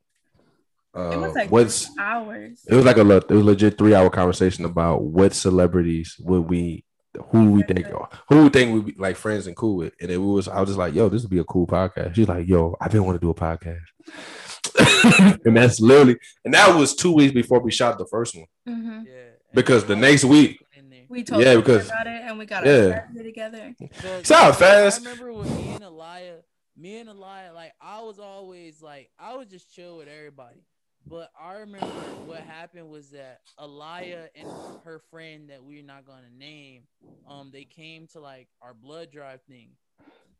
uh, 0.96 1.10
it 1.10 1.16
was 1.18 1.34
like 1.34 1.50
what's 1.50 1.88
hours 1.98 2.60
it 2.66 2.74
was 2.74 2.84
like 2.84 2.96
a 2.96 3.04
le- 3.04 3.16
it 3.18 3.30
was 3.30 3.44
legit 3.44 3.76
three 3.76 3.94
hour 3.94 4.08
conversation 4.10 4.64
about 4.64 5.02
what 5.04 5.34
celebrities 5.34 6.16
would 6.20 6.48
we 6.48 6.82
who 7.30 7.50
we 7.52 7.62
think 7.62 7.86
who 8.28 8.44
we 8.44 8.48
think 8.48 8.72
would 8.72 8.86
be 8.86 8.94
like 8.98 9.16
friends 9.16 9.46
and 9.46 9.56
cool 9.56 9.76
with, 9.76 9.92
and 10.00 10.10
it 10.10 10.18
was 10.18 10.48
I 10.48 10.60
was 10.60 10.68
just 10.70 10.78
like, 10.78 10.94
yo, 10.94 11.08
this 11.08 11.22
would 11.22 11.30
be 11.30 11.38
a 11.38 11.44
cool 11.44 11.66
podcast. 11.66 12.14
She's 12.14 12.28
like, 12.28 12.46
yo, 12.48 12.76
I've 12.80 12.92
been 12.92 13.04
wanting 13.04 13.20
to 13.20 13.26
do 13.26 13.30
a 13.30 13.34
podcast, 13.34 15.38
and 15.44 15.56
that's 15.56 15.80
literally 15.80 16.16
and 16.44 16.54
that 16.54 16.74
was 16.76 16.94
two 16.94 17.12
weeks 17.12 17.32
before 17.34 17.60
we 17.60 17.70
shot 17.70 17.98
the 17.98 18.06
first 18.10 18.34
one 18.36 18.46
Mhm. 18.68 19.04
Yeah. 19.06 19.12
Because 19.54 19.84
the 19.86 19.96
next 19.96 20.24
week 20.24 20.50
in 20.50 20.56
there. 20.58 20.67
We 21.08 21.24
told 21.24 21.42
Yeah, 21.42 21.52
yeah, 21.52 21.56
because- 21.56 21.86
about 21.86 22.06
it 22.06 22.22
and 22.22 22.38
we 22.38 22.46
got 22.46 22.66
yeah. 22.66 23.06
our 23.16 23.22
together 23.22 23.74
But 24.02 24.26
Shout 24.26 24.60
out 24.60 24.62
I 24.62 24.96
remember 24.96 25.32
when 25.32 25.56
me 25.56 25.70
and 25.70 25.84
Alaya, 25.84 26.42
me 26.76 26.98
and 26.98 27.08
Alaya, 27.08 27.54
like 27.54 27.72
I 27.80 28.02
was 28.02 28.18
always 28.18 28.82
like 28.82 29.10
I 29.18 29.34
was 29.36 29.46
just 29.48 29.74
chill 29.74 29.98
with 29.98 30.08
everybody. 30.08 30.62
But 31.06 31.30
I 31.40 31.54
remember 31.54 31.86
what 32.26 32.40
happened 32.40 32.90
was 32.90 33.10
that 33.10 33.40
Alaya 33.58 34.28
and 34.34 34.48
her 34.84 35.00
friend 35.10 35.48
that 35.48 35.64
we're 35.64 35.82
not 35.82 36.04
gonna 36.04 36.28
name, 36.36 36.82
um, 37.26 37.50
they 37.50 37.64
came 37.64 38.06
to 38.08 38.20
like 38.20 38.48
our 38.60 38.74
blood 38.74 39.10
drive 39.10 39.40
thing. 39.48 39.70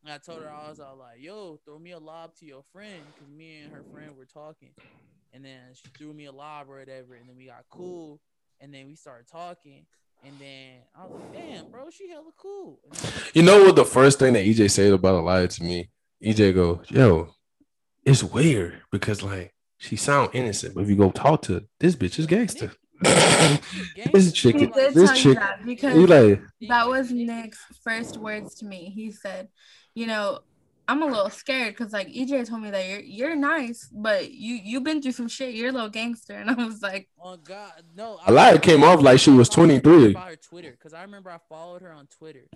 And 0.04 0.12
I 0.12 0.18
told 0.18 0.42
her 0.42 0.50
I 0.50 0.68
was 0.68 0.78
all 0.78 0.96
like, 0.96 1.20
"Yo, 1.20 1.58
throw 1.64 1.78
me 1.78 1.92
a 1.92 1.98
lob 1.98 2.34
to 2.36 2.44
your 2.46 2.62
friend," 2.72 3.02
because 3.14 3.28
me 3.28 3.60
and 3.60 3.72
her 3.72 3.82
friend 3.92 4.14
were 4.16 4.26
talking. 4.26 4.70
And 5.32 5.44
then 5.44 5.60
she 5.74 5.88
threw 5.96 6.12
me 6.12 6.26
a 6.26 6.32
lob 6.32 6.68
or 6.68 6.78
whatever, 6.78 7.14
and 7.14 7.28
then 7.28 7.36
we 7.36 7.46
got 7.46 7.64
cool, 7.70 8.20
and 8.60 8.72
then 8.72 8.86
we 8.86 8.94
started 8.94 9.26
talking. 9.26 9.86
And 10.24 10.34
then 10.38 10.80
I 10.96 11.06
was 11.06 11.20
like, 11.20 11.32
"Damn, 11.32 11.70
bro, 11.70 11.90
she 11.90 12.10
hella 12.10 12.30
cool." 12.36 12.80
And 12.84 12.94
then 12.94 13.12
You 13.34 13.42
know 13.42 13.64
what 13.64 13.76
the 13.76 13.84
first 13.84 14.18
thing 14.18 14.32
that 14.34 14.44
EJ 14.44 14.70
said 14.70 14.92
about 14.92 15.22
Alaya 15.22 15.48
to 15.48 15.62
me? 15.62 15.90
EJ 16.22 16.54
goes, 16.54 16.84
"Yo, 16.88 17.34
it's 18.04 18.22
weird 18.22 18.82
because 18.90 19.22
like 19.22 19.54
she 19.78 19.96
sound 19.96 20.30
innocent, 20.32 20.74
but 20.74 20.82
if 20.82 20.90
you 20.90 20.96
go 20.96 21.10
talk 21.10 21.42
to 21.42 21.54
her, 21.54 21.60
this 21.80 21.96
bitch 21.96 22.18
is 22.18 22.26
gangster." 22.26 22.72
this 23.00 24.32
chick, 24.32 24.56
he 24.56 24.66
did 24.66 24.94
this 24.94 25.10
tell 25.10 25.16
you 25.16 25.22
chick, 25.22 25.38
that 25.38 25.64
because 25.64 25.94
you 25.94 26.06
like, 26.06 26.40
that 26.68 26.88
was 26.88 27.10
Nick's 27.10 27.58
first 27.82 28.16
words 28.16 28.56
to 28.56 28.66
me. 28.66 28.90
He 28.94 29.12
said, 29.12 29.48
you 29.94 30.06
know, 30.06 30.40
I'm 30.88 31.02
a 31.02 31.06
little 31.06 31.28
scared 31.28 31.76
because 31.76 31.92
like 31.92 32.08
EJ 32.08 32.48
told 32.48 32.62
me 32.62 32.70
that 32.70 32.88
you're 32.88 33.00
you're 33.00 33.36
nice, 33.36 33.88
but 33.92 34.32
you 34.32 34.54
you've 34.54 34.84
been 34.84 35.02
through 35.02 35.12
some 35.12 35.28
shit. 35.28 35.54
You're 35.54 35.68
a 35.68 35.72
little 35.72 35.90
gangster, 35.90 36.32
and 36.34 36.50
I 36.50 36.54
was 36.54 36.80
like, 36.80 37.08
Oh 37.22 37.36
God, 37.36 37.72
no. 37.94 38.18
A 38.26 38.32
lot 38.32 38.62
came 38.62 38.82
off 38.82 39.02
like 39.02 39.20
she 39.20 39.30
was 39.30 39.50
23. 39.50 40.14
Her 40.14 40.36
Twitter, 40.36 40.70
because 40.70 40.94
I 40.94 41.02
remember 41.02 41.30
I 41.30 41.38
followed 41.48 41.82
her 41.82 41.92
on 41.92 42.06
Twitter. 42.06 42.46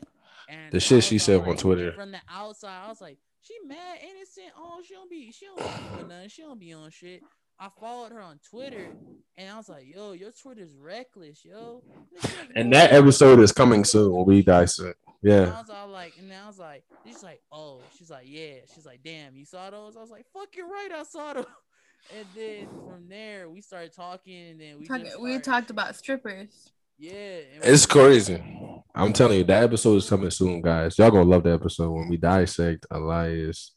And 0.48 0.72
The 0.72 0.80
shit 0.80 1.04
she 1.04 1.16
all 1.16 1.20
said 1.20 1.40
on 1.46 1.56
Twitter. 1.56 1.92
From 1.92 2.10
the 2.10 2.20
outside, 2.28 2.84
I 2.84 2.88
was 2.88 3.00
like, 3.00 3.18
she 3.42 3.54
mad, 3.66 3.98
innocent. 4.02 4.52
Oh, 4.56 4.80
she 4.86 4.94
don't 4.94 5.10
be, 5.10 5.30
she 5.30 5.46
don't 5.46 5.58
be 5.58 5.96
doing 5.96 6.08
nothing. 6.08 6.28
She 6.28 6.42
don't 6.42 6.58
be 6.58 6.72
on 6.72 6.90
shit. 6.90 7.22
I 7.60 7.68
followed 7.78 8.10
her 8.12 8.20
on 8.20 8.40
Twitter, 8.50 8.88
and 9.36 9.50
I 9.50 9.56
was 9.56 9.68
like, 9.68 9.84
yo, 9.94 10.12
your 10.12 10.32
Twitter's 10.32 10.74
reckless, 10.76 11.44
yo. 11.44 11.82
And 12.56 12.72
that 12.72 12.92
episode 12.92 13.38
is 13.40 13.52
coming 13.52 13.84
soon 13.84 14.24
we 14.26 14.42
dissect. 14.42 14.98
Yeah. 15.22 15.32
and 15.34 15.46
Yeah. 15.46 15.54
I 15.56 15.60
was 15.60 15.70
all 15.70 15.88
like, 15.88 16.14
and 16.18 16.32
I 16.32 16.46
was 16.48 16.58
like, 16.58 16.82
she's 17.06 17.22
like, 17.22 17.40
oh, 17.52 17.80
she's 17.96 18.10
like, 18.10 18.24
yeah. 18.26 18.54
She's 18.74 18.84
like, 18.84 19.00
damn, 19.04 19.36
you 19.36 19.44
saw 19.44 19.70
those? 19.70 19.96
I 19.96 20.00
was 20.00 20.10
like, 20.10 20.26
fuck, 20.32 20.48
you're 20.56 20.66
right, 20.68 20.88
I 20.92 21.02
saw 21.04 21.34
those. 21.34 21.46
And 22.18 22.26
then 22.34 22.66
from 22.88 23.08
there, 23.08 23.48
we 23.48 23.60
started 23.60 23.92
talking, 23.94 24.48
and 24.50 24.60
then 24.60 24.80
we 24.80 24.86
talk- 24.86 25.02
just 25.04 25.20
we 25.20 25.38
talked 25.38 25.70
about 25.70 25.94
strippers. 25.94 26.72
yeah. 26.98 27.12
It's 27.62 27.86
we- 27.86 27.92
crazy. 27.92 28.42
I'm 28.92 29.12
telling 29.12 29.38
you, 29.38 29.44
that 29.44 29.62
episode 29.62 29.94
is 29.98 30.10
coming 30.10 30.32
soon, 30.32 30.62
guys. 30.62 30.98
Y'all 30.98 31.12
gonna 31.12 31.22
love 31.30 31.44
the 31.44 31.52
episode 31.52 31.92
when 31.92 32.08
we 32.08 32.16
dissect 32.16 32.86
Alaya's 32.90 33.70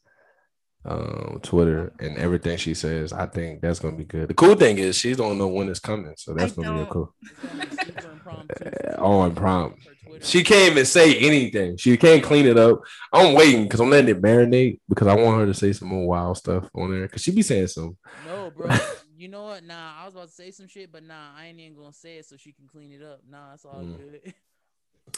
um 0.86 1.40
Twitter 1.42 1.92
and 2.00 2.16
everything 2.18 2.56
she 2.56 2.74
says. 2.74 3.12
I 3.12 3.26
think 3.26 3.60
that's 3.60 3.78
gonna 3.80 3.96
be 3.96 4.04
good. 4.04 4.28
The 4.28 4.34
cool 4.34 4.54
thing 4.54 4.78
is 4.78 4.96
she 4.96 5.14
don't 5.14 5.38
know 5.38 5.48
when 5.48 5.68
it's 5.68 5.80
coming, 5.80 6.14
so 6.16 6.34
that's 6.34 6.52
I 6.52 6.54
gonna 6.56 6.68
be 6.68 6.78
don't. 6.80 6.90
cool. 6.90 7.14
It's 7.42 7.54
be 7.82 7.92
super 7.92 8.12
impromptu. 8.12 8.64
Uh, 8.98 9.02
on 9.04 9.34
prompt. 9.34 9.82
For 9.82 10.18
She 10.20 10.42
can't 10.44 10.72
even 10.72 10.84
say 10.86 11.16
anything. 11.18 11.76
She 11.76 11.96
can't 11.96 12.22
clean 12.22 12.46
it 12.46 12.56
up. 12.56 12.80
I'm 13.12 13.34
waiting 13.34 13.64
because 13.64 13.80
I'm 13.80 13.90
letting 13.90 14.16
it 14.16 14.22
marinate 14.22 14.80
because 14.88 15.08
I 15.08 15.14
want 15.14 15.40
her 15.40 15.46
to 15.46 15.54
say 15.54 15.72
some 15.72 15.88
more 15.88 16.06
wild 16.06 16.36
stuff 16.38 16.68
on 16.74 16.92
there 16.92 17.02
because 17.02 17.22
she 17.22 17.32
be 17.32 17.42
saying 17.42 17.68
some. 17.68 17.96
No, 18.24 18.50
bro. 18.50 18.70
You 19.18 19.28
know 19.28 19.44
what? 19.44 19.64
Nah, 19.64 19.94
I 19.98 20.04
was 20.04 20.12
about 20.14 20.28
to 20.28 20.34
say 20.34 20.50
some 20.50 20.66
shit, 20.68 20.92
but 20.92 21.02
nah, 21.02 21.34
I 21.34 21.46
ain't 21.46 21.58
even 21.58 21.74
gonna 21.74 21.90
say 21.90 22.18
it 22.18 22.26
so 22.26 22.36
she 22.36 22.52
can 22.52 22.66
clean 22.66 22.92
it 22.92 23.02
up. 23.02 23.20
Nah, 23.26 23.54
it's 23.54 23.64
all 23.64 23.82
Mm. 23.82 23.96
good. 23.96 24.34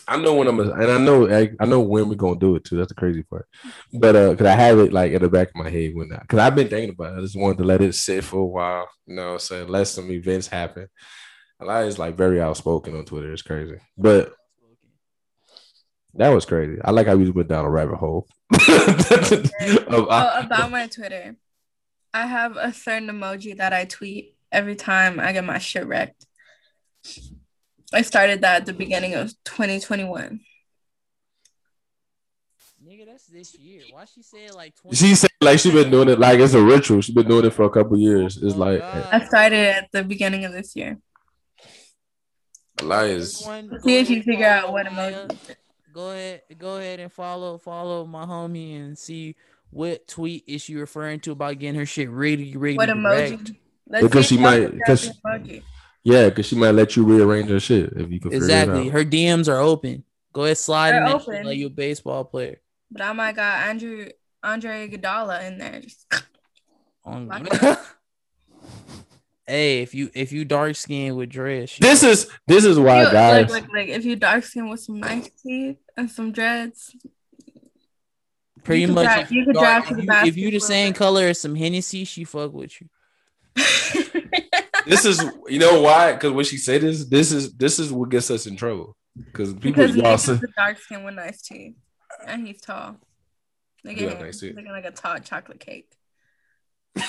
I 0.07 0.16
know 0.16 0.34
when 0.34 0.49
I'm, 0.49 0.61
and 0.61 0.91
I 0.91 0.99
know, 0.99 1.28
I, 1.28 1.51
I 1.61 1.66
know 1.66 1.80
when 1.80 2.09
we're 2.09 2.14
gonna 2.14 2.39
do 2.39 2.57
it 2.57 2.64
too. 2.64 2.76
That's 2.76 2.89
the 2.89 2.95
crazy 2.95 3.22
part. 3.22 3.47
But 3.93 4.16
uh, 4.16 4.34
cause 4.36 4.47
I 4.47 4.53
have 4.55 4.78
it 4.78 4.93
like 4.93 5.12
in 5.12 5.22
the 5.22 5.28
back 5.28 5.49
of 5.49 5.57
my 5.57 5.70
head 5.70 5.95
when, 5.95 6.12
I, 6.12 6.24
cause 6.26 6.39
I've 6.41 6.55
been 6.55 6.68
thinking 6.68 6.91
about 6.91 7.14
it. 7.14 7.18
I 7.18 7.20
just 7.20 7.36
wanted 7.36 7.59
to 7.59 7.64
let 7.64 7.80
it 7.80 7.95
sit 7.95 8.24
for 8.24 8.39
a 8.39 8.47
while. 8.47 8.89
You 9.07 9.16
know, 9.16 9.32
I'm 9.32 9.39
saying 9.39 9.68
let 9.68 9.86
some 9.89 10.11
events 10.11 10.47
happen. 10.47 10.89
Alaya's 11.61 11.99
like 11.99 12.16
very 12.16 12.41
outspoken 12.41 12.97
on 12.97 13.05
Twitter. 13.05 13.32
It's 13.32 13.43
crazy, 13.43 13.78
but 13.97 14.34
that 16.14 16.30
was 16.30 16.45
crazy. 16.45 16.78
I 16.84 16.91
like 16.91 17.07
how 17.07 17.16
we 17.16 17.30
went 17.30 17.49
down 17.49 17.64
a 17.64 17.70
rabbit 17.70 17.97
hole. 17.97 18.26
Oh, 19.91 20.05
about 20.05 20.70
my 20.70 20.86
Twitter, 20.86 21.36
I 22.12 22.26
have 22.26 22.57
a 22.57 22.72
certain 22.72 23.09
emoji 23.09 23.57
that 23.57 23.72
I 23.72 23.84
tweet 23.84 24.36
every 24.51 24.76
time 24.76 25.20
I 25.20 25.32
get 25.32 25.45
my 25.45 25.59
shit 25.59 25.86
wrecked. 25.86 26.26
I 27.93 28.03
started 28.03 28.43
that 28.43 28.57
at 28.62 28.66
the 28.66 28.72
beginning 28.72 29.14
of 29.14 29.32
2021. 29.45 30.41
Nigga, 32.86 33.07
that's 33.07 33.26
this 33.26 33.55
year. 33.59 33.82
Why 33.93 34.05
she 34.05 34.22
say 34.22 34.47
it 34.47 34.55
like 34.55 34.74
20? 34.76 34.97
she 34.97 35.14
said 35.14 35.30
like 35.41 35.59
she 35.59 35.70
been 35.70 35.91
doing 35.91 36.09
it 36.09 36.18
like 36.18 36.39
it's 36.41 36.55
a 36.55 36.62
ritual. 36.62 37.01
She 37.01 37.12
been 37.12 37.28
doing 37.28 37.45
it 37.47 37.51
for 37.53 37.64
a 37.64 37.70
couple 37.70 37.99
years. 37.99 38.36
It's 38.36 38.55
Oh, 38.55 38.59
like 38.59 38.80
God. 38.80 39.09
I 39.12 39.24
started 39.26 39.59
at 39.59 39.93
the 39.93 40.05
beginning 40.05 40.45
of 40.45 40.53
this 40.53 40.74
year. 40.76 40.99
Elias. 42.80 43.43
Go 43.45 43.78
See 43.82 43.99
if 43.99 44.09
ahead 44.09 44.09
you 44.11 44.16
and 44.16 44.24
figure 44.24 44.47
out 44.47 44.62
follow 44.66 44.72
what 44.74 44.86
emoji. 44.86 45.30
Uh, 45.51 45.55
go 45.93 46.11
ahead, 46.11 46.43
go 46.59 46.76
ahead 46.76 47.01
and 47.01 47.12
follow 47.12 47.59
follow 47.59 48.07
my 48.07 48.24
homie 48.24 48.76
and 48.76 48.97
see 48.97 49.34
what 49.70 50.07
tweet 50.07 50.45
is 50.47 50.62
she 50.62 50.76
referring 50.76 51.20
to 51.20 51.32
about 51.32 51.59
getting 51.59 51.78
her 51.78 51.86
shit 51.86 52.09
really, 52.09 52.57
really 52.57 52.76
What 52.76 52.89
emoji? 52.89 53.57
Let's 53.89 54.07
Because 54.07 54.26
she 54.26 54.39
might- 54.39 54.72
because- 54.72 55.09
the 55.09 55.14
emoji. 55.26 55.62
Yeah, 56.05 56.28
because 56.28 56.46
she 56.46 56.57
might 56.57 56.70
let 56.70 56.96
you 56.96 57.05
rearrange 57.05 57.51
her 57.51 57.61
shit 57.61 57.92
if 57.96 58.11
you 58.11 58.20
can 58.20 58.32
Exactly. 58.32 58.86
it 58.86 58.88
out. 58.88 58.92
Her 58.92 59.05
DMs 59.05 59.49
are 59.49 59.59
open. 59.59 60.05
Go 60.32 60.44
ahead, 60.44 60.59
slide 60.59 60.92
They're 60.92 61.05
in 61.05 61.12
that 61.12 61.20
shit 61.20 61.28
open. 61.34 61.46
like 61.46 61.59
you 61.59 61.66
a 61.66 61.70
baseball 61.70 62.24
player. 62.24 62.61
But 62.90 63.03
I 63.03 63.12
might 63.12 63.36
got 63.36 63.68
Andrew 63.68 64.09
Andre 64.42 64.88
Iguodala 64.88 65.46
in 65.46 65.59
there. 65.59 65.80
Just 65.80 66.07
hey, 69.46 69.82
if 69.82 69.94
you 69.94 70.11
if 70.14 70.32
you 70.32 70.44
dark 70.44 70.76
skin 70.76 71.16
with 71.16 71.30
dress, 71.30 71.78
you- 71.78 71.86
This 71.86 72.03
is 72.03 72.28
this 72.46 72.64
is 72.64 72.78
why 72.78 73.05
Look, 73.05 73.12
guys. 73.12 73.51
Like, 73.51 73.62
like, 73.64 73.72
like, 73.72 73.88
if 73.88 74.05
you 74.05 74.16
dark 74.16 74.44
skin 74.44 74.68
with 74.68 74.80
some 74.80 75.01
nice 75.01 75.30
teeth 75.42 75.78
and 75.96 76.11
some 76.11 76.32
dreads, 76.32 76.94
pretty 78.62 78.82
you 78.82 78.88
much. 78.88 79.05
drive- 79.07 79.22
if 79.24 79.32
you 79.32 79.44
could 79.44 79.55
dark- 79.55 79.86
drive 79.86 79.88
to 79.88 79.94
if 80.03 80.07
the 80.07 80.14
you- 80.14 80.28
if 80.28 80.36
you 80.36 80.51
the 80.51 80.61
same 80.61 80.92
color 80.92 81.26
as 81.28 81.40
some 81.40 81.55
Hennessy, 81.55 82.05
she 82.05 82.24
fuck 82.24 82.53
with 82.53 82.72
you. 82.80 82.88
this 84.89 85.05
is 85.05 85.22
you 85.47 85.59
know 85.59 85.80
why? 85.82 86.12
Because 86.12 86.32
when 86.32 86.45
she 86.45 86.57
said 86.57 86.80
this, 86.82 87.05
this 87.05 87.30
is 87.32 87.53
this 87.55 87.78
is 87.78 87.93
what 87.93 88.09
gets 88.09 88.30
us 88.30 88.47
in 88.47 88.57
trouble. 88.57 88.97
Because 89.16 89.53
people 89.55 89.84
because 89.84 89.97
y'all 89.97 90.18
say, 90.18 90.34
the 90.34 90.49
dark 90.57 90.78
skin 90.78 91.05
with 91.05 91.14
nice 91.14 91.43
teeth, 91.43 91.74
and 92.26 92.47
he's 92.47 92.61
tall. 92.61 92.97
Look 93.84 93.97
Yeah, 93.97 94.09
at 94.09 94.16
him, 94.18 94.22
nice 94.26 94.41
teeth. 94.41 94.55
looking 94.57 94.72
like 94.72 94.84
a 94.84 94.91
tall 94.91 95.18
chocolate 95.18 95.61
cake. 95.61 95.91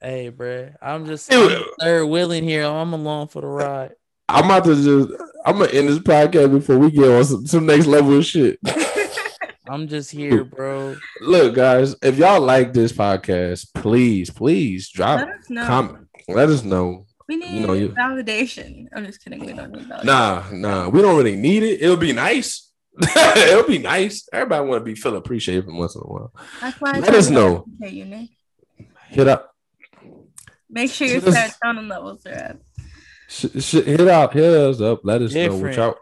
Hey, 0.00 0.30
bruh, 0.30 0.74
I'm 0.80 1.06
just 1.06 1.32
Ew. 1.32 1.42
I'm 1.42 1.48
the 1.48 1.72
third 1.80 2.06
wheeling 2.06 2.44
here. 2.44 2.64
I'm 2.64 2.92
along 2.92 3.28
for 3.28 3.40
the 3.40 3.46
ride. 3.48 3.92
I'm 4.28 4.44
about 4.44 4.64
to 4.64 4.74
just 4.74 5.22
I'm 5.44 5.58
gonna 5.58 5.70
end 5.72 5.88
this 5.88 5.98
podcast 5.98 6.52
before 6.52 6.78
we 6.78 6.90
get 6.90 7.08
on 7.08 7.24
some, 7.24 7.46
some 7.46 7.66
next 7.66 7.86
level 7.86 8.18
of 8.18 8.24
shit. 8.24 8.58
I'm 9.68 9.88
just 9.88 10.10
here, 10.18 10.44
bro. 10.44 10.96
Look, 11.20 11.54
guys, 11.54 11.94
if 12.02 12.18
y'all 12.18 12.40
like 12.40 12.72
this 12.72 12.92
podcast, 12.92 13.72
please, 13.74 14.30
please 14.30 14.88
drop 14.90 15.20
Let 15.20 15.28
us 15.28 15.50
know. 15.50 15.66
comment. 15.66 16.08
Let 16.28 16.48
us 16.48 16.62
know. 16.64 17.06
We 17.28 17.36
need 17.36 17.60
You 17.60 17.66
know, 17.66 17.72
you- 17.72 17.88
validation. 17.90 18.86
I'm 18.94 19.04
just 19.06 19.22
kidding. 19.22 19.44
We 19.44 19.52
don't 19.52 19.72
need 19.72 19.88
validation. 19.88 20.04
Nah, 20.04 20.44
nah, 20.52 20.88
we 20.88 21.02
don't 21.02 21.16
really 21.16 21.36
need 21.36 21.62
it. 21.62 21.82
It'll 21.82 21.96
be 21.96 22.12
nice. 22.12 22.70
It'll 23.16 23.66
be 23.66 23.78
nice. 23.78 24.26
Everybody 24.32 24.66
want 24.68 24.80
to 24.80 24.84
be 24.84 24.94
feel 24.94 25.16
appreciated 25.16 25.66
once 25.66 25.94
in 25.96 26.00
a 26.02 26.04
while. 26.04 26.32
That's 26.60 26.80
why 26.80 26.92
Let 26.92 27.04
told 27.04 27.16
us 27.16 27.28
know. 27.30 27.66
Okay, 27.82 27.92
you 27.92 28.04
Nick. 28.06 28.30
Hit 29.08 29.28
up, 29.28 29.52
Make 30.70 30.90
sure 30.90 31.06
your 31.06 31.20
Just- 31.20 31.60
serotonin 31.62 31.88
levels 31.88 32.24
are 32.26 32.50
up. 32.50 32.56
sh- 33.28 33.46
sh- 33.60 33.84
hit 33.84 34.00
out, 34.08 34.32
hit 34.32 34.44
us 34.44 34.80
up. 34.80 35.00
Let 35.04 35.22
us 35.22 35.34
know 35.34 35.42
what 35.48 35.52
Different. 35.52 35.76
y'all. 35.76 35.94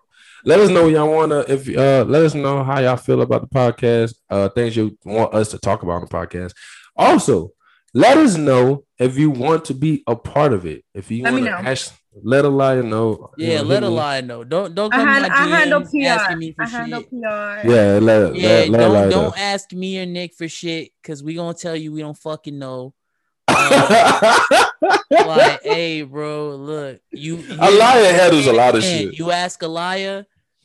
Let 0.47 0.61
us 0.61 0.69
know 0.69 0.89
y'all 0.89 1.11
wanna 1.11 1.45
if 1.49 1.67
uh 1.77 2.05
let 2.07 2.23
us 2.25 2.35
know 2.35 2.63
how 2.63 2.79
y'all 2.81 2.97
feel 2.97 3.23
about 3.23 3.41
the 3.43 3.49
podcast. 3.49 4.15
Uh, 4.29 4.49
things 4.51 4.77
you 4.77 4.99
want 5.05 5.35
us 5.35 5.49
to 5.51 5.59
talk 5.59 5.83
about 5.83 5.93
on 5.95 6.01
the 6.03 6.07
podcast. 6.09 6.53
Also, 6.97 7.53
let 7.95 8.19
us 8.19 8.37
know 8.37 8.85
if 8.99 9.17
you 9.17 9.31
want 9.31 9.65
to 9.67 9.75
be 9.75 10.03
a 10.07 10.15
part 10.15 10.53
of 10.53 10.67
it. 10.67 10.85
If 10.93 11.11
you 11.11 11.23
want 11.23 11.45
to 11.45 11.51
ask, 11.51 11.95
let 12.23 12.45
Alaya 12.45 12.85
know. 12.85 13.31
Yeah, 13.39 13.59
know, 13.59 13.63
let 13.69 13.83
hit 13.83 13.83
a 13.85 13.91
me. 13.91 13.97
lie 13.97 14.21
know. 14.21 14.45
Don't 14.45 14.75
don't 14.75 14.93
I, 14.93 14.97
come 14.99 15.09
hand, 15.09 15.25
to 15.25 15.33
I 15.33 15.47
my 15.47 15.57
handle 15.59 15.81
PR. 15.81 16.07
asking 16.07 16.39
me 16.39 16.53
for 16.53 16.63
I 16.63 16.69
handle 16.69 17.01
shit. 17.01 17.11
PR. 17.11 17.17
Yeah, 17.17 17.99
let, 18.03 18.37
Yeah, 18.37 18.49
let, 18.49 18.69
let 18.71 18.79
don't 18.81 18.93
liar 18.93 19.05
know. 19.07 19.11
don't 19.11 19.39
ask 19.39 19.73
me 19.73 20.01
or 20.03 20.07
Nick 20.07 20.35
for 20.35 20.47
shit 20.49 20.91
because 21.03 21.23
we 21.23 21.35
gonna 21.35 21.55
tell 21.55 21.75
you 21.75 21.91
we 21.93 22.01
don't 22.03 22.19
fucking 22.19 22.59
know. 22.59 22.93
Uh, 23.49 24.39
like, 25.11 25.63
hey, 25.63 26.03
bro, 26.03 26.57
look, 26.57 27.01
you 27.13 27.37
Alaya 27.39 28.11
handles 28.13 28.47
a 28.47 28.53
lot 28.53 28.75
of 28.75 28.83
shit. 28.83 29.19
You 29.19 29.31
ask 29.31 29.61
Alaya, 29.61 30.25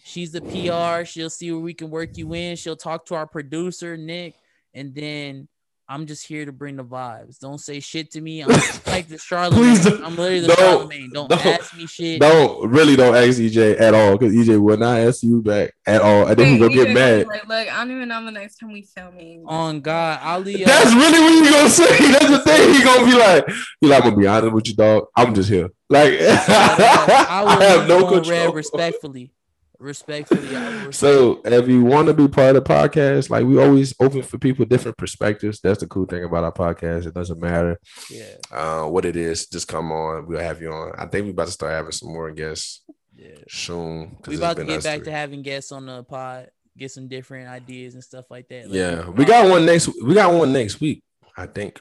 she's 0.09 0.31
the 0.31 0.41
PR. 0.41 1.05
She'll 1.05 1.29
see 1.29 1.51
where 1.51 1.61
we 1.61 1.73
can 1.73 1.89
work 1.89 2.17
you 2.17 2.33
in. 2.33 2.55
She'll 2.55 2.75
talk 2.75 3.05
to 3.07 3.15
our 3.15 3.27
producer 3.27 3.95
Nick, 3.97 4.33
and 4.73 4.93
then 4.93 5.47
I'm 5.91 6.05
just 6.05 6.27
here 6.27 6.45
to 6.45 6.51
bring 6.51 6.75
the 6.75 6.83
vibes. 6.83 7.39
Don't 7.39 7.57
say 7.57 7.79
shit 7.79 8.11
to 8.11 8.21
me. 8.21 8.41
I'm 8.43 8.49
like 8.85 9.07
the 9.07 9.15
Charlamagne. 9.17 9.53
Please 9.53 9.83
don't- 9.85 10.03
I'm 10.03 10.15
literally 10.15 10.39
the 10.41 10.47
don't- 10.49 10.87
Charlamagne. 10.91 11.11
Don't, 11.11 11.29
don't- 11.31 11.45
ask 11.47 11.75
me 11.75 11.87
shit. 11.87 12.21
don't 12.21 12.69
really 12.69 12.95
don't 12.95 13.15
ask 13.15 13.39
EJ 13.39 13.79
at 13.81 13.95
all 13.95 14.15
because 14.17 14.33
EJ 14.35 14.61
will 14.61 14.77
not 14.77 14.99
ask 14.99 15.23
you 15.23 15.41
back 15.41 15.71
at 15.87 16.01
all, 16.03 16.27
and 16.27 16.37
then 16.37 16.45
he 16.45 16.53
Wait, 16.61 16.75
gonna 16.75 16.85
get 16.85 16.93
mad. 16.93 17.27
Like, 17.27 17.47
look, 17.47 17.67
I 17.73 17.77
don't 17.79 17.91
even 17.95 18.07
know 18.09 18.23
the 18.23 18.29
next 18.31 18.57
time 18.59 18.71
we 18.71 18.83
filming. 18.83 19.43
On 19.47 19.81
God, 19.81 20.19
Ali. 20.21 20.63
uh, 20.63 20.67
That's 20.67 20.93
really 20.93 21.19
what 21.19 21.33
you 21.43 21.51
gonna 21.51 21.69
say. 21.69 22.11
That's 22.11 22.29
the 22.29 22.39
thing. 22.39 22.73
He 22.75 22.83
gonna 22.83 23.05
be 23.05 23.17
like, 23.17 23.45
he 23.81 23.87
like, 23.87 24.03
I'm 24.03 24.09
gonna 24.11 24.21
be 24.21 24.27
honest 24.27 24.53
with 24.53 24.67
you, 24.67 24.75
dog. 24.75 25.05
I'm 25.15 25.33
just 25.33 25.49
here. 25.49 25.69
Like, 25.89 26.13
I 26.21 27.25
I, 27.29 27.43
will 27.43 27.49
have 27.61 27.87
no 27.87 28.05
on 28.05 28.13
red 28.13 28.23
control. 28.25 28.53
respectfully. 28.53 29.31
Respectfully, 29.79 30.55
I 30.55 30.69
will 30.69 30.87
respect- 30.87 30.95
So, 30.95 31.41
if 31.45 31.67
you 31.69 31.83
want 31.83 32.07
to 32.09 32.13
be 32.13 32.27
part 32.27 32.55
of 32.55 32.63
the 32.63 32.69
podcast, 32.69 33.29
like 33.29 33.45
we 33.45 33.61
always 33.61 33.93
open 34.01 34.21
for 34.23 34.37
people 34.37 34.65
different 34.65 34.97
perspectives. 34.97 35.61
That's 35.61 35.79
the 35.79 35.87
cool 35.87 36.05
thing 36.05 36.25
about 36.25 36.43
our 36.43 36.51
podcast. 36.51 37.05
It 37.05 37.13
doesn't 37.13 37.39
matter 37.39 37.79
yeah, 38.09 38.35
uh, 38.51 38.83
what 38.87 39.05
it 39.05 39.15
is. 39.15 39.47
Just 39.47 39.69
come 39.69 39.91
on. 39.93 40.27
We'll 40.27 40.39
have 40.41 40.61
you 40.61 40.71
on. 40.71 40.91
I 40.97 41.05
think 41.05 41.25
we're 41.25 41.31
about 41.31 41.45
to 41.45 41.53
start 41.53 41.71
having 41.71 41.93
some 41.93 42.09
more 42.11 42.29
guests 42.31 42.81
yeah. 43.15 43.35
soon. 43.47 44.17
We 44.27 44.33
it's 44.33 44.41
about 44.41 44.57
to 44.57 44.65
get 44.65 44.83
back 44.83 44.97
three. 44.97 45.05
to 45.05 45.11
having 45.11 45.41
guests 45.43 45.71
on 45.71 45.85
the 45.85 46.03
pod, 46.03 46.49
get 46.77 46.91
some 46.91 47.07
different 47.07 47.47
ideas 47.47 47.93
and 47.93 48.03
stuff 48.03 48.25
like 48.29 48.49
that. 48.49 48.65
Like, 48.65 48.75
Yeah, 48.75 49.09
we 49.09 49.23
got 49.23 49.49
one 49.49 49.65
next. 49.65 49.89
We 50.03 50.13
got 50.13 50.33
one 50.33 50.51
next 50.51 50.81
week. 50.81 51.03
I 51.37 51.45
think. 51.45 51.79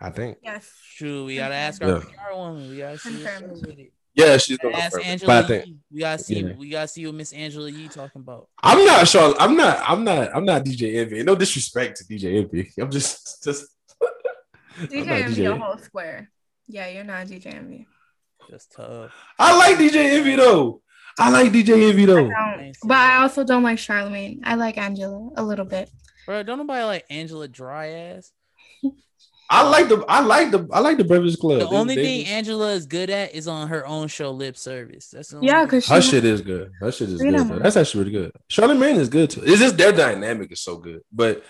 I 0.00 0.10
think. 0.10 0.38
Yes. 0.42 0.68
Shoot, 0.82 1.26
we 1.26 1.36
gotta 1.36 1.54
ask 1.54 1.80
our 1.80 1.90
Yeah. 1.90 2.00
PR 2.00 2.34
woman. 2.34 2.70
We 2.70 2.78
gotta 2.78 2.98
see 2.98 3.90
what's 4.14 4.20
up 4.20 4.26
Confirmed. 4.26 4.28
with 4.28 4.28
it. 4.28 4.30
Yeah, 4.30 4.36
she's 4.38 4.58
gonna 4.58 4.76
Ask 4.76 4.92
confirm 4.92 5.00
it. 5.00 5.06
Angela. 5.12 5.26
But 5.28 5.44
I 5.44 5.48
think 5.48 5.66
Yee. 5.66 5.76
We 5.90 6.00
gotta 6.00 6.22
see. 6.22 6.40
Yeah. 6.40 6.52
We 6.56 6.68
gotta 6.70 6.88
see 6.88 7.06
what 7.06 7.14
Miss 7.14 7.32
Angela 7.32 7.70
Yee 7.70 7.88
talking 7.88 8.22
about. 8.22 8.48
I'm 8.62 8.84
not 8.84 9.08
sure. 9.08 9.34
I'm 9.38 9.56
not. 9.56 9.82
I'm 9.88 10.04
not. 10.04 10.34
I'm 10.34 10.44
not 10.44 10.64
DJ 10.64 10.96
Envy. 11.00 11.22
No 11.22 11.34
disrespect 11.34 11.98
to 11.98 12.04
DJ 12.04 12.42
Envy. 12.42 12.70
I'm 12.78 12.90
just 12.90 13.42
just. 13.44 13.66
DJ 14.78 15.06
Envy 15.08 15.44
a 15.46 15.50
DJ. 15.52 15.58
whole 15.58 15.78
square. 15.78 16.30
Yeah, 16.68 16.88
you're 16.88 17.04
not 17.04 17.26
DJ 17.26 17.54
Envy. 17.54 17.86
Just 18.50 18.72
tough. 18.72 19.12
I 19.38 19.56
like 19.56 19.76
DJ 19.78 19.96
Envy 20.18 20.36
though. 20.36 20.80
I 21.18 21.30
like 21.30 21.52
DJ 21.52 21.90
Envy 21.90 22.06
though. 22.06 22.28
don't, 22.28 22.72
but 22.84 22.96
I 22.96 23.16
also 23.22 23.44
don't 23.44 23.62
like 23.62 23.78
Charlamagne. 23.78 24.40
I 24.44 24.54
like 24.54 24.78
Angela 24.78 25.30
a 25.36 25.42
little 25.42 25.66
bit. 25.66 25.90
Bro, 26.26 26.44
don't 26.44 26.58
nobody 26.58 26.84
like 26.84 27.04
Angela 27.10 27.48
dry 27.48 27.88
ass. 27.88 28.32
I 29.52 29.68
like 29.68 29.88
the. 29.88 30.02
I 30.08 30.20
like 30.20 30.50
the. 30.50 30.66
I 30.72 30.80
like 30.80 30.96
the 30.96 31.04
Breakfast 31.04 31.38
Club. 31.40 31.60
The 31.60 31.68
They- 31.68 31.76
only 31.76 31.94
they 31.94 32.02
thing 32.04 32.20
just- 32.20 32.32
Angela 32.32 32.72
is 32.72 32.86
good 32.86 33.10
at 33.10 33.34
is 33.34 33.46
on 33.46 33.68
her 33.68 33.86
own 33.86 34.08
show, 34.08 34.30
lip 34.30 34.56
service. 34.56 35.08
That's 35.10 35.28
the 35.28 35.36
only 35.36 35.48
Yeah, 35.48 35.64
because 35.64 35.86
her 35.88 36.00
shit 36.00 36.24
is 36.24 36.40
good. 36.40 36.72
Her 36.80 36.90
shit 36.90 37.10
is 37.10 37.20
good. 37.20 37.34
Though. 37.34 37.58
That's 37.58 37.76
actually 37.76 38.04
really 38.04 38.18
good. 38.18 38.32
Charlamagne 38.50 38.96
is 38.96 39.08
good 39.10 39.28
too. 39.30 39.42
It's 39.44 39.60
just 39.60 39.76
their 39.76 39.92
dynamic 39.92 40.50
is 40.52 40.60
so 40.60 40.78
good. 40.78 41.02
But 41.12 41.44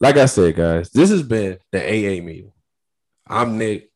like 0.00 0.16
I 0.16 0.26
said, 0.26 0.56
guys, 0.56 0.90
this 0.90 1.10
has 1.10 1.22
been 1.22 1.58
the 1.72 1.80
AA 1.80 2.22
meeting. 2.22 2.52
I'm 3.26 3.58
Nick, 3.58 3.90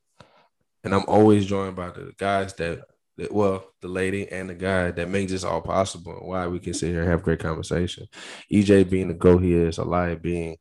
and 0.84 0.94
I'm 0.94 1.04
always 1.08 1.46
joined 1.46 1.76
by 1.76 1.90
the 1.90 2.12
guys 2.18 2.52
that, 2.54 2.80
that 3.16 3.32
well, 3.32 3.64
the 3.80 3.88
lady 3.88 4.28
and 4.30 4.50
the 4.50 4.54
guy 4.54 4.90
that 4.90 5.08
makes 5.08 5.32
this 5.32 5.44
all 5.44 5.60
possible 5.62 6.12
and 6.18 6.28
why 6.28 6.46
we 6.46 6.58
can 6.58 6.74
sit 6.74 6.90
here 6.90 7.02
and 7.02 7.10
have 7.10 7.22
great 7.22 7.38
conversation. 7.40 8.06
EJ 8.52 8.88
being 8.90 9.08
the 9.08 9.14
go 9.14 9.38
he 9.38 9.54
is, 9.54 9.78
Alaya 9.78 10.20
being 10.20 10.56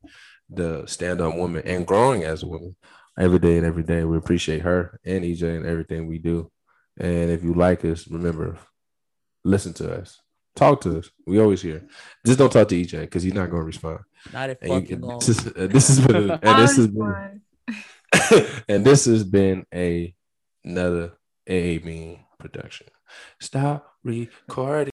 the 0.49 0.85
stand-up 0.87 1.35
woman 1.35 1.61
and 1.65 1.85
growing 1.85 2.23
as 2.23 2.43
a 2.43 2.47
woman 2.47 2.75
every 3.17 3.39
day 3.39 3.57
and 3.57 3.65
every 3.65 3.83
day. 3.83 4.03
We 4.03 4.17
appreciate 4.17 4.61
her 4.61 4.99
and 5.05 5.23
EJ 5.23 5.57
and 5.57 5.65
everything 5.65 6.07
we 6.07 6.17
do. 6.17 6.51
And 6.99 7.29
if 7.31 7.43
you 7.43 7.53
like 7.53 7.85
us, 7.85 8.07
remember, 8.07 8.57
listen 9.43 9.73
to 9.73 9.99
us, 9.99 10.19
talk 10.55 10.81
to 10.81 10.99
us. 10.99 11.09
We 11.27 11.39
always 11.39 11.61
here. 11.61 11.87
Just 12.25 12.39
don't 12.39 12.51
talk 12.51 12.67
to 12.69 12.75
EJ 12.81 13.01
because 13.01 13.23
he's 13.23 13.33
not 13.33 13.49
going 13.49 13.61
to 13.61 13.65
respond. 13.65 13.99
Not 14.33 14.49
if 14.49 14.57
And 14.61 14.71
you- 14.73 14.79
fucking 14.81 15.01
going. 15.01 15.19
this, 15.25 15.29
is, 15.29 15.47
uh, 15.47 15.67
this 15.67 15.87
has 15.89 15.99
been, 16.07 16.31
and 16.41 16.57
this 16.59 16.75
has 16.77 16.87
been, 16.87 17.41
and 18.67 18.85
this 18.85 19.05
has 19.05 19.23
been 19.23 19.65
a 19.73 20.13
another 20.65 21.13
AA 21.49 21.79
mean 21.85 22.19
production. 22.37 22.87
Stop 23.39 23.93
recording. 24.03 24.91